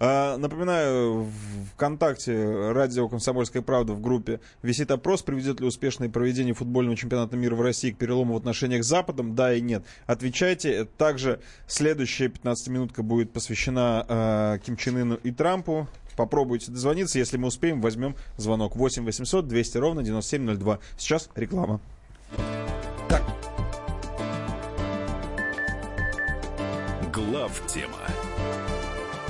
А, 0.00 0.36
напоминаю, 0.38 1.22
в 1.22 1.32
ВКонтакте 1.74 2.72
радио 2.72 3.08
«Комсомольская 3.08 3.62
правда» 3.62 3.92
в 3.92 4.00
группе 4.00 4.40
висит 4.62 4.90
опрос, 4.90 5.22
приведет 5.22 5.60
ли 5.60 5.66
успешное 5.66 6.08
проведение 6.08 6.52
футбольного 6.52 6.96
чемпионата 6.96 7.36
мира 7.36 7.54
в 7.54 7.62
России 7.62 7.92
к 7.92 7.98
перелому 7.98 8.34
в 8.34 8.36
отношениях 8.36 8.82
с 8.82 8.88
Западом, 8.88 9.36
да 9.36 9.54
и 9.54 9.60
нет. 9.60 9.84
Отвечайте. 10.06 10.84
Также 10.98 11.40
следующая 11.68 12.26
15-минутка 12.26 13.02
будет 13.04 13.32
посвящена 13.32 14.04
а, 14.08 14.58
Ким 14.58 14.76
Чен 14.76 14.96
Ыну 14.96 15.14
и 15.22 15.30
Трампу. 15.30 15.86
Попробуйте 16.20 16.70
дозвониться. 16.70 17.18
Если 17.18 17.38
мы 17.38 17.48
успеем, 17.48 17.80
возьмем 17.80 18.14
звонок 18.36 18.76
8 18.76 19.06
800 19.06 19.48
200 19.48 19.78
ровно 19.78 20.02
9702. 20.02 20.78
Сейчас 20.98 21.30
реклама. 21.34 21.80
Глав 27.10 27.62
тема 27.66 27.96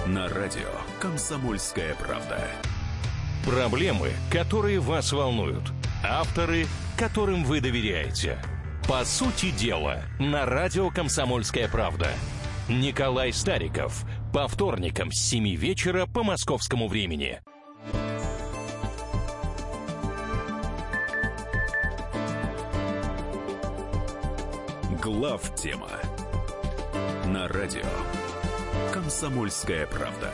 на 0.08 0.28
радио 0.30 0.66
Комсомольская 0.98 1.94
правда. 1.94 2.40
Проблемы, 3.46 4.10
которые 4.28 4.80
вас 4.80 5.12
волнуют. 5.12 5.62
Авторы, 6.02 6.66
которым 6.98 7.44
вы 7.44 7.60
доверяете. 7.60 8.36
По 8.88 9.04
сути 9.04 9.52
дела, 9.52 10.02
на 10.18 10.44
радио 10.44 10.90
«Комсомольская 10.90 11.68
правда». 11.68 12.08
Николай 12.68 13.32
Стариков. 13.32 14.04
По 14.32 14.46
вторникам 14.46 15.10
с 15.10 15.18
7 15.18 15.56
вечера 15.56 16.06
по 16.06 16.22
московскому 16.22 16.86
времени. 16.86 17.40
Глав 25.02 25.52
тема 25.56 25.88
на 27.26 27.48
радио 27.48 27.82
Комсомольская 28.92 29.88
правда. 29.88 30.32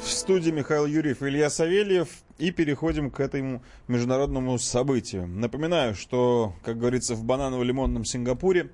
В 0.00 0.08
студии 0.08 0.52
Михаил 0.52 0.86
Юрьев 0.86 1.22
и 1.22 1.26
Илья 1.26 1.50
Савельев. 1.50 2.08
И 2.36 2.50
переходим 2.50 3.12
к 3.12 3.20
этому 3.20 3.62
международному 3.86 4.58
событию. 4.58 5.28
Напоминаю, 5.28 5.94
что, 5.94 6.52
как 6.64 6.78
говорится, 6.78 7.14
в 7.14 7.24
бананово-лимонном 7.24 8.04
Сингапуре, 8.04 8.72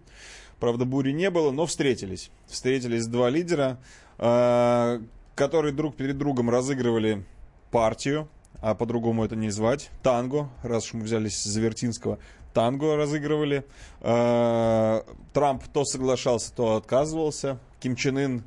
правда, 0.60 0.84
бури 0.84 1.12
не 1.12 1.30
было, 1.30 1.50
но 1.50 1.66
встретились. 1.66 2.30
Встретились 2.46 3.06
два 3.06 3.30
лидера, 3.30 3.78
э, 4.18 5.00
которые 5.34 5.72
друг 5.72 5.96
перед 5.96 6.18
другом 6.18 6.50
разыгрывали 6.50 7.24
партию, 7.70 8.28
а 8.60 8.74
по-другому 8.74 9.24
это 9.24 9.36
не 9.36 9.50
звать, 9.50 9.90
танго, 10.02 10.50
раз 10.62 10.86
уж 10.86 10.94
мы 10.94 11.02
взялись 11.04 11.42
за 11.42 11.60
Вертинского, 11.60 12.18
танго 12.52 12.96
разыгрывали. 12.96 13.64
Э, 14.00 15.02
Трамп 15.32 15.64
то 15.72 15.84
соглашался, 15.84 16.52
то 16.54 16.76
отказывался. 16.76 17.58
Ким 17.80 17.96
Чен 17.96 18.18
Ын 18.18 18.44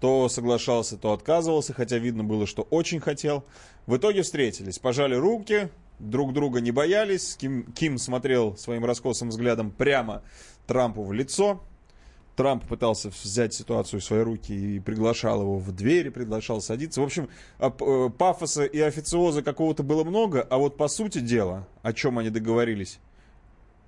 то 0.00 0.28
соглашался, 0.28 0.98
то 0.98 1.12
отказывался, 1.14 1.72
хотя 1.72 1.96
видно 1.96 2.24
было, 2.24 2.46
что 2.46 2.62
очень 2.62 3.00
хотел. 3.00 3.44
В 3.86 3.96
итоге 3.96 4.20
встретились, 4.20 4.78
пожали 4.78 5.14
руки, 5.14 5.70
друг 5.98 6.32
друга 6.32 6.60
не 6.60 6.72
боялись. 6.72 7.36
Ким, 7.36 7.64
Ким 7.72 7.98
смотрел 7.98 8.56
своим 8.56 8.84
раскосым 8.84 9.30
взглядом 9.30 9.70
прямо 9.70 10.22
Трампу 10.66 11.02
в 11.02 11.12
лицо. 11.12 11.62
Трамп 12.36 12.64
пытался 12.64 13.10
взять 13.10 13.54
ситуацию 13.54 14.00
в 14.00 14.04
свои 14.04 14.20
руки 14.20 14.52
и 14.52 14.80
приглашал 14.80 15.42
его 15.42 15.58
в 15.58 15.70
двери, 15.70 16.08
приглашал 16.08 16.60
садиться. 16.60 17.00
В 17.00 17.04
общем, 17.04 17.28
э, 17.60 18.10
пафоса 18.18 18.64
и 18.64 18.80
официоза 18.80 19.42
какого-то 19.42 19.84
было 19.84 20.02
много, 20.02 20.42
а 20.42 20.58
вот 20.58 20.76
по 20.76 20.88
сути 20.88 21.20
дела, 21.20 21.68
о 21.82 21.92
чем 21.92 22.18
они 22.18 22.30
договорились, 22.30 22.98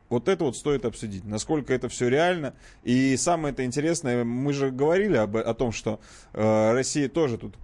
вот 0.09 0.29
это 0.29 0.45
вот 0.45 0.57
стоит 0.57 0.85
обсудить, 0.85 1.25
насколько 1.25 1.75
это 1.75 1.89
все 1.89 2.09
реально. 2.09 2.55
И 2.85 3.17
самое 3.17 3.53
это 3.53 3.65
интересное, 3.65 4.23
мы 4.25 4.53
же 4.53 4.71
говорили 4.71 5.17
об, 5.17 5.37
о 5.37 5.55
том, 5.55 5.73
что 5.73 5.99
э, 6.33 6.73
Россия 6.73 7.09
тоже 7.09 7.39
тут 7.39 7.57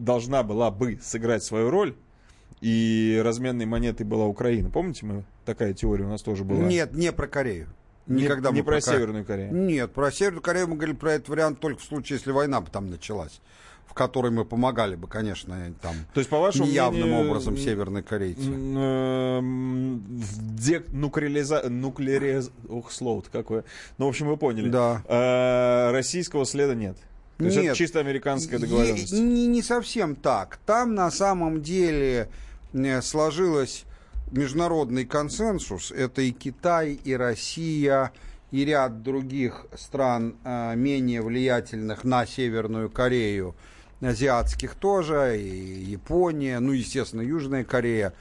должна 0.00 0.42
была 0.42 0.70
бы 0.70 0.98
сыграть 1.02 1.44
свою 1.44 1.70
роль. 1.70 1.94
И 2.60 3.20
разменной 3.22 3.66
монетой 3.66 4.06
была 4.06 4.26
Украина. 4.26 4.70
Помните, 4.70 5.04
мы 5.04 5.24
такая 5.44 5.74
теория 5.74 6.04
у 6.04 6.08
нас 6.08 6.22
тоже 6.22 6.44
была? 6.44 6.60
Нет, 6.60 6.94
не 6.94 7.12
про 7.12 7.26
Корею. 7.26 7.68
Никогда 8.06 8.50
не, 8.50 8.56
не 8.56 8.62
про, 8.62 8.72
про 8.72 8.80
Северную 8.80 9.24
Корею. 9.24 9.54
Нет, 9.54 9.92
про 9.92 10.12
Северную 10.12 10.42
Корею 10.42 10.68
мы 10.68 10.76
говорили 10.76 10.96
про 10.96 11.12
этот 11.14 11.28
вариант 11.28 11.60
только 11.60 11.80
в 11.80 11.84
случае, 11.84 12.18
если 12.18 12.32
война 12.32 12.60
бы 12.60 12.70
там 12.70 12.90
началась 12.90 13.40
в 13.86 13.96
которой 13.96 14.32
мы 14.32 14.44
помогали 14.44 14.96
бы, 14.96 15.06
конечно, 15.06 15.56
там 15.80 15.94
То 16.14 16.18
есть, 16.18 16.28
по 16.28 16.40
вашему 16.40 16.66
явным 16.66 17.10
мнению, 17.10 17.28
образом 17.28 17.56
северной 17.56 18.02
корейцы. 18.02 18.42
Денуклеариза... 20.58 21.68
Нуклеариз... 21.68 22.50
Ох, 22.68 22.90
слово-то 22.90 23.30
какое. 23.30 23.62
Ну, 23.98 24.06
в 24.06 24.08
общем, 24.08 24.26
вы 24.26 24.36
поняли. 24.36 24.68
Да. 24.68 25.00
А, 25.06 25.92
российского 25.92 26.44
следа 26.44 26.74
нет. 26.74 26.96
То 27.38 27.44
есть 27.44 27.56
Нет, 27.56 27.66
это 27.66 27.76
чисто 27.76 28.00
американская 28.00 28.58
договоренность. 28.58 29.12
Не, 29.12 29.46
не 29.46 29.62
совсем 29.62 30.16
так. 30.16 30.58
Там 30.66 30.96
на 30.96 31.12
самом 31.12 31.62
деле 31.62 32.28
э, 32.72 33.00
сложилось 33.00 33.84
международный 34.30 35.04
консенсус. 35.04 35.90
Это 35.90 36.22
и 36.22 36.32
Китай, 36.32 36.92
и 36.92 37.14
Россия, 37.14 38.12
и 38.50 38.64
ряд 38.64 39.02
других 39.02 39.66
стран, 39.76 40.36
э, 40.44 40.74
менее 40.76 41.22
влиятельных 41.22 42.04
на 42.04 42.26
Северную 42.26 42.90
Корею, 42.90 43.54
азиатских 44.00 44.74
тоже, 44.74 45.40
и 45.40 45.84
Япония, 45.84 46.60
ну, 46.60 46.72
естественно, 46.72 47.22
Южная 47.22 47.64
Корея, 47.64 48.12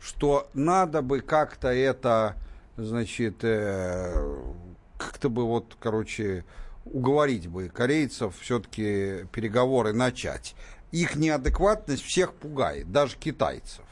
что 0.00 0.48
надо 0.54 1.02
бы 1.02 1.20
как-то 1.20 1.68
это, 1.68 2.36
значит, 2.76 3.38
э, 3.42 4.40
как-то 4.96 5.28
бы 5.28 5.44
вот, 5.44 5.76
короче, 5.78 6.44
уговорить 6.84 7.48
бы 7.48 7.68
корейцев 7.68 8.34
все-таки 8.40 9.26
переговоры 9.32 9.92
начать. 9.92 10.54
Их 10.90 11.16
неадекватность 11.16 12.02
всех 12.02 12.34
пугает, 12.34 12.90
даже 12.90 13.16
китайцев. 13.16 13.84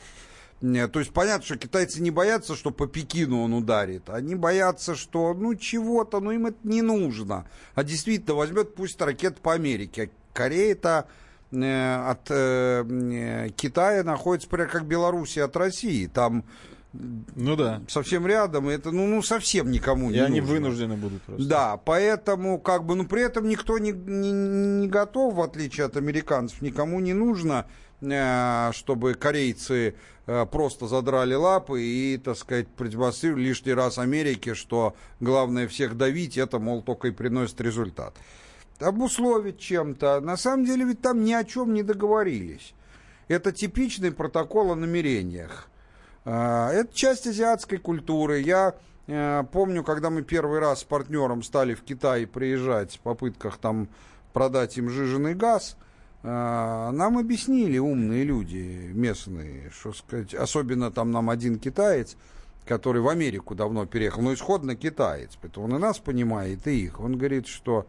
То 0.61 0.99
есть 0.99 1.13
понятно, 1.13 1.45
что 1.45 1.57
китайцы 1.57 2.03
не 2.03 2.11
боятся, 2.11 2.55
что 2.55 2.71
по 2.71 2.87
Пекину 2.87 3.43
он 3.43 3.55
ударит. 3.55 4.11
Они 4.11 4.35
боятся, 4.35 4.95
что 4.95 5.33
ну 5.33 5.55
чего-то, 5.55 6.21
ну 6.21 6.33
им 6.33 6.47
это 6.47 6.59
не 6.65 6.83
нужно. 6.83 7.47
А 7.75 7.83
действительно 7.83 8.35
возьмет 8.35 8.75
пусть 8.75 9.01
ракет 9.01 9.41
по 9.41 9.55
Америке. 9.55 10.11
Корея-то 10.35 11.07
э, 11.51 11.95
от 12.11 12.31
э, 12.31 13.49
Китая 13.57 14.05
находится 14.05 14.51
прямо 14.51 14.69
как 14.69 14.85
Белоруссия 14.85 15.45
от 15.45 15.57
России. 15.57 16.07
Там 16.07 16.45
ну 16.93 17.57
да. 17.57 17.83
Совсем 17.89 18.27
рядом, 18.27 18.69
и 18.69 18.75
это 18.75 18.91
ну, 18.91 19.07
ну 19.07 19.23
совсем 19.23 19.71
никому 19.71 20.11
и 20.11 20.15
не 20.15 20.19
И 20.19 20.23
они 20.23 20.41
нужно. 20.41 20.55
вынуждены 20.55 20.97
будут 20.97 21.23
просто. 21.23 21.49
Да, 21.49 21.77
поэтому 21.77 22.59
как 22.59 22.85
бы, 22.85 22.97
ну 22.97 23.07
при 23.07 23.23
этом 23.23 23.49
никто 23.49 23.79
не, 23.79 23.93
не, 23.93 24.33
не 24.33 24.89
готов, 24.89 25.35
в 25.35 25.41
отличие 25.41 25.87
от 25.87 25.97
американцев, 25.97 26.61
никому 26.61 26.99
не 26.99 27.15
нужно, 27.15 27.67
э, 27.67 27.90
чтобы 28.01 29.15
корейцы 29.15 29.95
э, 30.27 30.47
просто 30.47 30.87
задрали 30.87 31.35
лапы 31.35 31.83
и, 31.83 32.17
так 32.17 32.37
сказать, 32.37 32.69
продемонстрировали 32.69 33.45
лишний 33.45 33.75
раз 33.75 33.99
Америке, 33.99 34.55
что 34.55 34.95
главное 35.21 35.69
всех 35.69 35.97
давить, 35.97 36.39
это, 36.39 36.59
мол, 36.59 36.83
только 36.83 37.09
и 37.09 37.11
приносит 37.11 37.61
результат. 37.61 38.15
Обусловить 38.79 39.59
чем-то. 39.59 40.21
На 40.21 40.37
самом 40.37 40.65
деле 40.65 40.85
ведь 40.85 41.03
там 41.03 41.25
ни 41.25 41.33
о 41.33 41.45
чем 41.45 41.75
не 41.75 41.83
договорились. 41.83 42.73
Это 43.29 43.53
типичный 43.53 44.11
протокол 44.11 44.73
о 44.73 44.77
намерениях. 44.77 45.69
А, 46.25 46.71
это 46.73 46.95
часть 46.95 47.27
азиатской 47.27 47.79
культуры. 47.79 48.41
Я 48.41 48.75
э, 49.07 49.45
помню, 49.53 49.85
когда 49.85 50.11
мы 50.11 50.23
первый 50.23 50.59
раз 50.59 50.81
с 50.81 50.85
партнером 50.85 51.43
стали 51.43 51.75
в 51.75 51.83
Китай 51.83 52.27
приезжать 52.27 52.97
в 52.97 53.01
попытках 53.01 53.59
там 53.59 53.89
продать 54.33 54.79
им 54.79 54.89
жиженый 54.89 55.35
газ, 55.35 55.77
нам 56.23 57.19
объяснили 57.19 57.79
умные 57.79 58.25
люди 58.25 58.91
местные, 58.93 59.71
что 59.71 59.93
сказать, 59.93 60.35
особенно 60.35 60.91
там 60.91 61.11
нам 61.13 61.31
один 61.31 61.59
китаец, 61.59 62.17
который 62.67 63.01
в 63.01 63.09
Америку 63.09 63.55
давно 63.55 63.87
переехал, 63.87 64.23
но 64.23 64.35
исходно 64.35 64.77
китаец, 64.77 65.39
поэтому 65.41 65.67
он 65.67 65.77
и 65.77 65.79
нас 65.79 65.99
понимает, 65.99 66.67
и 66.67 66.85
их. 66.85 67.01
Он 67.01 67.17
говорит, 67.17 67.47
что 67.47 67.87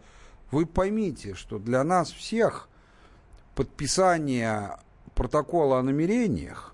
вы 0.49 0.66
поймите, 0.66 1.34
что 1.34 1.60
для 1.60 1.84
нас 1.84 2.12
всех 2.12 2.70
подписание 3.56 4.78
протокола 5.14 5.80
о 5.80 5.84
намерениях 5.84 6.74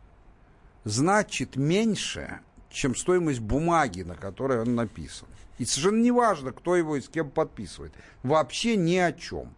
значит 0.83 1.55
меньше, 1.55 2.39
чем 2.69 2.95
стоимость 2.95 3.39
бумаги, 3.39 4.03
на 4.03 4.15
которой 4.15 4.61
он 4.61 4.75
написан. 4.75 5.27
И 5.57 5.65
совершенно 5.65 6.01
не 6.01 6.11
важно, 6.11 6.51
кто 6.51 6.75
его 6.75 6.95
и 6.95 7.01
с 7.01 7.09
кем 7.09 7.29
подписывает. 7.29 7.93
Вообще 8.23 8.75
ни 8.77 8.95
о 8.95 9.11
чем. 9.11 9.53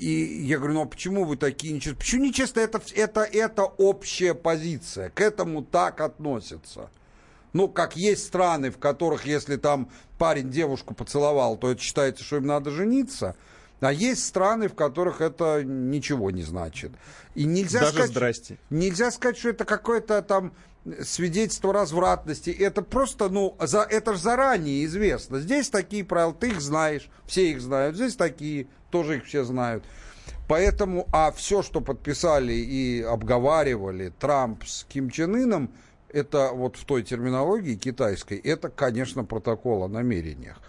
И 0.00 0.44
я 0.44 0.56
говорю, 0.56 0.74
ну 0.74 0.82
а 0.82 0.86
почему 0.86 1.24
вы 1.24 1.36
такие 1.36 1.74
нечестные? 1.74 1.98
Почему 1.98 2.24
нечестно? 2.24 2.60
Это, 2.60 2.80
это, 2.94 3.20
это 3.20 3.64
общая 3.64 4.32
позиция. 4.32 5.10
К 5.10 5.20
этому 5.20 5.62
так 5.62 6.00
относятся. 6.00 6.88
Ну, 7.52 7.68
как 7.68 7.96
есть 7.96 8.24
страны, 8.24 8.70
в 8.70 8.78
которых, 8.78 9.26
если 9.26 9.56
там 9.56 9.90
парень 10.16 10.50
девушку 10.50 10.94
поцеловал, 10.94 11.58
то 11.58 11.70
это 11.70 11.82
считается, 11.82 12.24
что 12.24 12.36
им 12.38 12.46
надо 12.46 12.70
жениться. 12.70 13.36
А 13.80 13.92
есть 13.92 14.24
страны, 14.26 14.68
в 14.68 14.74
которых 14.74 15.20
это 15.20 15.62
ничего 15.64 16.30
не 16.30 16.42
значит. 16.44 16.92
И 17.34 17.44
нельзя 17.44 17.80
Даже 17.80 17.92
сказать, 17.92 18.10
здрасте. 18.10 18.58
Нельзя 18.70 19.10
сказать, 19.10 19.36
что 19.36 19.50
это 19.50 19.66
какое-то 19.66 20.22
там 20.22 20.54
свидетельство 21.02 21.72
развратности. 21.72 22.50
Это 22.50 22.82
просто, 22.82 23.28
ну, 23.28 23.56
за, 23.60 23.82
это 23.82 24.14
же 24.14 24.20
заранее 24.20 24.84
известно. 24.84 25.40
Здесь 25.40 25.70
такие 25.70 26.04
правила, 26.04 26.34
ты 26.34 26.48
их 26.48 26.60
знаешь, 26.60 27.10
все 27.26 27.50
их 27.50 27.60
знают. 27.60 27.96
Здесь 27.96 28.16
такие, 28.16 28.66
тоже 28.90 29.18
их 29.18 29.24
все 29.24 29.44
знают. 29.44 29.84
Поэтому, 30.48 31.06
а 31.12 31.30
все, 31.30 31.62
что 31.62 31.80
подписали 31.80 32.52
и 32.52 33.02
обговаривали 33.02 34.12
Трамп 34.18 34.64
с 34.64 34.84
Ким 34.84 35.10
Чен 35.10 35.34
Ыном, 35.34 35.70
это 36.08 36.50
вот 36.52 36.76
в 36.76 36.84
той 36.84 37.04
терминологии 37.04 37.76
китайской, 37.76 38.36
это, 38.38 38.68
конечно, 38.68 39.24
протокол 39.24 39.84
о 39.84 39.88
намерениях. 39.88 40.60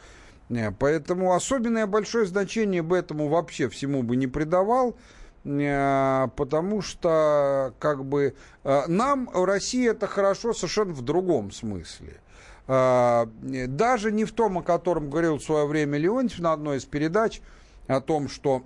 Э, 0.49 0.71
Поэтому 0.71 1.33
особенное 1.33 1.87
большое 1.87 2.25
значение 2.25 2.83
бы 2.83 2.97
этому 2.97 3.27
вообще 3.27 3.69
всему 3.69 4.03
бы 4.03 4.15
не 4.15 4.27
придавал, 4.27 4.95
потому 5.43 6.81
что 6.81 7.73
как 7.79 8.05
бы 8.05 8.35
э, 8.63 8.83
нам 8.87 9.27
в 9.33 9.43
России 9.43 9.89
это 9.89 10.05
хорошо 10.05 10.53
совершенно 10.53 10.93
в 10.93 11.01
другом 11.01 11.51
смысле. 11.51 12.19
Э, 12.67 13.25
Даже 13.67 14.11
не 14.11 14.25
в 14.25 14.33
том, 14.33 14.59
о 14.59 14.61
котором 14.61 15.09
говорил 15.09 15.37
в 15.37 15.43
свое 15.43 15.65
время 15.65 15.97
Леонтьев 15.97 16.39
на 16.39 16.53
одной 16.53 16.77
из 16.77 16.85
передач, 16.85 17.41
о 17.87 18.01
том, 18.01 18.29
что 18.29 18.63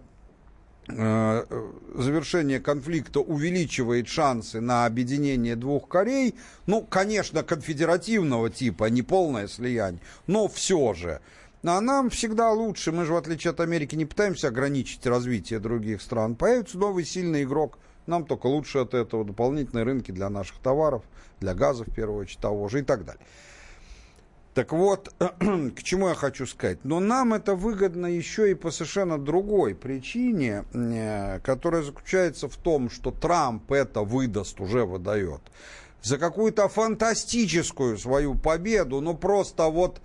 э, 0.90 1.46
завершение 1.96 2.60
конфликта 2.60 3.22
увеличивает 3.22 4.10
шансы 4.10 4.60
на 4.60 4.86
объединение 4.86 5.56
двух 5.56 5.88
Корей, 5.88 6.36
ну, 6.68 6.82
конечно, 6.82 7.44
конфедеративного 7.44 8.50
типа, 8.50 8.86
не 8.86 9.02
полное 9.02 9.48
слияние, 9.48 10.02
но 10.28 10.48
все 10.50 10.94
же. 10.94 11.22
А 11.68 11.82
нам 11.82 12.12
всегда 12.12 12.52
лучше, 12.52 12.92
мы 12.92 13.06
же, 13.06 13.14
в 13.14 13.18
отличие 13.18 13.52
от 13.52 13.60
Америки, 13.60 13.96
не 13.96 14.06
пытаемся 14.06 14.50
ограничить 14.50 15.06
развитие 15.08 15.60
других 15.60 16.02
стран. 16.02 16.36
Появится 16.36 16.78
новый 16.78 17.06
сильный 17.06 17.44
игрок, 17.44 17.80
нам 18.06 18.26
только 18.26 18.46
лучше 18.46 18.80
от 18.80 18.94
этого, 18.94 19.26
дополнительные 19.26 19.84
рынки 19.84 20.12
для 20.12 20.30
наших 20.30 20.60
товаров, 20.60 21.04
для 21.40 21.56
газа, 21.56 21.84
в 21.84 21.94
первую 21.94 22.22
очередь, 22.22 22.40
того 22.40 22.68
же 22.70 22.80
и 22.80 22.84
так 22.84 23.04
далее. 23.04 23.24
Так 24.54 24.74
вот, 24.74 25.12
к 25.20 25.82
чему 25.82 26.10
я 26.10 26.14
хочу 26.14 26.46
сказать? 26.46 26.80
Но 26.84 27.00
нам 27.00 27.34
это 27.34 27.56
выгодно 27.56 28.06
еще 28.06 28.52
и 28.52 28.54
по 28.54 28.70
совершенно 28.70 29.18
другой 29.18 29.74
причине, 29.74 30.66
э, 30.72 31.40
которая 31.40 31.82
заключается 31.82 32.48
в 32.48 32.56
том, 32.58 32.92
что 32.92 33.10
Трамп 33.10 33.72
это 33.72 34.02
выдаст, 34.02 34.62
уже 34.62 34.86
выдает, 34.86 35.42
за 36.04 36.20
какую-то 36.20 36.70
фантастическую 36.70 37.98
свою 37.98 38.36
победу, 38.36 39.02
ну 39.02 39.16
просто 39.16 39.64
вот 39.64 40.00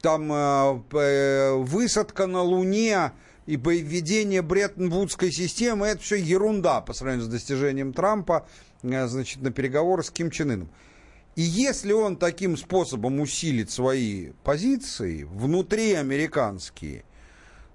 там 0.00 0.32
э, 0.32 0.80
э, 0.92 1.54
высадка 1.56 2.26
на 2.26 2.42
Луне 2.42 3.12
и 3.46 3.56
введение 3.56 4.42
Бреттон-Вудской 4.42 5.32
системы, 5.32 5.86
это 5.86 6.02
все 6.02 6.16
ерунда 6.16 6.80
по 6.80 6.92
сравнению 6.92 7.26
с 7.26 7.30
достижением 7.30 7.92
Трампа, 7.92 8.46
э, 8.82 9.06
значит, 9.06 9.42
на 9.42 9.50
переговоры 9.50 10.02
с 10.02 10.10
Ким 10.10 10.30
Чен 10.30 10.50
Ыном. 10.50 10.70
И 11.34 11.42
если 11.42 11.92
он 11.92 12.16
таким 12.16 12.56
способом 12.56 13.20
усилит 13.20 13.70
свои 13.70 14.30
позиции 14.42 15.22
внутри 15.22 15.94
американские, 15.94 17.04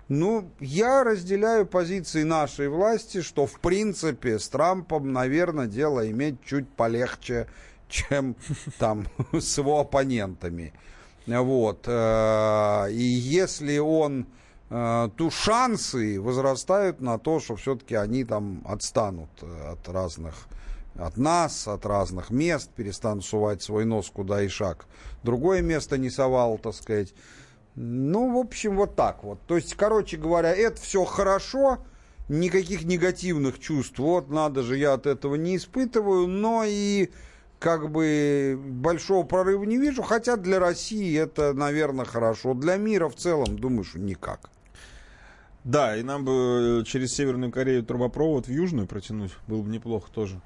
ну, 0.10 0.52
я 0.60 1.04
разделяю 1.04 1.66
позиции 1.66 2.24
нашей 2.24 2.68
власти, 2.68 3.22
что 3.22 3.48
в 3.48 3.60
принципе 3.60 4.38
с 4.38 4.50
Трампом, 4.50 5.14
наверное, 5.14 5.68
дело 5.68 6.10
иметь 6.12 6.44
чуть 6.46 6.68
полегче, 6.70 7.48
чем 7.88 8.36
там 8.80 9.08
с 9.32 9.58
его 9.58 9.80
оппонентами. 9.80 10.74
Вот. 11.28 11.86
э, 11.88 12.92
И 12.92 13.04
если 13.04 13.78
он 13.78 14.28
э, 14.70 15.10
то 15.16 15.30
шансы 15.30 16.20
возрастают 16.20 17.02
на 17.02 17.18
то, 17.18 17.40
что 17.40 17.56
все-таки 17.56 17.96
они 17.96 18.24
там 18.24 18.62
отстанут 18.66 19.30
э, 19.42 19.74
от 19.74 19.88
разных 19.90 20.48
от 20.96 21.18
нас, 21.18 21.68
от 21.68 21.86
разных 21.86 22.30
мест, 22.30 22.70
перестанут 22.70 23.26
сувать 23.26 23.64
свой 23.64 23.86
нос 23.86 24.12
куда 24.14 24.44
и 24.44 24.48
шаг. 24.48 24.86
Другое 25.24 25.62
место 25.62 25.98
не 25.98 26.10
совал, 26.10 26.58
так 26.58 26.76
сказать. 26.76 27.14
Ну, 27.76 28.36
в 28.36 28.38
общем, 28.38 28.76
вот 28.76 28.96
так 28.96 29.24
вот. 29.24 29.40
То 29.48 29.56
есть, 29.56 29.74
короче 29.74 30.18
говоря, 30.18 30.54
это 30.54 30.80
все 30.80 31.04
хорошо, 31.06 31.80
никаких 32.30 32.84
негативных 32.84 33.60
чувств. 33.60 33.98
Вот, 33.98 34.30
надо 34.30 34.62
же, 34.62 34.78
я 34.78 34.94
от 34.94 35.08
этого 35.08 35.36
не 35.36 35.58
испытываю, 35.58 36.28
но 36.28 36.64
и 36.66 37.10
как 37.64 37.90
бы 37.90 38.60
большого 38.62 39.24
прорыва 39.24 39.64
не 39.64 39.78
вижу, 39.78 40.04
хотя 40.04 40.36
для 40.36 40.60
России 40.60 41.18
это, 41.18 41.54
наверное, 41.54 42.04
хорошо. 42.04 42.54
Для 42.54 42.76
мира 42.76 43.08
в 43.08 43.16
целом, 43.16 43.58
думаю, 43.58 43.86
что 43.86 44.00
никак. 44.00 44.50
Да, 45.64 45.96
и 45.96 46.04
нам 46.04 46.26
бы 46.26 46.84
через 46.86 47.14
Северную 47.14 47.54
Корею 47.54 47.86
трубопровод 47.86 48.48
в 48.48 48.52
Южную 48.52 48.86
протянуть 48.86 49.32
было 49.48 49.62
бы 49.62 49.70
неплохо 49.70 50.12
тоже 50.12 50.42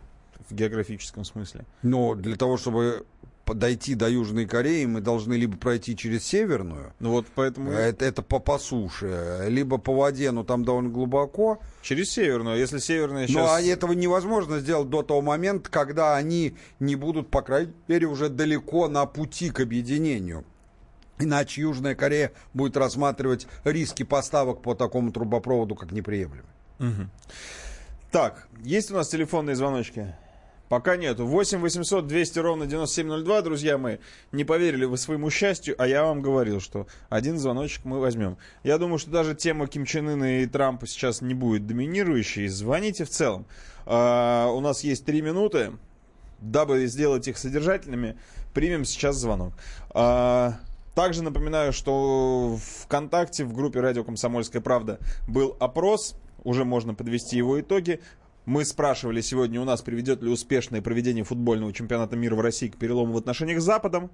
в 0.50 0.54
географическом 0.54 1.26
смысле. 1.26 1.66
Но 1.82 2.16
для 2.16 2.36
того, 2.36 2.58
чтобы 2.58 3.06
дойти 3.46 3.96
до 3.96 4.10
Южной 4.10 4.46
Кореи, 4.46 4.86
мы 4.86 5.02
должны 5.02 5.34
либо 5.36 5.58
пройти 5.58 5.96
через 5.96 6.26
Северную, 6.26 6.94
ну 7.00 7.12
вот 7.12 7.28
поэтому 7.34 7.72
это, 7.72 8.06
это 8.06 8.22
по, 8.22 8.40
по 8.40 8.58
суше, 8.60 9.46
либо 9.48 9.78
по 9.78 9.94
воде, 9.94 10.32
но 10.32 10.44
там 10.44 10.66
довольно 10.66 10.90
глубоко. 10.90 11.60
Через 11.82 12.12
Северную, 12.12 12.56
а 12.56 12.58
если 12.58 12.80
Северная 12.80 13.28
сейчас... 13.28 13.38
Ну, 13.38 13.50
а 13.50 13.62
этого 13.62 13.94
невозможно 13.94 14.60
сделать 14.60 14.90
до 14.90 15.04
того 15.04 15.22
момента, 15.22 15.70
когда 15.70 16.16
они 16.16 16.56
не 16.80 16.96
будут, 16.96 17.30
по 17.30 17.42
крайней 17.42 17.74
мере, 17.88 18.08
уже 18.08 18.30
далеко 18.30 18.88
на 18.88 19.06
пути 19.06 19.50
к 19.50 19.60
объединению. 19.60 20.44
Иначе 21.20 21.62
Южная 21.62 21.96
Корея 21.96 22.32
будет 22.54 22.78
рассматривать 22.78 23.48
риски 23.64 24.04
поставок 24.04 24.62
по 24.62 24.76
такому 24.76 25.12
трубопроводу 25.12 25.76
как 25.76 25.92
неприемлемые. 25.92 26.44
Угу. 26.80 27.10
Так, 28.12 28.48
есть 28.62 28.92
у 28.92 28.96
нас 28.96 29.10
телефонные 29.10 29.56
звоночки? 29.56 30.14
Пока 30.70 30.98
нету. 30.98 31.26
8 31.26 31.60
800 31.60 32.08
200 32.08 32.40
ровно 32.40 32.66
9702, 32.66 33.42
друзья 33.42 33.78
мои. 33.78 33.98
Не 34.32 34.44
поверили 34.44 34.86
вы 34.86 34.98
своему 34.98 35.30
счастью, 35.30 35.76
а 35.78 35.88
я 35.88 36.04
вам 36.04 36.22
говорил, 36.22 36.60
что 36.60 36.88
один 37.10 37.38
звоночек 37.38 37.86
мы 37.86 38.00
возьмем. 38.00 38.38
Я 38.64 38.78
думаю, 38.78 38.98
что 38.98 39.10
даже 39.12 39.34
тема 39.34 39.68
Ким 39.68 39.86
Чен 39.86 40.10
Ына 40.10 40.42
и 40.42 40.46
Трампа 40.46 40.86
сейчас 40.86 41.22
не 41.22 41.34
будет 41.34 41.68
доминирующей. 41.68 42.48
Звоните 42.48 43.06
в 43.06 43.10
целом. 43.10 43.46
А, 43.86 44.48
у 44.52 44.60
нас 44.60 44.84
есть 44.84 45.06
три 45.06 45.22
минуты. 45.22 45.74
Дабы 46.40 46.86
сделать 46.86 47.28
их 47.28 47.38
содержательными, 47.38 48.16
примем 48.54 48.86
сейчас 48.86 49.16
звонок. 49.16 49.54
А, 49.92 50.60
также 50.94 51.24
напоминаю, 51.24 51.74
что 51.74 52.58
в 52.58 52.84
ВКонтакте, 52.84 53.44
в 53.44 53.54
группе 53.54 53.80
«Радио 53.80 54.04
Комсомольская 54.04 54.62
правда» 54.62 55.00
был 55.28 55.56
опрос. 55.60 56.16
Уже 56.44 56.66
можно 56.66 56.94
подвести 56.94 57.38
его 57.38 57.60
итоги. 57.60 58.02
Мы 58.48 58.64
спрашивали 58.64 59.20
сегодня 59.20 59.60
у 59.60 59.66
нас, 59.66 59.82
приведет 59.82 60.24
ли 60.24 60.30
успешное 60.30 60.82
проведение 60.82 61.26
футбольного 61.26 61.74
чемпионата 61.74 62.16
мира 62.16 62.34
в 62.34 62.40
России 62.40 62.70
к 62.70 62.78
перелому 62.78 63.12
в 63.12 63.18
отношениях 63.18 63.60
с 63.60 63.64
Западом. 63.66 64.10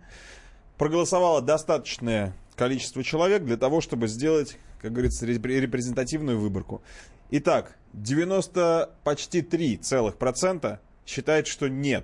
Проголосовало 0.79 1.39
достаточное 1.39 2.33
количество 2.55 3.03
человек 3.03 3.43
для 3.43 3.57
того, 3.57 3.79
чтобы 3.79 4.07
сделать, 4.07 4.57
как 4.81 4.91
говорится, 4.91 5.27
репрезентативную 5.27 6.39
выборку. 6.39 6.81
Итак, 7.29 7.77
90 7.93 8.95
почти 9.03 9.41
3% 9.41 10.79
считает, 11.05 11.45
что 11.45 11.67
нет. 11.67 12.03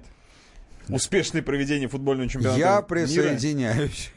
Успешное 0.87 1.41
проведение 1.41 1.87
футбольного 1.87 2.29
чемпионата 2.29 2.59
Я 2.59 2.75
мира 2.75 2.81
присоединяюсь. 2.83 4.11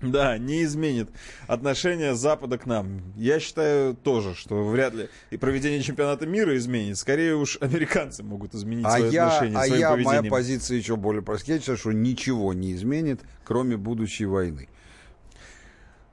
Да, 0.00 0.38
не 0.38 0.62
изменит 0.62 1.10
отношение 1.48 2.14
Запада 2.14 2.56
к 2.56 2.66
нам. 2.66 3.02
Я 3.16 3.40
считаю 3.40 3.94
тоже, 3.94 4.34
что 4.36 4.64
вряд 4.68 4.94
ли 4.94 5.08
и 5.30 5.36
проведение 5.36 5.82
чемпионата 5.82 6.24
мира 6.24 6.56
изменит. 6.56 6.96
Скорее 6.98 7.34
уж 7.34 7.58
американцы 7.60 8.22
могут 8.22 8.54
изменить 8.54 8.86
А 8.86 8.96
свое 8.96 9.10
я, 9.12 9.26
отношение 9.26 9.58
а 9.58 9.66
своим 9.66 9.80
я, 9.80 9.90
поведением. 9.90 10.20
моя 10.20 10.30
позиция 10.30 10.76
еще 10.76 10.96
более 10.96 11.22
простая. 11.22 11.60
Я 11.66 11.76
что 11.76 11.90
ничего 11.92 12.54
не 12.54 12.74
изменит, 12.74 13.22
кроме 13.44 13.76
будущей 13.76 14.26
войны. 14.26 14.68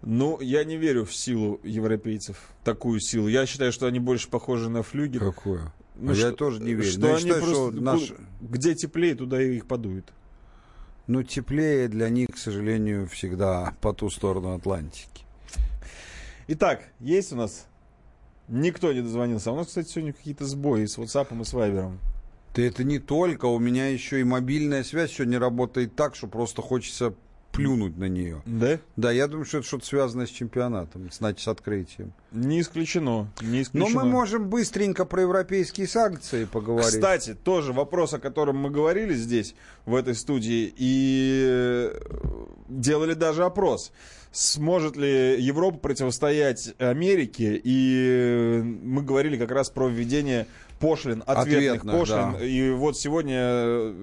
Ну, 0.02 0.40
я 0.40 0.64
не 0.64 0.78
верю 0.78 1.06
в 1.06 1.16
силу 1.16 1.60
европейцев, 1.64 2.38
такую 2.64 2.99
силу. 2.99 3.28
Я 3.28 3.45
считаю, 3.45 3.72
что 3.72 3.88
они 3.88 3.99
больше 3.99 4.30
похожи 4.30 4.70
на 4.70 4.84
флюгер. 4.84 5.20
Какую? 5.20 5.72
Ну, 5.95 6.12
А 6.12 6.16
я 6.16 6.28
что- 6.28 6.32
тоже 6.34 6.62
не 6.62 6.74
верю. 6.74 6.90
Что 6.90 6.99
Но 7.02 7.07
я 7.07 7.14
они 7.16 7.24
считаю, 7.24 7.41
просто, 7.44 7.72
что 7.72 7.82
наш- 7.82 8.14
где 8.41 8.76
теплее, 8.76 9.16
туда 9.16 9.41
их 9.41 9.66
подует. 9.68 10.12
Ну, 11.07 11.23
теплее 11.23 11.88
для 11.88 12.10
них, 12.10 12.30
к 12.34 12.38
сожалению, 12.38 13.07
всегда 13.07 13.73
по 13.82 13.94
ту 13.94 14.10
сторону 14.10 14.56
Атлантики. 14.56 15.26
Итак, 16.48 16.84
есть 16.99 17.32
у 17.34 17.36
нас... 17.36 17.68
Никто 18.48 18.94
не 18.94 19.02
дозвонился. 19.02 19.52
У 19.52 19.56
нас, 19.56 19.68
кстати, 19.68 19.90
сегодня 19.90 20.14
какие-то 20.14 20.45
сбои 20.45 20.86
с 20.86 20.99
WhatsApp 20.99 21.40
и 21.40 21.44
с 21.44 21.53
Viber. 21.53 21.98
Да 22.56 22.61
это 22.61 22.84
не 22.84 22.99
только, 22.99 23.45
у 23.45 23.57
меня 23.57 23.88
еще 23.88 24.22
и 24.22 24.23
мобильная 24.23 24.84
связь 24.84 25.11
сегодня 25.11 25.40
работает 25.40 25.95
так, 25.95 26.15
что 26.15 26.27
просто 26.27 26.61
хочется 26.61 27.15
плюнуть 27.56 27.98
на 27.98 28.06
нее. 28.06 28.41
Да? 28.45 28.80
Да, 28.95 29.11
я 29.11 29.27
думаю, 29.27 29.45
что 29.45 29.60
это 29.60 29.68
что-то 29.68 29.86
связано 29.86 30.26
с 30.27 30.30
чемпионатом, 30.30 31.10
значит, 31.11 31.41
с 31.41 31.48
открытием. 31.48 32.14
Не 32.32 32.61
исключено, 32.61 33.32
не 33.41 33.61
исключено. 33.61 33.90
Но 33.90 34.06
мы 34.06 34.10
можем 34.10 34.49
быстренько 34.49 35.06
про 35.06 35.22
европейские 35.22 35.88
санкции 35.88 36.45
поговорить. 36.45 36.90
Кстати, 36.90 37.34
тоже 37.34 37.73
вопрос, 37.73 38.14
о 38.14 38.19
котором 38.19 38.57
мы 38.57 38.69
говорили 38.69 39.14
здесь, 39.14 39.56
в 39.86 39.95
этой 39.95 40.15
студии, 40.15 40.73
и 40.76 41.91
делали 42.68 43.14
даже 43.14 43.45
опрос. 43.45 43.91
Сможет 44.32 44.98
ли 44.98 45.41
Европа 45.41 45.77
противостоять 45.77 46.73
Америке? 46.77 47.60
И 47.64 48.61
мы 48.64 49.02
говорили 49.02 49.38
как 49.38 49.52
раз 49.52 49.69
про 49.69 49.88
введение 49.88 50.45
пошлин, 50.80 51.23
ответных, 51.26 51.73
Ответных, 51.81 51.95
пошлин. 51.99 52.34
да. 52.39 52.45
И 52.45 52.69
вот 52.72 52.97
сегодня 52.97 53.35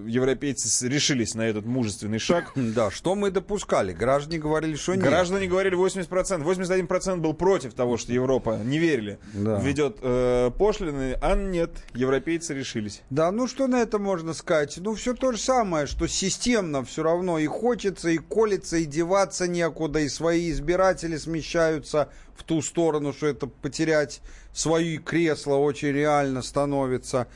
европейцы 0.07 0.89
решились 0.89 1.35
на 1.35 1.43
этот 1.43 1.65
мужественный 1.66 2.19
шаг. 2.19 2.53
Да, 2.55 2.90
что 2.90 3.15
мы 3.15 3.31
допускали? 3.31 3.93
Граждане 3.93 4.39
говорили, 4.39 4.74
что 4.77 4.94
нет. 4.94 5.05
Граждане 5.05 5.47
говорили 5.49 5.77
80%. 5.77 6.43
81% 6.43 7.16
был 7.19 7.35
против 7.35 7.74
того, 7.74 7.97
что 7.97 8.12
Европа, 8.12 8.59
не 8.65 8.78
верили, 8.78 9.19
Да. 9.35 9.59
введет 9.61 9.99
э, 10.03 10.51
пошлины, 10.59 11.16
а 11.20 11.35
нет, 11.36 11.70
европейцы 11.94 12.55
решились. 12.55 13.03
Да, 13.11 13.31
ну 13.31 13.47
что 13.47 13.66
на 13.66 13.82
это 13.82 13.99
можно 13.99 14.32
сказать? 14.35 14.78
Ну, 14.78 14.94
все 14.94 15.15
то 15.15 15.32
же 15.32 15.39
самое, 15.39 15.86
что 15.86 16.07
системно 16.07 16.85
все 16.85 17.03
равно 17.03 17.39
и 17.39 17.47
хочется, 17.47 18.09
и 18.11 18.19
колется, 18.19 18.77
и 18.78 18.85
деваться 18.85 19.47
некуда, 19.49 20.01
и 20.01 20.09
свои 20.09 20.51
избиратели 20.51 21.16
смещаются 21.16 22.09
в 22.35 22.44
ту 22.44 22.62
сторону, 22.62 23.12
что 23.12 23.27
это 23.27 23.47
потерять 23.47 24.20
свои 24.53 24.99
кресла 24.99 25.57
очень 25.57 25.93
реально 25.93 26.43
становится. 26.43 27.29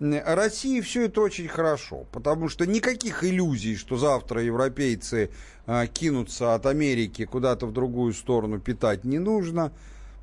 России 0.00 0.80
все 0.80 1.06
это 1.06 1.20
очень 1.20 1.48
хорошо, 1.48 2.04
потому 2.12 2.48
что 2.48 2.66
никаких 2.66 3.24
иллюзий, 3.24 3.76
что 3.76 3.96
завтра 3.96 4.42
европейцы 4.42 5.30
а, 5.66 5.86
кинутся 5.86 6.54
от 6.54 6.66
Америки 6.66 7.24
куда-то 7.24 7.66
в 7.66 7.72
другую 7.72 8.12
сторону 8.12 8.58
питать 8.58 9.04
не 9.04 9.18
нужно. 9.18 9.72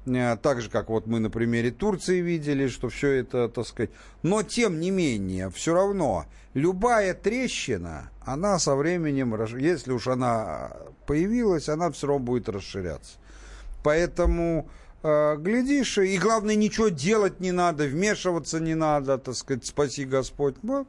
Так 0.04 0.62
же, 0.62 0.70
как 0.70 0.90
вот 0.90 1.06
мы 1.06 1.20
на 1.20 1.30
примере 1.30 1.70
Турции 1.70 2.22
видели, 2.22 2.68
что 2.68 2.90
все 2.90 3.12
это, 3.12 3.48
так 3.48 3.68
сказать... 3.68 3.92
Но, 4.24 4.42
тем 4.42 4.80
не 4.80 4.90
менее, 4.90 5.52
все 5.52 5.76
равно, 5.76 6.26
любая 6.56 7.14
трещина, 7.14 8.10
она 8.26 8.58
со 8.58 8.76
временем, 8.76 9.36
если 9.60 9.92
уж 9.92 10.08
она 10.08 10.76
появилась, 11.06 11.70
она 11.70 11.92
все 11.92 12.08
равно 12.08 12.26
будет 12.26 12.50
расширяться. 12.50 13.20
Поэтому, 13.84 14.68
глядишь, 15.04 15.98
и 15.98 16.18
главное, 16.18 16.56
ничего 16.56 16.90
делать 16.90 17.40
не 17.40 17.52
надо, 17.52 17.86
вмешиваться 17.86 18.60
не 18.60 18.76
надо, 18.76 19.18
так 19.18 19.36
сказать, 19.36 19.66
спаси 19.66 20.06
Господь. 20.06 20.56
Вот. 20.62 20.88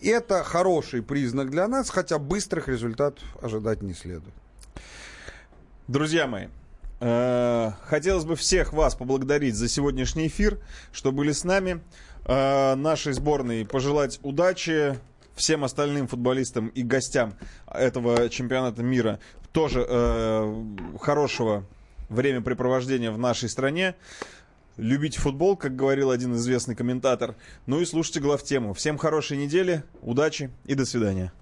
Это 0.00 0.42
хороший 0.44 1.02
признак 1.02 1.50
для 1.50 1.68
нас, 1.68 1.90
хотя 1.90 2.18
быстрых 2.18 2.68
результатов 2.68 3.24
ожидать 3.42 3.82
не 3.82 3.94
следует. 3.94 4.34
Друзья 5.88 6.26
мои, 6.26 6.48
э, 7.00 7.70
хотелось 7.82 8.24
бы 8.24 8.36
всех 8.36 8.72
вас 8.72 8.94
поблагодарить 8.94 9.54
за 9.54 9.68
сегодняшний 9.68 10.28
эфир, 10.28 10.58
что 10.92 11.12
были 11.12 11.32
с 11.32 11.44
нами. 11.44 11.82
Э, 12.26 12.74
нашей 12.74 13.12
сборной 13.12 13.66
пожелать 13.66 14.18
удачи 14.22 14.98
всем 15.34 15.64
остальным 15.64 16.08
футболистам 16.08 16.68
и 16.68 16.82
гостям 16.82 17.34
этого 17.66 18.30
чемпионата 18.30 18.82
мира 18.82 19.18
тоже 19.52 19.84
э, 19.86 20.64
хорошего 21.00 21.64
времяпрепровождения 22.14 23.10
в 23.10 23.18
нашей 23.18 23.48
стране. 23.48 23.94
Любите 24.76 25.20
футбол, 25.20 25.56
как 25.56 25.76
говорил 25.76 26.10
один 26.10 26.34
известный 26.34 26.74
комментатор. 26.74 27.36
Ну 27.66 27.80
и 27.80 27.84
слушайте 27.84 28.20
главтему. 28.20 28.72
Всем 28.74 28.98
хорошей 28.98 29.36
недели, 29.36 29.84
удачи 30.00 30.50
и 30.64 30.74
до 30.74 30.84
свидания. 30.84 31.32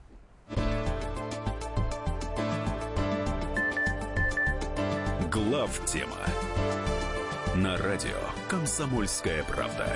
Глав 5.30 5.84
тема 5.86 6.18
на 7.54 7.76
радио 7.76 8.18
Комсомольская 8.48 9.44
правда. 9.44 9.86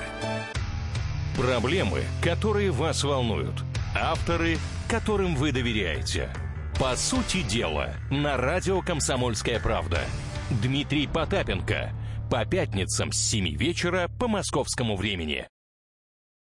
Проблемы, 1.37 2.03
которые 2.23 2.71
вас 2.71 3.03
волнуют. 3.03 3.55
Авторы, 3.95 4.57
которым 4.89 5.35
вы 5.35 5.51
доверяете. 5.51 6.29
По 6.79 6.95
сути 6.95 7.41
дела, 7.41 7.95
на 8.11 8.37
радио 8.37 8.81
«Комсомольская 8.81 9.59
правда». 9.59 9.99
Дмитрий 10.49 11.07
Потапенко. 11.07 11.91
По 12.31 12.45
пятницам 12.45 13.11
с 13.11 13.17
7 13.17 13.57
вечера 13.57 14.09
по 14.19 14.29
московскому 14.29 14.95
времени. 14.95 15.45